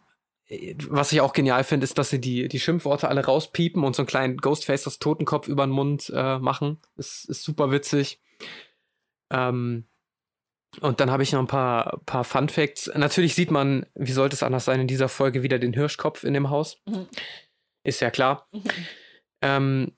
[0.88, 4.02] was ich auch genial finde, ist, dass sie die, die Schimpfworte alle rauspiepen und so
[4.02, 6.78] einen kleinen Ghostfacers Totenkopf über den Mund äh, machen.
[6.96, 8.20] Ist, ist super witzig.
[9.30, 9.84] Ähm,
[10.80, 12.90] und dann habe ich noch ein paar, paar Fun Facts.
[12.94, 16.34] Natürlich sieht man, wie sollte es anders sein, in dieser Folge wieder den Hirschkopf in
[16.34, 16.78] dem Haus.
[16.86, 17.08] Mhm.
[17.84, 18.46] Ist ja klar.
[18.52, 18.62] Mhm.
[19.42, 19.92] Ähm,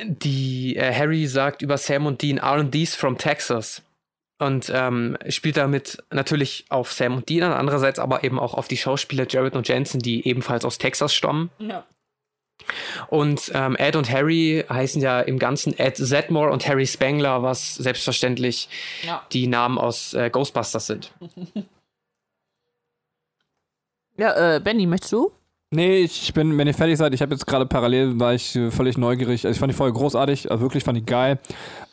[0.00, 2.40] die äh, Harry sagt über Sam und Dean,
[2.70, 3.82] these from Texas?
[4.38, 8.76] Und ähm, spielt damit natürlich auf Sam und Dean, andererseits aber eben auch auf die
[8.76, 11.50] Schauspieler Jared und Jensen, die ebenfalls aus Texas stammen.
[11.60, 11.86] Ja.
[13.08, 17.74] Und ähm, Ed und Harry heißen ja im Ganzen Ed Zedmore und Harry Spangler, was
[17.74, 18.68] selbstverständlich
[19.04, 19.26] ja.
[19.32, 21.12] die Namen aus äh, Ghostbusters sind.
[24.18, 25.32] Ja, äh, Benny, möchtest du?
[25.74, 28.70] Nee, ich bin, wenn ihr fertig seid, ich habe jetzt gerade parallel, war ich äh,
[28.70, 29.46] völlig neugierig.
[29.46, 31.38] Also ich fand die Folge großartig, also wirklich fand ich geil.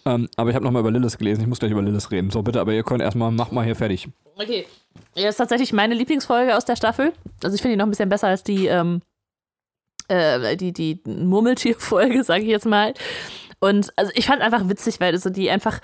[0.05, 1.41] Ähm, aber ich habe nochmal über Lilith gelesen.
[1.41, 2.29] Ich muss gleich über Lilith reden.
[2.29, 4.09] So, bitte, aber ihr könnt erstmal, macht mal hier fertig.
[4.35, 4.67] Okay.
[5.15, 7.13] Ja, das ist tatsächlich meine Lieblingsfolge aus der Staffel.
[7.41, 9.01] Also ich finde die noch ein bisschen besser als die, ähm,
[10.09, 12.93] äh, die, die Murmeltier-Folge, sage ich jetzt mal.
[13.59, 15.79] Und also ich fand einfach witzig, weil so die einfach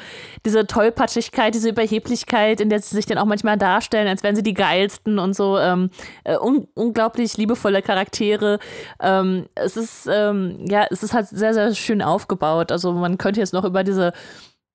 [0.45, 4.43] diese Tollpatschigkeit, diese Überheblichkeit, in der sie sich dann auch manchmal darstellen, als wären sie
[4.43, 5.89] die geilsten und so ähm,
[6.23, 8.59] äh, un unglaublich liebevolle Charaktere.
[9.01, 12.71] Ähm, es ist ähm, ja, es ist halt sehr sehr schön aufgebaut.
[12.71, 14.13] Also man könnte jetzt noch über diese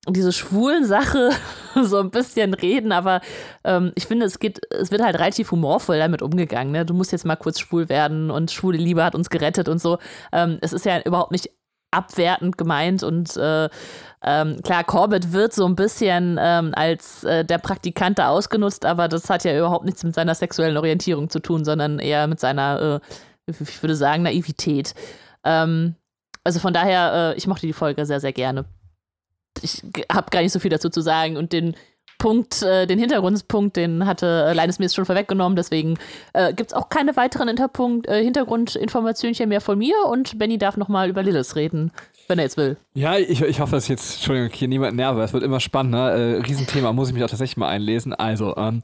[0.08, 1.30] diese schwulen Sache
[1.82, 3.20] so ein bisschen reden, aber
[3.64, 6.72] ähm, ich finde, es geht, es wird halt relativ humorvoll damit umgegangen.
[6.72, 6.86] Ne?
[6.86, 9.98] Du musst jetzt mal kurz schwul werden und schwule Liebe hat uns gerettet und so.
[10.32, 11.50] Ähm, es ist ja überhaupt nicht
[11.92, 13.68] abwertend gemeint und äh,
[14.22, 19.08] ähm, klar, Corbett wird so ein bisschen ähm, als äh, der Praktikant da ausgenutzt, aber
[19.08, 23.00] das hat ja überhaupt nichts mit seiner sexuellen Orientierung zu tun, sondern eher mit seiner,
[23.48, 24.94] äh, ich würde sagen, Naivität.
[25.44, 25.96] Ähm,
[26.44, 28.66] also von daher, äh, ich mochte die Folge sehr, sehr gerne
[29.62, 31.74] ich habe gar nicht so viel dazu zu sagen und den
[32.20, 35.98] Punkt, äh, den Hintergrundpunkt, den hatte äh, Leines mir jetzt schon vorweggenommen, deswegen
[36.34, 40.76] äh, gibt es auch keine weiteren Hinterpunkt, äh, Hintergrundinformationen mehr von mir und Benny darf
[40.76, 41.92] nochmal über Lilith reden,
[42.28, 42.76] wenn er jetzt will.
[42.92, 46.12] Ja, ich, ich hoffe, dass jetzt, Entschuldigung, hier niemand nerve, es wird immer spannender.
[46.12, 48.12] Äh, Riesenthema, muss ich mich auch tatsächlich mal einlesen.
[48.12, 48.82] Also, ähm,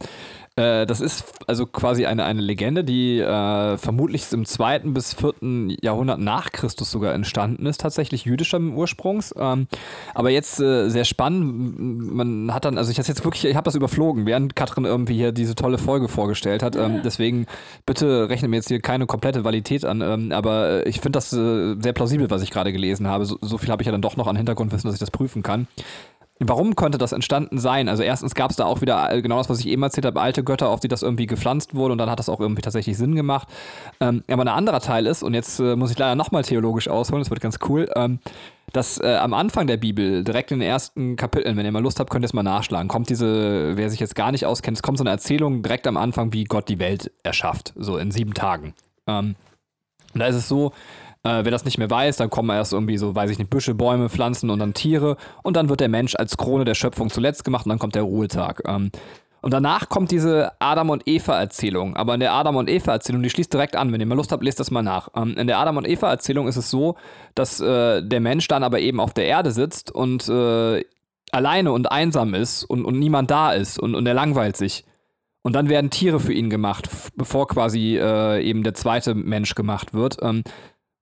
[0.57, 5.77] äh, das ist also quasi eine, eine Legende, die äh, vermutlich im zweiten bis vierten
[5.83, 9.35] Jahrhundert nach Christus sogar entstanden ist, tatsächlich jüdischer Ursprungs.
[9.39, 9.67] Ähm,
[10.15, 11.79] aber jetzt äh, sehr spannend.
[12.15, 15.15] Man hat dann, also ich das jetzt wirklich, ich habe das überflogen, während Katrin irgendwie
[15.15, 16.75] hier diese tolle Folge vorgestellt hat.
[16.75, 17.47] Ähm, deswegen
[17.85, 20.01] bitte rechne mir jetzt hier keine komplette Validität an.
[20.01, 23.27] Ähm, aber äh, ich finde das äh, sehr plausibel, was ich gerade gelesen habe.
[23.27, 25.43] So, so viel habe ich ja dann doch noch an Hintergrundwissen, dass ich das prüfen
[25.43, 25.69] kann.
[26.39, 27.89] Warum könnte das entstanden sein?
[27.89, 30.21] Also erstens gab es da auch wieder äh, genau das, was ich eben erzählt habe,
[30.21, 32.99] alte Götter, auf die das irgendwie gepflanzt wurde und dann hat das auch irgendwie tatsächlich
[32.99, 33.49] Sinn gemacht.
[34.01, 37.23] Ähm, aber ein anderer Teil ist, und jetzt äh, muss ich leider nochmal theologisch ausholen,
[37.23, 38.19] das wird ganz cool, ähm,
[38.73, 42.01] dass äh, am Anfang der Bibel, direkt in den ersten Kapiteln, wenn ihr mal Lust
[42.01, 44.83] habt, könnt ihr es mal nachschlagen, kommt diese, wer sich jetzt gar nicht auskennt, es
[44.83, 48.35] kommt so eine Erzählung direkt am Anfang, wie Gott die Welt erschafft, so in sieben
[48.35, 48.75] Tagen.
[49.07, 49.37] Ähm,
[50.13, 50.73] und da ist es so,
[51.27, 53.75] äh, wer das nicht mehr weiß, dann kommen erst irgendwie so, weiß ich nicht, Büsche,
[53.75, 55.17] Bäume, Pflanzen und dann Tiere.
[55.43, 58.03] Und dann wird der Mensch als Krone der Schöpfung zuletzt gemacht und dann kommt der
[58.03, 58.63] Ruhetag.
[58.67, 58.91] Ähm,
[59.43, 61.97] und danach kommt diese Adam und Eva-Erzählung.
[61.97, 63.93] Aber in der Adam und Eva-Erzählung, die schließt direkt an.
[63.93, 65.09] Wenn ihr mal Lust habt, lest das mal nach.
[65.17, 66.97] Ähm, in der Adam und Eva-Erzählung ist es so,
[67.35, 70.85] dass äh, der Mensch dann aber eben auf der Erde sitzt und äh,
[71.33, 74.85] alleine und einsam ist und, und niemand da ist und, und er langweilt sich.
[75.43, 79.95] Und dann werden Tiere für ihn gemacht, bevor quasi äh, eben der zweite Mensch gemacht
[79.95, 80.17] wird.
[80.23, 80.43] Ähm,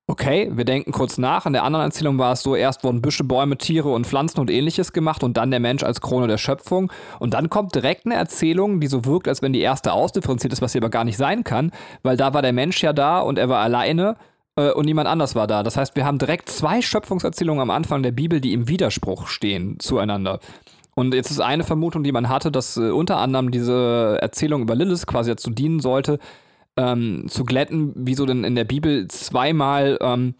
[0.06, 1.46] Okay, wir denken kurz nach.
[1.46, 4.50] In der anderen Erzählung war es so, erst wurden Büsche, Bäume, Tiere und Pflanzen und
[4.50, 6.92] ähnliches gemacht und dann der Mensch als Krone der Schöpfung.
[7.20, 10.60] Und dann kommt direkt eine Erzählung, die so wirkt, als wenn die erste ausdifferenziert ist,
[10.60, 13.38] was sie aber gar nicht sein kann, weil da war der Mensch ja da und
[13.38, 14.16] er war alleine
[14.56, 15.62] äh, und niemand anders war da.
[15.62, 19.80] Das heißt, wir haben direkt zwei Schöpfungserzählungen am Anfang der Bibel, die im Widerspruch stehen
[19.80, 20.38] zueinander.
[20.94, 24.74] Und jetzt ist eine Vermutung, die man hatte, dass äh, unter anderem diese Erzählung über
[24.74, 26.18] Lilith quasi dazu dienen sollte,
[26.76, 30.34] ähm, zu glätten, wieso denn in der Bibel zweimal ähm,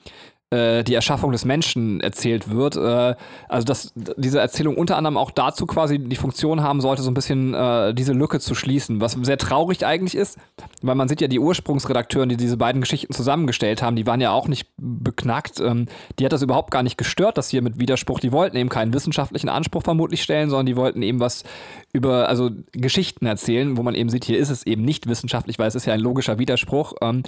[0.55, 2.77] äh, die Erschaffung des Menschen erzählt wird.
[2.77, 3.15] Äh,
[3.49, 7.15] also dass diese Erzählung unter anderem auch dazu quasi die Funktion haben sollte, so ein
[7.15, 10.39] bisschen äh, diese Lücke zu schließen, was sehr traurig eigentlich ist,
[10.83, 14.31] weil man sieht ja die Ursprungsredakteuren, die diese beiden Geschichten zusammengestellt haben, die waren ja
[14.31, 15.61] auch nicht beknackt.
[15.61, 15.87] Ähm,
[16.19, 18.95] die hat das überhaupt gar nicht gestört, dass hier mit Widerspruch, die wollten eben keinen
[18.95, 21.45] wissenschaftlichen Anspruch vermutlich stellen, sondern die wollten eben was
[21.93, 25.69] über, also Geschichten erzählen, wo man eben sieht, hier ist es eben nicht wissenschaftlich, weil
[25.69, 26.95] es ist ja ein logischer Widerspruch.
[27.01, 27.23] Ähm,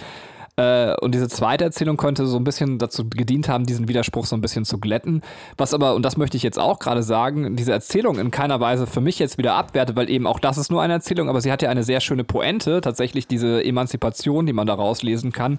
[0.57, 4.36] äh, und diese zweite Erzählung könnte so ein bisschen dazu gedient haben, diesen Widerspruch so
[4.36, 5.23] ein bisschen zu glätten.
[5.57, 8.86] Was aber, und das möchte ich jetzt auch gerade sagen, diese Erzählung in keiner Weise
[8.86, 11.52] für mich jetzt wieder abwertet, weil eben auch das ist nur eine Erzählung, aber sie
[11.52, 15.59] hat ja eine sehr schöne Pointe, tatsächlich diese Emanzipation, die man da rauslesen kann.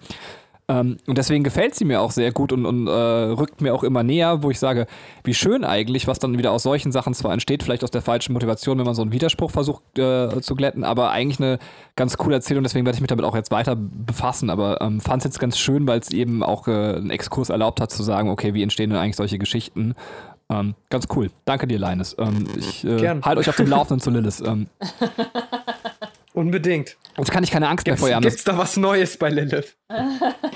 [0.70, 3.84] Ähm, und deswegen gefällt sie mir auch sehr gut und, und äh, rückt mir auch
[3.84, 4.86] immer näher, wo ich sage,
[5.24, 8.34] wie schön eigentlich, was dann wieder aus solchen Sachen zwar entsteht, vielleicht aus der falschen
[8.34, 11.60] Motivation, wenn man so einen Widerspruch versucht äh, zu glätten, aber eigentlich eine
[11.96, 14.50] ganz coole Erzählung, deswegen werde ich mich damit auch jetzt weiter befassen.
[14.50, 17.80] Aber ähm, fand es jetzt ganz schön, weil es eben auch äh, einen Exkurs erlaubt
[17.80, 19.96] hat zu sagen, okay, wie entstehen denn eigentlich solche Geschichten?
[20.50, 21.30] Ähm, ganz cool.
[21.46, 22.16] Danke dir, Linus.
[22.20, 24.42] Ähm, ich äh, halte euch auf dem Laufenden zu Lilith.
[24.46, 24.68] Ähm.
[26.34, 26.98] Unbedingt.
[27.18, 28.24] Jetzt kann ich keine Angst gibt's, mehr vor ihr haben.
[28.24, 29.76] Gibt's da was Neues bei Lilith?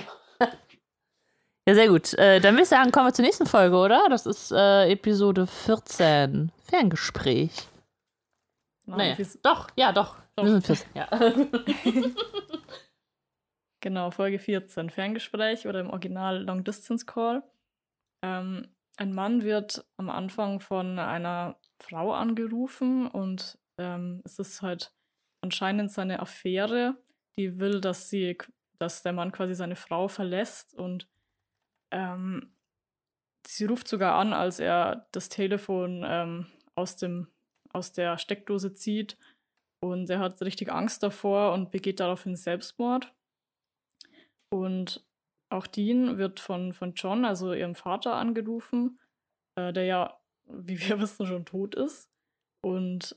[1.72, 2.14] ja, sehr gut.
[2.16, 4.08] Äh, dann würde ich sagen, kommen wir zur nächsten Folge, oder?
[4.10, 6.52] Das ist äh, Episode 14.
[6.64, 7.52] Ferngespräch.
[8.86, 9.30] Nein, naja.
[9.42, 10.18] Doch, ja, doch.
[10.36, 10.44] doch.
[10.44, 10.90] Wir sind 14.
[10.96, 11.08] Ja.
[13.80, 14.90] genau, Folge 14.
[14.90, 17.42] Ferngespräch oder im Original Long Distance Call.
[18.22, 18.68] Ähm,
[18.98, 24.94] ein Mann wird am Anfang von einer Frau angerufen und ähm, es ist halt
[25.40, 26.98] anscheinend seine Affäre,
[27.38, 28.38] die will, dass sie,
[28.78, 31.08] dass der Mann quasi seine Frau verlässt und
[31.92, 32.54] ähm,
[33.46, 37.28] sie ruft sogar an, als er das Telefon ähm, aus dem
[37.74, 39.18] aus der Steckdose zieht
[39.84, 43.14] und er hat richtig Angst davor und begeht daraufhin Selbstmord.
[44.54, 45.06] Und
[45.50, 49.00] auch Dean wird von, von John, also ihrem Vater, angerufen,
[49.56, 52.10] äh, der ja, wie wir wissen, schon tot ist.
[52.64, 53.16] Und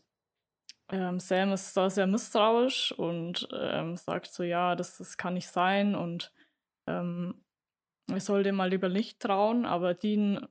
[0.90, 5.48] ähm, Sam ist da sehr misstrauisch und ähm, sagt so, ja, das, das kann nicht
[5.48, 6.32] sein und
[6.88, 7.43] ähm,
[8.14, 10.46] ich soll dem mal lieber nicht trauen, aber Dean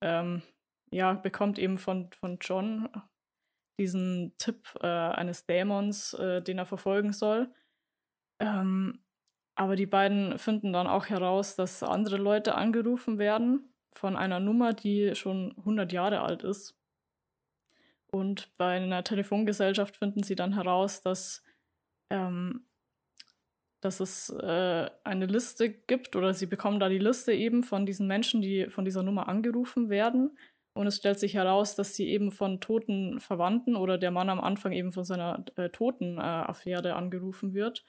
[0.00, 0.42] ähm,
[0.90, 2.88] ja, bekommt eben von, von John
[3.78, 7.52] diesen Tipp äh, eines Dämons, äh, den er verfolgen soll.
[8.40, 9.04] Ähm,
[9.54, 14.74] aber die beiden finden dann auch heraus, dass andere Leute angerufen werden von einer Nummer,
[14.74, 16.78] die schon 100 Jahre alt ist.
[18.08, 21.42] Und bei einer Telefongesellschaft finden sie dann heraus, dass,
[22.10, 22.66] ähm,
[23.86, 28.06] dass es äh, eine Liste gibt oder sie bekommen da die Liste eben von diesen
[28.06, 30.36] Menschen, die von dieser Nummer angerufen werden.
[30.74, 34.40] Und es stellt sich heraus, dass sie eben von toten Verwandten oder der Mann am
[34.40, 37.84] Anfang eben von seiner äh, toten äh, Affäre angerufen wird.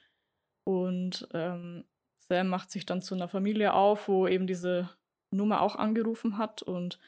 [0.64, 1.84] Und ähm,
[2.18, 4.88] Sam macht sich dann zu einer Familie auf, wo eben diese
[5.34, 6.98] Nummer auch angerufen hat und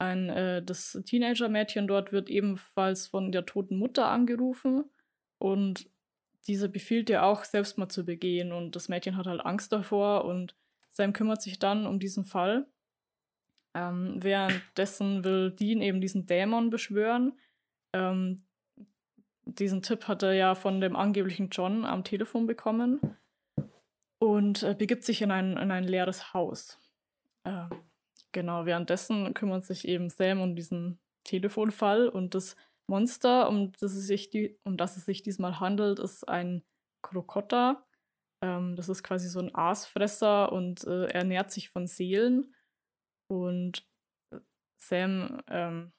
[0.00, 4.84] ein, äh, das Teenager-Mädchen dort wird ebenfalls von der toten Mutter angerufen
[5.38, 5.89] und
[6.46, 8.52] diese befiehlt ihr auch, Selbstmord zu begehen.
[8.52, 10.54] Und das Mädchen hat halt Angst davor und
[10.90, 12.66] Sam kümmert sich dann um diesen Fall.
[13.74, 17.38] Ähm, währenddessen will Dean eben diesen Dämon beschwören.
[17.92, 18.44] Ähm,
[19.44, 23.00] diesen Tipp hat er ja von dem angeblichen John am Telefon bekommen
[24.18, 26.78] und äh, begibt sich in ein, in ein leeres Haus.
[27.44, 27.68] Äh,
[28.32, 32.56] Genau, währenddessen kümmert sich eben Sam um diesen Telefonfall und das
[32.90, 36.62] Monster, um das es sich, die, um das es sich diesmal handelt, ist ein
[37.02, 37.86] Krokotter.
[38.44, 42.54] Ähm, das ist quasi so ein Aasfresser und äh, ernährt sich von Seelen.
[43.30, 43.88] Und
[44.34, 44.40] äh,
[44.78, 45.92] Sam ähm,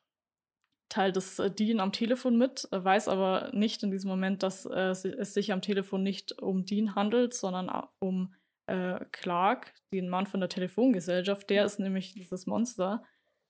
[0.89, 4.91] teilt es äh, Dean am Telefon mit, weiß aber nicht in diesem Moment, dass äh,
[4.91, 8.35] es sich am Telefon nicht um Dean handelt, sondern um
[8.67, 13.03] äh, Clark, den Mann von der Telefongesellschaft, der ist nämlich dieses Monster,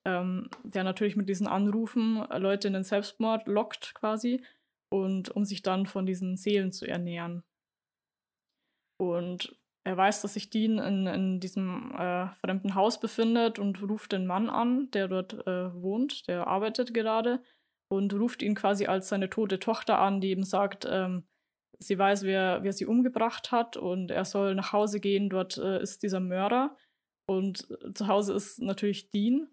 [0.06, 4.44] ähm, der natürlich mit diesen Anrufen Leute in den Selbstmord lockt quasi
[4.92, 7.44] und um sich dann von diesen Seelen zu ernähren.
[9.00, 14.12] Und er weiß, dass sich Dean in, in diesem äh, fremden Haus befindet und ruft
[14.12, 17.42] den Mann an, der dort äh, wohnt, der arbeitet gerade
[17.90, 21.24] und ruft ihn quasi als seine tote Tochter an, die ihm sagt, ähm,
[21.80, 25.30] sie weiß, wer, wer sie umgebracht hat und er soll nach Hause gehen.
[25.30, 26.78] Dort äh, ist dieser Mörder
[27.28, 29.50] und äh, zu Hause ist natürlich Dean,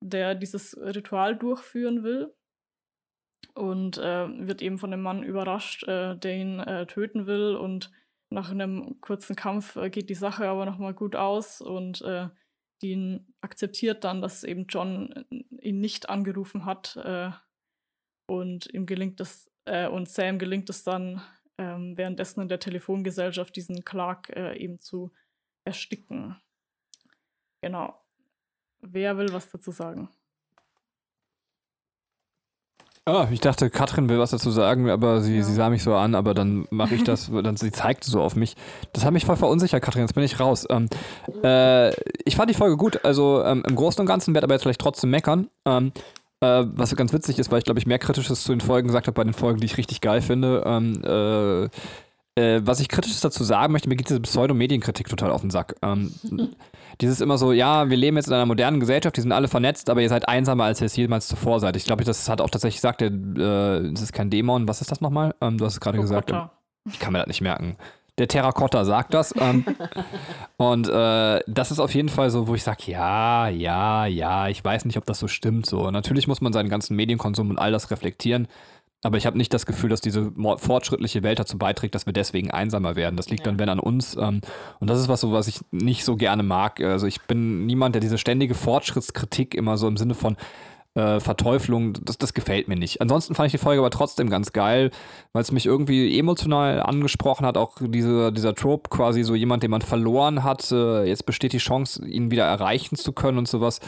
[0.00, 2.34] der dieses Ritual durchführen will
[3.54, 7.90] und äh, wird eben von dem Mann überrascht, äh, der ihn äh, töten will und
[8.30, 12.04] nach einem kurzen Kampf äh, geht die Sache aber nochmal gut aus und
[12.80, 16.96] Dean akzeptiert dann, dass eben John ihn nicht angerufen hat
[18.28, 21.20] und ihm gelingt es und Sam gelingt es dann,
[21.58, 25.12] ähm, währenddessen in der Telefongesellschaft diesen Clark äh, eben zu
[25.64, 26.40] ersticken.
[27.60, 28.00] Genau.
[28.80, 30.08] Wer will was dazu sagen?
[33.08, 35.42] Ah, ich dachte, Katrin will was dazu sagen, aber sie, ja.
[35.42, 38.36] sie sah mich so an, aber dann mache ich das, dann sie zeigte so auf
[38.36, 38.54] mich.
[38.92, 40.66] Das hat mich voll verunsichert, Katrin, jetzt bin ich raus.
[40.68, 40.90] Ähm,
[41.42, 41.88] äh,
[42.26, 44.82] ich fand die Folge gut, also ähm, im Großen und Ganzen werde aber jetzt vielleicht
[44.82, 45.48] trotzdem meckern.
[45.64, 45.92] Ähm,
[46.40, 49.06] äh, was ganz witzig ist, weil ich glaube ich mehr Kritisches zu den Folgen gesagt
[49.06, 50.62] habe bei den Folgen, die ich richtig geil finde.
[50.66, 51.68] Ähm, äh,
[52.38, 55.76] äh, was ich kritisch dazu sagen möchte, mir geht diese Pseudomedienkritik total auf den Sack.
[56.98, 59.48] Ähm, dieses immer so, ja, wir leben jetzt in einer modernen Gesellschaft, die sind alle
[59.48, 61.76] vernetzt, aber ihr seid einsamer, als ihr es jemals zuvor seid.
[61.76, 64.90] Ich glaube, das hat auch tatsächlich gesagt, der, äh, das ist kein Dämon, was ist
[64.90, 65.34] das nochmal?
[65.40, 66.32] Ähm, du hast es gerade gesagt.
[66.90, 67.76] Ich kann mir das nicht merken.
[68.18, 69.32] Der Terrakotta sagt das.
[69.38, 69.64] Ähm,
[70.56, 74.64] und äh, das ist auf jeden Fall so, wo ich sage, ja, ja, ja, ich
[74.64, 75.66] weiß nicht, ob das so stimmt.
[75.66, 78.48] So, natürlich muss man seinen ganzen Medienkonsum und all das reflektieren.
[79.04, 82.50] Aber ich habe nicht das Gefühl, dass diese fortschrittliche Welt dazu beiträgt, dass wir deswegen
[82.50, 83.16] einsamer werden.
[83.16, 83.52] Das liegt ja.
[83.52, 84.16] dann, wenn, an uns.
[84.16, 84.40] Ähm,
[84.80, 86.80] und das ist was, so, was ich nicht so gerne mag.
[86.80, 90.36] Also ich bin niemand, der diese ständige Fortschrittskritik immer so im Sinne von
[90.94, 93.00] äh, Verteuflung, das, das gefällt mir nicht.
[93.00, 94.90] Ansonsten fand ich die Folge aber trotzdem ganz geil,
[95.32, 97.56] weil es mich irgendwie emotional angesprochen hat.
[97.56, 100.72] Auch diese, dieser Trope quasi so jemand, den man verloren hat.
[100.72, 103.78] Äh, jetzt besteht die Chance, ihn wieder erreichen zu können und sowas.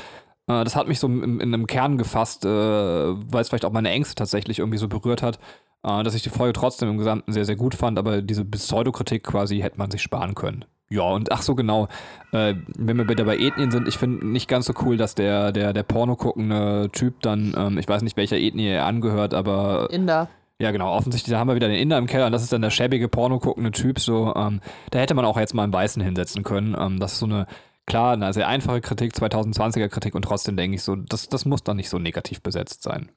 [0.47, 3.73] Äh, das hat mich so in, in einem Kern gefasst, äh, weil es vielleicht auch
[3.73, 5.39] meine Ängste tatsächlich irgendwie so berührt hat,
[5.83, 9.25] äh, dass ich die Folge trotzdem im Gesamten sehr, sehr gut fand, aber diese Pseudokritik
[9.25, 10.65] quasi hätte man sich sparen können.
[10.93, 11.87] Ja, und ach so genau,
[12.33, 15.53] äh, wenn wir wieder bei Ethnien sind, ich finde nicht ganz so cool, dass der,
[15.53, 19.89] der, der Porno guckende Typ dann, ähm, ich weiß nicht, welcher Ethnie er angehört, aber.
[19.93, 20.29] Inder.
[20.59, 22.61] Ja, genau, offensichtlich, da haben wir wieder den Inder im Keller und das ist dann
[22.61, 24.61] der schäbige Porno guckende Typ, so, ähm,
[24.91, 26.77] da hätte man auch jetzt mal einen Weißen hinsetzen können.
[26.79, 27.47] Ähm, das ist so eine
[27.91, 31.65] klar, eine sehr einfache Kritik, 2020er Kritik und trotzdem denke ich so, das, das muss
[31.65, 33.11] doch nicht so negativ besetzt sein.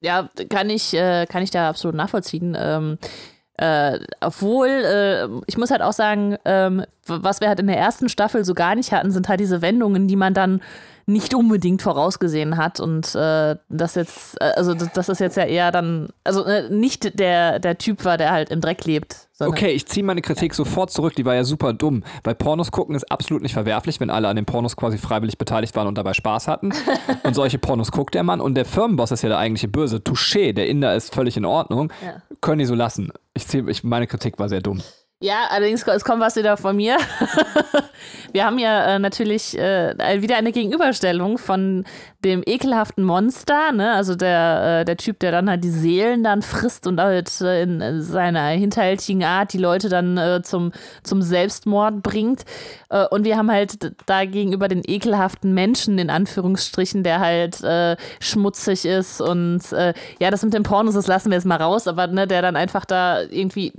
[0.00, 2.56] Ja, kann ich, äh, kann ich da absolut nachvollziehen.
[2.58, 2.98] Ähm,
[3.56, 8.08] äh, obwohl, äh, ich muss halt auch sagen, ähm, was wir halt in der ersten
[8.08, 10.60] Staffel so gar nicht hatten, sind halt diese Wendungen, die man dann
[11.06, 15.70] nicht unbedingt vorausgesehen hat und äh, das jetzt, äh, also das ist jetzt ja eher
[15.70, 19.23] dann, also äh, nicht der, der Typ war, der halt im Dreck lebt.
[19.40, 22.94] Okay, ich ziehe meine Kritik sofort zurück, die war ja super dumm, weil Pornos gucken
[22.94, 26.14] ist absolut nicht verwerflich, wenn alle an den Pornos quasi freiwillig beteiligt waren und dabei
[26.14, 26.72] Spaß hatten.
[27.24, 29.96] und solche Pornos guckt der Mann und der Firmenboss ist ja der eigentliche Böse.
[29.96, 31.92] Touché, der Inder ist völlig in Ordnung.
[32.04, 32.22] Ja.
[32.40, 33.10] Können die so lassen.
[33.34, 34.80] Ich zieh, ich, meine Kritik war sehr dumm.
[35.24, 36.98] Ja, allerdings es kommt was wieder von mir.
[38.34, 41.84] Wir haben ja äh, natürlich äh, wieder eine Gegenüberstellung von
[42.24, 43.92] dem ekelhaften Monster, ne?
[43.92, 47.62] also der, äh, der Typ, der dann halt die Seelen dann frisst und halt äh,
[47.62, 50.72] in seiner hinterhältigen Art die Leute dann äh, zum,
[51.02, 52.44] zum Selbstmord bringt.
[52.88, 57.62] Äh, und wir haben halt da gegenüber den ekelhaften Menschen, in Anführungsstrichen, der halt
[58.20, 59.62] schmutzig ist und
[60.18, 62.56] ja, das mit den Pornos, das lassen wir jetzt mal raus, aber ne, der dann
[62.56, 63.72] einfach da irgendwie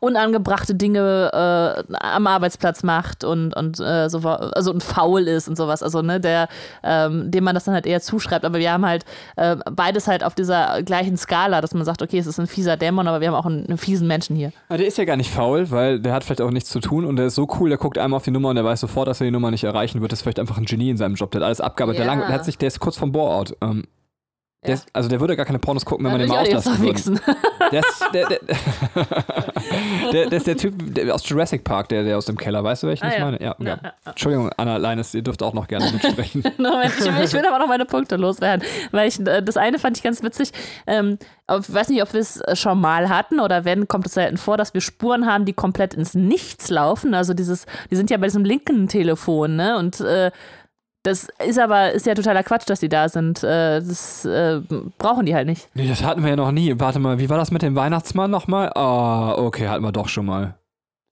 [0.00, 5.82] unangebrachte Dinge am Arbeitsplatz macht und, und äh, so, also ein faul ist und sowas.
[5.82, 6.48] Also, ne, der,
[6.82, 8.44] ähm, dem man das dann halt eher zuschreibt.
[8.44, 9.04] Aber wir haben halt
[9.36, 12.76] äh, beides halt auf dieser gleichen Skala, dass man sagt, okay, es ist ein fieser
[12.76, 14.52] Dämon, aber wir haben auch einen, einen fiesen Menschen hier.
[14.68, 17.04] Aber der ist ja gar nicht faul, weil der hat vielleicht auch nichts zu tun
[17.04, 19.08] und der ist so cool, der guckt einmal auf die Nummer und der weiß sofort,
[19.08, 20.12] dass er die Nummer nicht erreichen wird.
[20.12, 21.30] Das ist vielleicht einfach ein Genie in seinem Job.
[21.30, 22.04] Der hat alles abgearbeitet.
[22.04, 22.14] Ja.
[22.14, 23.56] Der, der, hat sich, der ist kurz vom Bohrort.
[23.60, 23.84] Ähm,
[24.66, 27.20] der ist, also der würde gar keine Pornos gucken, wenn man den mal auslassen würde.
[27.70, 28.38] Der ist der, der,
[30.12, 30.74] der, der, ist der Typ
[31.10, 32.64] aus Jurassic Park, der, der aus dem Keller.
[32.64, 33.24] Weißt du, welchen ah, ich ja.
[33.24, 33.40] meine?
[33.40, 33.78] Ja, ja.
[33.80, 36.42] ja, Entschuldigung, Anna Leines, ihr dürft auch noch gerne mitsprechen.
[36.44, 38.66] ich, will, ich will aber noch meine Punkte loswerden.
[38.90, 40.50] Weil ich, äh, das eine fand ich ganz witzig.
[40.88, 44.38] Ähm, ich weiß nicht, ob wir es schon mal hatten oder wenn, kommt es selten
[44.38, 47.14] vor, dass wir Spuren haben, die komplett ins Nichts laufen.
[47.14, 49.78] Also dieses, die sind ja bei diesem linken Telefon, ne?
[49.78, 50.32] Und äh,
[51.02, 53.42] das ist aber, ist ja totaler Quatsch, dass die da sind.
[53.42, 54.60] Äh, das äh,
[54.98, 55.68] brauchen die halt nicht.
[55.74, 56.74] Nee, das hatten wir ja noch nie.
[56.78, 58.72] Warte mal, wie war das mit dem Weihnachtsmann nochmal?
[58.74, 60.58] Ah, oh, okay, hatten wir doch schon mal.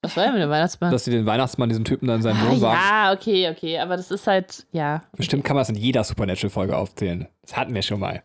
[0.02, 0.92] Was war denn mit dem Weihnachtsmann?
[0.92, 2.78] Dass sie den Weihnachtsmann, diesen Typen da in seinem ah, Wohnwagen.
[2.78, 5.02] Ja, okay, okay, aber das ist halt, ja.
[5.16, 7.28] Bestimmt kann man es in jeder Supernatural-Folge aufzählen.
[7.42, 8.22] Das hatten wir schon mal.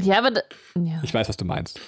[0.00, 0.32] Ja, aber.
[0.78, 1.00] Ja.
[1.02, 1.80] Ich weiß, was du meinst.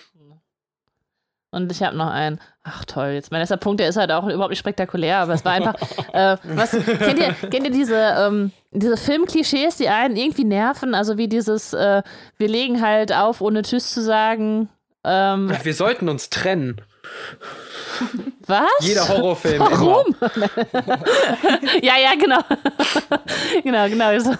[1.50, 2.40] Und ich habe noch einen.
[2.62, 5.44] Ach toll, jetzt mein letzter Punkt, der ist halt auch überhaupt nicht spektakulär, aber es
[5.44, 5.74] war einfach.
[6.12, 10.94] äh, was, kennt, ihr, kennt ihr diese, ähm, diese Filmklischees, die einen irgendwie nerven?
[10.94, 12.02] Also wie dieses, äh,
[12.36, 14.68] wir legen halt auf, ohne Tschüss zu sagen.
[15.04, 16.82] Ähm, wir sollten uns trennen.
[18.48, 18.62] Was?
[18.80, 19.60] Jeder Horrorfilm.
[19.60, 20.14] Warum?
[21.82, 22.38] ja, ja, genau.
[23.62, 24.38] genau, genau.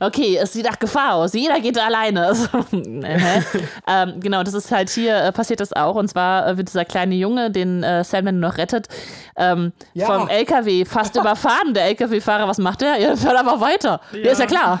[0.00, 1.32] Okay, es sieht nach Gefahr aus.
[1.34, 2.26] Jeder geht alleine.
[2.26, 5.94] Also, ähm, genau, das ist halt hier, äh, passiert das auch.
[5.94, 8.88] Und zwar äh, wird dieser kleine Junge, den äh, Sam dann noch rettet,
[9.36, 10.06] ähm, ja.
[10.06, 11.72] vom LKW fast überfahren.
[11.72, 12.98] Der LKW-Fahrer, was macht der?
[12.98, 14.00] Ja, fährt einfach weiter.
[14.12, 14.18] Ja.
[14.18, 14.80] ja, ist ja klar,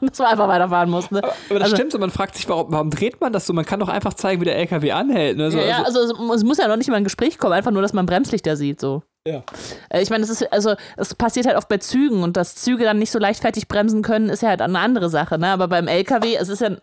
[0.00, 1.10] dass man einfach weiterfahren muss.
[1.10, 1.20] Ne?
[1.22, 1.98] Aber, aber das also, stimmt so.
[1.98, 3.54] Man fragt sich, warum, warum dreht man das so?
[3.54, 5.38] Man kann doch einfach zeigen, wie der LKW anhält.
[5.38, 5.50] Ne?
[5.50, 7.82] So, ja, also, also es muss ja noch nicht mal ein Gespräch kommen, einfach nur,
[7.82, 8.80] dass man Bremslichter sieht.
[8.80, 9.02] So.
[9.26, 9.42] Ja.
[9.90, 12.84] Äh, Ich meine, es ist, also es passiert halt oft bei Zügen und dass Züge
[12.84, 15.48] dann nicht so leichtfertig bremsen können, ist ja halt eine andere Sache, ne?
[15.48, 16.76] Aber beim LKW, es ist ja.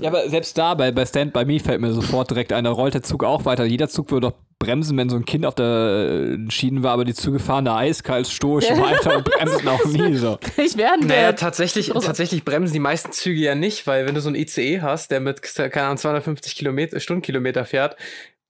[0.00, 2.70] Ja, aber selbst da, bei, bei Stand By Me fällt mir sofort direkt ein, da
[2.70, 3.64] rollt der Zug auch weiter.
[3.64, 7.04] Jeder Zug würde doch bremsen, wenn so ein Kind auf der äh, Schienen war, aber
[7.04, 10.38] die Züge fahren da eiskalt, stoisch weiter und bremsen auch nie so.
[10.58, 14.28] Ich werde Naja, tatsächlich, tatsächlich bremsen die meisten Züge ja nicht, weil wenn du so
[14.28, 17.96] einen ICE hast, der mit, keine Ahnung, 250 Kilometer, Stundenkilometer fährt,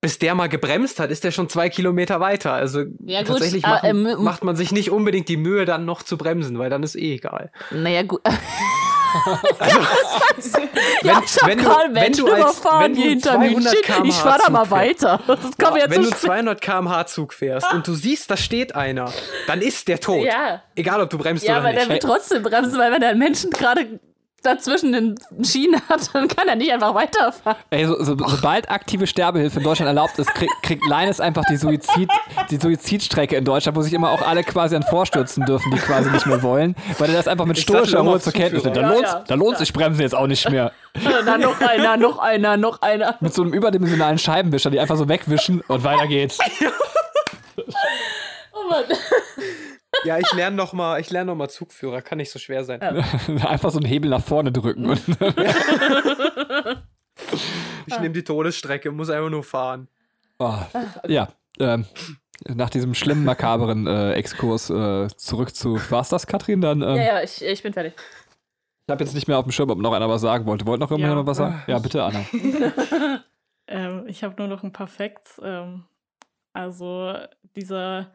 [0.03, 2.53] bis der mal gebremst hat, ist der schon zwei Kilometer weiter.
[2.55, 5.85] Also Ja, gut, tatsächlich aber, machen, ähm, macht man sich nicht unbedingt die Mühe, dann
[5.85, 7.51] noch zu bremsen, weil dann ist eh egal.
[7.71, 8.21] Naja, gut.
[9.59, 9.79] Also,
[11.03, 14.05] ja, ich wenn du- gerade wenn Menschen du als- wenn du 200 stehen.
[14.05, 15.21] Ich fahr da mal weiter.
[15.27, 16.29] Das kommt mir jetzt wenn so du spät.
[16.31, 19.13] 200 km/h Zug fährst und du siehst, da steht einer,
[19.49, 20.25] dann ist der tot.
[20.25, 20.63] Ja.
[20.77, 21.91] Egal, ob du bremst Ja, oder aber der nicht.
[21.95, 23.99] wird trotzdem bremsen, weil wenn er einen Menschen gerade
[24.43, 27.59] dazwischen den Schienen hat, dann kann er nicht einfach weiterfahren.
[27.71, 31.57] Ey, so, so, sobald aktive Sterbehilfe in Deutschland erlaubt ist, krieg, kriegt Leines einfach die,
[31.57, 32.11] Suizid,
[32.51, 36.11] die Suizidstrecke in Deutschland, wo sich immer auch alle quasi an vorstürzen dürfen, die quasi
[36.11, 38.77] nicht mehr wollen, weil er das einfach mit stoischer Ruhe zur Kenntnis nimmt.
[38.77, 39.25] Da lohnt's, Ja, ja.
[39.27, 40.73] da lohnt's sich bremsen jetzt auch nicht mehr.
[41.25, 43.17] Na, noch einer, noch einer, noch einer.
[43.21, 46.39] Mit so einem überdimensionalen Scheibenwischer, die einfach so wegwischen und weiter geht's.
[48.53, 48.85] Oh Mann.
[50.05, 52.81] Ja, ich lerne noch mal, ich lerne noch mal Zugführer, kann nicht so schwer sein.
[53.47, 54.87] Einfach so einen Hebel nach vorne drücken.
[54.87, 55.03] Und
[57.87, 59.89] Ich nehme die Todesstrecke, muss einfach nur fahren.
[60.39, 60.55] Oh,
[61.09, 61.29] ja,
[61.59, 61.85] ähm,
[62.49, 65.79] nach diesem schlimmen, makaberen äh, Exkurs äh, zurück zu.
[65.91, 66.61] War's das, Katrin?
[66.61, 67.95] Dann, ähm, Ja, ja, ich, ich bin fertig.
[68.87, 70.67] Ich habe jetzt nicht mehr auf dem Schirm, ob noch einer was sagen wollte.
[70.67, 70.97] Wollt noch Ja.
[70.97, 71.63] jemand was sagen?
[71.67, 72.25] Ja, bitte, Anna.
[73.73, 75.41] Ähm, ich habe nur noch ein paar Facts.
[75.45, 75.85] Ähm,
[76.53, 77.15] also
[77.55, 78.11] dieser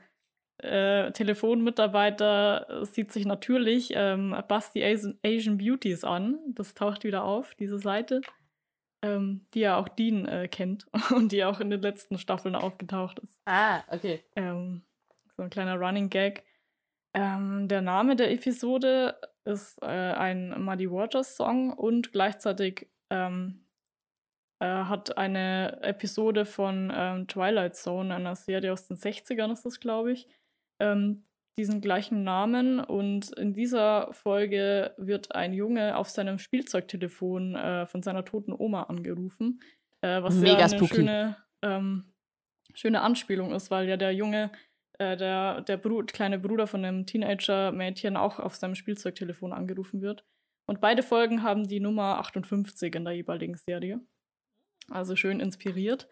[0.59, 6.39] äh, Telefonmitarbeiter sieht sich natürlich ähm, Basti Asian, Asian Beauties an.
[6.47, 8.21] Das taucht wieder auf, diese Seite,
[9.01, 13.19] ähm, die ja auch Dean äh, kennt und die auch in den letzten Staffeln aufgetaucht
[13.19, 13.37] ist.
[13.45, 14.23] Ah, okay.
[14.35, 14.81] Ähm,
[15.35, 16.43] so ein kleiner Running Gag.
[17.13, 23.65] Ähm, der Name der Episode ist äh, ein Muddy Waters Song und gleichzeitig ähm,
[24.59, 29.79] äh, hat eine Episode von ähm, Twilight Zone, einer Serie aus den 60ern ist das,
[29.79, 30.27] glaube ich,
[30.79, 31.25] ähm,
[31.57, 32.79] diesen gleichen Namen.
[32.79, 38.83] Und in dieser Folge wird ein Junge auf seinem Spielzeugtelefon äh, von seiner toten Oma
[38.83, 39.61] angerufen.
[40.01, 40.95] Äh, was Mega ja eine spooky.
[40.95, 42.13] schöne, ähm,
[42.73, 44.51] schöne Anspielung ist, weil ja der Junge,
[44.99, 50.25] äh, der, der Bru kleine Bruder von einem Teenager-Mädchen auch auf seinem Spielzeugtelefon angerufen wird.
[50.67, 54.01] Und beide Folgen haben die Nummer 58 in der jeweiligen Serie.
[54.89, 56.07] Also schön inspiriert.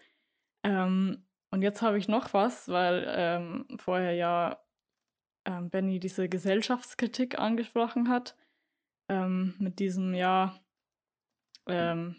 [0.63, 4.59] Ähm, und jetzt habe ich noch was, weil ähm, vorher ja
[5.45, 8.35] ähm, Benny diese Gesellschaftskritik angesprochen hat.
[9.07, 10.59] Ähm, mit diesem, ja,
[11.67, 12.15] ähm,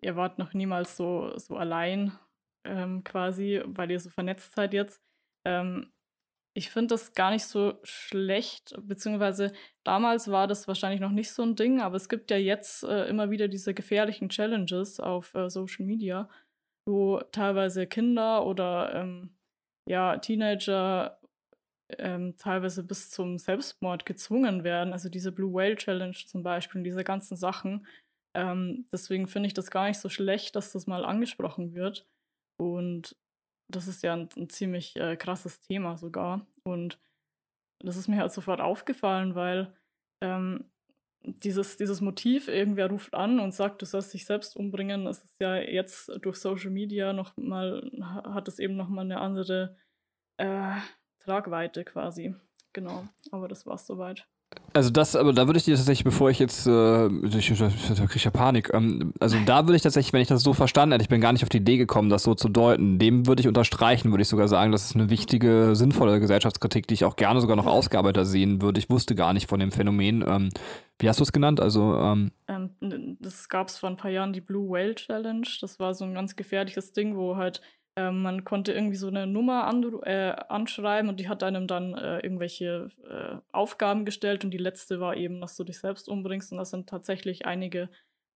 [0.00, 2.18] ihr wart noch niemals so, so allein
[2.64, 5.02] ähm, quasi, weil ihr so vernetzt seid jetzt.
[5.44, 5.92] Ähm,
[6.54, 9.52] ich finde das gar nicht so schlecht, beziehungsweise
[9.84, 13.04] damals war das wahrscheinlich noch nicht so ein Ding, aber es gibt ja jetzt äh,
[13.04, 16.30] immer wieder diese gefährlichen Challenges auf äh, Social Media,
[16.86, 19.30] wo teilweise Kinder oder ähm,
[19.88, 21.20] ja, Teenager
[21.98, 24.92] ähm, teilweise bis zum Selbstmord gezwungen werden.
[24.92, 27.86] Also diese Blue Whale Challenge zum Beispiel und diese ganzen Sachen.
[28.36, 32.06] Ähm, deswegen finde ich das gar nicht so schlecht, dass das mal angesprochen wird.
[32.58, 33.16] Und
[33.72, 36.46] das ist ja ein, ein ziemlich äh, krasses Thema sogar.
[36.64, 36.98] Und
[37.84, 39.72] das ist mir halt sofort aufgefallen, weil
[40.22, 40.70] ähm,
[41.26, 45.40] dieses, dieses Motiv, irgendwer ruft an und sagt, du sollst dich selbst umbringen, das ist
[45.40, 49.76] ja jetzt durch Social Media noch mal, ha- hat es eben noch mal eine andere
[50.38, 50.76] äh,
[51.20, 52.34] Tragweite quasi.
[52.72, 54.26] Genau, aber das war's soweit.
[54.72, 57.60] Also das, aber da würde ich dir tatsächlich, bevor ich jetzt, äh, ich, ich,
[58.14, 61.02] ich ja Panik, ähm, also da würde ich tatsächlich, wenn ich das so verstanden hätte,
[61.02, 63.48] ich bin gar nicht auf die Idee gekommen, das so zu deuten, dem würde ich
[63.48, 67.40] unterstreichen, würde ich sogar sagen, das ist eine wichtige, sinnvolle Gesellschaftskritik, die ich auch gerne
[67.40, 68.78] sogar noch ausgearbeiter sehen würde.
[68.78, 70.22] Ich wusste gar nicht von dem Phänomen.
[70.26, 70.50] Ähm,
[70.98, 71.58] wie hast du es genannt?
[71.58, 75.46] Also, ähm, Ähm, das gab es vor ein paar Jahren, die Blue Whale Challenge.
[75.62, 77.62] Das war so ein ganz gefährliches Ding, wo halt
[77.96, 81.94] ähm, man konnte irgendwie so eine Nummer anru- äh, anschreiben und die hat einem dann
[81.94, 86.52] äh, irgendwelche äh, Aufgaben gestellt und die letzte war eben, dass du dich selbst umbringst
[86.52, 87.88] und da sind tatsächlich einige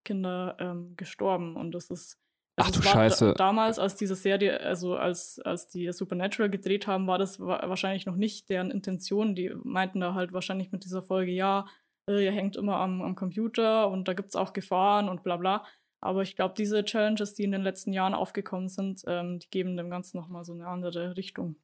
[0.05, 2.19] Kinder ähm, gestorben und das ist
[2.57, 3.27] Ach also du es war Scheiße.
[3.29, 7.69] Da, damals, als diese Serie, also als, als die Supernatural gedreht haben, war das wa
[7.69, 9.35] wahrscheinlich noch nicht deren Intention.
[9.35, 11.67] Die meinten da halt wahrscheinlich mit dieser Folge, ja,
[12.09, 15.37] äh, ihr hängt immer am, am Computer und da gibt es auch Gefahren und bla
[15.37, 15.65] bla.
[16.01, 19.77] Aber ich glaube, diese Challenges, die in den letzten Jahren aufgekommen sind, ähm, die geben
[19.77, 21.57] dem Ganzen nochmal so eine andere Richtung.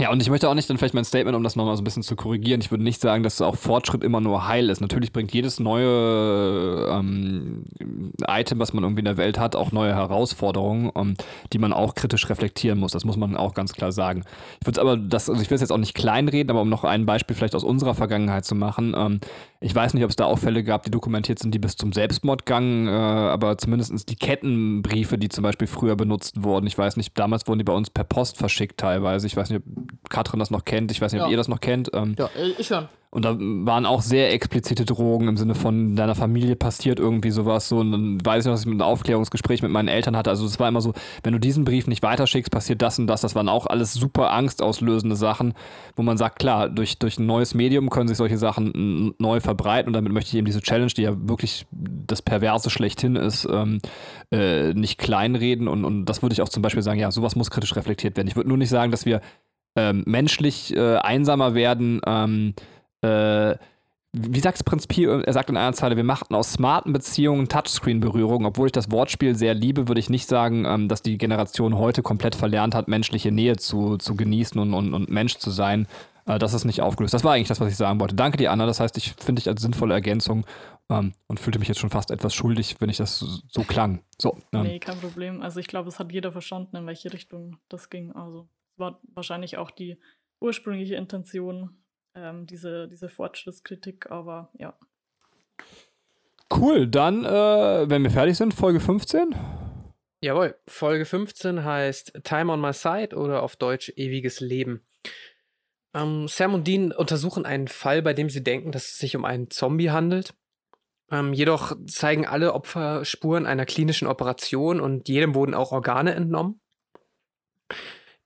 [0.00, 1.84] Ja, und ich möchte auch nicht dann vielleicht mein Statement, um das nochmal so ein
[1.84, 2.60] bisschen zu korrigieren.
[2.60, 4.80] Ich würde nicht sagen, dass auch Fortschritt immer nur heil ist.
[4.80, 7.64] Natürlich bringt jedes neue ähm,
[8.28, 11.16] Item, was man irgendwie in der Welt hat, auch neue Herausforderungen, ähm,
[11.52, 12.92] die man auch kritisch reflektieren muss.
[12.92, 14.22] Das muss man auch ganz klar sagen.
[14.60, 16.84] Ich würde aber das, also ich will es jetzt auch nicht kleinreden, aber um noch
[16.84, 18.94] ein Beispiel vielleicht aus unserer Vergangenheit zu machen.
[18.96, 19.18] Ähm,
[19.60, 21.92] ich weiß nicht, ob es da auch Fälle gab, die dokumentiert sind, die bis zum
[21.92, 26.68] Selbstmord gangen, äh, aber zumindest die Kettenbriefe, die zum Beispiel früher benutzt wurden.
[26.68, 29.26] Ich weiß nicht, damals wurden die bei uns per Post verschickt teilweise.
[29.26, 29.77] Ich weiß nicht, ob
[30.08, 30.90] Katrin das noch kennt.
[30.90, 31.32] Ich weiß nicht, ob ja.
[31.32, 31.90] ihr das noch kennt.
[31.94, 32.88] Ähm, ja, ich schon.
[33.10, 37.66] Und da waren auch sehr explizite Drogen im Sinne von deiner Familie passiert irgendwie sowas.
[37.66, 40.28] So, und dann weiß ich noch, dass ich ein Aufklärungsgespräch mit meinen Eltern hatte.
[40.28, 40.92] Also es war immer so,
[41.22, 43.22] wenn du diesen Brief nicht weiterschickst, passiert das und das.
[43.22, 45.54] Das waren auch alles super angstauslösende Sachen,
[45.96, 49.88] wo man sagt, klar, durch, durch ein neues Medium können sich solche Sachen neu verbreiten.
[49.88, 53.80] Und damit möchte ich eben diese Challenge, die ja wirklich das Perverse schlechthin ist, ähm,
[54.30, 55.66] äh, nicht kleinreden.
[55.66, 58.28] Und, und das würde ich auch zum Beispiel sagen, ja, sowas muss kritisch reflektiert werden.
[58.28, 59.22] Ich würde nur nicht sagen, dass wir
[59.76, 62.00] ähm, menschlich äh, einsamer werden.
[62.06, 62.54] Ähm,
[63.02, 63.56] äh,
[64.12, 65.04] wie sagt Prinz Pi?
[65.04, 68.46] Er sagt in einer Zeile, wir machten aus smarten Beziehungen Touchscreen-Berührung.
[68.46, 72.02] Obwohl ich das Wortspiel sehr liebe, würde ich nicht sagen, ähm, dass die Generation heute
[72.02, 75.86] komplett verlernt hat, menschliche Nähe zu, zu genießen und, und, und Mensch zu sein.
[76.24, 77.14] Äh, das ist nicht aufgelöst.
[77.14, 78.14] Das war eigentlich das, was ich sagen wollte.
[78.14, 78.66] Danke dir, Anna.
[78.66, 80.46] Das heißt, ich finde dich als sinnvolle Ergänzung
[80.90, 84.00] ähm, und fühlte mich jetzt schon fast etwas schuldig, wenn ich das so klang.
[84.20, 84.62] So, ähm.
[84.62, 85.42] Nee, kein Problem.
[85.42, 88.12] Also ich glaube, es hat jeder verstanden, in welche Richtung das ging.
[88.12, 88.48] Also
[88.78, 90.00] war wahrscheinlich auch die
[90.40, 91.82] ursprüngliche Intention,
[92.14, 94.78] ähm, diese, diese Fortschrittskritik, aber ja.
[96.52, 99.34] Cool, dann, äh, wenn wir fertig sind, Folge 15.
[100.20, 104.84] Jawohl, Folge 15 heißt Time on My Side oder auf Deutsch Ewiges Leben.
[105.94, 109.24] Ähm, Sam und Dean untersuchen einen Fall, bei dem sie denken, dass es sich um
[109.24, 110.34] einen Zombie handelt.
[111.10, 116.60] Ähm, jedoch zeigen alle Opfer Spuren einer klinischen Operation und jedem wurden auch Organe entnommen.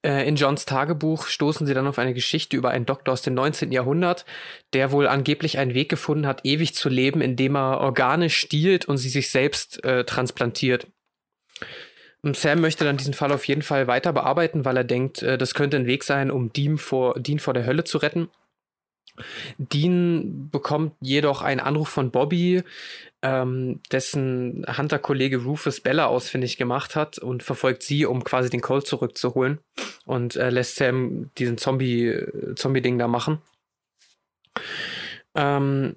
[0.05, 3.35] Äh, in Johns Tagebuch stoßen sie dann auf eine Geschichte über einen Doktor aus dem
[3.35, 3.73] 19.
[3.73, 4.25] Jahrhundert,
[4.73, 8.99] der wohl angeblich einen Weg gefunden hat, ewig zu leben, indem er Organe stiehlt und
[8.99, 10.89] sie sich selbst äh, transplantiert.
[12.23, 15.39] Und Sam möchte dann diesen Fall auf jeden Fall weiter bearbeiten, weil er denkt, äh,
[15.39, 18.29] das könnte ein Weg sein, um Dean vor, Dean vor der Hölle zu retten.
[19.59, 22.63] Dean bekommt jedoch einen Anruf von Bobby,
[23.23, 28.86] ähm, dessen Hunter-Kollege Rufus Bella ausfindig gemacht hat und verfolgt sie, um quasi den Colt
[28.86, 29.60] zurückzuholen
[30.05, 32.20] und äh, lässt Sam diesen Zombie,
[32.57, 33.41] Zombie-Ding da machen.
[35.34, 35.97] Ähm,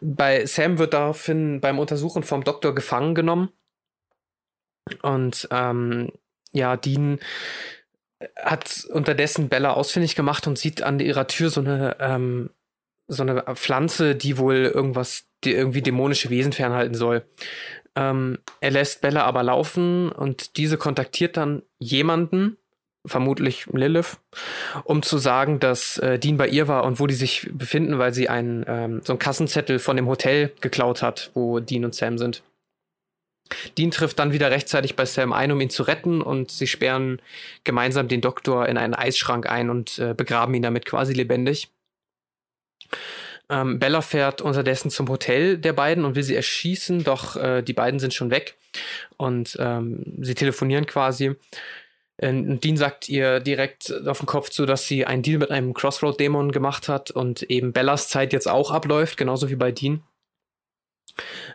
[0.00, 3.50] bei Sam wird daraufhin beim Untersuchen vom Doktor gefangen genommen
[5.02, 6.10] und ähm,
[6.52, 7.20] ja, Dean
[8.36, 12.50] hat unterdessen Bella ausfindig gemacht und sieht an ihrer Tür so eine ähm,
[13.08, 17.24] so eine Pflanze, die wohl irgendwas, die irgendwie dämonische Wesen fernhalten soll.
[17.94, 22.58] Ähm, er lässt Bella aber laufen und diese kontaktiert dann jemanden,
[23.06, 24.18] vermutlich Lilith,
[24.84, 28.12] um zu sagen, dass äh, Dean bei ihr war und wo die sich befinden, weil
[28.12, 32.18] sie einen, ähm, so einen Kassenzettel von dem Hotel geklaut hat, wo Dean und Sam
[32.18, 32.42] sind.
[33.78, 37.22] Dean trifft dann wieder rechtzeitig bei Sam ein, um ihn zu retten und sie sperren
[37.62, 41.70] gemeinsam den Doktor in einen Eisschrank ein und äh, begraben ihn damit quasi lebendig.
[43.48, 47.72] Ähm, Bella fährt unterdessen zum Hotel der beiden und will sie erschießen, doch äh, die
[47.72, 48.56] beiden sind schon weg
[49.16, 51.36] und ähm, sie telefonieren quasi.
[52.16, 55.50] Äh, und Dean sagt ihr direkt auf den Kopf zu, dass sie einen Deal mit
[55.50, 60.02] einem Crossroad-Dämon gemacht hat und eben Bellas Zeit jetzt auch abläuft, genauso wie bei Dean.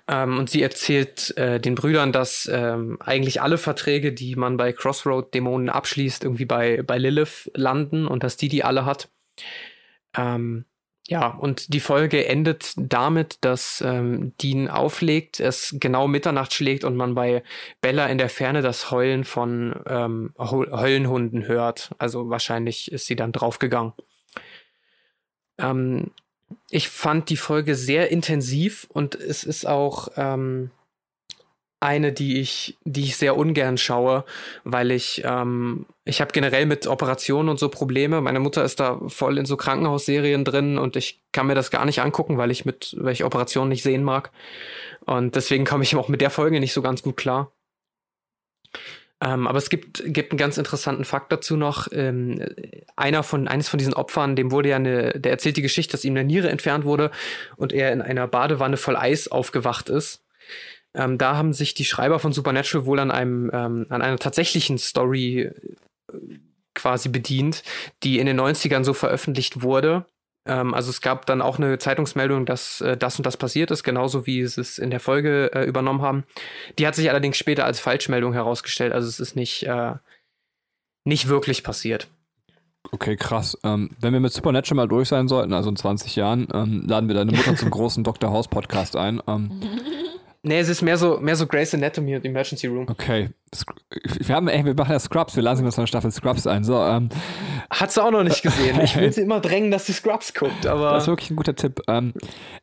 [0.07, 4.71] Ähm, und sie erzählt äh, den Brüdern, dass ähm, eigentlich alle Verträge, die man bei
[4.73, 9.09] Crossroad-Dämonen abschließt, irgendwie bei, bei Lilith landen und dass die die alle hat.
[10.17, 10.65] Ähm,
[11.11, 16.95] ja, und die Folge endet damit, dass ähm, Dean auflegt, es genau Mitternacht schlägt und
[16.95, 17.43] man bei
[17.81, 21.91] Bella in der Ferne das Heulen von ähm, Höllenhunden hört.
[21.97, 23.91] Also wahrscheinlich ist sie dann draufgegangen.
[25.57, 26.11] Ähm,
[26.69, 30.71] ich fand die Folge sehr intensiv und es ist auch ähm,
[31.81, 34.23] eine, die ich, die ich sehr ungern schaue,
[34.63, 38.21] weil ich, ähm, ich habe generell mit Operationen und so Probleme.
[38.21, 41.85] Meine Mutter ist da voll in so Krankenhausserien drin und ich kann mir das gar
[41.85, 44.31] nicht angucken, weil ich mit, weil ich Operationen nicht sehen mag.
[45.05, 47.51] Und deswegen komme ich auch mit der Folge nicht so ganz gut klar.
[49.19, 51.87] Ähm, aber es gibt, gibt einen ganz interessanten Fakt dazu noch.
[51.91, 52.45] Ähm,
[52.95, 56.05] einer von, eines von diesen Opfern, dem wurde ja eine, der erzählt die Geschichte, dass
[56.05, 57.09] ihm eine Niere entfernt wurde
[57.55, 60.23] und er in einer Badewanne voll Eis aufgewacht ist.
[60.93, 64.77] Ähm, da haben sich die Schreiber von Supernatural wohl an einem, ähm, an einer tatsächlichen
[64.77, 66.17] Story äh,
[66.73, 67.63] quasi bedient,
[68.03, 70.05] die in den 90ern so veröffentlicht wurde.
[70.45, 73.83] Ähm, also es gab dann auch eine Zeitungsmeldung, dass äh, das und das passiert ist,
[73.83, 76.23] genauso wie sie es in der Folge äh, übernommen haben.
[76.79, 79.93] Die hat sich allerdings später als Falschmeldung herausgestellt, also es ist nicht, äh,
[81.05, 82.07] nicht wirklich passiert.
[82.91, 83.57] Okay, krass.
[83.63, 87.07] Ähm, wenn wir mit Supernatural mal durch sein sollten, also in 20 Jahren, ähm, laden
[87.07, 88.31] wir deine Mutter zum großen Dr.
[88.31, 89.21] House Podcast ein.
[89.27, 89.51] Ähm,
[90.43, 92.87] Nee, es ist mehr so, mehr so Grey's Anatomy und Emergency Room.
[92.89, 93.29] okay.
[94.05, 96.63] Wir, haben, ey, wir machen ja Scrubs, wir lassen uns eine Staffel Scrubs ein.
[96.63, 97.09] So, ähm,
[97.69, 98.79] Hat sie auch noch nicht gesehen.
[98.79, 100.91] Ich will sie immer drängen, dass sie Scrubs guckt, aber.
[100.91, 101.81] Das ist wirklich ein guter Tipp.
[101.89, 102.13] Ähm,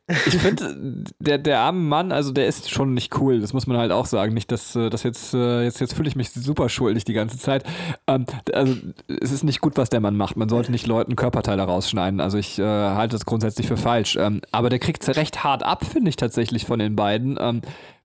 [0.07, 3.39] ich finde, der, der arme Mann, also der ist schon nicht cool.
[3.39, 4.33] Das muss man halt auch sagen.
[4.33, 7.37] Nicht, dass äh, das jetzt, äh, jetzt, jetzt fühle ich mich super schuldig die ganze
[7.37, 7.63] Zeit.
[8.07, 8.75] Ähm, also,
[9.21, 10.37] es ist nicht gut, was der Mann macht.
[10.37, 12.19] Man sollte nicht Leuten Körperteile rausschneiden.
[12.19, 14.15] Also, ich äh, halte das grundsätzlich für falsch.
[14.15, 17.37] Ähm, aber der kriegt es recht hart ab, finde ich tatsächlich von den beiden.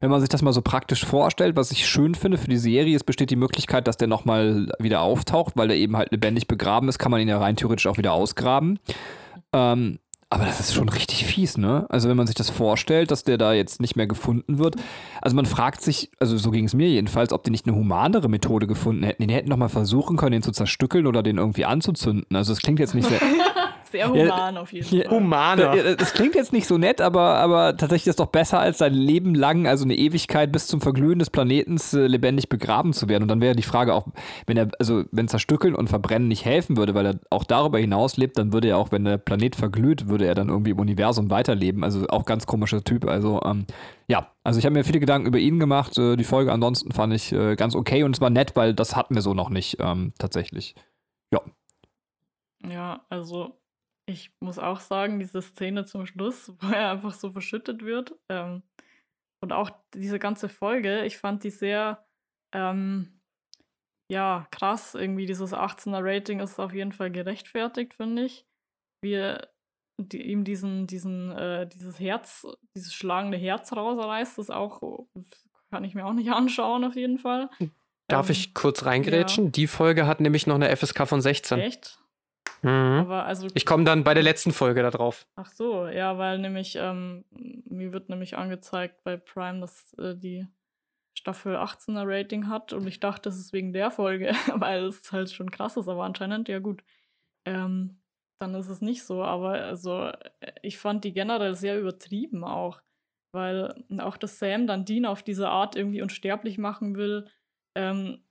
[0.01, 2.97] Wenn man sich das mal so praktisch vorstellt, was ich schön finde für die Serie,
[2.97, 6.89] es besteht die Möglichkeit, dass der nochmal wieder auftaucht, weil der eben halt lebendig begraben
[6.89, 8.79] ist, kann man ihn ja rein theoretisch auch wieder ausgraben.
[9.53, 9.99] Ähm,
[10.35, 11.87] aber das ist schon richtig fies, ne?
[11.91, 14.75] Also wenn man sich das vorstellt, dass der da jetzt nicht mehr gefunden wird.
[15.23, 18.29] Also man fragt sich, also so ging es mir jedenfalls, ob die nicht eine humanere
[18.29, 19.29] Methode gefunden hätten.
[19.29, 22.37] Die hätten noch mal versuchen können, den zu zerstückeln oder den irgendwie anzuzünden.
[22.37, 23.21] Also es klingt jetzt nicht sehr...
[23.95, 25.05] Sehr human auf jeden Ja.
[25.09, 25.17] Fall.
[25.19, 25.75] Humaner.
[25.77, 28.79] Ja, Das klingt jetzt nicht so nett, aber, aber tatsächlich ist es doch besser, als
[28.79, 33.09] sein Leben lang, also eine Ewigkeit bis zum Verglühen des Planetens äh, lebendig begraben zu
[33.09, 33.23] werden.
[33.23, 34.09] Und dann wäre die Frage auch,
[34.47, 38.17] wenn er, also wenn Zerstückeln und Verbrennen nicht helfen würde, weil er auch darüber hinaus
[38.17, 41.31] lebt, dann würde er auch, wenn der Planet verglüht, würde er dann irgendwie im Universum
[41.31, 41.85] weiterleben.
[41.85, 43.07] Also auch ganz komischer Typ.
[43.07, 43.67] Also ähm,
[44.09, 45.97] ja, also ich habe mir viele Gedanken über ihn gemacht.
[45.99, 48.97] Äh, die Folge ansonsten fand ich äh, ganz okay und es war nett, weil das
[48.97, 50.75] hatten wir so noch nicht ähm, tatsächlich.
[51.33, 51.41] Ja.
[52.69, 53.53] Ja, also
[54.07, 58.63] ich muss auch sagen, diese Szene zum Schluss, wo er einfach so verschüttet wird, ähm,
[59.45, 62.07] und auch diese ganze Folge, ich fand die sehr,
[62.55, 63.21] ähm,
[64.11, 64.95] ja, krass.
[64.95, 68.47] Irgendwie dieses 18er Rating ist auf jeden Fall gerechtfertigt, finde ich.
[69.03, 69.37] Wie
[70.01, 75.07] die, ihm diesen, diesen, äh, dieses Herz, dieses schlagende Herz rausreißt, das auch,
[75.71, 77.51] kann ich mir auch nicht anschauen, auf jeden Fall.
[78.09, 79.53] Darf Ähm, ich kurz reingrätschen?
[79.53, 81.61] Die Folge hat nämlich noch eine FSK von 16.
[81.61, 81.99] Echt?
[82.65, 83.01] Mhm.
[83.01, 85.27] Aber also Ich komme dann bei der letzten Folge da drauf.
[85.37, 90.47] Ach so, ja, weil nämlich, ähm, mir wird nämlich angezeigt bei Prime, dass äh, die
[91.15, 95.31] Staffel 18er Rating hat und ich dachte, das ist wegen der Folge, weil es halt
[95.31, 96.83] schon krass ist, aber anscheinend, ja gut.
[97.45, 98.01] Ähm,
[98.41, 100.07] dann ist es nicht so, aber also
[100.41, 102.81] äh, ich fand die generell sehr übertrieben auch,
[103.33, 107.27] weil auch dass Sam dann Dean auf diese Art irgendwie unsterblich machen will,
[107.75, 108.25] ähm,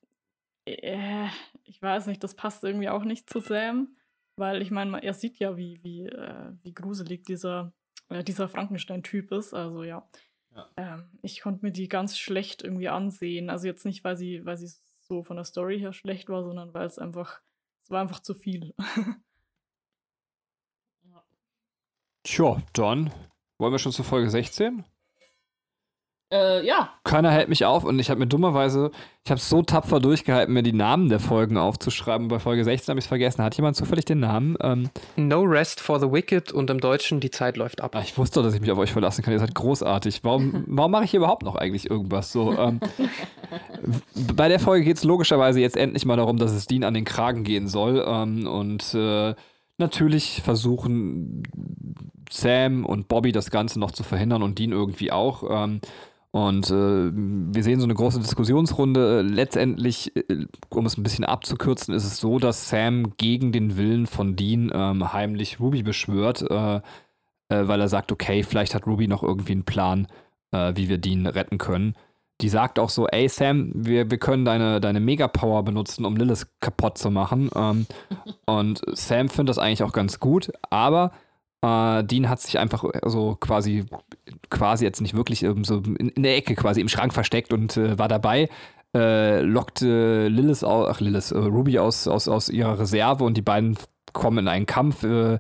[0.66, 1.28] äh,
[1.66, 3.95] ich weiß nicht, das passt irgendwie auch nicht zu Sam.
[4.36, 7.74] Weil ich meine, er sieht ja, wie, wie, äh, wie gruselig dieser,
[8.10, 9.53] äh, dieser Frankenstein-Typ ist.
[9.53, 10.08] Also ja.
[10.78, 13.50] Ähm, ich konnte mir die ganz schlecht irgendwie ansehen.
[13.50, 14.72] Also jetzt nicht, weil sie, weil sie
[15.02, 17.42] so von der Story her schlecht war, sondern weil es einfach,
[17.84, 18.74] es war einfach zu viel.
[22.24, 23.12] Tja, dann
[23.58, 24.86] wollen wir schon zur Folge 16?
[26.34, 26.90] Äh, ja.
[27.03, 28.90] Keiner hält mich auf und ich habe mir dummerweise,
[29.24, 32.28] ich habe so tapfer durchgehalten, mir die Namen der Folgen aufzuschreiben.
[32.28, 33.44] Bei Folge 16 habe ich es vergessen.
[33.44, 34.58] Hat jemand zufällig den Namen?
[34.60, 37.95] Ähm, No Rest for the Wicked und im Deutschen Die Zeit läuft ab.
[37.95, 39.32] ah, ich wusste doch, dass ich mich auf euch verlassen kann.
[39.32, 40.24] Ihr seid großartig.
[40.24, 42.32] Warum, warum mache ich hier überhaupt noch eigentlich irgendwas?
[42.32, 42.80] So, ähm,
[44.36, 47.06] bei der Folge geht es logischerweise jetzt endlich mal darum, dass es Dean an den
[47.06, 48.03] Kragen gehen soll.
[48.08, 49.36] Ähm, und äh,
[49.78, 51.44] natürlich versuchen
[52.32, 55.68] Sam und Bobby das Ganze noch zu verhindern und Dean irgendwie auch.
[56.34, 59.20] Und äh, wir sehen so eine große Diskussionsrunde.
[59.20, 63.78] Äh, Letztendlich, äh, um es ein bisschen abzukürzen, ist es so, dass Sam gegen den
[63.78, 66.82] Willen von Dean ähm, heimlich Ruby beschwört, äh, äh,
[67.50, 70.08] weil er sagt, okay, vielleicht hat Ruby noch irgendwie einen Plan,
[70.52, 71.94] äh, wie wir Dean retten können.
[72.42, 76.48] Die sagt auch so, ey Sam, wir, wir können deine, deine Megapower benutzen, um Lilith
[76.62, 77.52] kaputt zu machen.
[77.56, 77.86] Ähm,
[78.48, 81.12] und Sam findet das eigentlich auch ganz gut, aber
[81.64, 83.85] äh, Dean hat sich einfach so quasi,
[84.50, 87.77] quasi jetzt nicht wirklich ähm, so in, in der Ecke quasi im Schrank versteckt und
[87.77, 88.50] äh, war dabei,
[88.93, 93.42] äh, lockt äh, Lilith, ach Lilith, äh, Ruby aus, aus, aus ihrer Reserve und die
[93.42, 93.77] beiden
[94.11, 95.03] kommen in einen Kampf.
[95.03, 95.40] Äh,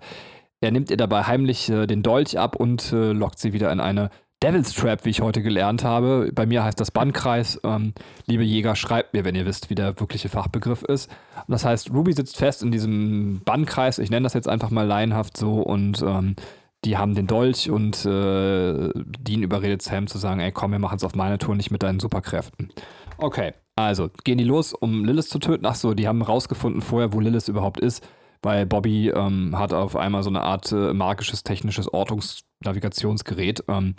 [0.61, 3.81] er nimmt ihr dabei heimlich äh, den Dolch ab und äh, lockt sie wieder in
[3.81, 4.09] eine
[4.43, 6.29] Devil's Trap, wie ich heute gelernt habe.
[6.35, 7.61] Bei mir heißt das Bannkreis.
[7.63, 7.93] Ähm,
[8.25, 11.09] liebe Jäger, schreibt mir, wenn ihr wisst, wie der wirkliche Fachbegriff ist.
[11.37, 13.99] Und das heißt, Ruby sitzt fest in diesem Bannkreis.
[13.99, 15.61] Ich nenne das jetzt einfach mal laienhaft so.
[15.61, 16.35] Und ähm,
[16.83, 20.97] die haben den Dolch und äh, Dean überredet Sam zu sagen, ey komm, wir machen
[20.97, 22.73] es auf meine Tour, nicht mit deinen Superkräften.
[23.17, 25.65] Okay, also gehen die los, um Lilith zu töten.
[25.65, 28.05] Ach so, die haben rausgefunden vorher, wo Lilith überhaupt ist,
[28.41, 33.63] weil Bobby ähm, hat auf einmal so eine Art äh, magisches, technisches Ortungsnavigationsgerät.
[33.69, 33.95] Ähm,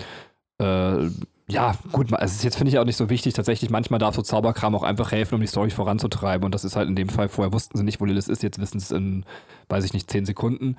[0.59, 1.09] äh,
[1.47, 3.35] ja, gut, ist jetzt finde ich auch nicht so wichtig.
[3.35, 6.45] Tatsächlich, manchmal darf so Zauberkram auch einfach helfen, um die Story voranzutreiben.
[6.45, 8.59] Und das ist halt in dem Fall, vorher wussten sie nicht, wo Lilith ist, jetzt
[8.59, 9.25] wissen sie es in,
[9.69, 10.77] weiß ich nicht, 10 Sekunden.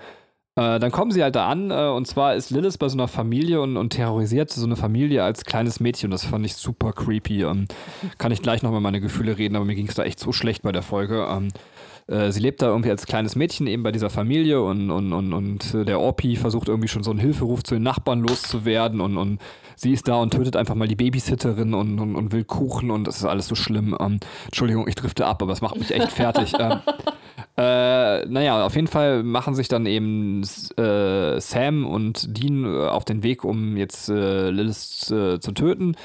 [0.58, 3.10] Äh, dann kommen sie halt da an, äh, und zwar ist Lilith bei so einer
[3.10, 6.12] Familie und, und terrorisiert so eine Familie als kleines Mädchen.
[6.12, 7.44] Das fand ich super creepy.
[7.44, 7.68] Ähm,
[8.18, 10.64] kann ich gleich nochmal meine Gefühle reden, aber mir ging es da echt so schlecht
[10.64, 11.28] bei der Folge.
[11.30, 11.50] Ähm,
[12.08, 15.34] äh, sie lebt da irgendwie als kleines Mädchen eben bei dieser Familie und, und, und,
[15.34, 19.40] und der Orpi versucht irgendwie schon so einen Hilferuf zu den Nachbarn loszuwerden und, und
[19.76, 23.08] sie ist da und tötet einfach mal die Babysitterin und, und, und will Kuchen und
[23.08, 23.98] das ist alles so schlimm.
[24.00, 26.54] Ähm, Entschuldigung, ich drifte ab, aber es macht mich echt fertig.
[26.60, 26.80] ähm,
[27.58, 30.44] äh, naja, auf jeden Fall machen sich dann eben
[30.78, 35.96] äh, Sam und Dean äh, auf den Weg, um jetzt äh, Lilith äh, zu töten.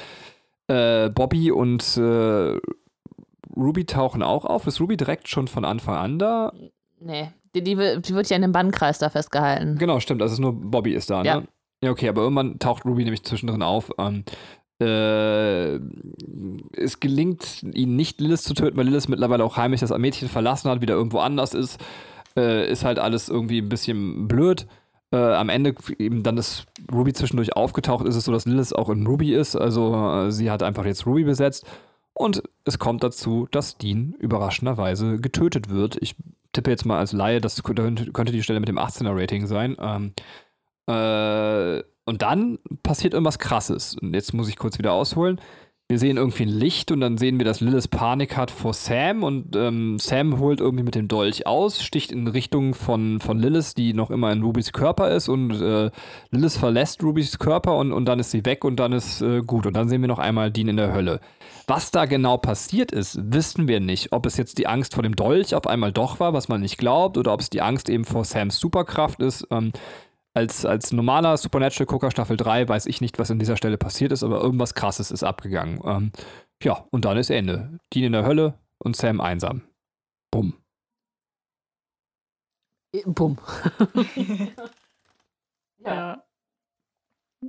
[0.67, 1.99] Bobby und
[3.55, 4.67] Ruby tauchen auch auf.
[4.67, 6.53] Ist Ruby direkt schon von Anfang an da?
[6.99, 9.77] Nee, die, die, die wird ja in dem Bannkreis da festgehalten.
[9.77, 10.21] Genau, stimmt.
[10.21, 11.41] Also nur Bobby ist da, ja.
[11.41, 11.47] ne?
[11.83, 13.91] Ja, okay, aber irgendwann taucht Ruby nämlich zwischendrin auf.
[13.97, 14.23] Ähm,
[14.79, 15.79] äh,
[16.75, 20.69] es gelingt ihnen nicht, Lilith zu töten, weil Lilith mittlerweile auch heimlich das Mädchen verlassen
[20.69, 21.79] hat, wieder irgendwo anders ist.
[22.37, 24.67] Äh, ist halt alles irgendwie ein bisschen blöd.
[25.11, 28.89] Äh, am Ende eben dann ist Ruby zwischendurch aufgetaucht, ist es so, dass Lilith auch
[28.89, 29.55] in Ruby ist.
[29.55, 31.65] Also äh, sie hat einfach jetzt Ruby besetzt.
[32.13, 35.97] Und es kommt dazu, dass Dean überraschenderweise getötet wird.
[36.01, 36.15] Ich
[36.53, 39.77] tippe jetzt mal als Laie, das könnte, die Stelle mit dem 18er-Rating sein.
[39.79, 40.13] Ähm,
[40.87, 43.95] äh, und dann passiert irgendwas Krasses.
[43.95, 45.39] Und jetzt muss ich kurz wieder ausholen.
[45.87, 49.23] Wir sehen irgendwie ein Licht und dann sehen wir, dass Lilith Panik hat vor Sam
[49.23, 53.73] und ähm, Sam holt irgendwie mit dem Dolch aus, sticht in Richtung von, von Lilith,
[53.75, 55.91] die noch immer in Rubys Körper ist und äh,
[56.29, 59.65] Lilith verlässt Rubys Körper und, und dann ist sie weg und dann ist äh, gut.
[59.65, 61.19] Und dann sehen wir noch einmal Dean in der Hölle.
[61.67, 64.11] Was da genau passiert ist, wissen wir nicht.
[64.11, 66.77] Ob es jetzt die Angst vor dem Dolch auf einmal doch war, was man nicht
[66.77, 69.47] glaubt, oder ob es die Angst eben vor Sams Superkraft ist.
[69.51, 69.71] Ähm,
[70.33, 74.23] als, als normaler Supernatural-Gucker Staffel 3 weiß ich nicht, was an dieser Stelle passiert ist,
[74.23, 75.81] aber irgendwas krasses ist abgegangen.
[75.83, 76.11] Ähm,
[76.63, 77.79] ja, und dann ist Ende.
[77.93, 79.61] Dean in der Hölle und Sam einsam.
[80.31, 80.53] Bumm.
[83.05, 83.37] Bumm.
[85.79, 85.85] ja.
[85.85, 86.23] ja.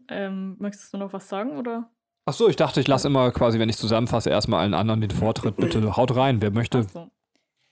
[0.08, 1.90] Ähm, möchtest du noch was sagen, oder?
[2.24, 5.10] Ach so, ich dachte, ich lasse immer quasi, wenn ich zusammenfasse, erstmal allen anderen den
[5.10, 5.56] Vortritt.
[5.56, 6.84] Bitte haut rein, wer möchte.
[6.84, 7.10] So.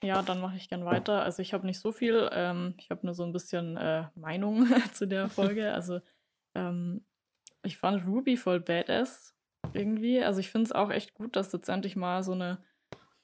[0.02, 1.22] Ja, dann mache ich gern weiter.
[1.22, 4.66] Also ich habe nicht so viel, ähm, ich habe nur so ein bisschen äh, Meinung
[4.92, 5.72] zu der Folge.
[5.74, 6.00] Also
[6.56, 7.04] ähm,
[7.62, 9.34] ich fand Ruby voll badass
[9.74, 10.22] irgendwie.
[10.22, 12.58] Also ich finde es auch echt gut, dass letztendlich mal so eine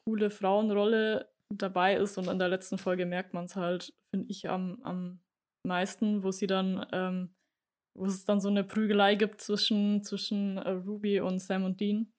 [0.04, 4.48] coole Frauenrolle dabei ist und in der letzten Folge merkt man es halt, finde ich,
[4.48, 5.20] am, am
[5.64, 7.34] meisten, wo sie dann, ähm,
[7.96, 12.12] wo es dann so eine Prügelei gibt zwischen, zwischen äh, Ruby und Sam und Dean.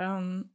[0.00, 0.50] Ähm,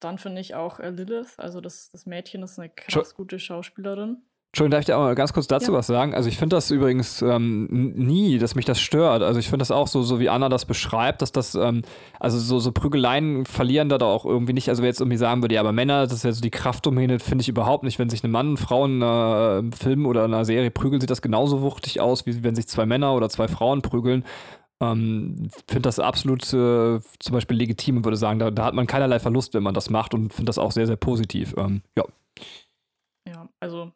[0.00, 4.22] dann finde ich auch äh, Lilith, also das, das Mädchen ist eine krass gute Schauspielerin.
[4.52, 5.78] Entschuldigung, darf ich dir auch mal ganz kurz dazu ja.
[5.78, 6.14] was sagen?
[6.14, 9.22] Also ich finde das übrigens ähm, nie, dass mich das stört.
[9.22, 11.80] Also ich finde das auch so, so wie Anna das beschreibt, dass das, ähm,
[12.20, 14.68] also so, so Prügeleien verlieren da auch irgendwie nicht.
[14.68, 17.18] Also wer jetzt irgendwie sagen würde, ja, aber Männer, das ist ja so die Kraftdomäne,
[17.18, 17.98] finde ich überhaupt nicht.
[17.98, 21.08] Wenn sich ein Mann und Frau in einem Film oder in einer Serie prügeln, sieht
[21.08, 24.22] das genauso wuchtig aus, wie wenn sich zwei Männer oder zwei Frauen prügeln.
[24.82, 28.86] Ähm, finde das absolut äh, zum Beispiel legitim und würde sagen, da, da, hat man
[28.86, 31.54] keinerlei Verlust, wenn man das macht und finde das auch sehr, sehr positiv.
[31.56, 32.04] Ähm, ja.
[33.26, 33.92] Ja, also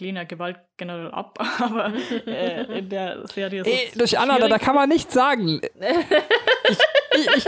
[0.00, 1.92] lehne ja Gewalt generell ab, aber
[2.26, 5.60] äh, in der Serie ist Ey, Durch Anna, da, da, kann man nichts sagen.
[7.14, 7.46] ich, ich,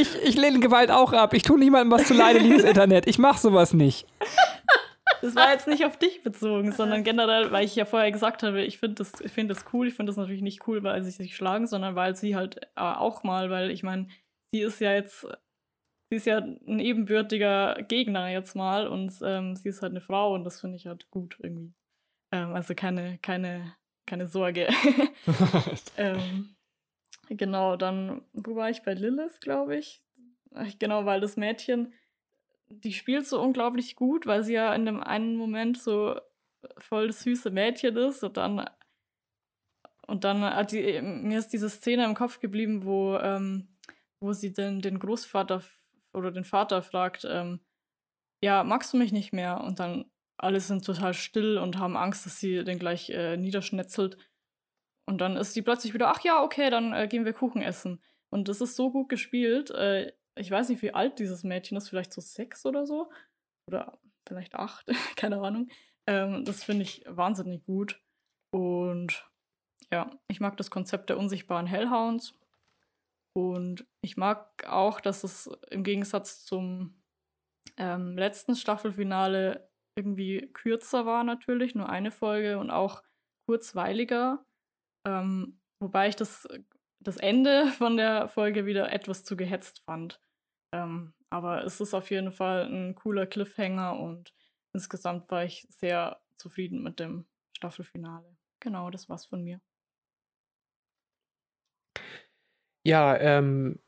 [0.00, 1.34] ich, ich, lehne Gewalt auch ab.
[1.34, 3.06] Ich tue niemandem was zu leide, liebes Internet.
[3.06, 4.06] Ich mache sowas nicht.
[5.20, 8.62] Das war jetzt nicht auf dich bezogen, sondern generell, weil ich ja vorher gesagt habe,
[8.62, 9.88] ich finde das, find das cool.
[9.88, 12.80] Ich finde das natürlich nicht cool, weil sie sich schlagen, sondern weil sie halt äh,
[12.80, 14.08] auch mal, weil ich meine,
[14.52, 15.26] sie ist ja jetzt,
[16.10, 20.34] sie ist ja ein ebenbürtiger Gegner jetzt mal und ähm, sie ist halt eine Frau
[20.34, 21.72] und das finde ich halt gut irgendwie.
[22.32, 23.74] Ähm, also keine, keine,
[24.06, 24.68] keine Sorge.
[25.96, 26.54] ähm,
[27.28, 30.02] genau, dann, wo war ich bei Lilith, glaube ich?
[30.78, 31.92] Genau, weil das Mädchen
[32.70, 36.20] die spielt so unglaublich gut, weil sie ja in dem einen Moment so
[36.78, 38.68] voll das süße Mädchen ist und dann
[40.06, 43.68] und dann hat die, mir ist diese Szene im Kopf geblieben, wo, ähm,
[44.20, 45.62] wo sie den, den Großvater
[46.14, 47.60] oder den Vater fragt, ähm,
[48.42, 49.60] ja, magst du mich nicht mehr?
[49.60, 54.16] Und dann alle sind total still und haben Angst, dass sie den gleich äh, niederschnetzelt.
[55.06, 58.02] Und dann ist sie plötzlich wieder, ach ja, okay, dann äh, gehen wir Kuchen essen.
[58.30, 59.70] Und das ist so gut gespielt.
[59.70, 63.10] Äh, ich weiß nicht, wie alt dieses Mädchen ist, vielleicht so sechs oder so.
[63.66, 64.86] Oder vielleicht acht,
[65.16, 65.68] keine Ahnung.
[66.06, 68.00] Ähm, das finde ich wahnsinnig gut.
[68.50, 69.28] Und
[69.90, 72.38] ja, ich mag das Konzept der unsichtbaren Hellhounds.
[73.34, 77.02] Und ich mag auch, dass es im Gegensatz zum
[77.76, 79.67] ähm, letzten Staffelfinale
[79.98, 83.02] irgendwie kürzer war, natürlich, nur eine Folge und auch
[83.46, 84.44] kurzweiliger.
[85.04, 86.48] Ähm, wobei ich das,
[87.00, 90.20] das Ende von der Folge wieder etwas zu gehetzt fand.
[90.72, 94.32] Ähm, aber es ist auf jeden Fall ein cooler Cliffhanger und
[94.72, 98.36] insgesamt war ich sehr zufrieden mit dem Staffelfinale.
[98.60, 99.60] Genau, das war's von mir.
[102.84, 103.80] Ja, ähm,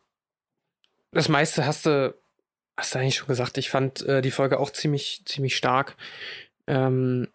[1.13, 2.20] das meiste hast du,
[2.81, 3.59] hast du eigentlich schon gesagt.
[3.59, 5.97] Ich fand äh, die Folge auch ziemlich, ziemlich stark.
[6.67, 7.29] ähm,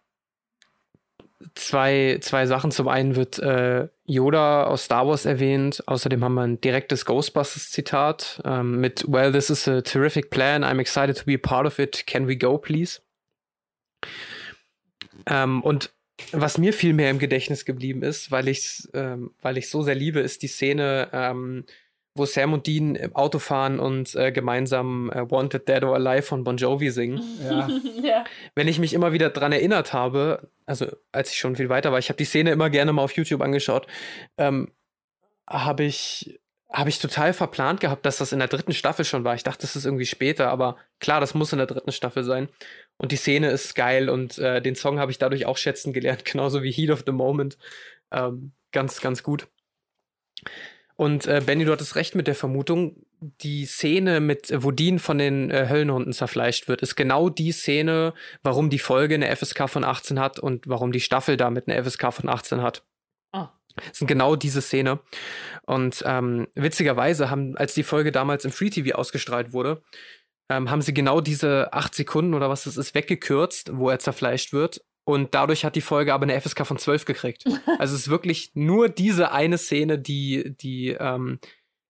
[1.54, 2.70] zwei, zwei Sachen.
[2.70, 5.82] Zum einen wird äh, Yoda aus Star Wars erwähnt.
[5.86, 10.64] Außerdem haben wir ein direktes Ghostbusters-Zitat ähm, mit Well, this is a terrific plan.
[10.64, 12.06] I'm excited to be a part of it.
[12.06, 13.00] Can we go, please?
[15.26, 15.92] Ähm, und
[16.32, 20.20] was mir viel mehr im Gedächtnis geblieben ist, weil ich ähm, ich so sehr liebe,
[20.20, 21.64] ist die Szene, ähm,
[22.16, 26.22] wo Sam und Dean im Auto fahren und äh, gemeinsam äh, Wanted Dead or Alive
[26.22, 27.20] von Bon Jovi singen.
[27.42, 27.68] Ja.
[28.02, 28.24] ja.
[28.54, 31.98] Wenn ich mich immer wieder dran erinnert habe, also als ich schon viel weiter war,
[31.98, 33.86] ich habe die Szene immer gerne mal auf YouTube angeschaut,
[34.38, 34.72] ähm,
[35.48, 36.38] habe ich
[36.72, 39.34] habe ich total verplant gehabt, dass das in der dritten Staffel schon war.
[39.34, 42.48] Ich dachte, das ist irgendwie später, aber klar, das muss in der dritten Staffel sein.
[42.98, 46.24] Und die Szene ist geil und äh, den Song habe ich dadurch auch schätzen gelernt,
[46.30, 47.56] genauso wie Heat of the Moment.
[48.10, 49.48] Ähm, ganz, ganz gut.
[50.96, 55.18] Und äh, Benny, du hattest recht mit der Vermutung, die Szene mit, wo Dean von
[55.18, 59.84] den äh, Höllenhunden zerfleischt wird, ist genau die Szene, warum die Folge eine FSK von
[59.84, 62.82] 18 hat und warum die Staffel damit eine FSK von 18 hat.
[63.32, 63.50] Ah.
[63.74, 65.00] Das sind genau diese Szene.
[65.66, 69.82] Und ähm, witzigerweise haben, als die Folge damals im Free TV ausgestrahlt wurde,
[70.48, 74.52] ähm, haben sie genau diese acht Sekunden oder was es ist weggekürzt, wo er zerfleischt
[74.52, 74.80] wird.
[75.08, 77.44] Und dadurch hat die Folge aber eine FSK von 12 gekriegt.
[77.78, 81.38] Also es ist wirklich nur diese eine Szene, die, die ähm,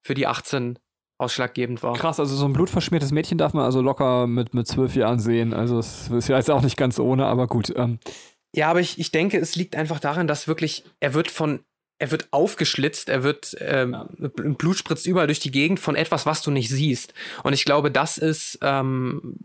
[0.03, 0.79] für die 18
[1.19, 1.95] ausschlaggebend war.
[1.95, 5.55] Krass, also so ein blutverschmiertes Mädchen darf man also locker mit, mit zwölf Jahren sehen.
[5.55, 7.73] Also es ist ja jetzt auch nicht ganz ohne, aber gut.
[7.75, 7.99] Ähm.
[8.55, 11.61] Ja, aber ich, ich denke, es liegt einfach daran, dass wirklich, er wird von,
[11.99, 14.29] er wird aufgeschlitzt, er wird, ähm, ja.
[14.29, 17.15] Blut spritzt überall durch die Gegend von etwas, was du nicht siehst.
[17.45, 19.39] Und ich glaube, das ist, ähm,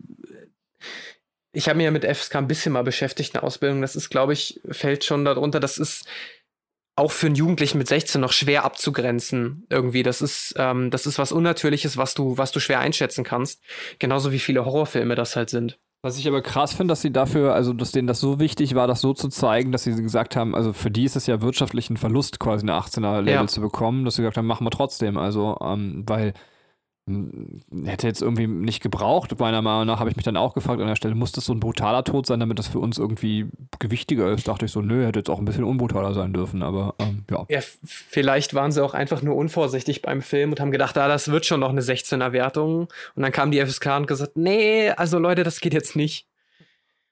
[1.52, 3.82] ich habe mich ja mit FSK ein bisschen mal beschäftigt in der Ausbildung.
[3.82, 5.60] Das ist, glaube ich, fällt schon darunter.
[5.60, 6.06] Das ist
[6.96, 10.02] auch für einen Jugendlichen mit 16 noch schwer abzugrenzen irgendwie.
[10.02, 13.62] Das ist, ähm, das ist was Unnatürliches, was du, was du schwer einschätzen kannst.
[13.98, 15.78] Genauso wie viele Horrorfilme das halt sind.
[16.04, 18.88] Was ich aber krass finde, dass sie dafür, also dass denen das so wichtig war,
[18.88, 21.90] das so zu zeigen, dass sie gesagt haben, also für die ist es ja wirtschaftlich
[21.90, 23.46] ein Verlust, quasi eine 18er-Label ja.
[23.46, 25.16] zu bekommen, dass sie gesagt haben, machen wir trotzdem.
[25.16, 26.34] Also, ähm, weil
[27.84, 29.38] hätte jetzt irgendwie nicht gebraucht.
[29.38, 31.52] Meiner Meinung nach habe ich mich dann auch gefragt an der Stelle, muss das so
[31.52, 34.48] ein brutaler Tod sein, damit das für uns irgendwie gewichtiger ist?
[34.48, 37.44] Dachte ich so, nö, hätte jetzt auch ein bisschen unbrutaler sein dürfen, aber ähm, ja.
[37.48, 41.30] Ja, vielleicht waren sie auch einfach nur unvorsichtig beim Film und haben gedacht, ah, das
[41.30, 42.88] wird schon noch eine 16er-Wertung.
[43.14, 46.26] Und dann kam die FSK und gesagt, nee, also Leute, das geht jetzt nicht.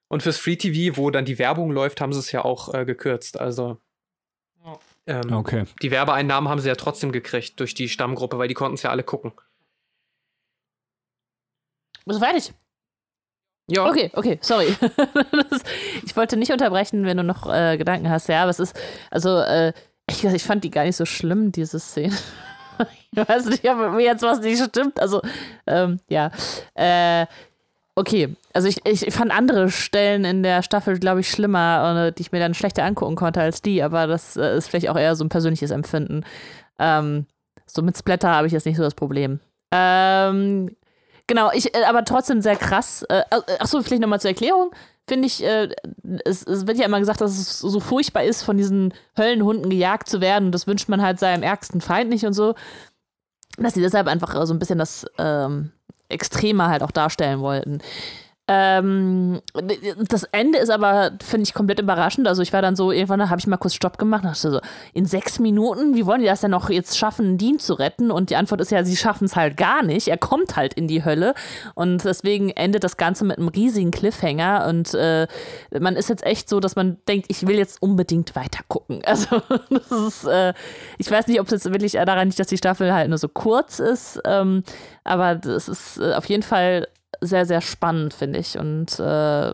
[0.08, 2.84] Und fürs Free TV, wo dann die Werbung läuft, haben sie es ja auch äh,
[2.84, 3.40] gekürzt.
[3.40, 3.78] Also
[5.06, 5.64] ähm, okay.
[5.82, 8.90] die Werbeeinnahmen haben sie ja trotzdem gekriegt durch die Stammgruppe, weil die konnten es ja
[8.90, 9.32] alle gucken.
[12.04, 12.52] Bist du fertig?
[13.70, 13.88] Ja.
[13.88, 14.66] Okay, okay, sorry.
[16.04, 18.28] ich wollte nicht unterbrechen, wenn du noch äh, Gedanken hast.
[18.28, 18.78] Ja, aber es ist,
[19.10, 19.72] also, äh,
[20.08, 22.16] ich, ich fand die gar nicht so schlimm, diese Szene.
[23.12, 25.00] ich weiß nicht, ob mir jetzt was nicht stimmt.
[25.00, 25.22] Also,
[25.68, 26.32] ähm, ja.
[26.74, 27.26] Äh,
[27.94, 32.22] okay, also ich, ich fand andere Stellen in der Staffel, glaube ich, schlimmer, äh, die
[32.22, 35.14] ich mir dann schlechter angucken konnte als die, aber das äh, ist vielleicht auch eher
[35.14, 36.24] so ein persönliches Empfinden.
[36.80, 37.26] Ähm,
[37.66, 39.38] so mit Splatter habe ich jetzt nicht so das Problem.
[39.70, 40.74] Ähm,
[41.30, 43.04] Genau, ich, äh, aber trotzdem sehr krass.
[43.08, 44.72] Äh, äh achso, vielleicht nochmal zur Erklärung.
[45.06, 45.68] Finde ich, äh,
[46.24, 50.08] es, es, wird ja immer gesagt, dass es so furchtbar ist, von diesen Höllenhunden gejagt
[50.08, 50.46] zu werden.
[50.46, 52.56] Und das wünscht man halt seinem ärgsten Feind nicht und so.
[53.58, 55.70] Dass sie deshalb einfach so ein bisschen das ähm,
[56.08, 57.78] Extremer halt auch darstellen wollten.
[58.52, 59.40] Ähm,
[60.08, 62.26] das Ende ist aber, finde ich, komplett überraschend.
[62.26, 64.60] Also ich war dann so, irgendwann habe ich mal kurz Stopp gemacht und dachte so,
[64.92, 68.10] in sechs Minuten, wie wollen die das denn noch jetzt schaffen, Dean zu retten?
[68.10, 70.08] Und die Antwort ist ja, sie schaffen es halt gar nicht.
[70.08, 71.34] Er kommt halt in die Hölle.
[71.76, 74.66] Und deswegen endet das Ganze mit einem riesigen Cliffhanger.
[74.68, 75.28] Und äh,
[75.78, 79.02] man ist jetzt echt so, dass man denkt, ich will jetzt unbedingt weiter gucken.
[79.10, 80.54] Also das ist, äh,
[80.96, 83.28] ich weiß nicht, ob es jetzt wirklich daran liegt, dass die Staffel halt nur so
[83.28, 84.20] kurz ist.
[84.24, 84.62] Ähm,
[85.02, 86.86] aber das ist äh, auf jeden Fall
[87.20, 88.58] sehr, sehr spannend, finde ich.
[88.58, 89.52] Und äh,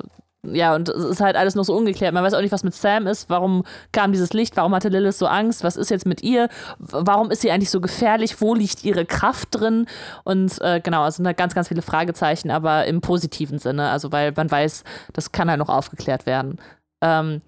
[0.52, 2.14] ja, und es ist halt alles noch so ungeklärt.
[2.14, 3.28] Man weiß auch nicht, was mit Sam ist.
[3.30, 4.56] Warum kam dieses Licht?
[4.56, 5.64] Warum hatte Lilith so Angst?
[5.64, 6.48] Was ist jetzt mit ihr?
[6.78, 8.40] Warum ist sie eigentlich so gefährlich?
[8.40, 9.86] Wo liegt ihre Kraft drin?
[10.24, 13.90] Und äh, genau, also sind ganz, ganz viele Fragezeichen, aber im positiven Sinne.
[13.90, 16.58] Also, weil man weiß, das kann halt noch aufgeklärt werden.
[17.02, 17.42] Ähm,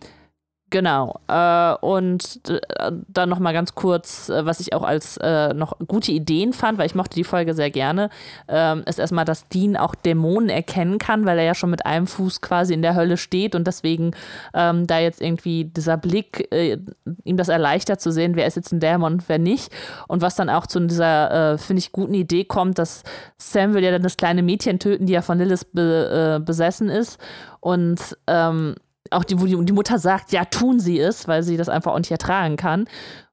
[0.71, 1.19] Genau.
[1.29, 5.79] Äh, und äh, dann noch mal ganz kurz, äh, was ich auch als äh, noch
[5.87, 8.11] gute Ideen fand, weil ich mochte die Folge sehr gerne,
[8.49, 12.07] ähm, ist erstmal, dass Dean auch Dämonen erkennen kann, weil er ja schon mit einem
[12.07, 14.11] Fuß quasi in der Hölle steht und deswegen
[14.53, 16.77] ähm, da jetzt irgendwie dieser Blick äh,
[17.25, 19.73] ihm das erleichtert zu sehen, wer ist jetzt ein Dämon und wer nicht.
[20.07, 23.03] Und was dann auch zu dieser, finde ich, guten Idee kommt, dass
[23.39, 27.19] Sam will ja dann das kleine Mädchen töten, die ja von Lilith be besessen ist.
[27.61, 28.75] Und ähm,
[29.11, 31.93] auch die, wo die, die Mutter sagt, ja, tun sie es, weil sie das einfach
[31.93, 32.87] auch nicht ertragen kann.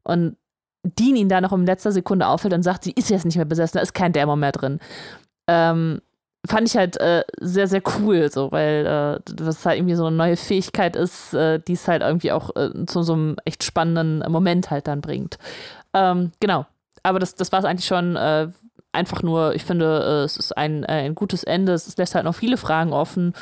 [0.03, 0.37] Und
[0.83, 3.45] Dean ihn da noch in letzter Sekunde auffällt und sagt, sie ist jetzt nicht mehr
[3.45, 4.79] besessen, da ist kein Dämon mehr drin.
[5.47, 6.01] Ähm,
[6.45, 10.15] fand ich halt äh, sehr, sehr cool, so, weil äh, das halt irgendwie so eine
[10.15, 14.23] neue Fähigkeit ist, äh, die es halt irgendwie auch äh, zu so einem echt spannenden
[14.31, 15.37] Moment halt dann bringt.
[15.93, 16.65] Ähm, genau.
[17.03, 18.15] Aber das, das war es eigentlich schon.
[18.15, 18.49] Äh,
[18.91, 21.73] einfach nur, ich finde, äh, es ist ein, ein gutes Ende.
[21.73, 23.33] Es lässt halt noch viele Fragen offen.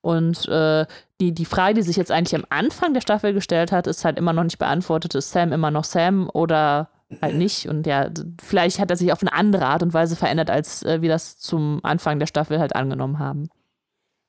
[0.00, 0.48] Und
[1.20, 4.18] die, die Frage, die sich jetzt eigentlich am Anfang der Staffel gestellt hat, ist halt
[4.18, 5.14] immer noch nicht beantwortet.
[5.14, 6.90] Ist Sam immer noch Sam oder
[7.22, 7.68] halt nicht.
[7.68, 8.10] Und ja,
[8.42, 11.38] vielleicht hat er sich auf eine andere Art und Weise verändert, als äh, wir das
[11.38, 13.48] zum Anfang der Staffel halt angenommen haben.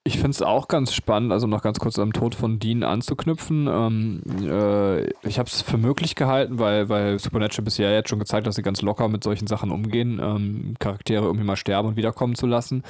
[0.04, 3.68] Ich finde es auch ganz spannend, also noch ganz kurz am Tod von Dean anzuknüpfen.
[3.70, 8.44] Ähm, äh, ich habe es für möglich gehalten, weil, weil Supernatural bisher jetzt schon gezeigt
[8.44, 11.96] hat, dass sie ganz locker mit solchen Sachen umgehen, ähm, Charaktere irgendwie mal sterben und
[11.96, 12.84] wiederkommen zu lassen.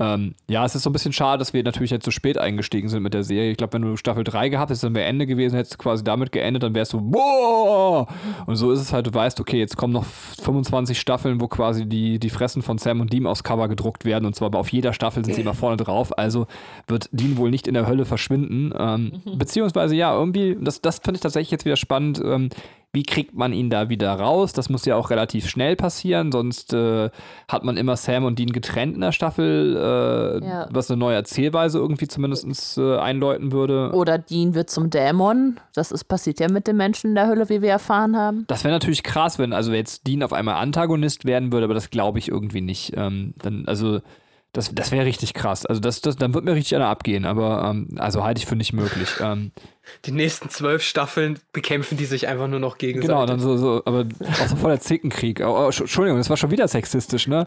[0.00, 2.88] Ähm, ja, es ist so ein bisschen schade, dass wir natürlich jetzt so spät eingestiegen
[2.88, 3.50] sind mit der Serie.
[3.50, 6.02] Ich glaube, wenn du Staffel 3 gehabt hättest, dann wäre Ende gewesen, hättest du quasi
[6.02, 8.06] damit geendet, dann wärst du, boah!
[8.46, 11.84] Und so ist es halt, du weißt, okay, jetzt kommen noch 25 Staffeln, wo quasi
[11.84, 14.94] die, die Fressen von Sam und Dean aufs Cover gedruckt werden und zwar auf jeder
[14.94, 16.46] Staffel sind sie immer vorne drauf, also
[16.86, 18.72] wird Dean wohl nicht in der Hölle verschwinden.
[18.78, 19.38] Ähm, mhm.
[19.38, 22.22] Beziehungsweise, ja, irgendwie, das, das finde ich tatsächlich jetzt wieder spannend.
[22.24, 22.48] Ähm,
[22.92, 24.52] wie kriegt man ihn da wieder raus?
[24.52, 27.10] Das muss ja auch relativ schnell passieren, sonst äh,
[27.48, 30.68] hat man immer Sam und Dean getrennt in der Staffel, äh, ja.
[30.70, 33.92] was eine neue Erzählweise irgendwie zumindest äh, einläuten würde.
[33.92, 35.60] Oder Dean wird zum Dämon.
[35.72, 38.44] Das ist passiert ja mit den Menschen in der Hölle, wie wir erfahren haben.
[38.48, 41.90] Das wäre natürlich krass, wenn also jetzt Dean auf einmal Antagonist werden würde, aber das
[41.90, 42.94] glaube ich irgendwie nicht.
[42.96, 44.00] Ähm, dann, also
[44.52, 45.64] das, das wäre richtig krass.
[45.64, 48.56] Also das, das, dann wird mir richtig einer abgehen, aber ähm, also halte ich für
[48.56, 49.08] nicht möglich.
[49.20, 49.52] Ähm,
[50.04, 53.08] die nächsten zwölf Staffeln bekämpfen die sich einfach nur noch gegenseitig.
[53.08, 55.40] Genau, dann so, so aber auch so voller Zickenkrieg.
[55.40, 57.44] Oh, oh, Entschuldigung, das war schon wieder sexistisch, ne?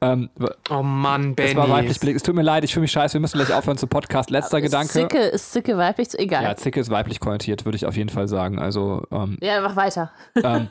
[0.00, 0.30] Ähm,
[0.70, 1.54] oh Mann, Benny.
[1.54, 2.16] Das war weiblich belegt.
[2.16, 4.30] Es tut mir leid, ich fühle mich scheiße, wir müssen gleich aufhören zum Podcast.
[4.30, 4.92] Letzter aber Gedanke.
[4.92, 6.08] Zicke, ist Zicke weiblich?
[6.14, 6.44] Egal.
[6.44, 8.58] Ja, Zicke ist weiblich konnotiert, würde ich auf jeden Fall sagen.
[8.58, 10.12] Also, ähm, ja, mach weiter.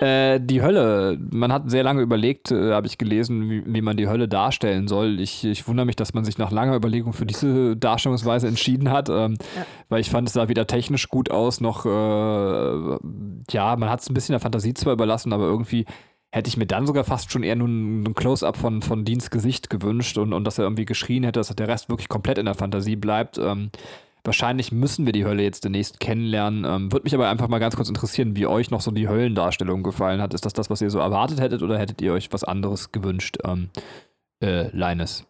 [0.00, 1.18] Äh, die Hölle.
[1.30, 4.88] Man hat sehr lange überlegt, äh, habe ich gelesen, wie, wie, man die Hölle darstellen
[4.88, 5.20] soll.
[5.20, 9.10] Ich, ich wundere mich, dass man sich nach langer Überlegung für diese Darstellungsweise entschieden hat,
[9.10, 9.66] ähm, ja.
[9.90, 12.98] weil ich fand, es sah weder technisch gut aus, noch, äh,
[13.50, 15.84] ja, man hat es ein bisschen der Fantasie zwar überlassen, aber irgendwie
[16.32, 19.68] hätte ich mir dann sogar fast schon eher nur ein, Close-up von, von Deans Gesicht
[19.68, 22.54] gewünscht und, und dass er irgendwie geschrien hätte, dass der Rest wirklich komplett in der
[22.54, 23.36] Fantasie bleibt.
[23.36, 23.70] Ähm,
[24.24, 26.64] Wahrscheinlich müssen wir die Hölle jetzt demnächst kennenlernen.
[26.64, 29.82] Ähm, Würde mich aber einfach mal ganz kurz interessieren, wie euch noch so die Höllendarstellung
[29.82, 30.34] gefallen hat.
[30.34, 33.38] Ist das das, was ihr so erwartet hättet oder hättet ihr euch was anderes gewünscht,
[33.44, 33.70] ähm,
[34.42, 35.26] äh, Linus?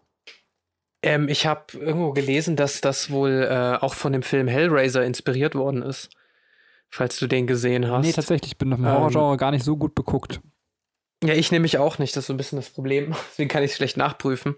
[1.03, 5.55] Ähm, ich habe irgendwo gelesen, dass das wohl äh, auch von dem Film Hellraiser inspiriert
[5.55, 6.11] worden ist.
[6.89, 8.05] Falls du den gesehen hast.
[8.05, 10.41] Nee, tatsächlich, ich bin noch im Horrorgenre ähm, gar nicht so gut beguckt.
[11.23, 12.17] Ja, ich nämlich auch nicht.
[12.17, 13.15] Das ist so ein bisschen das Problem.
[13.31, 14.57] Deswegen kann ich es schlecht nachprüfen.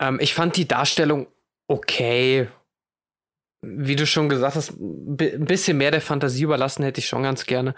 [0.00, 1.28] Ähm, ich fand die Darstellung
[1.68, 2.48] okay
[3.66, 7.46] wie du schon gesagt hast, ein bisschen mehr der Fantasie überlassen hätte ich schon ganz
[7.46, 7.74] gerne.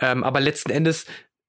[0.00, 1.06] Ähm, aber letzten Endes,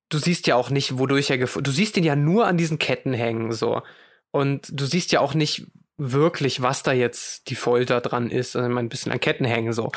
[0.09, 3.13] du siehst ja auch nicht, wodurch er Du siehst ihn ja nur an diesen Ketten
[3.13, 3.81] hängen, so.
[4.31, 8.55] Und du siehst ja auch nicht wirklich, was da jetzt die Folter dran ist.
[8.55, 9.91] Also ein bisschen an Ketten hängen, so.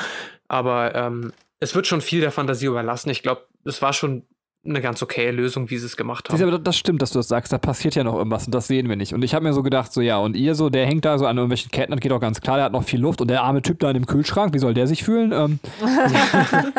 [0.47, 3.09] Aber ähm, es wird schon viel der Fantasie überlassen.
[3.09, 4.25] Ich glaube, es war schon
[4.65, 6.41] eine ganz okay Lösung, wie sie es gemacht haben.
[6.41, 8.87] Aber das stimmt, dass du das sagst, da passiert ja noch irgendwas und das sehen
[8.87, 9.13] wir nicht.
[9.13, 11.25] Und ich habe mir so gedacht, so ja, und ihr so, der hängt da so
[11.25, 13.43] an irgendwelchen Ketten, das geht doch ganz klar, der hat noch viel Luft und der
[13.43, 15.33] arme Typ da in dem Kühlschrank, wie soll der sich fühlen?
[15.33, 15.59] Ähm,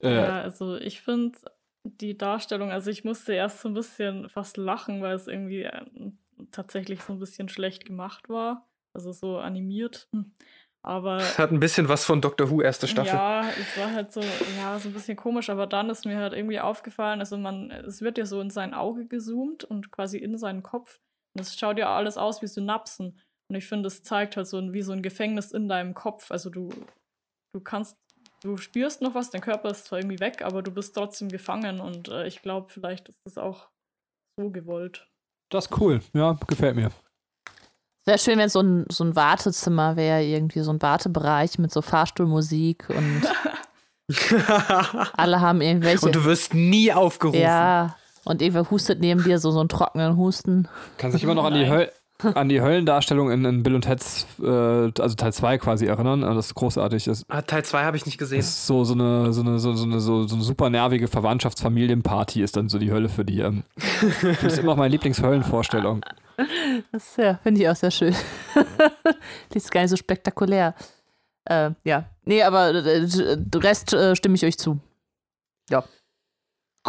[0.00, 1.38] ja, also ich finde
[1.82, 5.82] die Darstellung, also ich musste erst so ein bisschen fast lachen, weil es irgendwie äh,
[6.52, 8.66] tatsächlich so ein bisschen schlecht gemacht war.
[8.94, 10.08] Also so animiert.
[10.84, 11.18] Aber.
[11.38, 13.14] Hat ein bisschen was von Doctor Who erste Staffel.
[13.14, 16.34] Ja, es war halt so, ja, so ein bisschen komisch, aber dann ist mir halt
[16.34, 20.36] irgendwie aufgefallen, also man, es wird ja so in sein Auge gezoomt und quasi in
[20.36, 21.00] seinen Kopf.
[21.34, 23.18] Und es schaut ja alles aus wie Synapsen.
[23.50, 26.30] Und ich finde, es zeigt halt so ein, wie so ein Gefängnis in deinem Kopf.
[26.30, 26.68] Also du,
[27.54, 27.96] du kannst,
[28.42, 31.80] du spürst noch was, dein Körper ist zwar irgendwie weg, aber du bist trotzdem gefangen
[31.80, 33.70] und äh, ich glaube, vielleicht ist das auch
[34.38, 35.08] so gewollt.
[35.50, 36.90] Das ist cool, ja, gefällt mir.
[38.04, 41.80] Wäre schön, wenn so ein, so ein Wartezimmer wäre, irgendwie so ein Wartebereich mit so
[41.80, 43.22] Fahrstuhlmusik und
[45.16, 46.06] alle haben irgendwelche.
[46.06, 47.40] Und du wirst nie aufgerufen.
[47.40, 50.68] Ja, und irgendwer hustet neben dir so, so einen trockenen Husten.
[50.98, 51.90] Kann sich immer noch an die, Höl
[52.34, 56.54] an die Höllendarstellung in, in Bill und Ted's, äh, also Teil 2 quasi erinnern, das
[56.54, 57.24] großartig ist.
[57.28, 58.38] Ah, Teil 2 habe ich nicht gesehen.
[58.38, 61.08] Das ist so, so, eine, so, eine, so, so, eine, so, so eine super nervige
[61.08, 63.40] Verwandtschaftsfamilienparty ist dann so die Hölle für die.
[63.40, 63.64] Ähm,
[64.22, 66.04] das ist immer noch meine Lieblingshöllenvorstellung.
[66.92, 68.14] Das ja, finde ich auch sehr schön.
[69.52, 70.74] die ist gar nicht so spektakulär.
[71.44, 72.06] Äh, ja.
[72.24, 73.06] Nee, aber äh,
[73.54, 74.78] Rest äh, stimme ich euch zu.
[75.70, 75.84] Ja.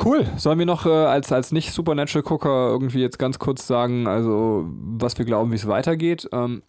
[0.03, 0.25] Cool.
[0.37, 5.25] Sollen wir noch äh, als, als Nicht-Supernatural-Gucker irgendwie jetzt ganz kurz sagen, also was wir
[5.25, 6.27] glauben, wie es weitergeht?
[6.33, 6.63] Ähm,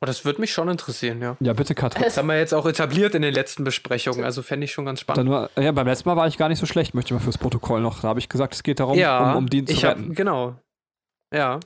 [0.00, 1.36] oh, das würde mich schon interessieren, ja.
[1.40, 2.04] Ja, bitte, Katrin.
[2.04, 5.00] Das haben wir jetzt auch etabliert in den letzten Besprechungen, also fände ich schon ganz
[5.00, 5.28] spannend.
[5.28, 7.38] War, ja, beim letzten Mal war ich gar nicht so schlecht, möchte ich mal fürs
[7.38, 8.00] Protokoll noch.
[8.00, 10.10] Da habe ich gesagt, es geht darum, ja, um, um den zu ich retten.
[10.10, 10.54] Hab, genau.
[11.34, 11.58] Ja.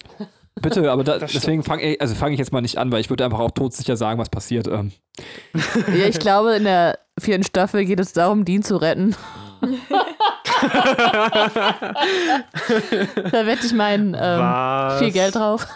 [0.60, 3.10] Bitte, aber da, deswegen fange ich, also fang ich jetzt mal nicht an, weil ich
[3.10, 4.66] würde einfach auch todsicher sagen, was passiert.
[4.66, 4.92] Ähm.
[5.94, 9.14] Ja, ich glaube, in der vierten Staffel geht es darum, Dean zu retten.
[13.30, 15.66] Da wette ich mein ähm, viel Geld drauf.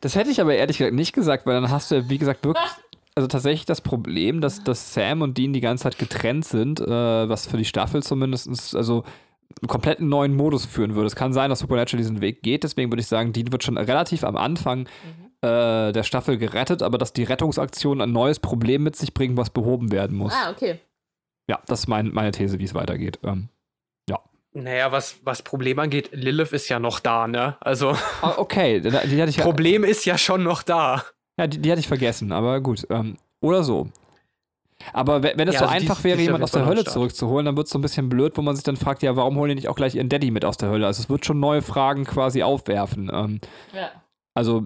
[0.00, 2.44] das hätte ich aber ehrlich gesagt nicht gesagt, weil dann hast du ja, wie gesagt,
[2.44, 2.64] wirklich
[3.16, 6.86] also tatsächlich das Problem, dass, dass Sam und Dean die ganze Zeit getrennt sind, äh,
[6.86, 9.04] was für die Staffel zumindest, also
[9.62, 11.06] einen kompletten neuen Modus führen würde.
[11.06, 13.78] Es kann sein, dass Supernatural diesen Weg geht, deswegen würde ich sagen, Dean wird schon
[13.78, 15.48] relativ am Anfang mhm.
[15.48, 19.48] äh, der Staffel gerettet, aber dass die Rettungsaktion ein neues Problem mit sich bringen, was
[19.48, 20.34] behoben werden muss.
[20.34, 20.78] Ah, okay.
[21.48, 23.18] Ja, das ist mein, meine These, wie es weitergeht.
[23.22, 23.48] Ähm,
[24.08, 24.18] ja.
[24.52, 27.56] Naja, was, was Problem angeht, Lilith ist ja noch da, ne?
[27.60, 27.96] Also.
[28.22, 31.04] Ah, okay, die, die hatte ich Problem ist ja schon noch da.
[31.38, 32.86] Ja, die, die hatte ich vergessen, aber gut.
[32.90, 33.88] Ähm, oder so.
[34.92, 37.56] Aber wenn, wenn es ja, so also einfach wäre, jemand aus der Hölle zurückzuholen, dann
[37.56, 39.54] wird es so ein bisschen blöd, wo man sich dann fragt, ja, warum holen die
[39.56, 40.86] nicht auch gleich ihren Daddy mit aus der Hölle?
[40.86, 43.10] Also es wird schon neue Fragen quasi aufwerfen.
[43.12, 43.40] Ähm,
[43.72, 43.90] ja.
[44.34, 44.64] Also,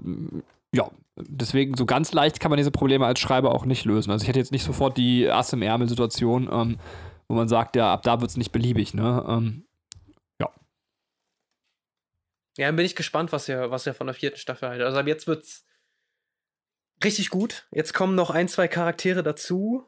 [0.74, 0.90] ja,
[1.26, 4.10] deswegen so ganz leicht kann man diese Probleme als Schreiber auch nicht lösen.
[4.10, 6.78] Also ich hätte jetzt nicht sofort die Ass im Ärmel-Situation, ähm,
[7.28, 9.24] wo man sagt, ja, ab da wird es nicht beliebig, ne?
[9.28, 9.66] Ähm,
[10.40, 10.50] ja.
[12.56, 14.86] Ja, dann bin ich gespannt, was ihr, was ihr von der vierten Staffel haltet.
[14.86, 15.64] Also ab jetzt wird's
[17.04, 17.66] richtig gut.
[17.70, 19.84] Jetzt kommen noch ein, zwei Charaktere dazu,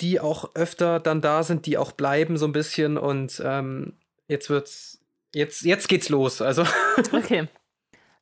[0.00, 3.98] die auch öfter dann da sind, die auch bleiben so ein bisschen und ähm,
[4.28, 5.00] jetzt wird's
[5.34, 6.40] jetzt jetzt geht's los.
[6.42, 6.64] Also
[7.12, 7.48] okay.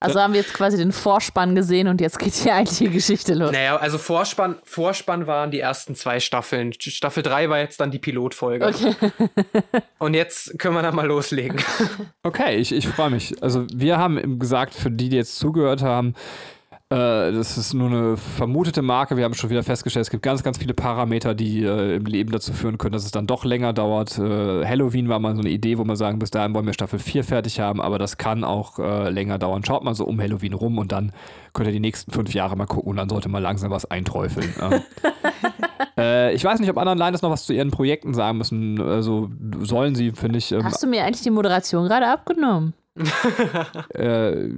[0.05, 3.53] Also haben wir jetzt quasi den Vorspann gesehen und jetzt geht die eigentliche Geschichte los.
[3.53, 6.73] Naja, also Vorspann, Vorspann waren die ersten zwei Staffeln.
[6.79, 8.67] Staffel 3 war jetzt dann die Pilotfolge.
[8.67, 8.95] Okay.
[9.99, 11.61] und jetzt können wir dann mal loslegen.
[12.27, 13.43] Okay, ich, ich freue mich.
[13.43, 16.15] Also wir haben gesagt, für die, die jetzt zugehört haben,
[16.97, 19.17] das ist nur eine vermutete Marke.
[19.17, 22.31] Wir haben schon wieder festgestellt, es gibt ganz, ganz viele Parameter, die äh, im Leben
[22.31, 24.19] dazu führen können, dass es dann doch länger dauert.
[24.19, 26.99] Äh, Halloween war mal so eine Idee, wo wir sagen, bis dahin wollen wir Staffel
[26.99, 29.65] 4 fertig haben, aber das kann auch äh, länger dauern.
[29.65, 31.13] Schaut mal so um Halloween rum und dann
[31.53, 34.53] könnt ihr die nächsten fünf Jahre mal gucken und dann sollte mal langsam was einträufeln.
[35.97, 38.81] Äh, ich weiß nicht, ob anderen Lines noch was zu ihren Projekten sagen müssen.
[38.81, 40.51] Also sollen sie, finde ich.
[40.51, 42.75] Ähm, Hast du mir eigentlich die Moderation gerade abgenommen?
[42.97, 43.05] Äh,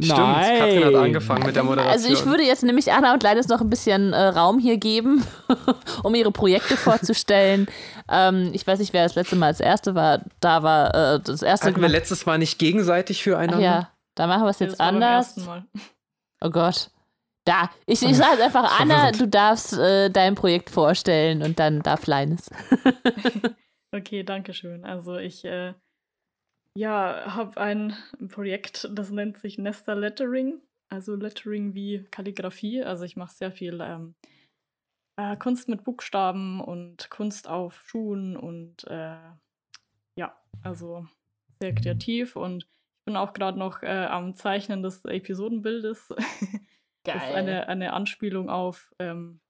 [0.00, 0.58] Stimmt, nein.
[0.58, 1.92] Katrin hat angefangen mit der Moderation.
[1.92, 5.24] Also ich würde jetzt nämlich Anna und Linus noch ein bisschen äh, Raum hier geben,
[6.02, 7.68] um ihre Projekte vorzustellen.
[8.10, 10.22] ähm, ich weiß nicht, wer das letzte Mal als Erste war.
[10.40, 11.68] Da war äh, das erste.
[11.68, 13.56] Hatten wir letztes Mal nicht gegenseitig füreinander?
[13.56, 15.36] Ach ja, da machen wir es jetzt anders.
[16.40, 16.90] Oh Gott.
[17.44, 22.06] Da, ich, ich sage einfach, Anna, du darfst äh, dein Projekt vorstellen und dann darf
[22.06, 22.50] Linus.
[23.92, 24.84] okay, danke schön.
[24.84, 25.72] Also ich äh,
[26.76, 27.96] ja, habe ein
[28.28, 30.60] Projekt, das nennt sich Nester Lettering.
[30.88, 32.82] Also Lettering wie Kalligrafie.
[32.82, 34.14] Also ich mache sehr viel ähm,
[35.16, 39.16] äh, Kunst mit Buchstaben und Kunst auf Schuhen und äh,
[40.16, 41.06] ja, also
[41.60, 46.08] sehr kreativ und ich bin auch gerade noch äh, am Zeichnen des Episodenbildes.
[47.04, 47.18] Geil.
[47.18, 49.40] Das eine, eine Anspielung auf, ähm,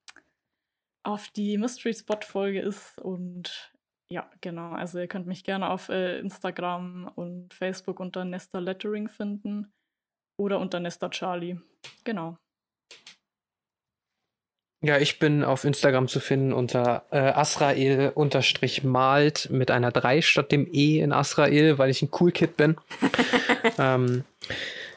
[1.05, 3.73] auf die Mystery Spot Folge ist und
[4.13, 4.73] ja, genau.
[4.73, 9.73] Also ihr könnt mich gerne auf äh, Instagram und Facebook unter Nesta Lettering finden
[10.39, 11.61] oder unter Nesta Charlie.
[12.05, 12.37] Genau.
[14.83, 18.11] Ja, ich bin auf Instagram zu finden unter äh, Asrael-malt
[19.51, 22.77] mit einer 3 statt dem E in Asrael, weil ich ein Cool Kid bin.
[23.79, 24.25] ähm,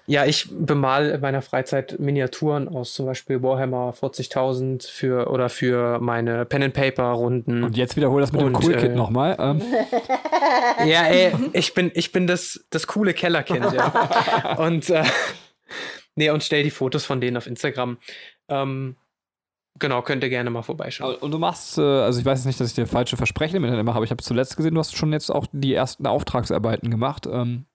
[0.05, 5.99] ja, ich bemal in meiner Freizeit Miniaturen aus zum Beispiel Warhammer 40.000 für oder für
[5.99, 7.63] meine Pen and Paper Runden.
[7.63, 9.37] Und jetzt wiederhole das mit und, dem Cool Kid äh, nochmal.
[9.39, 9.61] Ähm.
[10.85, 13.73] Ja, ey, ich bin ich bin das das coole Kellerkind.
[13.73, 14.55] ja.
[14.57, 15.03] Und äh,
[16.15, 17.97] nee und stell die Fotos von denen auf Instagram.
[18.49, 18.97] Ähm,
[19.79, 21.15] Genau, könnt ihr gerne mal vorbeischauen.
[21.15, 23.63] Und du machst, äh, also ich weiß jetzt nicht, dass ich dir falsche Versprechen im
[23.63, 26.91] Internet mache, aber ich habe zuletzt gesehen, du hast schon jetzt auch die ersten Auftragsarbeiten
[26.91, 27.25] gemacht.
[27.25, 27.65] Ähm,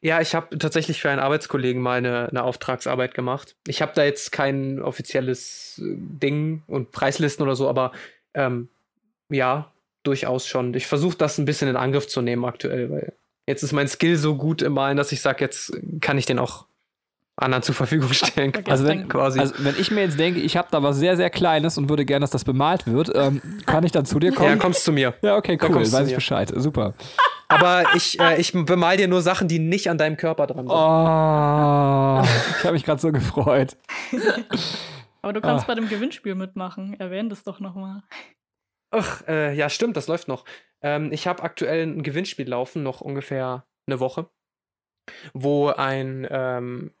[0.00, 3.56] ja, ich habe tatsächlich für einen Arbeitskollegen mal eine, eine Auftragsarbeit gemacht.
[3.66, 7.92] Ich habe da jetzt kein offizielles äh, Ding und Preislisten oder so, aber
[8.34, 8.68] ähm,
[9.30, 9.70] ja,
[10.04, 10.72] durchaus schon.
[10.74, 13.12] Ich versuche das ein bisschen in Angriff zu nehmen aktuell, weil
[13.46, 16.38] jetzt ist mein Skill so gut im Malen, dass ich sage, jetzt kann ich den
[16.38, 16.66] auch
[17.36, 18.52] anderen zur Verfügung stellen.
[18.66, 19.38] Also wenn, quasi.
[19.38, 22.04] also wenn ich mir jetzt denke, ich habe da was sehr, sehr Kleines und würde
[22.04, 24.48] gerne, dass das bemalt wird, ähm, kann ich dann zu dir kommen?
[24.48, 25.14] Ja, kommst zu mir.
[25.22, 26.52] Ja, okay, cool, weiß ich Bescheid.
[26.54, 26.94] Super.
[27.48, 30.70] Aber ich, äh, ich bemal dir nur Sachen, die nicht an deinem Körper dran sind.
[30.70, 33.76] Oh, ich habe mich gerade so gefreut.
[35.22, 35.68] Aber du kannst ah.
[35.68, 36.98] bei dem Gewinnspiel mitmachen.
[37.00, 38.02] Erwähne das doch nochmal.
[38.90, 40.44] Ach, äh, ja, stimmt, das läuft noch.
[40.82, 44.30] Ähm, ich habe aktuell ein Gewinnspiel laufen, noch ungefähr eine Woche,
[45.32, 46.94] wo ein, ähm,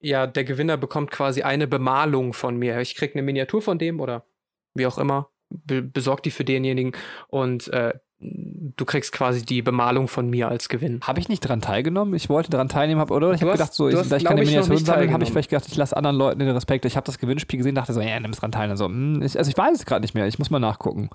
[0.00, 2.80] ja, der Gewinner bekommt quasi eine Bemalung von mir.
[2.80, 4.26] Ich kriege eine Miniatur von dem oder
[4.74, 6.92] wie auch immer, be besorgt die für denjenigen
[7.28, 11.00] und äh, du kriegst quasi die Bemalung von mir als Gewinn.
[11.02, 12.14] Habe ich nicht dran teilgenommen?
[12.14, 13.32] Ich wollte daran teilnehmen, hab, oder?
[13.32, 15.66] Ich habe gedacht, so, ich, hast, ich noch Miniaturen nicht sammeln, habe ich vielleicht gedacht,
[15.68, 16.84] ich lasse anderen Leuten den Respekt.
[16.84, 18.70] Ich habe das Gewinnspiel gesehen, dachte so, ja, nimm es dran teil.
[18.70, 20.26] Und so, hm, ich, also ich weiß es gerade nicht mehr.
[20.26, 21.10] Ich muss mal nachgucken.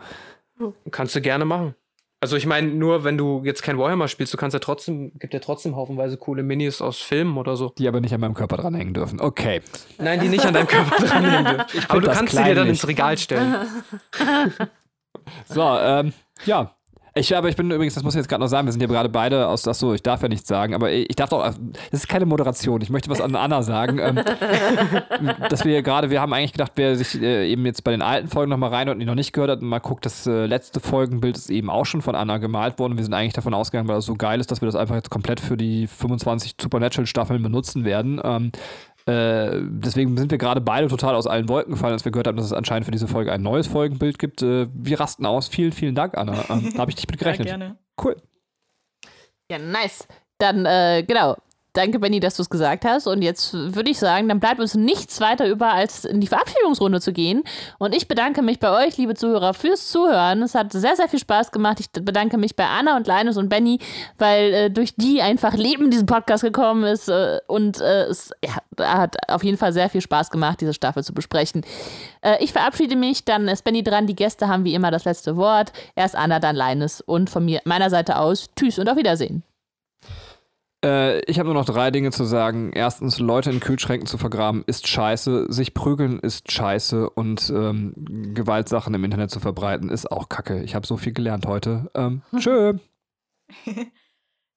[0.91, 1.75] Kannst du gerne machen.
[2.19, 5.35] Also ich meine, nur wenn du jetzt kein Warhammer spielst, du kannst ja trotzdem, gibt
[5.35, 7.73] ja trotzdem haufenweise coole Minis aus Filmen oder so.
[7.77, 9.21] Die aber nicht an meinem Körper dranhängen dürfen.
[9.21, 9.61] Okay.
[9.99, 11.85] Nein, die nicht an deinem Körper dranhängen dürfen.
[11.89, 12.69] Aber du kannst sie dir dann kleinlich.
[12.69, 13.55] ins Regal stellen.
[15.45, 16.13] So, ähm,
[16.45, 16.76] ja.
[17.17, 18.87] Ich, aber ich bin übrigens, das muss ich jetzt gerade noch sagen, wir sind ja
[18.87, 22.01] gerade beide aus, ach so, ich darf ja nichts sagen, aber ich darf doch, das
[22.01, 24.19] ist keine Moderation, ich möchte was an Anna sagen, ähm,
[25.49, 28.27] dass wir gerade, wir haben eigentlich gedacht, wer sich äh, eben jetzt bei den alten
[28.27, 30.79] Folgen nochmal rein und die noch nicht gehört hat und mal guckt, das äh, letzte
[30.79, 32.97] Folgenbild ist eben auch schon von Anna gemalt worden.
[32.97, 35.09] Wir sind eigentlich davon ausgegangen, weil das so geil ist, dass wir das einfach jetzt
[35.09, 38.21] komplett für die 25 Supernatural-Staffeln benutzen werden.
[38.23, 38.51] Ähm,
[39.07, 42.37] äh, deswegen sind wir gerade beide total aus allen Wolken gefallen, als wir gehört haben,
[42.37, 44.41] dass es anscheinend für diese Folge ein neues Folgenbild gibt.
[44.41, 45.47] Äh, wir rasten aus.
[45.47, 46.43] Vielen, vielen Dank, Anna.
[46.49, 47.47] Ähm, da habe ich nicht mit Ja, gerechnet.
[47.47, 47.77] gerne.
[48.03, 48.17] cool.
[49.49, 50.07] Ja, nice.
[50.39, 51.35] Dann, äh, genau.
[51.77, 53.05] Danke, Benny, dass du es gesagt hast.
[53.05, 56.99] Und jetzt würde ich sagen, dann bleibt uns nichts weiter über, als in die Verabschiedungsrunde
[56.99, 57.43] zu gehen.
[57.77, 60.41] Und ich bedanke mich bei euch, liebe Zuhörer, fürs Zuhören.
[60.41, 61.79] Es hat sehr, sehr viel Spaß gemacht.
[61.79, 63.77] Ich bedanke mich bei Anna und Linus und Benny,
[64.17, 67.09] weil äh, durch die einfach Leben diesen Podcast gekommen ist.
[67.09, 71.03] Äh, und äh, es ja, hat auf jeden Fall sehr viel Spaß gemacht, diese Staffel
[71.03, 71.63] zu besprechen.
[72.21, 74.07] Äh, ich verabschiede mich, dann ist Benny dran.
[74.07, 75.73] Die Gäste haben wie immer das letzte Wort.
[75.95, 77.01] Erst Anna, dann Linus.
[77.01, 79.43] Und von mir, meiner Seite aus, tschüss und auf Wiedersehen.
[80.83, 82.71] Äh, ich habe nur noch drei Dinge zu sagen.
[82.73, 85.47] Erstens, Leute in Kühlschränken zu vergraben ist scheiße.
[85.49, 87.09] Sich prügeln ist scheiße.
[87.09, 87.93] Und ähm,
[88.33, 90.63] Gewaltsachen im Internet zu verbreiten ist auch kacke.
[90.63, 91.89] Ich habe so viel gelernt heute.
[91.95, 92.73] Ähm, tschö.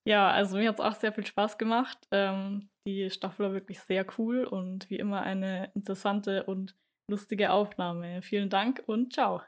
[0.06, 1.98] Ja, also mir hat es auch sehr viel Spaß gemacht.
[2.10, 6.74] Ähm, die Staffel war wirklich sehr cool und wie immer eine interessante und
[7.08, 8.22] lustige Aufnahme.
[8.22, 9.42] Vielen Dank und ciao.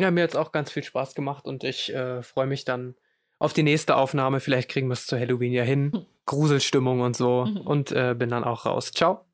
[0.00, 2.94] Ja, mir hat es auch ganz viel Spaß gemacht und ich äh, freue mich dann
[3.38, 4.40] auf die nächste Aufnahme.
[4.40, 6.06] Vielleicht kriegen wir es zu Halloween ja hin.
[6.26, 7.46] Gruselstimmung und so.
[7.64, 8.90] Und äh, bin dann auch raus.
[8.90, 9.24] Ciao.